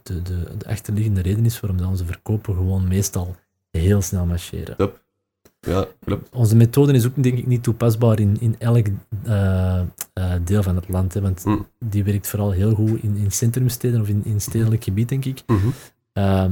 de, 0.04 0.22
de, 0.22 0.58
de 0.58 0.68
achterliggende 0.68 1.22
reden 1.22 1.46
is 1.46 1.60
waarom 1.60 1.86
onze 1.86 2.06
verkopen 2.06 2.56
gewoon 2.56 2.88
meestal 2.88 3.36
heel 3.72 4.02
snel 4.02 4.26
marcheren. 4.26 4.92
Ja, 5.60 5.86
klopt. 6.04 6.30
Onze 6.34 6.56
methode 6.56 6.94
is 6.94 7.06
ook 7.06 7.24
denk 7.24 7.38
ik 7.38 7.48
niet 7.48 7.64
toepasbaar 7.64 8.20
in, 8.20 8.38
in 8.40 8.56
elk 8.60 8.88
eh, 9.24 9.80
eh, 10.14 10.34
deel 10.44 10.64
van 10.64 10.76
het 10.76 10.90
land. 10.90 11.14
Hè, 11.14 11.22
want 11.22 11.46
Mm. 11.46 11.68
die 11.80 12.04
werkt 12.04 12.28
vooral 12.28 12.52
heel 12.52 12.74
goed 12.76 13.04
in, 13.04 13.16
in 13.18 13.32
centrumsteden 13.32 14.02
of 14.02 14.08
in, 14.08 14.22
in 14.26 14.42
stedelijk 14.42 14.84
gebied, 14.84 15.10
denk 15.10 15.26
ik. 15.26 15.44
Mhm. 15.48 15.68
Ehm, 16.16 16.52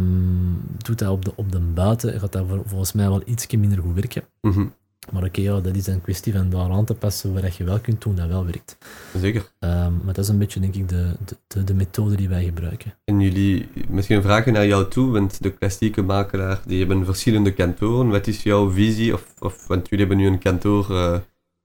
doet 0.77 0.99
dat 0.99 1.09
op 1.09 1.25
de, 1.25 1.31
op 1.35 1.51
de 1.51 1.59
buiten, 1.59 2.19
gaat 2.19 2.31
dat 2.31 2.45
vol- 2.47 2.63
volgens 2.65 2.93
mij 2.93 3.07
wel 3.09 3.21
iets 3.25 3.47
minder 3.47 3.79
goed 3.79 3.93
werken. 3.93 4.23
Mhm. 4.41 4.65
Maar 5.11 5.23
oké, 5.23 5.41
ja, 5.41 5.59
dat 5.59 5.75
is 5.75 5.87
een 5.87 6.01
kwestie 6.01 6.33
van 6.33 6.49
daar 6.49 6.71
aan 6.71 6.85
te 6.85 6.93
passen 6.93 7.33
waar 7.33 7.53
je 7.57 7.63
wel 7.63 7.79
kunt 7.79 8.01
doen 8.01 8.15
dat 8.15 8.27
wel 8.27 8.45
werkt. 8.45 8.77
Zeker. 9.17 9.51
Ehm, 9.59 9.93
maar 10.03 10.13
dat 10.13 10.17
is 10.23 10.27
een 10.27 10.37
beetje, 10.37 10.59
denk 10.59 10.75
ik, 10.75 10.89
de, 10.89 11.11
de, 11.25 11.35
de, 11.47 11.63
de 11.63 11.73
methode 11.73 12.15
die 12.15 12.29
wij 12.29 12.43
gebruiken. 12.43 12.93
En 13.05 13.19
jullie, 13.19 13.67
misschien 13.87 14.21
vraag 14.21 14.45
naar 14.45 14.67
jou 14.67 14.89
toe, 14.89 15.11
want 15.11 15.43
de 15.43 15.51
klassieke 15.51 16.01
makelaar, 16.01 16.61
die 16.65 16.79
hebben 16.79 17.05
verschillende 17.05 17.51
kantoren. 17.53 18.09
Wat 18.09 18.27
is 18.27 18.43
jouw 18.43 18.69
visie, 18.71 19.13
of, 19.13 19.25
of 19.39 19.67
want 19.67 19.89
jullie 19.89 20.05
hebben 20.05 20.25
nu 20.25 20.31
een 20.31 20.39
kantoor 20.39 20.89
eh, 20.91 21.15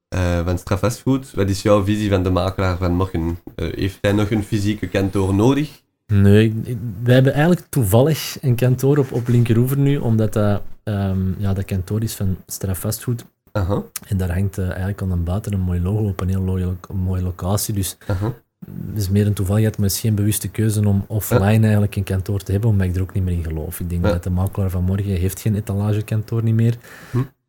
eh, 0.07 0.45
van 0.45 0.57
Strafvastgoed. 0.57 1.31
Wat 1.33 1.49
is 1.49 1.61
jouw 1.61 1.83
visie 1.83 2.09
van 2.09 2.23
de 2.23 2.29
makelaar 2.29 2.77
van 2.77 2.93
morgen? 2.95 3.39
Eh, 3.55 3.73
heeft 3.73 3.97
hij 4.01 4.11
nog 4.11 4.29
een 4.31 4.43
fysieke 4.43 4.87
kantoor 4.87 5.33
nodig? 5.33 5.81
Nee, 6.13 6.53
wij 7.03 7.13
hebben 7.13 7.33
eigenlijk 7.33 7.65
toevallig 7.69 8.37
een 8.41 8.55
kantoor 8.55 8.97
op, 8.97 9.11
op 9.11 9.27
Linkeroever 9.27 9.77
nu, 9.77 9.97
omdat 9.97 10.33
dat, 10.33 10.61
ehm, 10.83 11.17
ja, 11.37 11.53
dat 11.53 11.65
kantoor 11.65 12.03
is 12.03 12.13
van 12.13 12.37
Strafvastgoed. 12.45 13.25
Aha, 13.51 13.81
En 14.07 14.17
daar 14.17 14.31
hangt 14.33 14.57
eh, 14.57 14.65
eigenlijk 14.67 15.01
aan 15.01 15.09
de 15.09 15.15
buiten 15.15 15.53
een 15.53 15.59
mooi 15.59 15.81
logo 15.81 16.07
op 16.07 16.21
een 16.21 16.29
heel 16.29 16.41
mooie, 16.41 16.65
lo- 16.65 16.95
mooie 16.95 17.21
locatie. 17.21 17.73
Dus 17.73 17.97
het 18.87 18.97
is 18.97 19.09
meer 19.09 19.27
een 19.27 19.33
toevalligheid, 19.33 19.77
maar 19.77 19.85
het 19.85 19.95
is 19.95 20.01
geen 20.01 20.15
bewuste 20.15 20.47
keuze 20.49 20.87
om 20.87 21.03
offline 21.07 21.61
eigenlijk 21.61 21.95
een 21.95 22.03
kantoor 22.03 22.39
te 22.39 22.51
hebben, 22.51 22.69
omdat 22.69 22.87
ik 22.87 22.95
er 22.95 23.01
ook 23.01 23.13
niet 23.13 23.23
meer 23.23 23.33
in 23.33 23.43
geloof. 23.43 23.79
Ik 23.79 23.89
denk 23.89 24.01
dat 24.11 24.23
de 24.23 24.29
makelaar 24.29 24.69
van 24.69 24.83
morgen 24.83 25.11
heeft 25.11 25.39
geen 25.39 25.55
etalagekantoor 25.55 26.43
niet 26.43 26.55
meer. 26.55 26.77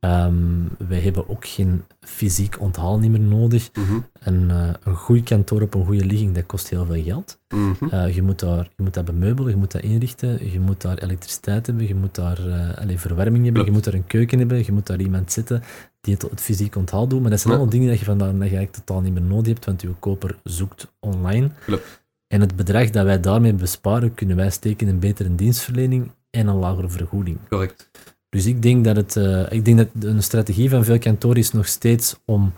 Hm. 0.01 0.07
Ehm, 0.07 0.89
wij 0.89 1.01
hebben 1.01 1.29
ook 1.29 1.47
geen 1.47 1.85
fysiek 2.01 2.61
onthaal 2.61 2.99
niet 2.99 3.11
meer 3.11 3.21
nodig. 3.21 3.71
Mhm. 3.73 3.99
En 4.21 4.51
eh, 4.51 4.69
een 4.85 4.95
goed 4.95 5.23
kantoor 5.23 5.63
op 5.63 5.75
een 5.75 5.85
goede 5.87 6.05
ligging, 6.05 6.35
dat 6.35 6.47
kost 6.47 6.69
heel 6.71 6.85
veel 6.85 7.03
geld. 7.03 7.39
Mhm. 7.49 7.85
Eh, 7.91 8.15
je, 8.15 8.23
moet 8.23 8.39
daar, 8.41 8.69
je 8.77 8.83
moet 8.83 8.95
dat 8.95 9.05
bemeubelen, 9.05 9.51
je 9.51 9.57
moet 9.57 9.73
dat 9.73 9.83
inrichten, 9.83 10.51
je 10.53 10.61
moet 10.61 10.81
daar 10.81 10.99
elektriciteit 10.99 11.67
hebben, 11.67 11.87
je 11.87 11.95
moet 11.95 12.15
daar 12.15 12.47
eh, 12.49 12.79
allee, 12.79 12.99
verwarming 12.99 13.45
hebben, 13.45 13.53
Klopt. 13.53 13.67
je 13.69 13.73
moet 13.73 13.85
daar 13.85 13.95
een 13.95 14.07
keuken 14.07 14.39
hebben, 14.39 14.65
je 14.65 14.73
moet 14.73 14.87
daar 14.87 15.01
iemand 15.01 15.33
zitten 15.33 15.63
die 16.01 16.15
het, 16.15 16.23
het 16.23 16.41
fysiek 16.41 16.77
onthaal 16.77 17.07
doet. 17.09 17.21
Maar 17.21 17.31
dat 17.31 17.41
zijn 17.41 17.53
Ja. 17.53 17.59
allemaal 17.59 17.75
dingen 17.79 17.91
dat 17.91 17.99
je 17.99 18.05
vandaag 18.05 18.29
dat 18.29 18.37
je 18.37 18.57
eigenlijk 18.57 18.73
totaal 18.85 19.01
niet 19.01 19.13
meer 19.13 19.23
nodig 19.23 19.47
hebt, 19.47 19.65
want 19.65 19.83
je 19.83 19.89
koper 19.99 20.37
zoekt 20.45 20.93
online. 21.01 21.51
Klopt. 21.65 22.03
En 22.27 22.41
het 22.41 22.57
bedrag 22.57 22.91
dat 22.91 23.05
wij 23.05 23.21
daarmee 23.21 23.55
besparen, 23.55 24.15
kunnen 24.15 24.37
wij 24.37 24.51
steken 24.51 24.89
in 24.89 24.99
betere 24.99 25.35
dienstverlening 25.35 26.11
en 26.31 26.47
een 26.47 26.57
lagere 26.57 26.89
vergoeding. 26.89 27.39
Correct. 27.49 27.91
Dus 28.31 28.47
ik 28.47 28.63
denk 28.63 28.85
dat, 28.85 28.97
het, 28.97 29.17
eh, 29.17 29.53
ik 29.53 29.65
denk 29.65 29.77
dat 29.79 29.89
een 30.01 30.23
strategie 30.23 30.71
van 30.71 30.85
veel 30.85 30.99
kantoren 30.99 31.37
is 31.37 31.53
nog 31.53 31.67
steeds 31.67 32.17
om 32.25 32.53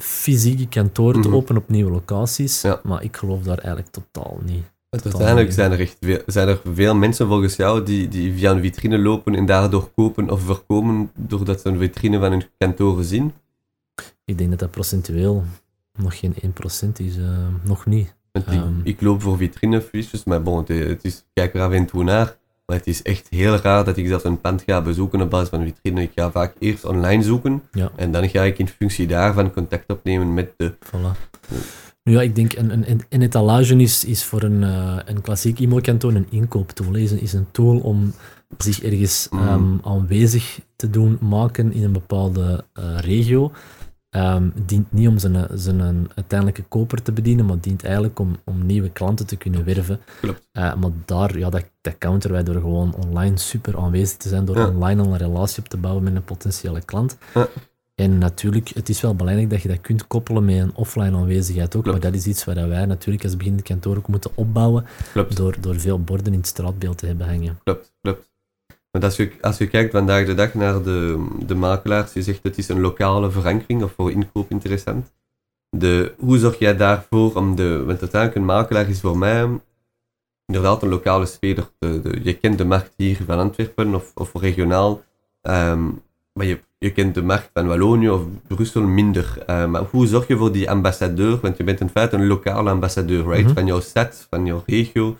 fysieke 0.00 0.68
kantoren 0.68 1.20
te 1.20 1.28
Mhm. 1.28 1.36
openen 1.36 1.62
op 1.62 1.68
nieuwe 1.68 1.90
locaties. 1.90 2.60
Ja. 2.62 2.80
Maar 2.82 3.02
ik 3.04 3.16
geloof 3.16 3.42
daar 3.42 3.58
eigenlijk 3.58 3.88
totaal 3.90 4.38
niet, 4.44 4.62
Uiteindelijk 4.90 5.52
zijn 5.52 5.72
er 5.72 5.80
echt 5.80 5.96
veel, 6.00 6.22
zijn 6.26 6.48
er 6.48 6.60
veel 6.74 6.94
mensen 6.94 7.26
volgens 7.26 7.56
jou 7.56 7.82
die, 7.82 8.08
die 8.08 8.32
via 8.32 8.50
een 8.50 8.60
vitrine 8.60 8.98
lopen 8.98 9.34
en 9.34 9.46
daardoor 9.46 9.90
kopen 9.94 10.30
of 10.30 10.42
verkomen 10.42 11.10
doordat 11.14 11.60
ze 11.60 11.68
een 11.68 11.78
vitrine 11.78 12.18
van 12.18 12.30
hun 12.30 12.44
kantoren 12.58 13.04
zien. 13.04 13.32
Ik 14.24 14.38
denk 14.38 14.50
dat 14.50 14.58
dat 14.58 14.70
procentueel 14.70 15.44
nog 15.98 16.18
geen 16.18 16.34
1% 16.42 16.98
is, 16.98 17.16
uh, 17.16 17.26
nog 17.62 17.86
niet. 17.86 18.14
Want 18.32 18.46
ik, 18.52 18.62
ik, 18.82 19.00
loop 19.00 19.22
voor 19.22 19.36
vitrinefiches, 19.36 20.24
maar 20.24 20.42
bon, 20.42 20.58
het, 20.58 20.68
het 20.68 21.04
is, 21.04 21.24
kijk 21.32 21.54
er 21.54 21.60
af 21.60 21.72
en 21.72 21.86
toe 21.86 22.04
naar. 22.04 22.36
Maar 22.72 22.80
het 22.80 22.90
is 22.90 23.02
echt 23.02 23.26
heel 23.30 23.56
raar 23.56 23.84
dat 23.84 23.96
ik 23.96 24.06
zelf 24.06 24.24
een 24.24 24.40
pand 24.40 24.62
ga 24.66 24.82
bezoeken 24.82 25.20
op 25.20 25.30
basis 25.30 25.48
van 25.48 25.60
een 25.60 25.66
vitrine. 25.66 26.02
Ik 26.02 26.10
ga 26.14 26.30
vaak 26.30 26.54
eerst 26.58 26.84
online 26.84 27.22
zoeken 27.22 27.62
ja. 27.72 27.90
en 27.96 28.12
dan 28.12 28.28
ga 28.28 28.42
ik 28.42 28.58
in 28.58 28.68
functie 28.68 29.06
daarvan 29.06 29.52
contact 29.52 29.90
opnemen 29.90 30.34
met 30.34 30.52
de... 30.56 30.72
Voilà. 30.86 31.30
Nu 32.02 32.12
ja, 32.12 32.22
ik 32.22 32.34
denk 32.34 32.52
een, 32.52 32.90
een, 32.90 33.02
een 33.08 33.22
etalage 33.22 33.76
is, 33.76 34.04
is 34.04 34.24
voor 34.24 34.42
een, 34.42 34.62
uh, 34.62 34.96
een 35.04 35.20
klassiek 35.20 35.60
e-mailkantoor 35.60 36.14
een 36.14 36.26
inkooptool. 36.30 36.94
Is 36.94 37.10
een, 37.10 37.20
is 37.20 37.32
een 37.32 37.46
tool 37.50 37.78
om 37.78 38.12
zich 38.58 38.82
ergens 38.82 39.28
Mhm. 39.30 39.52
um, 39.52 39.80
aanwezig 39.84 40.60
te 40.76 40.90
doen 40.90 41.18
maken 41.20 41.72
in 41.72 41.84
een 41.84 41.92
bepaalde 41.92 42.64
uh, 42.78 42.84
regio. 43.00 43.52
Um, 44.16 44.52
dient 44.66 44.92
niet 44.92 45.08
om 45.08 45.18
zijn, 45.18 45.46
zijn 45.54 46.08
uiteindelijke 46.14 46.62
koper 46.62 47.02
te 47.02 47.12
bedienen, 47.12 47.46
maar 47.46 47.60
dient 47.60 47.84
eigenlijk 47.84 48.18
om, 48.18 48.36
om 48.44 48.66
nieuwe 48.66 48.90
klanten 48.90 49.26
te 49.26 49.36
kunnen 49.36 49.64
werven. 49.64 50.00
Klopt. 50.20 50.48
Uh, 50.52 50.74
maar 50.74 50.90
daar, 51.04 51.38
ja, 51.38 51.50
dat, 51.50 51.64
dat 51.80 51.98
counteren 51.98 52.36
wij 52.36 52.44
door 52.44 52.54
gewoon 52.62 52.94
online 52.94 53.38
super 53.38 53.78
aanwezig 53.78 54.16
te 54.16 54.28
zijn, 54.28 54.44
door 54.44 54.56
Ja. 54.58 54.66
online 54.68 55.02
al 55.02 55.08
een 55.12 55.16
relatie 55.18 55.62
op 55.62 55.68
te 55.68 55.76
bouwen 55.76 56.02
met 56.04 56.14
een 56.14 56.24
potentiële 56.24 56.80
klant. 56.84 57.16
Ja. 57.34 57.48
En 57.94 58.18
natuurlijk, 58.18 58.68
het 58.68 58.88
is 58.88 59.00
wel 59.00 59.14
belangrijk 59.14 59.50
dat 59.50 59.62
je 59.62 59.68
dat 59.68 59.80
kunt 59.80 60.06
koppelen 60.06 60.44
met 60.44 60.56
een 60.58 60.74
offline 60.74 61.16
aanwezigheid 61.16 61.76
ook, 61.76 61.82
Klopt. 61.82 62.02
maar 62.02 62.10
dat 62.10 62.20
is 62.20 62.26
iets 62.26 62.44
waar 62.44 62.68
wij 62.68 62.86
natuurlijk 62.86 63.24
als 63.24 63.36
beginnend 63.36 63.62
kantoor 63.62 63.96
ook 63.96 64.08
moeten 64.08 64.30
opbouwen, 64.34 64.84
Klopt. 65.12 65.36
door, 65.36 65.56
door 65.60 65.80
veel 65.80 66.00
borden 66.00 66.32
in 66.32 66.38
het 66.38 66.48
straatbeeld 66.48 66.98
te 66.98 67.06
hebben 67.06 67.26
hangen. 67.28 67.58
Klopt, 67.64 67.92
klopt. 68.02 68.30
Want 68.92 69.04
als 69.04 69.16
je, 69.16 69.32
als 69.40 69.58
je 69.58 69.66
kijkt 69.66 69.92
vandaag 69.92 70.26
de 70.26 70.34
dag 70.34 70.54
naar 70.54 70.82
de, 70.82 71.26
de 71.46 71.54
makelaars, 71.54 72.12
je 72.12 72.22
zegt 72.22 72.42
het 72.42 72.58
is 72.58 72.68
een 72.68 72.80
lokale 72.80 73.30
verankering 73.30 73.82
of 73.82 73.92
voor 73.92 74.10
inkoop 74.10 74.50
interessant. 74.50 75.12
De, 75.70 76.14
hoe 76.18 76.38
zorg 76.38 76.58
jij 76.58 76.76
daarvoor 76.76 77.34
om 77.34 77.56
de, 77.56 77.84
want 77.84 78.00
uiteindelijk 78.00 78.34
een 78.34 78.44
makelaar 78.44 78.88
is 78.88 79.00
voor 79.00 79.18
mij 79.18 79.48
inderdaad 80.46 80.82
een 80.82 80.88
lokale 80.88 81.26
speler. 81.26 81.70
De, 81.78 82.00
de, 82.00 82.20
je 82.22 82.34
kent 82.34 82.58
de 82.58 82.64
markt 82.64 82.92
hier 82.96 83.18
van 83.26 83.38
Antwerpen 83.38 83.94
of, 83.94 84.12
of 84.14 84.32
regionaal, 84.34 85.02
ehm, 85.40 85.88
maar 86.32 86.46
je, 86.46 86.58
je 86.78 86.92
kent 86.92 87.14
de 87.14 87.22
markt 87.22 87.50
van 87.52 87.66
Wallonië 87.66 88.10
of 88.10 88.22
Brussel 88.46 88.82
minder. 88.82 89.42
Eh, 89.46 89.66
maar 89.66 89.82
hoe 89.90 90.06
zorg 90.06 90.26
je 90.26 90.36
voor 90.36 90.52
die 90.52 90.70
ambassadeur, 90.70 91.40
want 91.40 91.56
je 91.56 91.64
bent 91.64 91.80
in 91.80 91.88
feite 91.88 92.16
een 92.16 92.26
lokale 92.26 92.70
ambassadeur, 92.70 93.24
right? 93.28 93.44
Mhm. 93.44 93.54
Van 93.54 93.66
jouw 93.66 93.80
stad, 93.80 94.26
van 94.30 94.46
jouw 94.46 94.62
regio. 94.66 95.18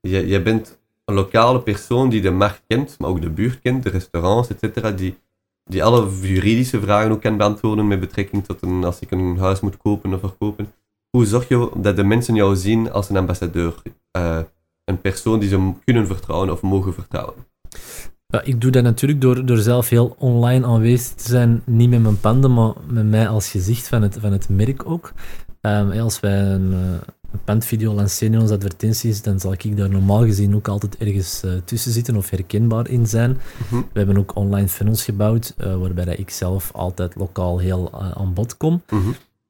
Je, 0.00 0.26
je 0.26 0.42
bent 0.42 0.78
een 1.04 1.14
lokale 1.14 1.60
persoon 1.60 2.08
die 2.08 2.20
de 2.20 2.30
markt 2.30 2.62
kent, 2.66 2.98
maar 2.98 3.10
ook 3.10 3.20
de 3.20 3.30
buurt 3.30 3.60
kent, 3.60 3.82
de 3.82 3.90
restaurants, 3.90 4.48
etc. 4.48 4.96
Die, 4.96 5.18
die 5.64 5.84
alle 5.84 6.08
juridische 6.20 6.80
vragen 6.80 7.10
ook 7.10 7.20
kan 7.20 7.36
beantwoorden 7.36 7.88
met 7.88 8.00
betrekking 8.00 8.44
tot 8.44 8.62
een, 8.62 8.84
als 8.84 9.00
ik 9.00 9.10
een 9.10 9.38
huis 9.38 9.60
moet 9.60 9.76
kopen 9.76 10.14
of 10.14 10.20
verkopen. 10.20 10.72
Hoe 11.10 11.26
zorg 11.26 11.48
je 11.48 11.70
dat 11.76 11.96
de 11.96 12.04
mensen 12.04 12.34
jou 12.34 12.56
zien 12.56 12.92
als 12.92 13.08
een 13.08 13.16
ambassadeur? 13.16 13.74
Eh, 14.10 14.38
een 14.84 15.00
persoon 15.00 15.38
die 15.38 15.48
ze 15.48 15.72
kunnen 15.84 16.06
vertrouwen 16.06 16.50
of 16.50 16.62
mogen 16.62 16.94
vertrouwen. 16.94 17.34
Ik 18.42 18.60
doe 18.60 18.70
dat 18.70 18.82
natuurlijk 18.82 19.20
door, 19.20 19.46
door 19.46 19.56
zelf 19.56 19.88
heel 19.88 20.14
online 20.18 20.66
aanwezig 20.66 21.14
te 21.14 21.28
zijn, 21.28 21.62
niet 21.66 21.90
met 21.90 22.02
mijn 22.02 22.20
panden, 22.20 22.54
maar 22.54 22.72
met 22.86 23.06
mij 23.06 23.28
als 23.28 23.50
gezicht 23.50 23.88
van 23.88 24.02
het, 24.02 24.16
van 24.20 24.32
het 24.32 24.48
merk 24.48 24.88
ook. 24.88 25.12
Um, 25.60 25.90
als 25.90 26.20
wij 26.20 26.40
een, 26.40 26.72
een 26.72 27.00
pandvideo 27.44 27.94
lanceren 27.94 28.40
onze 28.40 28.54
advertenties, 28.54 29.22
dan 29.22 29.40
zal 29.40 29.52
ik 29.52 29.76
daar 29.76 29.90
normaal 29.90 30.24
gezien 30.24 30.54
ook 30.54 30.68
altijd 30.68 30.96
ergens 30.96 31.42
uh, 31.44 31.52
tussen 31.64 31.92
zitten 31.92 32.16
of 32.16 32.30
herkenbaar 32.30 32.88
in 32.88 33.06
zijn. 33.06 33.30
Mhm. 33.30 33.76
We 33.76 33.98
hebben 33.98 34.18
ook 34.18 34.36
online 34.36 34.68
funnels 34.68 35.04
gebouwd, 35.04 35.54
uh, 35.58 35.76
waarbij 35.76 36.04
dat 36.04 36.18
ik 36.18 36.30
zelf 36.30 36.72
altijd 36.72 37.14
lokaal 37.14 37.58
heel 37.58 37.92
aan 38.14 38.34
bod 38.34 38.56
kom. 38.56 38.82
Mhm. 38.90 39.08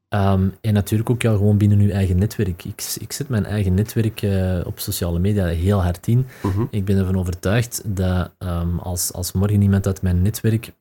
Um, 0.09 0.55
en 0.61 0.75
natuurlijk 0.75 1.11
ook 1.11 1.23
ja, 1.23 1.33
gewoon 1.33 1.57
binnen 1.57 1.79
uw 1.79 1.91
eigen 1.91 2.19
netwerk. 2.19 2.65
Ik, 2.65 2.95
ik 3.01 3.13
zet 3.13 3.29
mijn 3.29 3.45
eigen 3.45 3.75
netwerk 3.75 4.27
op 4.67 4.79
sociale 4.79 5.19
media 5.19 5.47
heel 5.47 5.83
hard 5.83 6.07
in. 6.07 6.27
Mhm. 6.43 6.65
Ik 6.71 6.85
ben 6.85 6.99
ervan 6.99 7.19
overtuigd 7.19 7.83
dat 7.85 8.31
um, 8.39 8.79
als, 8.79 9.13
als 9.13 9.33
morgen 9.33 9.63
iemand 9.63 9.87
uit 9.87 10.03
mijn 10.03 10.23
netwerk 10.23 10.73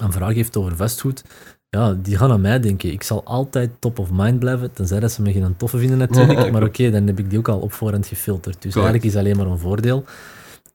een 0.00 0.12
vraag 0.12 0.34
heeft 0.34 0.56
over 0.56 0.76
vastgoed, 0.76 1.24
ja, 1.68 1.96
die 2.02 2.16
gaan 2.16 2.30
aan 2.30 2.40
mij 2.40 2.60
denken. 2.60 2.92
Ik 2.92 3.02
zal 3.02 3.24
altijd 3.24 3.70
top 3.78 3.98
of 3.98 4.10
mind 4.12 4.38
blijven, 4.38 4.72
tenzij 4.72 5.00
dat 5.00 5.12
ze 5.12 5.22
me 5.22 5.32
geen 5.32 5.56
toffe 5.56 5.78
vinden 5.78 5.98
natuurlijk. 5.98 6.38
maar 6.52 6.62
oké, 6.62 6.80
okay, 6.80 6.90
dan 6.90 7.06
heb 7.06 7.18
ik 7.18 7.30
die 7.30 7.38
ook 7.38 7.48
al 7.48 7.58
op 7.58 7.72
voorhand 7.72 8.06
gefilterd. 8.06 8.62
Dus 8.62 8.72
Correct. 8.72 8.76
eigenlijk 8.76 9.04
is 9.04 9.16
alleen 9.16 9.36
maar 9.36 9.46
een 9.46 9.58
voordeel. 9.58 10.04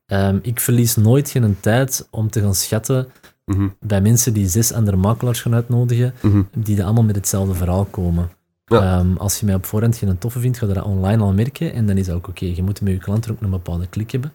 Um, 0.08 0.40
ik 0.42 0.60
verlies 0.60 0.96
nooit 0.96 1.30
geen 1.30 1.58
tijd 1.60 2.08
om 2.12 2.30
te 2.30 2.42
gaan 2.42 2.56
schatten 2.56 3.08
Mm 3.46 3.56
-hmm. 3.56 3.76
bij 3.80 4.02
mensen 4.02 4.34
die 4.34 4.48
zes 4.48 4.72
andere 4.72 4.98
makelaars 4.98 5.42
gaan 5.42 5.54
uitnodigen, 5.54 6.14
mm 6.22 6.32
-hmm. 6.32 6.48
die 6.64 6.78
er 6.78 6.84
allemaal 6.84 7.04
met 7.04 7.16
hetzelfde 7.16 7.54
verhaal 7.54 7.86
komen. 7.86 8.30
Ja. 8.66 9.00
Um, 9.00 9.18
als 9.18 9.40
je 9.40 9.46
mij 9.46 9.56
op 9.56 9.66
voorhand 9.66 9.98
geen 9.98 10.18
toffe 10.18 10.40
vindt, 10.40 10.58
ga 10.58 10.66
je 10.68 10.74
dat 10.74 10.84
online 10.84 11.24
al 11.24 11.34
merken 11.34 11.74
en 11.74 11.86
dan 11.86 11.98
is 11.98 12.06
dat 12.06 12.16
ook 12.16 12.28
oké. 12.28 12.44
Okay. 12.44 12.56
Je 12.56 12.64
moet 12.64 12.82
met 12.82 12.94
je 12.94 13.00
klant 13.00 13.26
er 13.26 13.32
ook 13.32 13.42
een 13.42 13.50
bepaalde 13.50 13.88
klik 13.88 14.12
hebben. 14.12 14.34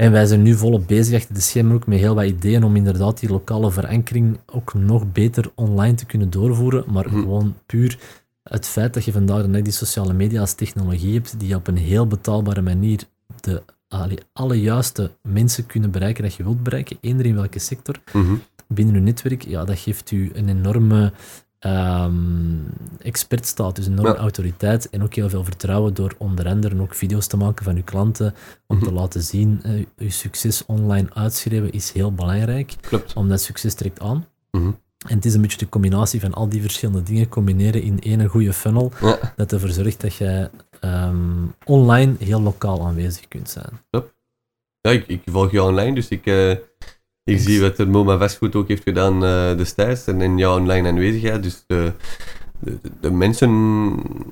En 0.00 0.12
wij 0.12 0.26
zijn 0.26 0.42
nu 0.42 0.54
volop 0.54 0.86
bezig 0.86 1.14
achter 1.20 1.34
de 1.34 1.40
schermen 1.40 1.74
ook 1.74 1.86
met 1.86 1.98
heel 1.98 2.14
wat 2.14 2.24
ideeën 2.24 2.64
om 2.64 2.76
inderdaad 2.76 3.20
die 3.20 3.28
lokale 3.28 3.70
verankering 3.70 4.38
ook 4.46 4.74
nog 4.74 5.12
beter 5.12 5.50
online 5.54 5.94
te 5.94 6.06
kunnen 6.06 6.30
doorvoeren, 6.30 6.84
maar 6.92 7.06
Mhm. 7.06 7.18
gewoon 7.20 7.54
puur 7.66 7.98
het 8.42 8.66
feit 8.66 8.94
dat 8.94 9.04
je 9.04 9.12
vandaag 9.12 9.42
de 9.42 9.50
dag 9.50 9.62
die 9.62 9.72
sociale 9.72 10.12
media 10.12 10.40
als 10.40 10.54
technologie 10.54 11.14
hebt, 11.14 11.34
die 11.40 11.54
op 11.54 11.66
een 11.66 11.76
heel 11.76 12.06
betaalbare 12.06 12.62
manier 12.62 13.00
de 13.40 13.62
alle 14.32 14.60
juiste 14.60 15.10
mensen 15.22 15.66
kunnen 15.66 15.90
bereiken 15.90 16.22
dat 16.22 16.34
je 16.34 16.42
wilt 16.42 16.62
bereiken, 16.62 16.96
eender 17.00 17.26
in 17.26 17.34
welke 17.34 17.58
sector, 17.58 17.94
Mhm. 18.12 18.34
binnen 18.68 18.94
uw 18.94 19.02
netwerk, 19.02 19.42
ja, 19.42 19.64
dat 19.64 19.78
geeft 19.78 20.10
u 20.10 20.30
een 20.34 20.48
enorme 20.48 21.12
um, 21.66 22.66
expertstatus, 23.02 23.86
een 23.86 23.92
enorme 23.92 24.12
Ja. 24.14 24.18
autoriteit 24.20 24.90
en 24.90 25.02
ook 25.02 25.14
heel 25.14 25.28
veel 25.28 25.44
vertrouwen 25.44 25.94
door 25.94 26.14
onder 26.18 26.46
andere 26.48 26.80
ook 26.80 26.94
video's 26.94 27.26
te 27.26 27.36
maken 27.36 27.64
van 27.64 27.76
uw 27.76 27.82
klanten, 27.84 28.34
om 28.66 28.76
Mhm. 28.76 28.84
te 28.86 28.92
laten 28.92 29.22
zien, 29.22 29.60
uh, 29.66 29.86
uw 29.96 30.10
succes 30.10 30.66
online 30.66 31.08
uitschrijven 31.14 31.72
is 31.72 31.92
heel 31.92 32.12
belangrijk, 32.14 32.74
Klopt. 32.80 33.12
omdat 33.14 33.40
succes 33.40 33.74
trekt 33.74 34.00
aan. 34.00 34.26
Mhm. 34.50 34.70
En 35.08 35.14
het 35.16 35.24
is 35.24 35.34
een 35.34 35.40
beetje 35.40 35.58
de 35.58 35.68
combinatie 35.68 36.20
van 36.20 36.34
al 36.34 36.48
die 36.48 36.60
verschillende 36.60 37.02
dingen 37.02 37.28
combineren 37.28 37.82
in 37.82 38.00
één 38.00 38.26
goede 38.26 38.52
funnel, 38.52 38.92
Ja. 39.00 39.32
dat 39.36 39.52
ervoor 39.52 39.68
zorgt 39.68 40.00
dat 40.00 40.14
jij 40.14 40.50
um, 40.84 41.54
online 41.64 42.14
heel 42.18 42.40
lokaal 42.40 42.86
aanwezig 42.86 43.28
kunt 43.28 43.50
zijn. 43.50 43.80
Ja, 44.80 44.90
ik, 44.90 45.06
ik 45.06 45.22
volg 45.24 45.50
je 45.50 45.62
online, 45.62 45.94
dus 45.94 46.08
ik, 46.08 46.26
uh, 46.26 46.54
ik 47.24 47.38
zie 47.38 47.60
wat 47.60 47.76
het 47.76 47.88
MoMA 47.88 48.18
Vastgoed 48.18 48.54
ook 48.54 48.68
heeft 48.68 48.82
gedaan 48.82 49.24
uh, 49.24 49.56
destijds 49.56 50.06
en 50.06 50.20
in 50.20 50.38
jouw 50.38 50.58
online 50.58 50.88
aanwezigheid. 50.88 51.42
Dus 51.42 51.64
de, 51.66 51.92
de, 52.58 52.78
de, 53.00 53.10
mensen, 53.10 53.50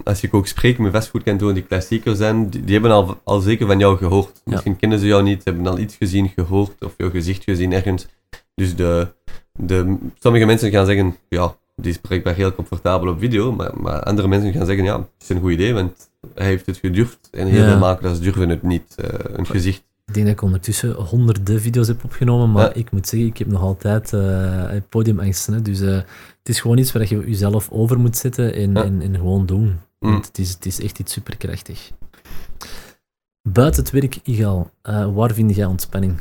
als 0.04 0.22
ik 0.22 0.34
ook 0.34 0.46
spreek 0.46 0.78
met 0.78 0.92
vastgoedkantoren 0.92 1.54
die 1.54 1.62
klassieker 1.62 2.16
zijn, 2.16 2.48
die, 2.50 2.64
die 2.64 2.72
hebben 2.72 2.90
al, 2.90 3.20
al 3.24 3.40
zeker 3.40 3.66
van 3.66 3.78
jou 3.78 3.96
gehoord. 3.96 4.40
Ja. 4.44 4.52
Misschien 4.52 4.76
kennen 4.76 4.98
ze 4.98 5.06
jou 5.06 5.22
niet, 5.22 5.44
hebben 5.44 5.66
al 5.66 5.78
iets 5.78 5.96
gezien, 5.96 6.28
gehoord 6.28 6.84
of 6.84 6.94
jouw 6.96 7.10
gezicht 7.10 7.44
gezien 7.44 7.72
ergens. 7.72 8.06
Dus 8.54 8.76
de, 8.76 9.08
de, 9.52 9.96
sommige 10.18 10.44
mensen 10.44 10.70
gaan 10.70 10.86
zeggen, 10.86 11.16
ja, 11.28 11.56
die 11.76 11.90
is 11.90 11.98
blijkbaar 11.98 12.34
heel 12.34 12.54
comfortabel 12.54 13.12
op 13.12 13.18
video, 13.18 13.52
maar, 13.52 13.70
maar 13.80 14.02
andere 14.02 14.28
mensen 14.28 14.52
gaan 14.52 14.66
zeggen, 14.66 14.84
ja, 14.84 14.96
het 14.98 15.08
is 15.18 15.28
een 15.28 15.40
goed 15.40 15.52
idee, 15.52 15.74
want 15.74 16.10
hij 16.34 16.46
heeft 16.46 16.66
het 16.66 16.76
gedurfd 16.76 17.28
en 17.30 17.46
heel 17.46 17.60
Ja. 17.60 17.68
veel 17.68 17.78
makelaars 17.78 18.20
durven 18.20 18.48
het 18.48 18.62
niet. 18.62 18.96
Uh, 19.00 19.08
een 19.32 19.46
gezicht 19.46 19.84
Ik 20.08 20.14
denk 20.14 20.26
dat 20.26 20.34
ik 20.34 20.42
ondertussen 20.42 20.92
honderden 20.92 21.60
video's 21.60 21.86
heb 21.88 22.04
opgenomen, 22.04 22.50
maar 22.50 22.64
Ja. 22.66 22.72
ik 22.74 22.90
moet 22.90 23.08
zeggen, 23.08 23.28
ik 23.28 23.38
heb 23.38 23.46
nog 23.48 23.60
altijd 23.62 24.12
uh, 24.12 24.70
podiumangsten. 24.88 25.54
Hè? 25.54 25.62
Dus 25.62 25.80
uh, 25.80 25.94
het 26.38 26.48
is 26.48 26.60
gewoon 26.60 26.78
iets 26.78 26.92
waar 26.92 27.02
je 27.08 27.18
jezelf 27.26 27.70
over 27.70 27.98
moet 27.98 28.16
zetten 28.16 28.54
en, 28.54 28.72
Ja. 28.74 28.84
en, 28.84 29.02
en 29.02 29.14
gewoon 29.14 29.46
doen. 29.46 29.64
Mm. 29.98 30.10
Want 30.10 30.26
het 30.26 30.38
is, 30.38 30.50
het 30.50 30.66
is 30.66 30.80
echt 30.80 30.98
iets 30.98 31.12
superkrachtig. 31.12 31.90
Buiten 33.48 33.82
het 33.82 33.92
werk, 33.92 34.18
Igal, 34.22 34.70
uh, 34.82 35.14
waar 35.14 35.32
vind 35.34 35.54
jij 35.54 35.64
ontspanning? 35.66 36.20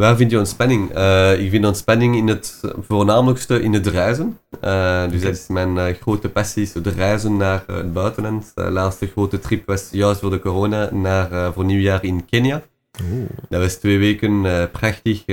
Waar 0.00 0.16
vind 0.16 0.30
je 0.30 0.38
ontspanning? 0.38 0.96
Uh, 0.96 1.40
ik 1.40 1.50
vind 1.50 1.66
ontspanning 1.66 2.16
in 2.16 2.28
het 2.28 2.60
voornamelijkste 2.80 3.62
in 3.62 3.72
het 3.72 3.86
reizen. 3.86 4.38
Uh, 4.64 5.10
dus 5.10 5.22
dat 5.22 5.34
is 5.34 5.46
mijn 5.46 5.76
uh, 5.76 5.86
grote 6.00 6.28
passie, 6.28 6.62
is 6.62 6.74
het 6.74 6.86
reizen 6.86 7.36
naar 7.36 7.64
het 7.66 7.92
buitenland. 7.92 8.52
De 8.54 8.70
laatste 8.70 9.06
grote 9.06 9.38
trip 9.38 9.66
was 9.66 9.88
juist 9.92 10.20
voor 10.20 10.30
de 10.30 10.38
corona 10.38 10.90
naar, 10.92 11.52
voor 11.52 11.64
nieuwjaar 11.64 12.04
in 12.04 12.24
Kenia. 12.24 12.62
Oeh. 13.02 13.28
Dat 13.48 13.60
was 13.60 13.74
twee 13.74 13.98
weken 13.98 14.42
prachtig. 14.72 15.24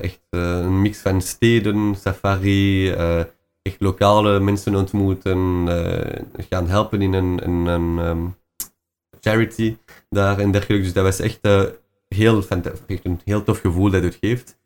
echt 0.00 0.20
een 0.30 0.80
mix 0.82 0.98
van 0.98 1.20
steden, 1.20 1.94
safari, 2.00 2.90
echt 3.62 3.76
lokale 3.78 4.40
mensen 4.40 4.74
ontmoeten, 4.74 5.66
gaan 6.50 6.68
helpen 6.68 7.02
in 7.02 7.12
een, 7.12 7.40
een, 7.44 7.66
een 7.66 7.98
um, 7.98 8.34
charity 9.20 9.76
daar 10.10 10.38
en 10.38 10.50
dergelijke. 10.50 10.84
Dus 10.84 10.92
dat 10.92 11.04
was 11.04 11.20
echt 11.20 11.40
heel, 12.12 12.44
een 13.02 13.20
heel 13.24 13.42
tof 13.42 13.60
gevoel 13.60 13.90
dat 13.90 14.02
het 14.02 14.18
geeft. 14.20 14.56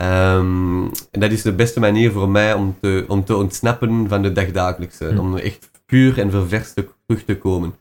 Um, 0.00 0.84
en 1.10 1.20
dat 1.20 1.30
is 1.30 1.42
de 1.42 1.52
beste 1.52 1.80
manier 1.80 2.12
voor 2.12 2.28
mij 2.28 2.54
om 2.54 2.76
te, 2.80 3.04
om 3.08 3.24
te 3.24 3.36
ontsnappen 3.36 4.08
van 4.08 4.22
de 4.22 4.32
dagdagelijkse. 4.32 5.04
Hm. 5.04 5.18
Om 5.18 5.36
echt 5.36 5.70
puur 5.86 6.18
en 6.18 6.30
ververs 6.30 6.72
te, 6.72 6.88
terug 7.06 7.24
te 7.24 7.38
komen. 7.38 7.74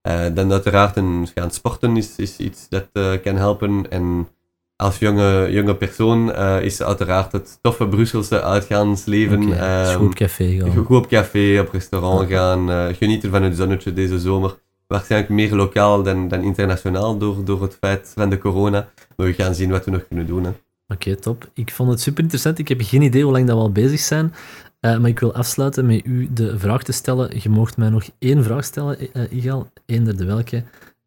Eh, 0.00 0.24
dan 0.34 0.52
uiteraard 0.52 0.96
een, 0.96 1.28
gaan 1.34 1.50
sporten 1.50 1.96
is, 1.96 2.16
is 2.16 2.36
iets 2.36 2.68
dat 2.68 2.88
eh, 2.92 3.12
kan 3.22 3.36
helpen. 3.36 3.90
En 3.90 4.28
als 4.76 4.98
jonge, 4.98 5.48
jonge 5.50 5.74
persoon 5.74 6.32
eh, 6.32 6.62
is 6.62 6.82
uiteraard 6.82 7.32
het 7.32 7.58
toffe 7.62 7.88
Brusselse 7.88 8.42
uitgaansleven. 8.42 9.60
Ehm, 9.60 9.96
goed 9.96 10.06
op 10.06 10.14
café 10.14 10.56
gaan. 10.58 10.76
Goed 10.76 10.96
op 10.96 11.08
café, 11.08 11.60
op 11.60 11.72
restaurant 11.72 12.28
gaan, 12.28 12.94
genieten 12.94 13.30
van 13.30 13.42
het 13.42 13.56
zonnetje 13.56 13.92
deze 13.92 14.18
zomer. 14.18 14.62
Waarschijnlijk 14.86 15.30
meer 15.32 15.54
lokaal 15.54 16.02
dan, 16.02 16.28
dan 16.28 16.40
internationaal 16.42 17.18
door, 17.18 17.44
door 17.44 17.62
het 17.62 17.76
feit 17.80 18.12
van 18.16 18.30
de 18.30 18.38
corona. 18.38 18.88
Maar 19.16 19.26
we 19.26 19.32
gaan 19.32 19.54
zien 19.54 19.70
wat 19.70 19.84
we 19.84 19.90
nog 19.90 20.06
kunnen 20.08 20.26
doen. 20.26 20.44
Hè. 20.44 20.50
Oké, 20.88 21.16
top. 21.16 21.48
Ik 21.52 21.72
vond 21.72 21.90
het 21.90 22.00
super 22.00 22.22
interessant. 22.22 22.58
Ik 22.58 22.68
heb 22.68 22.80
geen 22.82 23.02
idee 23.02 23.22
hoe 23.22 23.32
lang 23.32 23.46
dat 23.46 23.56
we 23.56 23.62
al 23.62 23.72
bezig 23.72 24.00
zijn. 24.00 24.34
Eh, 24.80 24.98
maar 24.98 25.10
ik 25.10 25.20
wil 25.20 25.34
afsluiten 25.34 25.86
met 25.86 26.04
u 26.06 26.32
de 26.32 26.58
vraag 26.58 26.82
te 26.82 26.92
stellen. 26.92 27.40
Je 27.42 27.48
mocht 27.48 27.76
mij 27.76 27.88
nog 27.88 28.04
één 28.18 28.44
vraag 28.44 28.64
stellen, 28.64 28.96
uh, 29.12 29.32
Igal. 29.32 29.70
Eender 29.86 30.16
de 30.16 30.24
welke. 30.24 30.56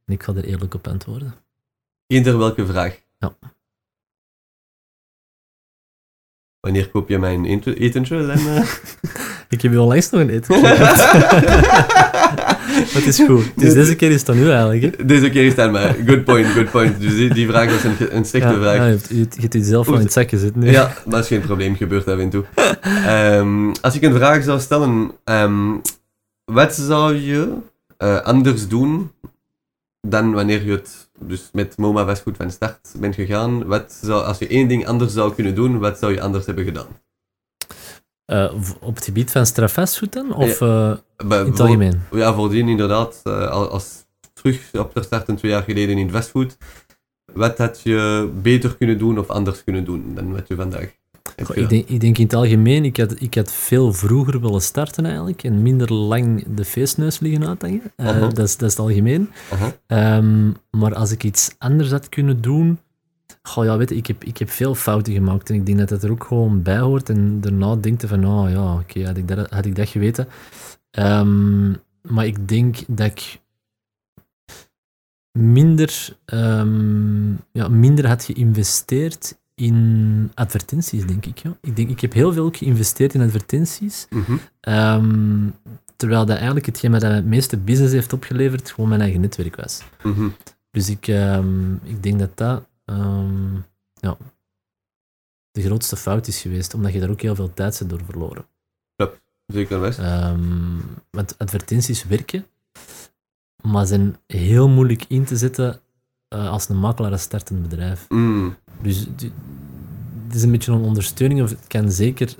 En 0.05 0.13
ik 0.13 0.23
ga 0.23 0.33
er 0.33 0.43
eerlijk 0.45 0.73
op 0.73 0.87
antwoorden. 0.87 1.33
Eender 2.07 2.37
welke 2.37 2.65
vraag? 2.65 2.99
Ja. 3.19 3.35
Wanneer 6.59 6.89
koop 6.89 7.09
je 7.09 7.17
mijn 7.19 7.45
eten- 7.45 7.75
etentje? 7.77 8.15
Ik 9.49 9.61
heb 9.61 9.71
je 9.71 9.81
onlangs 9.81 10.09
nog 10.09 10.21
een 10.21 10.29
eten 10.29 10.55
het 12.97 13.05
is 13.07 13.19
goed. 13.19 13.51
Dus 13.55 13.73
deze 13.73 13.95
keer 13.95 14.09
is 14.11 14.17
het 14.17 14.25
dan 14.25 14.37
u 14.37 14.49
eigenlijk. 14.49 14.81
Hè? 14.81 15.05
Deze 15.05 15.29
keer 15.29 15.43
is 15.43 15.51
het 15.51 15.59
aan 15.59 15.71
mij. 15.71 15.95
Good 16.05 16.23
point, 16.23 16.47
good 16.47 16.71
point. 16.71 16.99
Dus 17.01 17.15
die, 17.15 17.33
die 17.33 17.47
vraag 17.47 17.71
was 17.71 17.83
een, 17.83 18.15
een 18.17 18.25
slechte 18.25 18.47
Ja, 18.47 18.59
vraag. 18.59 18.75
ja, 18.75 18.85
je, 18.85 18.91
hebt, 18.91 19.09
je, 19.09 19.15
je 19.15 19.41
hebt 19.41 19.55
u 19.55 19.61
zelf 19.61 19.87
al 19.87 19.93
in 19.93 19.99
het 20.01 20.13
zakje 20.13 20.37
zitten 20.37 20.61
nu. 20.61 20.71
Ja, 20.71 20.93
dat 21.05 21.19
is 21.19 21.27
geen 21.27 21.41
probleem, 21.41 21.75
gebeurt 21.75 22.07
af 22.07 22.19
en 22.19 22.29
toe. 22.29 22.43
Ehm, 22.81 23.71
als 23.81 23.95
ik 23.95 24.01
een 24.01 24.13
vraag 24.15 24.43
zou 24.43 24.59
stellen, 24.59 25.11
ehm, 25.23 25.75
wat 26.45 26.75
zou 26.75 27.15
je 27.15 27.53
eh, 27.97 28.21
anders 28.21 28.67
doen 28.67 29.11
dan 30.07 30.33
wanneer 30.33 30.65
je 30.65 30.71
het 30.71 31.09
dus 31.19 31.49
met 31.53 31.77
MoMA 31.77 32.05
Vastgoed 32.05 32.37
van 32.37 32.51
start 32.51 32.79
bent 32.99 33.15
gegaan? 33.15 33.65
Wat 33.65 33.99
zou, 34.01 34.23
als 34.23 34.37
je 34.37 34.47
één 34.47 34.67
ding 34.67 34.87
anders 34.87 35.13
zou 35.13 35.33
kunnen 35.33 35.55
doen, 35.55 35.79
wat 35.79 35.97
zou 35.99 36.13
je 36.13 36.21
anders 36.21 36.45
hebben 36.45 36.63
gedaan? 36.65 36.87
Eh, 38.27 38.53
op 38.79 38.95
het 38.95 39.03
gebied 39.03 39.31
van 39.31 39.45
strafvastgoed 39.45 40.13
dan? 40.13 40.33
Of 40.33 40.61
eh, 40.61 40.93
in 41.17 41.27
het 41.29 41.45
voor- 41.45 41.59
algemeen? 41.59 42.01
Ja, 42.11 42.33
voordien 42.33 42.67
inderdaad, 42.67 43.19
eh, 43.23 43.49
als, 43.49 44.05
terug 44.33 44.73
op 44.73 44.93
de 44.93 45.03
start 45.03 45.27
een 45.27 45.35
twee 45.35 45.51
jaar 45.51 45.63
geleden 45.63 45.97
in 45.97 46.11
vastgoed, 46.11 46.57
wat 47.33 47.57
had 47.57 47.81
je 47.83 48.29
beter 48.41 48.75
kunnen 48.75 48.97
doen 48.97 49.19
of 49.19 49.27
anders 49.27 49.63
kunnen 49.63 49.85
doen 49.85 50.15
dan 50.15 50.33
wat 50.33 50.47
je 50.47 50.55
vandaag 50.55 50.95
Goh, 51.43 51.57
ik, 51.57 51.69
denk, 51.69 51.87
ik 51.87 51.99
denk 51.99 52.17
in 52.17 52.23
het 52.23 52.33
algemeen, 52.33 52.85
ik 52.85 52.97
had, 52.97 53.21
ik 53.21 53.35
had 53.35 53.51
veel 53.51 53.93
vroeger 53.93 54.41
willen 54.41 54.61
starten 54.61 55.05
eigenlijk. 55.05 55.43
En 55.43 55.61
minder 55.61 55.93
lang 55.93 56.45
de 56.55 56.65
feestneus 56.65 57.19
liggen 57.19 57.47
uithangen. 57.47 57.81
Dat, 57.95 58.37
is, 58.37 58.57
dat 58.57 58.69
is 58.69 58.77
het 58.77 58.79
algemeen. 58.79 59.29
Ehm, 59.87 60.51
maar 60.71 60.95
als 60.95 61.11
ik 61.11 61.23
iets 61.23 61.55
anders 61.57 61.91
had 61.91 62.09
kunnen 62.09 62.41
doen. 62.41 62.79
Goh, 63.47 63.65
ja, 63.65 63.77
weet 63.77 63.89
je, 63.89 63.95
ik 63.95 64.07
heb, 64.07 64.23
ik 64.23 64.37
heb 64.37 64.49
veel 64.49 64.75
fouten 64.75 65.13
gemaakt 65.13 65.49
en 65.49 65.55
ik 65.55 65.65
denk 65.65 65.77
dat 65.77 65.89
dat 65.89 66.03
er 66.03 66.11
ook 66.11 66.23
gewoon 66.23 66.61
bij 66.61 66.79
hoort. 66.79 67.09
En 67.09 67.41
daarna 67.41 67.75
denkt 67.75 68.01
je 68.01 68.07
van, 68.07 68.25
oh 68.25 68.49
ja, 68.49 68.73
oké, 68.73 69.05
had, 69.05 69.17
ik 69.17 69.27
dat- 69.27 69.49
had 69.49 69.65
ik 69.65 69.75
dat 69.75 69.89
geweten. 69.89 70.27
Ehm, 70.91 71.69
maar 72.01 72.25
ik 72.25 72.47
denk 72.47 72.77
dat 72.87 73.07
ik 73.07 73.39
minder, 75.39 76.17
ehm, 76.25 77.31
ja, 77.51 77.67
minder 77.69 78.07
had 78.07 78.23
geïnvesteerd 78.23 79.37
in 79.55 80.31
advertenties, 80.33 81.05
denk 81.05 81.25
ik. 81.25 81.37
Ja. 81.37 81.57
Ik, 81.61 81.75
denk, 81.75 81.89
ik 81.89 81.99
heb 82.01 82.13
heel 82.13 82.33
veel 82.33 82.49
geïnvesteerd 82.51 83.13
in 83.13 83.21
advertenties. 83.21 84.07
Mhm. 84.09 84.37
Ehm, 84.59 85.47
terwijl 85.95 86.25
dat 86.25 86.35
eigenlijk 86.35 86.65
hetgeen 86.65 86.91
dat 86.91 87.01
het 87.01 87.25
meeste 87.25 87.57
business 87.57 87.93
heeft 87.93 88.13
opgeleverd, 88.13 88.71
gewoon 88.71 88.89
mijn 88.89 89.01
eigen 89.01 89.21
netwerk 89.21 89.55
was. 89.55 89.83
Mhm. 90.03 90.27
Dus 90.71 90.89
ik, 90.89 91.07
ik 91.83 92.03
denk 92.03 92.19
dat 92.19 92.37
dat 92.37 92.67
ehm, 92.87 93.55
ja, 93.93 94.17
de 95.51 95.61
grootste 95.61 95.95
fout 95.95 96.27
is 96.27 96.41
geweest, 96.41 96.73
omdat 96.73 96.93
je 96.93 96.99
daar 96.99 97.09
ook 97.09 97.21
heel 97.21 97.35
veel 97.35 97.53
tijd 97.53 97.77
bent 97.77 97.89
door 97.89 98.03
verloren. 98.05 98.45
Zeker 99.47 99.79
best. 99.79 99.99
Ehm, 99.99 100.79
want 101.09 101.37
advertenties 101.37 102.03
werken, 102.03 102.45
maar 103.61 103.85
zijn 103.85 104.17
heel 104.25 104.69
moeilijk 104.69 105.05
in 105.07 105.25
te 105.25 105.37
zetten 105.37 105.79
eh, 106.27 106.49
als 106.49 106.69
een 106.69 106.79
makelaar 106.79 107.11
een 107.11 107.19
startend 107.19 107.61
bedrijf. 107.61 108.05
Mm. 108.09 108.57
Dus 108.81 108.99
het 110.25 110.35
is 110.35 110.43
een 110.43 110.51
beetje 110.51 110.71
een 110.71 110.81
ondersteuning, 110.81 111.41
of 111.41 111.49
het 111.49 111.67
kan 111.67 111.91
zeker 111.91 112.35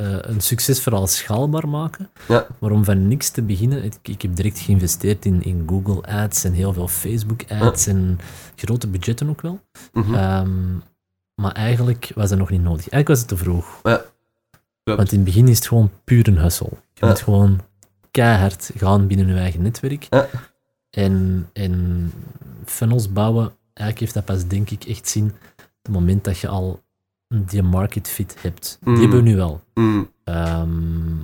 eh, 0.00 0.16
een 0.20 0.40
succesverhaal 0.40 1.06
schaalbaar 1.06 1.68
maken. 1.68 2.10
Ja. 2.28 2.46
Maar 2.58 2.70
om 2.70 2.84
van 2.84 3.08
niks 3.08 3.28
te 3.28 3.42
beginnen, 3.42 3.84
ik, 3.84 3.94
ik 4.02 4.22
heb 4.22 4.36
direct 4.36 4.58
geïnvesteerd 4.58 5.24
in, 5.24 5.42
in 5.42 5.64
Google 5.66 6.02
Ads 6.02 6.44
en 6.44 6.52
heel 6.52 6.72
veel 6.72 6.88
Facebook 6.88 7.40
Ads 7.48 7.86
en 7.86 8.18
grote 8.56 8.86
budgetten 8.86 9.28
ook 9.28 9.40
wel. 9.40 9.60
Mhm. 9.92 10.14
Ehm, 10.14 10.78
maar 11.34 11.52
eigenlijk 11.52 12.10
was 12.14 12.28
dat 12.28 12.38
nog 12.38 12.50
niet 12.50 12.62
nodig. 12.62 12.88
Eigenlijk 12.88 13.08
was 13.08 13.18
het 13.18 13.28
te 13.28 13.36
vroeg. 13.36 13.80
Ja. 13.82 14.04
Want 14.84 15.12
in 15.12 15.16
het 15.18 15.24
begin 15.24 15.48
is 15.48 15.56
het 15.56 15.68
gewoon 15.68 15.90
puur 16.04 16.28
een 16.28 16.38
hustle. 16.38 16.72
Je 16.94 17.06
moet 17.06 17.20
gewoon 17.20 17.60
keihard 18.10 18.70
gaan 18.76 19.06
binnen 19.06 19.26
je 19.26 19.34
eigen 19.34 19.62
netwerk. 19.62 20.06
Ja. 20.10 20.28
En, 20.90 21.48
en 21.52 22.12
funnels 22.64 23.12
bouwen, 23.12 23.52
eigenlijk 23.72 23.98
heeft 23.98 24.14
dat 24.14 24.24
pas, 24.24 24.46
denk 24.46 24.70
ik, 24.70 24.84
echt 24.84 25.08
zin 25.08 25.24
op 25.56 25.82
het 25.82 25.92
moment 25.92 26.24
dat 26.24 26.38
je 26.38 26.48
al 26.48 26.82
die 27.34 27.62
market 27.62 28.08
fit 28.08 28.36
hebt. 28.40 28.78
Mm. 28.82 28.94
Die 28.94 29.02
hebben 29.02 29.22
we 29.22 29.30
nu 29.30 29.36
wel. 29.36 29.60
Mm. 29.74 30.10
Ehm, 30.24 31.16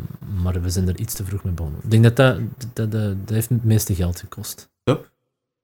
maar 0.43 0.63
we 0.63 0.71
zijn 0.71 0.89
er 0.89 0.99
iets 0.99 1.15
te 1.15 1.25
vroeg 1.25 1.45
mee 1.45 1.53
begonnen. 1.53 1.81
Ik 1.85 1.91
denk 1.91 2.03
dat 2.03 2.17
dat, 2.17 2.39
dat, 2.73 2.91
dat, 2.91 3.17
dat 3.27 3.35
heeft 3.35 3.49
het 3.49 3.65
meeste 3.65 3.95
geld 3.95 4.21
gekost. 4.21 4.69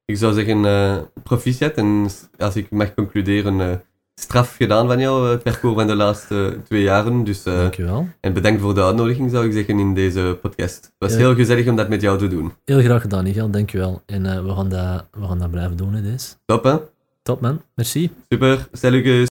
Ik 0.04 0.16
zou 0.16 0.34
zeggen, 0.34 0.64
eh 0.64 0.98
proficiat. 1.22 1.74
En 1.74 2.08
als 2.38 2.56
ik 2.56 2.70
mag 2.70 2.94
concluderen, 2.94 3.60
eh, 3.60 3.76
straf 4.14 4.56
gedaan 4.56 4.86
van 4.86 5.00
jou, 5.00 5.28
het 5.28 5.42
parcours 5.42 5.74
van 5.74 5.86
de 5.86 5.94
laatste 5.94 6.60
twee 6.64 6.82
jaren. 6.82 7.24
Dus, 7.24 7.44
eh, 7.44 7.56
Dankjewel. 7.56 8.08
en 8.20 8.32
bedankt 8.32 8.60
voor 8.60 8.74
de 8.74 8.82
uitnodiging, 8.82 9.30
zou 9.30 9.46
ik 9.46 9.52
zeggen, 9.52 9.78
in 9.78 9.94
deze 9.94 10.38
podcast. 10.42 10.84
Het 10.84 10.92
was 10.98 11.14
heel 11.16 11.34
gezellig 11.34 11.68
om 11.68 11.76
dat 11.76 11.88
met 11.88 12.00
jou 12.00 12.18
te 12.18 12.28
doen. 12.28 12.52
Heel 12.64 12.80
graag 12.80 13.00
gedaan, 13.00 13.24
Nigel. 13.24 13.50
Dankjewel. 13.50 14.02
En 14.06 14.26
eh, 14.26 14.44
we, 14.44 14.52
gaan 14.54 14.68
dat, 14.68 15.06
we 15.10 15.26
gaan 15.26 15.38
dat 15.38 15.50
blijven 15.50 15.76
doen, 15.76 15.94
hè, 15.94 16.02
deze. 16.02 16.34
Top, 16.44 16.64
hè? 16.64 16.76
Top, 17.22 17.40
man. 17.40 17.62
Merci. 17.74 18.10
Super. 18.28 18.68
Salut, 18.72 19.04